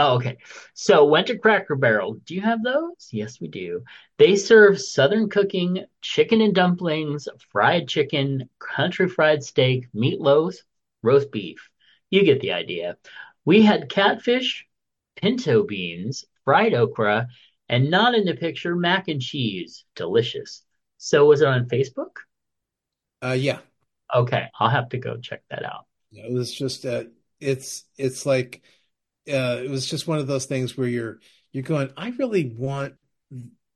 Oh, 0.00 0.14
okay. 0.16 0.38
So 0.74 1.04
went 1.06 1.26
to 1.26 1.36
Cracker 1.38 1.74
Barrel. 1.76 2.14
Do 2.24 2.34
you 2.34 2.40
have 2.40 2.62
those? 2.62 3.08
Yes, 3.10 3.40
we 3.40 3.48
do. 3.48 3.82
They 4.16 4.36
serve 4.36 4.80
Southern 4.80 5.28
cooking, 5.28 5.84
chicken 6.00 6.40
and 6.40 6.54
dumplings, 6.54 7.28
fried 7.50 7.88
chicken, 7.88 8.48
country 8.60 9.08
fried 9.08 9.42
steak, 9.42 9.88
meatloaf, 9.92 10.54
roast 11.02 11.32
beef. 11.32 11.68
You 12.10 12.24
get 12.24 12.40
the 12.40 12.52
idea. 12.52 12.96
We 13.44 13.62
had 13.62 13.90
catfish, 13.90 14.66
pinto 15.16 15.64
beans, 15.64 16.24
fried 16.44 16.74
okra, 16.74 17.28
And 17.68 17.90
not 17.90 18.14
in 18.14 18.24
the 18.24 18.34
picture, 18.36 18.76
mac 18.76 19.08
and 19.08 19.20
cheese. 19.20 19.84
Delicious. 19.96 20.62
So 20.98 21.26
was 21.26 21.40
it 21.42 21.48
on 21.48 21.68
Facebook? 21.68 22.18
Uh, 23.22 23.32
yeah, 23.32 23.60
Okay, 24.14 24.48
I'll 24.58 24.68
have 24.70 24.90
to 24.90 24.98
go 24.98 25.16
check 25.18 25.42
that 25.50 25.64
out. 25.64 25.86
it 26.12 26.32
was 26.32 26.52
just 26.52 26.84
uh, 26.86 27.04
it's 27.40 27.84
it's 27.96 28.26
like 28.26 28.62
uh, 29.28 29.60
it 29.64 29.70
was 29.70 29.86
just 29.86 30.06
one 30.08 30.18
of 30.18 30.26
those 30.26 30.46
things 30.46 30.76
where 30.76 30.88
you're 30.88 31.18
you're 31.52 31.62
going, 31.64 31.90
I 31.96 32.10
really 32.10 32.52
want 32.56 32.94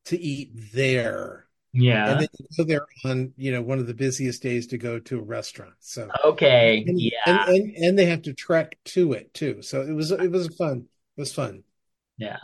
to 0.07 0.19
eat 0.21 0.73
there, 0.73 1.47
Yeah. 1.73 2.11
and 2.11 2.21
then 2.21 2.29
you 2.39 2.47
go 2.57 2.65
there 2.65 2.87
on 3.05 3.33
you 3.37 3.53
know 3.53 3.63
one 3.63 3.79
of 3.79 3.87
the 3.87 3.95
busiest 3.95 4.43
days 4.43 4.67
to 4.69 4.79
go 4.79 4.99
to 4.99 5.19
a 5.19 5.23
restaurant. 5.23 5.75
So 5.81 6.09
Okay. 6.25 6.79
and 6.81 6.89
and 6.91 7.01
Yeah. 7.01 7.45
and, 7.49 7.77
and 7.77 7.99
they 7.99 8.07
have 8.07 8.23
to 8.23 8.35
trek 8.35 8.79
to 8.87 9.13
it 9.13 9.33
too. 9.35 9.63
So 9.63 9.83
it 9.83 9.93
was 9.93 10.11
it 10.11 10.31
was 10.31 10.49
fun. 10.57 10.87
It 11.17 11.21
was 11.21 11.33
fun. 11.33 11.63
Yeah. 12.19 12.39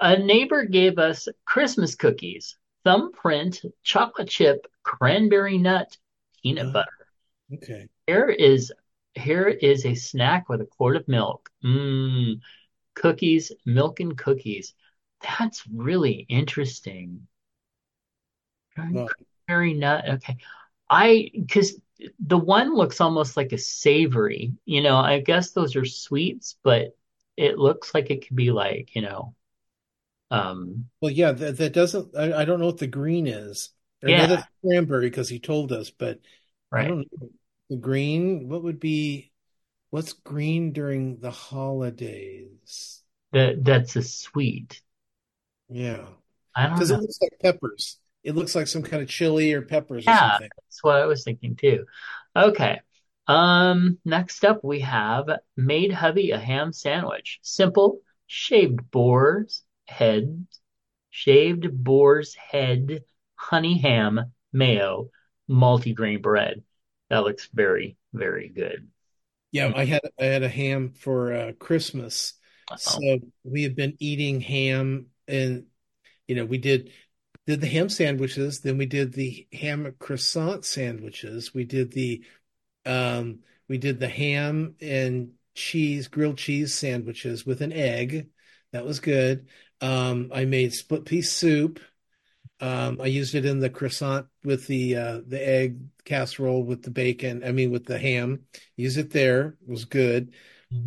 A 0.00 0.18
neighbor 0.18 0.64
gave 0.64 0.98
us 0.98 1.28
Christmas 1.44 1.94
cookies, 1.94 2.56
thumbprint, 2.84 3.62
chocolate 3.84 4.28
chip, 4.28 4.66
cranberry 4.82 5.56
nut, 5.58 5.96
peanut 6.42 6.66
Uh, 6.66 6.72
butter. 6.72 7.06
okay. 7.54 7.88
Here 8.06 8.28
is 8.28 8.72
here 9.14 9.48
is 9.48 9.86
a 9.86 9.94
snack 9.94 10.48
with 10.48 10.60
a 10.60 10.66
quart 10.66 10.96
of 10.96 11.08
milk. 11.08 11.50
Mmm, 11.64 12.40
cookies, 12.94 13.52
milk 13.64 14.00
and 14.00 14.16
cookies. 14.16 14.74
That's 15.22 15.64
really 15.72 16.26
interesting. 16.28 17.26
Cranberry 18.74 19.74
nut. 19.74 20.04
Okay. 20.08 20.36
I 20.90 21.30
because 21.34 21.80
the 22.18 22.38
one 22.38 22.74
looks 22.74 23.00
almost 23.00 23.36
like 23.36 23.52
a 23.52 23.58
savory. 23.58 24.52
You 24.64 24.82
know, 24.82 24.96
I 24.96 25.20
guess 25.20 25.52
those 25.52 25.76
are 25.76 25.84
sweets, 25.84 26.56
but 26.62 26.96
it 27.36 27.58
looks 27.58 27.94
like 27.94 28.10
it 28.10 28.26
could 28.26 28.36
be 28.36 28.50
like, 28.50 28.94
you 28.94 29.02
know, 29.02 29.34
um, 30.30 30.88
well, 31.00 31.12
yeah. 31.12 31.32
That 31.32 31.56
that 31.58 31.72
doesn't. 31.72 32.16
I, 32.16 32.40
I 32.40 32.44
don't 32.44 32.58
know 32.58 32.66
what 32.66 32.78
the 32.78 32.86
green 32.86 33.26
is. 33.26 33.70
Yeah, 34.02 34.42
cranberry 34.62 35.08
because 35.08 35.28
he 35.28 35.38
told 35.38 35.72
us, 35.72 35.90
but 35.90 36.20
right. 36.70 37.06
The 37.68 37.76
green. 37.76 38.48
What 38.48 38.62
would 38.62 38.80
be 38.80 39.32
what's 39.90 40.12
green 40.14 40.72
during 40.72 41.20
the 41.20 41.30
holidays? 41.30 43.02
That 43.32 43.64
that's 43.64 43.96
a 43.96 44.02
sweet. 44.02 44.82
Yeah, 45.68 46.06
I 46.54 46.68
don't 46.68 46.76
because 46.76 46.90
it 46.90 47.00
looks 47.00 47.18
like 47.20 47.32
peppers. 47.40 47.98
It 48.22 48.34
looks 48.34 48.54
like 48.54 48.66
some 48.66 48.82
kind 48.82 49.02
of 49.02 49.08
chili 49.08 49.52
or 49.52 49.62
peppers 49.62 50.08
or 50.08 50.12
Yeah, 50.12 50.14
something. 50.14 50.50
that's 50.56 50.82
what 50.82 50.96
I 50.96 51.06
was 51.06 51.24
thinking 51.24 51.56
too. 51.56 51.86
Okay. 52.36 52.80
Um, 53.26 53.98
next 54.04 54.44
up 54.44 54.62
we 54.62 54.80
have 54.80 55.26
made 55.56 55.92
hubby 55.92 56.30
a 56.30 56.38
ham 56.38 56.72
sandwich. 56.72 57.38
Simple, 57.42 58.00
shaved 58.26 58.90
boar's 58.90 59.62
head, 59.86 60.46
shaved 61.10 61.72
boar's 61.84 62.34
head, 62.34 63.04
honey 63.36 63.78
ham, 63.78 64.32
mayo, 64.52 65.10
multigrain 65.50 66.22
bread. 66.22 66.62
That 67.14 67.22
looks 67.22 67.48
very, 67.54 67.96
very 68.12 68.48
good. 68.48 68.88
Yeah, 69.52 69.72
I 69.72 69.84
had 69.84 70.00
I 70.18 70.24
had 70.24 70.42
a 70.42 70.48
ham 70.48 70.94
for 70.98 71.32
uh, 71.32 71.52
Christmas, 71.52 72.32
Uh-oh. 72.68 72.76
so 72.76 73.18
we 73.44 73.62
have 73.62 73.76
been 73.76 73.94
eating 74.00 74.40
ham, 74.40 75.06
and 75.28 75.66
you 76.26 76.34
know 76.34 76.44
we 76.44 76.58
did 76.58 76.90
did 77.46 77.60
the 77.60 77.68
ham 77.68 77.88
sandwiches, 77.88 78.62
then 78.62 78.78
we 78.78 78.86
did 78.86 79.12
the 79.12 79.46
ham 79.52 79.94
croissant 80.00 80.64
sandwiches, 80.64 81.54
we 81.54 81.64
did 81.64 81.92
the 81.92 82.24
um 82.84 83.38
we 83.68 83.78
did 83.78 84.00
the 84.00 84.08
ham 84.08 84.74
and 84.80 85.34
cheese 85.54 86.08
grilled 86.08 86.38
cheese 86.38 86.74
sandwiches 86.74 87.46
with 87.46 87.60
an 87.60 87.72
egg. 87.72 88.28
That 88.72 88.84
was 88.84 88.98
good. 88.98 89.46
Um, 89.80 90.32
I 90.34 90.46
made 90.46 90.72
split 90.72 91.04
pea 91.04 91.22
soup. 91.22 91.78
Um, 92.64 92.98
I 92.98 93.06
used 93.06 93.34
it 93.34 93.44
in 93.44 93.60
the 93.60 93.68
croissant 93.68 94.26
with 94.42 94.66
the 94.66 94.96
uh, 94.96 95.20
the 95.26 95.46
egg 95.46 95.80
casserole 96.06 96.62
with 96.64 96.82
the 96.82 96.90
bacon. 96.90 97.44
I 97.44 97.52
mean, 97.52 97.70
with 97.70 97.84
the 97.84 97.98
ham. 97.98 98.44
Use 98.74 98.96
it 98.96 99.10
there. 99.10 99.58
It 99.66 99.70
was 99.70 99.84
good. 99.84 100.32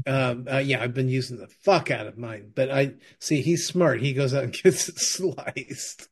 Um, 0.07 0.47
uh, 0.51 0.57
yeah, 0.57 0.81
I've 0.81 0.95
been 0.95 1.07
using 1.07 1.37
the 1.37 1.47
fuck 1.63 1.91
out 1.91 2.07
of 2.07 2.17
mine. 2.17 2.51
But 2.55 2.71
I 2.71 2.95
see 3.19 3.41
he's 3.41 3.67
smart. 3.67 4.01
He 4.01 4.13
goes 4.13 4.33
out 4.33 4.43
and 4.43 4.53
gets 4.63 4.89
it 4.89 4.97
sliced 4.97 6.09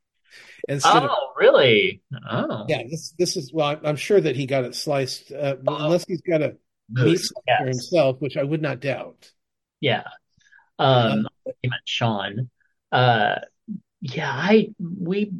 instead 0.69 1.03
of 1.03 1.09
Oh, 1.11 1.33
really? 1.35 2.03
Oh, 2.29 2.65
yeah. 2.67 2.83
This 2.87 3.15
this 3.17 3.35
is 3.35 3.51
well. 3.51 3.79
I'm, 3.83 3.95
sure 3.95 4.21
that 4.21 4.35
he 4.35 4.45
got 4.45 4.65
it 4.65 4.75
sliced 4.75 5.31
uh, 5.31 5.55
oh, 5.67 5.75
unless 5.85 6.05
he's 6.05 6.21
got 6.21 6.43
a 6.43 6.57
meat 6.89 7.17
slicer 7.17 7.41
Yes. 7.47 7.61
himself, 7.63 8.17
which 8.19 8.37
I 8.37 8.43
would 8.43 8.61
not 8.61 8.81
doubt. 8.81 9.31
Yeah. 9.79 10.03
Uh, 10.77 11.11
Um, 11.13 11.27
you 11.63 11.69
meant 11.69 11.81
Sean. 11.85 12.49
Uh, 12.91 13.39
Yeah, 14.07 14.31
I 14.31 14.69
we 14.79 15.31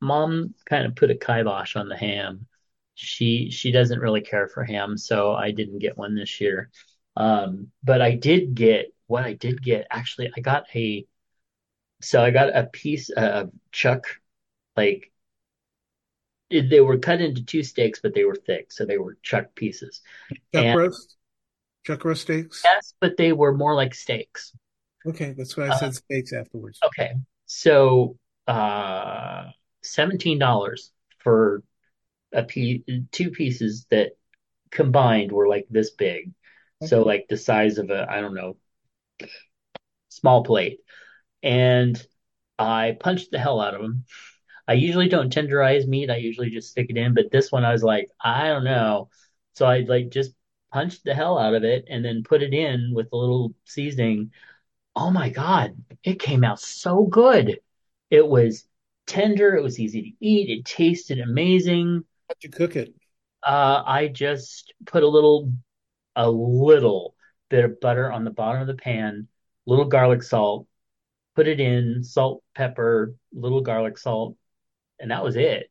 mom 0.00 0.54
kind 0.66 0.84
of 0.86 0.94
put 0.94 1.10
a 1.10 1.14
kibosh 1.16 1.74
on 1.76 1.88
the 1.88 1.96
ham. 1.96 2.46
She 2.94 3.50
she 3.50 3.72
doesn't 3.72 3.98
really 4.00 4.20
care 4.20 4.46
for 4.48 4.62
ham, 4.62 4.98
so 4.98 5.32
I 5.32 5.52
didn't 5.52 5.78
get 5.78 5.96
one 5.96 6.14
this 6.14 6.38
year. 6.40 6.70
Um, 7.16 7.72
but 7.82 8.02
I 8.02 8.14
did 8.16 8.54
get 8.54 8.92
what 9.06 9.24
I 9.24 9.32
did 9.34 9.62
get. 9.62 9.86
Actually, 9.90 10.30
I 10.36 10.40
got 10.40 10.64
a 10.74 11.06
so 12.02 12.22
I 12.22 12.30
got 12.30 12.56
a 12.56 12.66
piece 12.66 13.10
of 13.10 13.50
chuck 13.72 14.06
like 14.76 15.12
it- 16.50 16.68
they 16.70 16.80
were 16.80 16.98
cut 16.98 17.20
into 17.20 17.44
two 17.44 17.62
steaks, 17.62 18.00
but 18.00 18.14
they 18.14 18.24
were 18.24 18.34
thick, 18.36 18.72
so 18.72 18.84
they 18.84 18.98
were 18.98 19.16
chuck 19.22 19.54
pieces. 19.54 20.02
chuck 20.52 20.72
And 20.72 20.74
roast, 20.74 21.16
chuck 21.84 22.04
roast 22.04 22.22
steaks. 22.22 22.64
yes, 22.64 22.94
but 23.00 23.16
they 23.16 23.32
were 23.32 23.52
more 23.54 23.74
like 23.74 23.94
steaks. 23.94 24.52
Okay, 25.06 25.32
that's 25.32 25.56
why 25.58 25.66
I 25.66 25.70
Uh, 25.70 25.78
said 25.78 25.94
steaks 25.94 26.32
afterwards. 26.32 26.84
okay, 26.84 27.14
so 27.52 28.16
uh, 28.46 29.46
$17 29.82 30.90
for 31.18 31.64
a 32.32 32.44
piece, 32.44 32.82
two 33.10 33.30
pieces 33.32 33.86
that 33.90 34.12
combined 34.70 35.32
were 35.32 35.48
like 35.48 35.66
this 35.68 35.90
big. 35.90 36.32
So 36.86 37.02
like 37.02 37.26
the 37.28 37.36
size 37.36 37.78
of 37.78 37.90
a, 37.90 38.06
I 38.08 38.20
don't 38.20 38.34
know, 38.34 38.56
small 40.10 40.44
plate. 40.44 40.78
And 41.42 42.00
I 42.56 42.96
punched 43.00 43.32
the 43.32 43.40
hell 43.40 43.60
out 43.60 43.74
of 43.74 43.82
them. 43.82 44.04
I 44.68 44.74
usually 44.74 45.08
don't 45.08 45.34
tenderize 45.34 45.88
meat. 45.88 46.08
I 46.08 46.18
usually 46.18 46.50
just 46.50 46.70
stick 46.70 46.86
it 46.88 46.96
in, 46.96 47.14
but 47.14 47.32
this 47.32 47.50
one 47.50 47.64
I 47.64 47.72
was 47.72 47.82
like, 47.82 48.10
I 48.22 48.46
don't 48.46 48.62
know. 48.62 49.10
So 49.56 49.66
I 49.66 49.80
like 49.80 50.10
just 50.10 50.34
punched 50.72 51.02
the 51.02 51.16
hell 51.16 51.36
out 51.36 51.56
of 51.56 51.64
it 51.64 51.86
and 51.90 52.04
then 52.04 52.22
put 52.22 52.44
it 52.44 52.54
in 52.54 52.92
with 52.94 53.08
a 53.12 53.16
little 53.16 53.52
seasoning. 53.64 54.30
Oh 54.96 55.10
my 55.10 55.30
God, 55.30 55.76
it 56.02 56.18
came 56.18 56.44
out 56.44 56.60
so 56.60 57.04
good. 57.04 57.58
It 58.10 58.26
was 58.26 58.64
tender, 59.06 59.54
it 59.56 59.62
was 59.62 59.78
easy 59.78 60.02
to 60.02 60.26
eat, 60.26 60.50
it 60.50 60.64
tasted 60.64 61.20
amazing. 61.20 62.04
How'd 62.28 62.36
you 62.42 62.50
cook 62.50 62.76
it? 62.76 62.94
Uh, 63.42 63.82
I 63.86 64.08
just 64.08 64.72
put 64.86 65.02
a 65.02 65.08
little 65.08 65.52
a 66.16 66.28
little 66.28 67.14
bit 67.48 67.64
of 67.64 67.80
butter 67.80 68.10
on 68.10 68.24
the 68.24 68.30
bottom 68.30 68.60
of 68.60 68.66
the 68.66 68.74
pan, 68.74 69.28
little 69.66 69.86
garlic 69.86 70.22
salt, 70.22 70.66
put 71.36 71.48
it 71.48 71.60
in, 71.60 72.02
salt, 72.02 72.42
pepper, 72.54 73.14
little 73.32 73.60
garlic 73.60 73.96
salt, 73.96 74.36
and 74.98 75.10
that 75.10 75.24
was 75.24 75.36
it. 75.36 75.70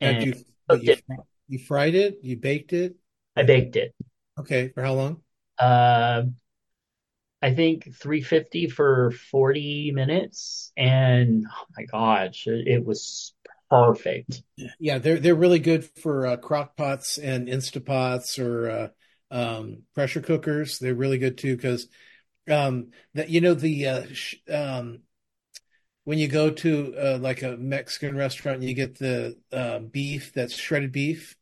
And 0.00 0.24
you 0.24 0.34
you 0.70 0.88
it. 0.90 1.04
you 1.48 1.58
fried 1.58 1.94
it? 1.94 2.18
You 2.22 2.36
baked 2.36 2.72
it? 2.72 2.96
I 3.36 3.42
baked 3.42 3.76
it. 3.76 3.94
Okay, 4.38 4.68
for 4.68 4.82
how 4.82 4.94
long? 4.94 5.22
Uh, 5.58 6.22
I 7.42 7.54
think 7.54 7.94
350 7.94 8.68
for 8.68 9.12
40 9.12 9.92
minutes, 9.94 10.72
and 10.76 11.46
oh 11.50 11.64
my 11.76 11.84
gosh, 11.84 12.46
it, 12.46 12.68
it 12.68 12.84
was 12.84 13.34
perfect. 13.70 14.42
Yeah, 14.78 14.98
they're 14.98 15.18
they're 15.18 15.34
really 15.34 15.58
good 15.58 15.84
for 15.84 16.26
uh, 16.26 16.36
crock 16.36 16.76
pots 16.76 17.16
and 17.16 17.48
Instapots 17.48 18.38
or 18.38 18.70
uh, 18.70 18.88
um, 19.30 19.82
pressure 19.94 20.20
cookers. 20.20 20.78
They're 20.78 20.94
really 20.94 21.18
good 21.18 21.38
too 21.38 21.56
because 21.56 21.88
um, 22.50 22.88
that 23.14 23.30
you 23.30 23.40
know 23.40 23.54
the 23.54 23.86
uh, 23.86 24.06
sh 24.12 24.36
um, 24.50 25.00
when 26.04 26.18
you 26.18 26.28
go 26.28 26.50
to 26.50 26.94
uh, 26.96 27.18
like 27.20 27.42
a 27.42 27.56
Mexican 27.56 28.16
restaurant, 28.16 28.58
and 28.58 28.68
you 28.68 28.74
get 28.74 28.98
the 28.98 29.38
uh, 29.52 29.78
beef 29.78 30.32
that's 30.34 30.54
shredded 30.54 30.92
beef. 30.92 31.36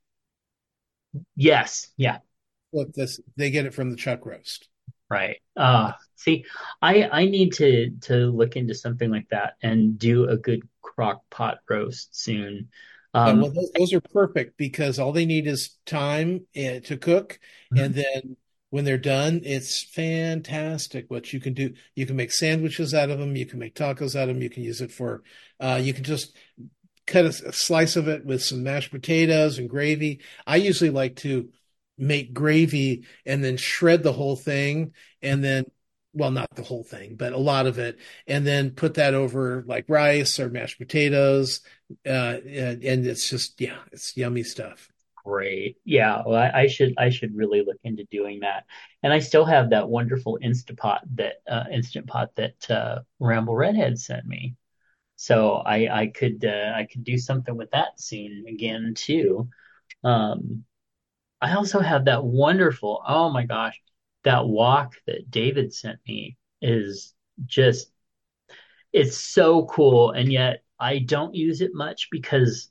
Yes, 1.35 1.89
yeah. 1.97 2.19
Look, 2.73 2.93
this 2.93 3.19
they 3.37 3.51
get 3.51 3.67
it 3.67 3.75
from 3.75 3.91
the 3.91 3.97
chuck 3.97 4.27
roast. 4.27 4.69
Right. 5.11 5.39
Uh, 5.57 5.93
see, 6.17 6.45
I 6.83 7.05
I 7.09 7.25
need 7.27 7.55
to 7.55 7.91
to 8.03 8.27
look 8.31 8.57
into 8.57 8.75
something 8.75 9.11
like 9.11 9.29
that 9.31 9.55
and 9.63 9.99
do 9.99 10.29
a 10.29 10.37
good 10.37 10.69
crock 10.83 11.23
pot 11.31 11.59
roast 11.69 12.15
soon. 12.15 12.69
Yeah, 13.25 13.33
Um, 13.33 13.41
well, 13.41 13.51
those, 13.51 13.71
those 13.77 13.93
are 13.93 14.01
perfect 14.01 14.57
because 14.57 14.99
all 14.99 15.13
they 15.13 15.27
need 15.27 15.47
is 15.47 15.77
time 15.87 16.47
uh, 16.57 16.81
to 16.85 16.97
cook, 17.01 17.41
and 17.75 17.95
then 17.95 18.37
when 18.71 18.85
they're 18.85 18.99
done, 18.99 19.41
it's 19.45 19.83
fantastic 19.83 21.07
what 21.11 21.33
you 21.33 21.41
can 21.41 21.55
do. 21.55 21.75
You 21.95 22.07
can 22.07 22.17
make 22.17 22.31
sandwiches 22.33 22.95
out 22.95 23.11
of 23.11 23.19
them, 23.19 23.35
you 23.37 23.47
can 23.47 23.59
make 23.59 23.75
tacos 23.75 24.15
out 24.15 24.29
of 24.29 24.35
them, 24.37 24.43
you 24.43 24.51
can 24.51 24.63
use 24.63 24.81
it 24.81 24.93
for, 24.93 25.23
uh, 25.61 25.81
you 25.83 25.95
can 25.95 26.05
just 26.05 26.37
cut 27.07 27.25
a, 27.25 27.49
a 27.49 27.53
slice 27.53 27.97
of 27.97 28.09
it 28.09 28.25
with 28.25 28.43
some 28.43 28.63
mashed 28.63 28.91
potatoes 28.91 29.59
and 29.59 29.71
gravy. 29.71 30.21
I 30.47 30.57
usually 30.57 30.91
like 30.91 31.17
to 31.17 31.51
make 31.99 32.33
gravy 32.33 33.05
and 33.27 33.43
then 33.43 33.57
shred 33.57 34.03
the 34.03 34.13
whole 34.13 34.37
thing 34.37 34.93
and 35.23 35.43
then 35.43 35.65
well, 36.15 36.31
not 36.31 36.55
the 36.55 36.63
whole 36.63 36.83
thing, 36.83 37.17
but 37.17 37.33
a 37.33 37.39
lot 37.39 37.67
of 37.67 37.79
it, 37.79 37.99
and 38.27 38.47
then 38.47 38.71
put 38.71 38.95
that 38.95 39.15
over 39.15 39.63
like 39.67 39.85
rice 39.89 40.41
or 40.41 40.49
mashed 40.49 40.79
potatoes, 40.79 41.61
uh, 42.07 42.39
and, 42.47 42.83
and 42.83 43.07
it's 43.07 43.29
just 43.29 43.61
yeah, 43.61 43.77
it's 43.93 44.17
yummy 44.17 44.43
stuff. 44.43 44.91
Great, 45.25 45.77
yeah. 45.85 46.23
Well, 46.27 46.37
I, 46.37 46.63
I 46.63 46.67
should 46.67 46.95
I 46.99 47.11
should 47.11 47.37
really 47.37 47.63
look 47.65 47.79
into 47.85 48.05
doing 48.05 48.41
that. 48.41 48.65
And 49.03 49.13
I 49.13 49.19
still 49.19 49.45
have 49.45 49.71
that 49.71 49.89
wonderful 49.89 50.39
Instapot 50.43 51.01
that 51.17 51.35
uh, 51.47 51.65
instant 51.71 52.07
pot 52.07 52.31
that 52.37 52.71
uh, 52.71 53.01
Ramble 53.21 53.55
Redhead 53.55 53.99
sent 53.99 54.27
me. 54.27 54.57
So 55.17 55.57
I 55.57 56.01
I 56.03 56.07
could 56.09 56.45
uh, 56.45 56.73
I 56.75 56.87
could 56.91 57.05
do 57.05 57.19
something 57.19 57.57
with 57.57 57.71
that 57.73 58.01
soon 58.01 58.47
again 58.49 58.95
too. 58.97 59.49
Um, 60.03 60.65
I 61.41 61.55
also 61.55 61.81
have 61.81 62.07
that 62.07 62.25
wonderful, 62.25 63.03
oh 63.07 63.31
my 63.31 63.45
gosh, 63.45 63.81
that 64.25 64.47
wok 64.47 64.95
that 65.07 65.31
David 65.31 65.73
sent 65.73 66.01
me 66.07 66.37
is 66.61 67.15
just, 67.47 67.91
it's 68.93 69.17
so 69.17 69.67
cool. 69.67 70.11
And 70.13 70.33
yet 70.33 70.63
I 70.79 70.99
don't 70.99 71.35
use 71.35 71.61
it 71.61 71.73
much 71.75 72.09
because 72.11 72.71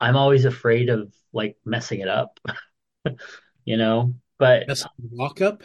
I'm 0.00 0.16
always 0.16 0.44
afraid 0.46 0.90
of 0.90 1.12
like 1.32 1.56
messing 1.64 2.00
it 2.00 2.08
up, 2.08 2.40
you 3.64 3.76
know, 3.76 4.14
but 4.38 4.64
That's 4.66 4.84
a 4.84 4.90
walk 5.10 5.40
up. 5.40 5.62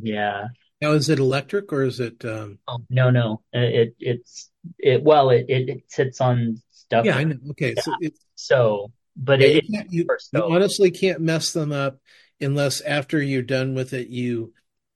yeah. 0.00 0.48
Now, 0.80 0.92
is 0.92 1.08
it 1.08 1.18
electric 1.20 1.72
or 1.72 1.84
is 1.84 2.00
it? 2.00 2.24
Um, 2.24 2.58
Oh, 2.66 2.80
no, 2.90 3.08
no, 3.10 3.42
it, 3.52 3.94
it's, 3.98 4.50
it, 4.78 5.02
well, 5.02 5.30
it, 5.30 5.46
it, 5.48 5.68
it 5.70 5.84
sits 5.90 6.20
on 6.20 6.60
stuff. 6.70 7.06
yeah, 7.06 7.16
I 7.16 7.24
know. 7.24 7.36
Okay, 7.52 7.74
so 7.76 7.94
it's 7.98 8.20
So, 8.34 8.92
but 9.18 9.40
yeah, 9.40 9.48
it, 9.48 9.64
you, 9.64 9.74
can't, 9.74 9.92
you, 9.92 10.06
you 10.32 10.42
honestly 10.42 10.90
can't 10.90 11.20
mess 11.20 11.52
them 11.52 11.72
up 11.72 11.98
unless 12.40 12.80
after 12.80 13.20
you're 13.20 13.42
done 13.42 13.74
with 13.74 13.92
it, 13.92 14.08
you 14.08 14.52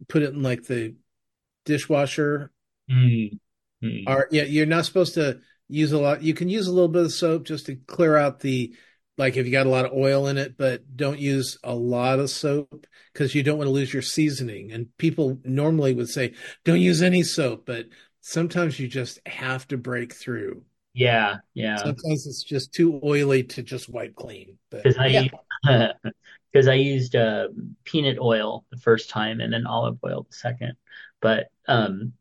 put 0.09 0.23
it 0.23 0.33
in 0.33 0.43
like 0.43 0.63
the 0.65 0.95
dishwasher. 1.65 2.53
Mm, 2.91 3.39
mm. 3.83 4.05
Or 4.07 4.29
yeah, 4.31 4.45
you're 4.45 4.67
not 4.67 4.87
supposed 4.87 5.15
to 5.15 5.41
use 5.69 5.93
a 5.93 5.99
lot. 5.99 6.23
You 6.23 6.35
can 6.35 6.49
use 6.49 6.69
a 6.69 6.73
little 6.73 6.89
bit 6.89 7.05
of 7.05 7.13
soap 7.13 7.45
just 7.45 7.67
to 7.67 7.77
clear 7.77 8.17
out 8.17 8.41
the 8.41 8.75
like 9.19 9.37
if 9.37 9.45
you 9.45 9.53
got 9.53 9.67
a 9.67 9.71
lot 9.71 9.85
of 9.85 9.93
oil 9.93 10.29
in 10.29 10.39
it, 10.39 10.57
but 10.57 10.97
don't 10.97 11.19
use 11.19 11.59
a 11.65 11.75
lot 11.75 12.19
of 12.19 12.31
soap 12.31 12.87
because 13.13 13.35
you 13.35 13.43
don't 13.43 13.59
want 13.59 13.67
to 13.67 13.73
lose 13.73 13.93
your 13.93 14.03
seasoning. 14.03 14.73
And 14.73 14.97
people 14.99 15.39
normally 15.45 15.95
would 15.95 16.09
say, 16.09 16.35
don't 16.65 16.81
use 16.81 17.03
any 17.03 17.23
soap, 17.23 17.67
but 17.67 17.87
sometimes 18.21 18.79
you 18.79 18.89
just 18.89 19.21
have 19.27 19.69
to 19.69 19.77
break 19.77 20.15
through. 20.15 20.63
Yeah, 20.95 21.39
yeah. 21.55 21.93
Sometimes 21.95 22.27
it's 22.27 22.43
just 22.43 22.73
too 22.73 23.01
oily 23.03 23.43
to 23.45 23.63
just 23.63 23.89
wipe 23.89 24.15
clean. 24.15 24.59
Because 24.83 24.97
I 24.99 25.07
yeah, 25.09 25.23
because 26.53 26.69
I 26.69 26.75
used 26.75 27.17
uh, 27.17 27.49
peanut 27.85 28.19
oil 28.19 28.65
the 28.71 28.77
first 28.79 29.11
time 29.11 29.41
and 29.41 29.53
then 29.53 29.67
olive 29.67 29.99
oil 30.05 30.27
the 30.29 30.35
second. 30.37 30.75
But 31.21 31.49
um, 31.69 32.13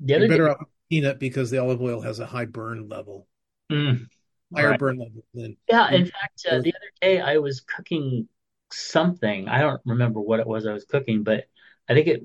the 0.00 0.14
you're 0.14 0.26
day, 0.28 0.28
better 0.28 0.48
off 0.50 0.58
with 0.60 0.68
peanut 0.88 1.18
because 1.18 1.50
the 1.50 1.58
olive 1.58 1.80
oil 1.82 2.00
has 2.00 2.18
a 2.20 2.26
high 2.26 2.44
burn 2.44 2.88
level, 2.88 3.26
Mm, 3.70 4.08
higher 4.54 4.72
right. 4.72 4.74
burn 4.74 4.98
level 4.98 5.24
than 5.34 5.56
Yeah, 5.68 5.90
in 5.92 6.06
fact, 6.06 6.46
uh, 6.50 6.60
the 6.60 6.74
other 6.74 6.92
day 7.02 7.20
I 7.20 7.38
was 7.38 7.60
cooking 7.60 8.28
something. 8.72 9.48
I 9.48 9.60
don't 9.60 9.80
remember 9.86 10.20
what 10.20 10.40
it 10.40 10.46
was 10.46 10.66
I 10.66 10.72
was 10.72 10.84
cooking, 10.84 11.22
but 11.24 11.44
I 11.88 11.94
think 11.94 12.08
it, 12.08 12.22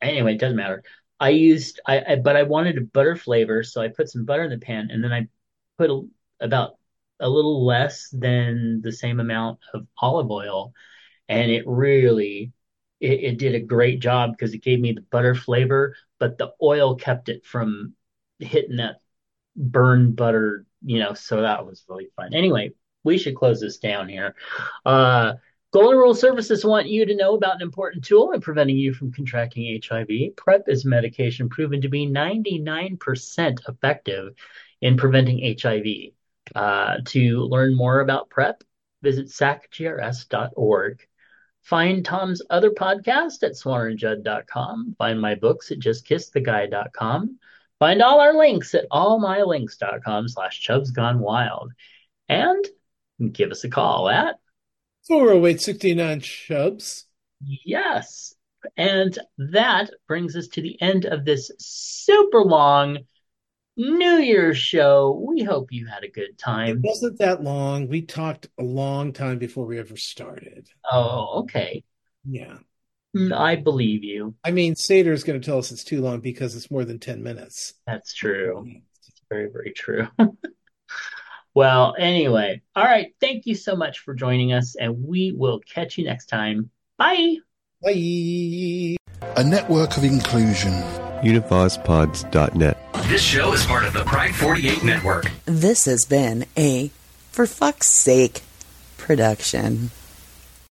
anyway, 0.00 0.34
it 0.34 0.40
doesn't 0.40 0.56
matter. 0.56 0.84
I 1.20 1.30
used, 1.30 1.80
I, 1.86 2.02
I 2.06 2.16
but 2.16 2.36
I 2.36 2.42
wanted 2.42 2.78
a 2.78 2.82
butter 2.82 3.16
flavor, 3.16 3.62
so 3.62 3.80
I 3.80 3.88
put 3.88 4.10
some 4.10 4.24
butter 4.24 4.44
in 4.44 4.50
the 4.50 4.58
pan 4.58 4.90
and 4.90 5.02
then 5.02 5.12
I 5.12 5.28
put 5.78 5.90
a, 5.90 6.02
about 6.40 6.76
a 7.20 7.28
little 7.28 7.64
less 7.64 8.08
than 8.10 8.80
the 8.82 8.92
same 8.92 9.20
amount 9.20 9.60
of 9.72 9.86
olive 9.98 10.30
oil, 10.30 10.72
and 11.28 11.50
it 11.50 11.64
really, 11.66 12.52
it, 13.00 13.20
it 13.24 13.38
did 13.38 13.54
a 13.54 13.60
great 13.60 14.00
job 14.00 14.32
because 14.32 14.52
it 14.54 14.62
gave 14.62 14.80
me 14.80 14.92
the 14.92 15.00
butter 15.00 15.34
flavor, 15.34 15.94
but 16.18 16.38
the 16.38 16.52
oil 16.62 16.96
kept 16.96 17.28
it 17.28 17.46
from 17.46 17.94
hitting 18.40 18.76
that 18.76 18.96
burned 19.56 20.16
butter, 20.16 20.66
you 20.82 20.98
know, 20.98 21.14
so 21.14 21.42
that 21.42 21.64
was 21.64 21.84
really 21.88 22.08
fun. 22.16 22.34
Anyway, 22.34 22.72
we 23.04 23.18
should 23.18 23.36
close 23.36 23.60
this 23.60 23.78
down 23.78 24.08
here. 24.08 24.34
Uh, 24.84 25.34
Golden 25.74 25.98
Rule 25.98 26.14
Services 26.14 26.64
want 26.64 26.86
you 26.86 27.04
to 27.04 27.16
know 27.16 27.34
about 27.34 27.56
an 27.56 27.62
important 27.62 28.04
tool 28.04 28.30
in 28.30 28.40
preventing 28.40 28.76
you 28.76 28.94
from 28.94 29.10
contracting 29.10 29.82
HIV. 29.84 30.36
PrEP 30.36 30.68
is 30.68 30.84
medication 30.84 31.48
proven 31.48 31.80
to 31.80 31.88
be 31.88 32.06
99% 32.06 33.68
effective 33.68 34.34
in 34.80 34.96
preventing 34.96 35.56
HIV. 35.60 36.12
Uh, 36.54 36.98
to 37.06 37.40
learn 37.40 37.74
more 37.74 37.98
about 37.98 38.30
PrEP, 38.30 38.62
visit 39.02 39.26
sacgrs.org. 39.26 41.08
Find 41.62 42.04
Tom's 42.04 42.42
other 42.50 42.70
podcast 42.70 43.42
at 43.42 43.54
swanandjudd.com. 43.54 44.94
Find 44.96 45.20
my 45.20 45.34
books 45.34 45.72
at 45.72 45.80
justkisstheguy.com. 45.80 47.38
Find 47.80 48.00
all 48.00 48.20
our 48.20 48.34
links 48.34 48.76
at 48.76 48.88
allmylinks.com 48.92 50.28
slash 50.28 50.60
chubs 50.60 50.92
gone 50.92 51.18
wild. 51.18 51.72
And 52.28 52.64
give 53.32 53.50
us 53.50 53.64
a 53.64 53.68
call 53.68 54.08
at 54.08 54.36
408 55.08 55.60
69 55.60 56.20
chubs. 56.20 57.06
yes. 57.40 58.34
And 58.76 59.18
that 59.36 59.90
brings 60.08 60.36
us 60.36 60.48
to 60.48 60.62
the 60.62 60.80
end 60.80 61.04
of 61.04 61.24
this 61.24 61.50
super 61.58 62.42
long 62.42 62.98
New 63.76 64.16
Year's 64.16 64.56
show. 64.56 65.22
We 65.28 65.42
hope 65.42 65.68
you 65.70 65.86
had 65.86 66.04
a 66.04 66.08
good 66.08 66.38
time. 66.38 66.78
It 66.78 66.82
wasn't 66.82 67.18
that 67.18 67.42
long. 67.42 67.88
We 67.88 68.02
talked 68.02 68.48
a 68.58 68.62
long 68.62 69.12
time 69.12 69.38
before 69.38 69.66
we 69.66 69.78
ever 69.78 69.96
started. 69.96 70.68
Oh, 70.90 71.40
okay. 71.40 71.84
Yeah. 72.24 72.58
Mm, 73.16 73.36
I 73.36 73.56
believe 73.56 74.02
you. 74.02 74.34
I 74.44 74.50
mean, 74.50 74.76
Seder 74.76 75.12
is 75.12 75.24
going 75.24 75.40
to 75.40 75.44
tell 75.44 75.58
us 75.58 75.70
it's 75.70 75.84
too 75.84 76.00
long 76.00 76.20
because 76.20 76.56
it's 76.56 76.70
more 76.70 76.84
than 76.84 76.98
10 76.98 77.22
minutes. 77.22 77.74
That's 77.86 78.14
true. 78.14 78.66
It's 79.06 79.22
very, 79.28 79.50
very 79.50 79.72
true. 79.72 80.08
Well, 81.54 81.94
anyway, 81.96 82.62
all 82.74 82.84
right. 82.84 83.14
Thank 83.20 83.46
you 83.46 83.54
so 83.54 83.76
much 83.76 84.00
for 84.00 84.12
joining 84.12 84.52
us, 84.52 84.74
and 84.74 85.04
we 85.06 85.32
will 85.32 85.60
catch 85.60 85.96
you 85.96 86.04
next 86.04 86.26
time. 86.26 86.70
Bye. 86.98 87.36
Bye. 87.80 88.96
A 89.36 89.44
network 89.44 89.96
of 89.96 90.04
inclusion. 90.04 90.72
UnivazPods.net. 91.22 92.78
This 93.08 93.22
show 93.22 93.52
is 93.52 93.64
part 93.66 93.84
of 93.84 93.92
the 93.92 94.04
Pride 94.04 94.34
48 94.34 94.82
network. 94.82 95.30
This 95.46 95.84
has 95.84 96.04
been 96.04 96.44
a 96.56 96.90
For 97.30 97.46
Fuck's 97.46 97.88
Sake 97.88 98.42
production. 98.98 99.90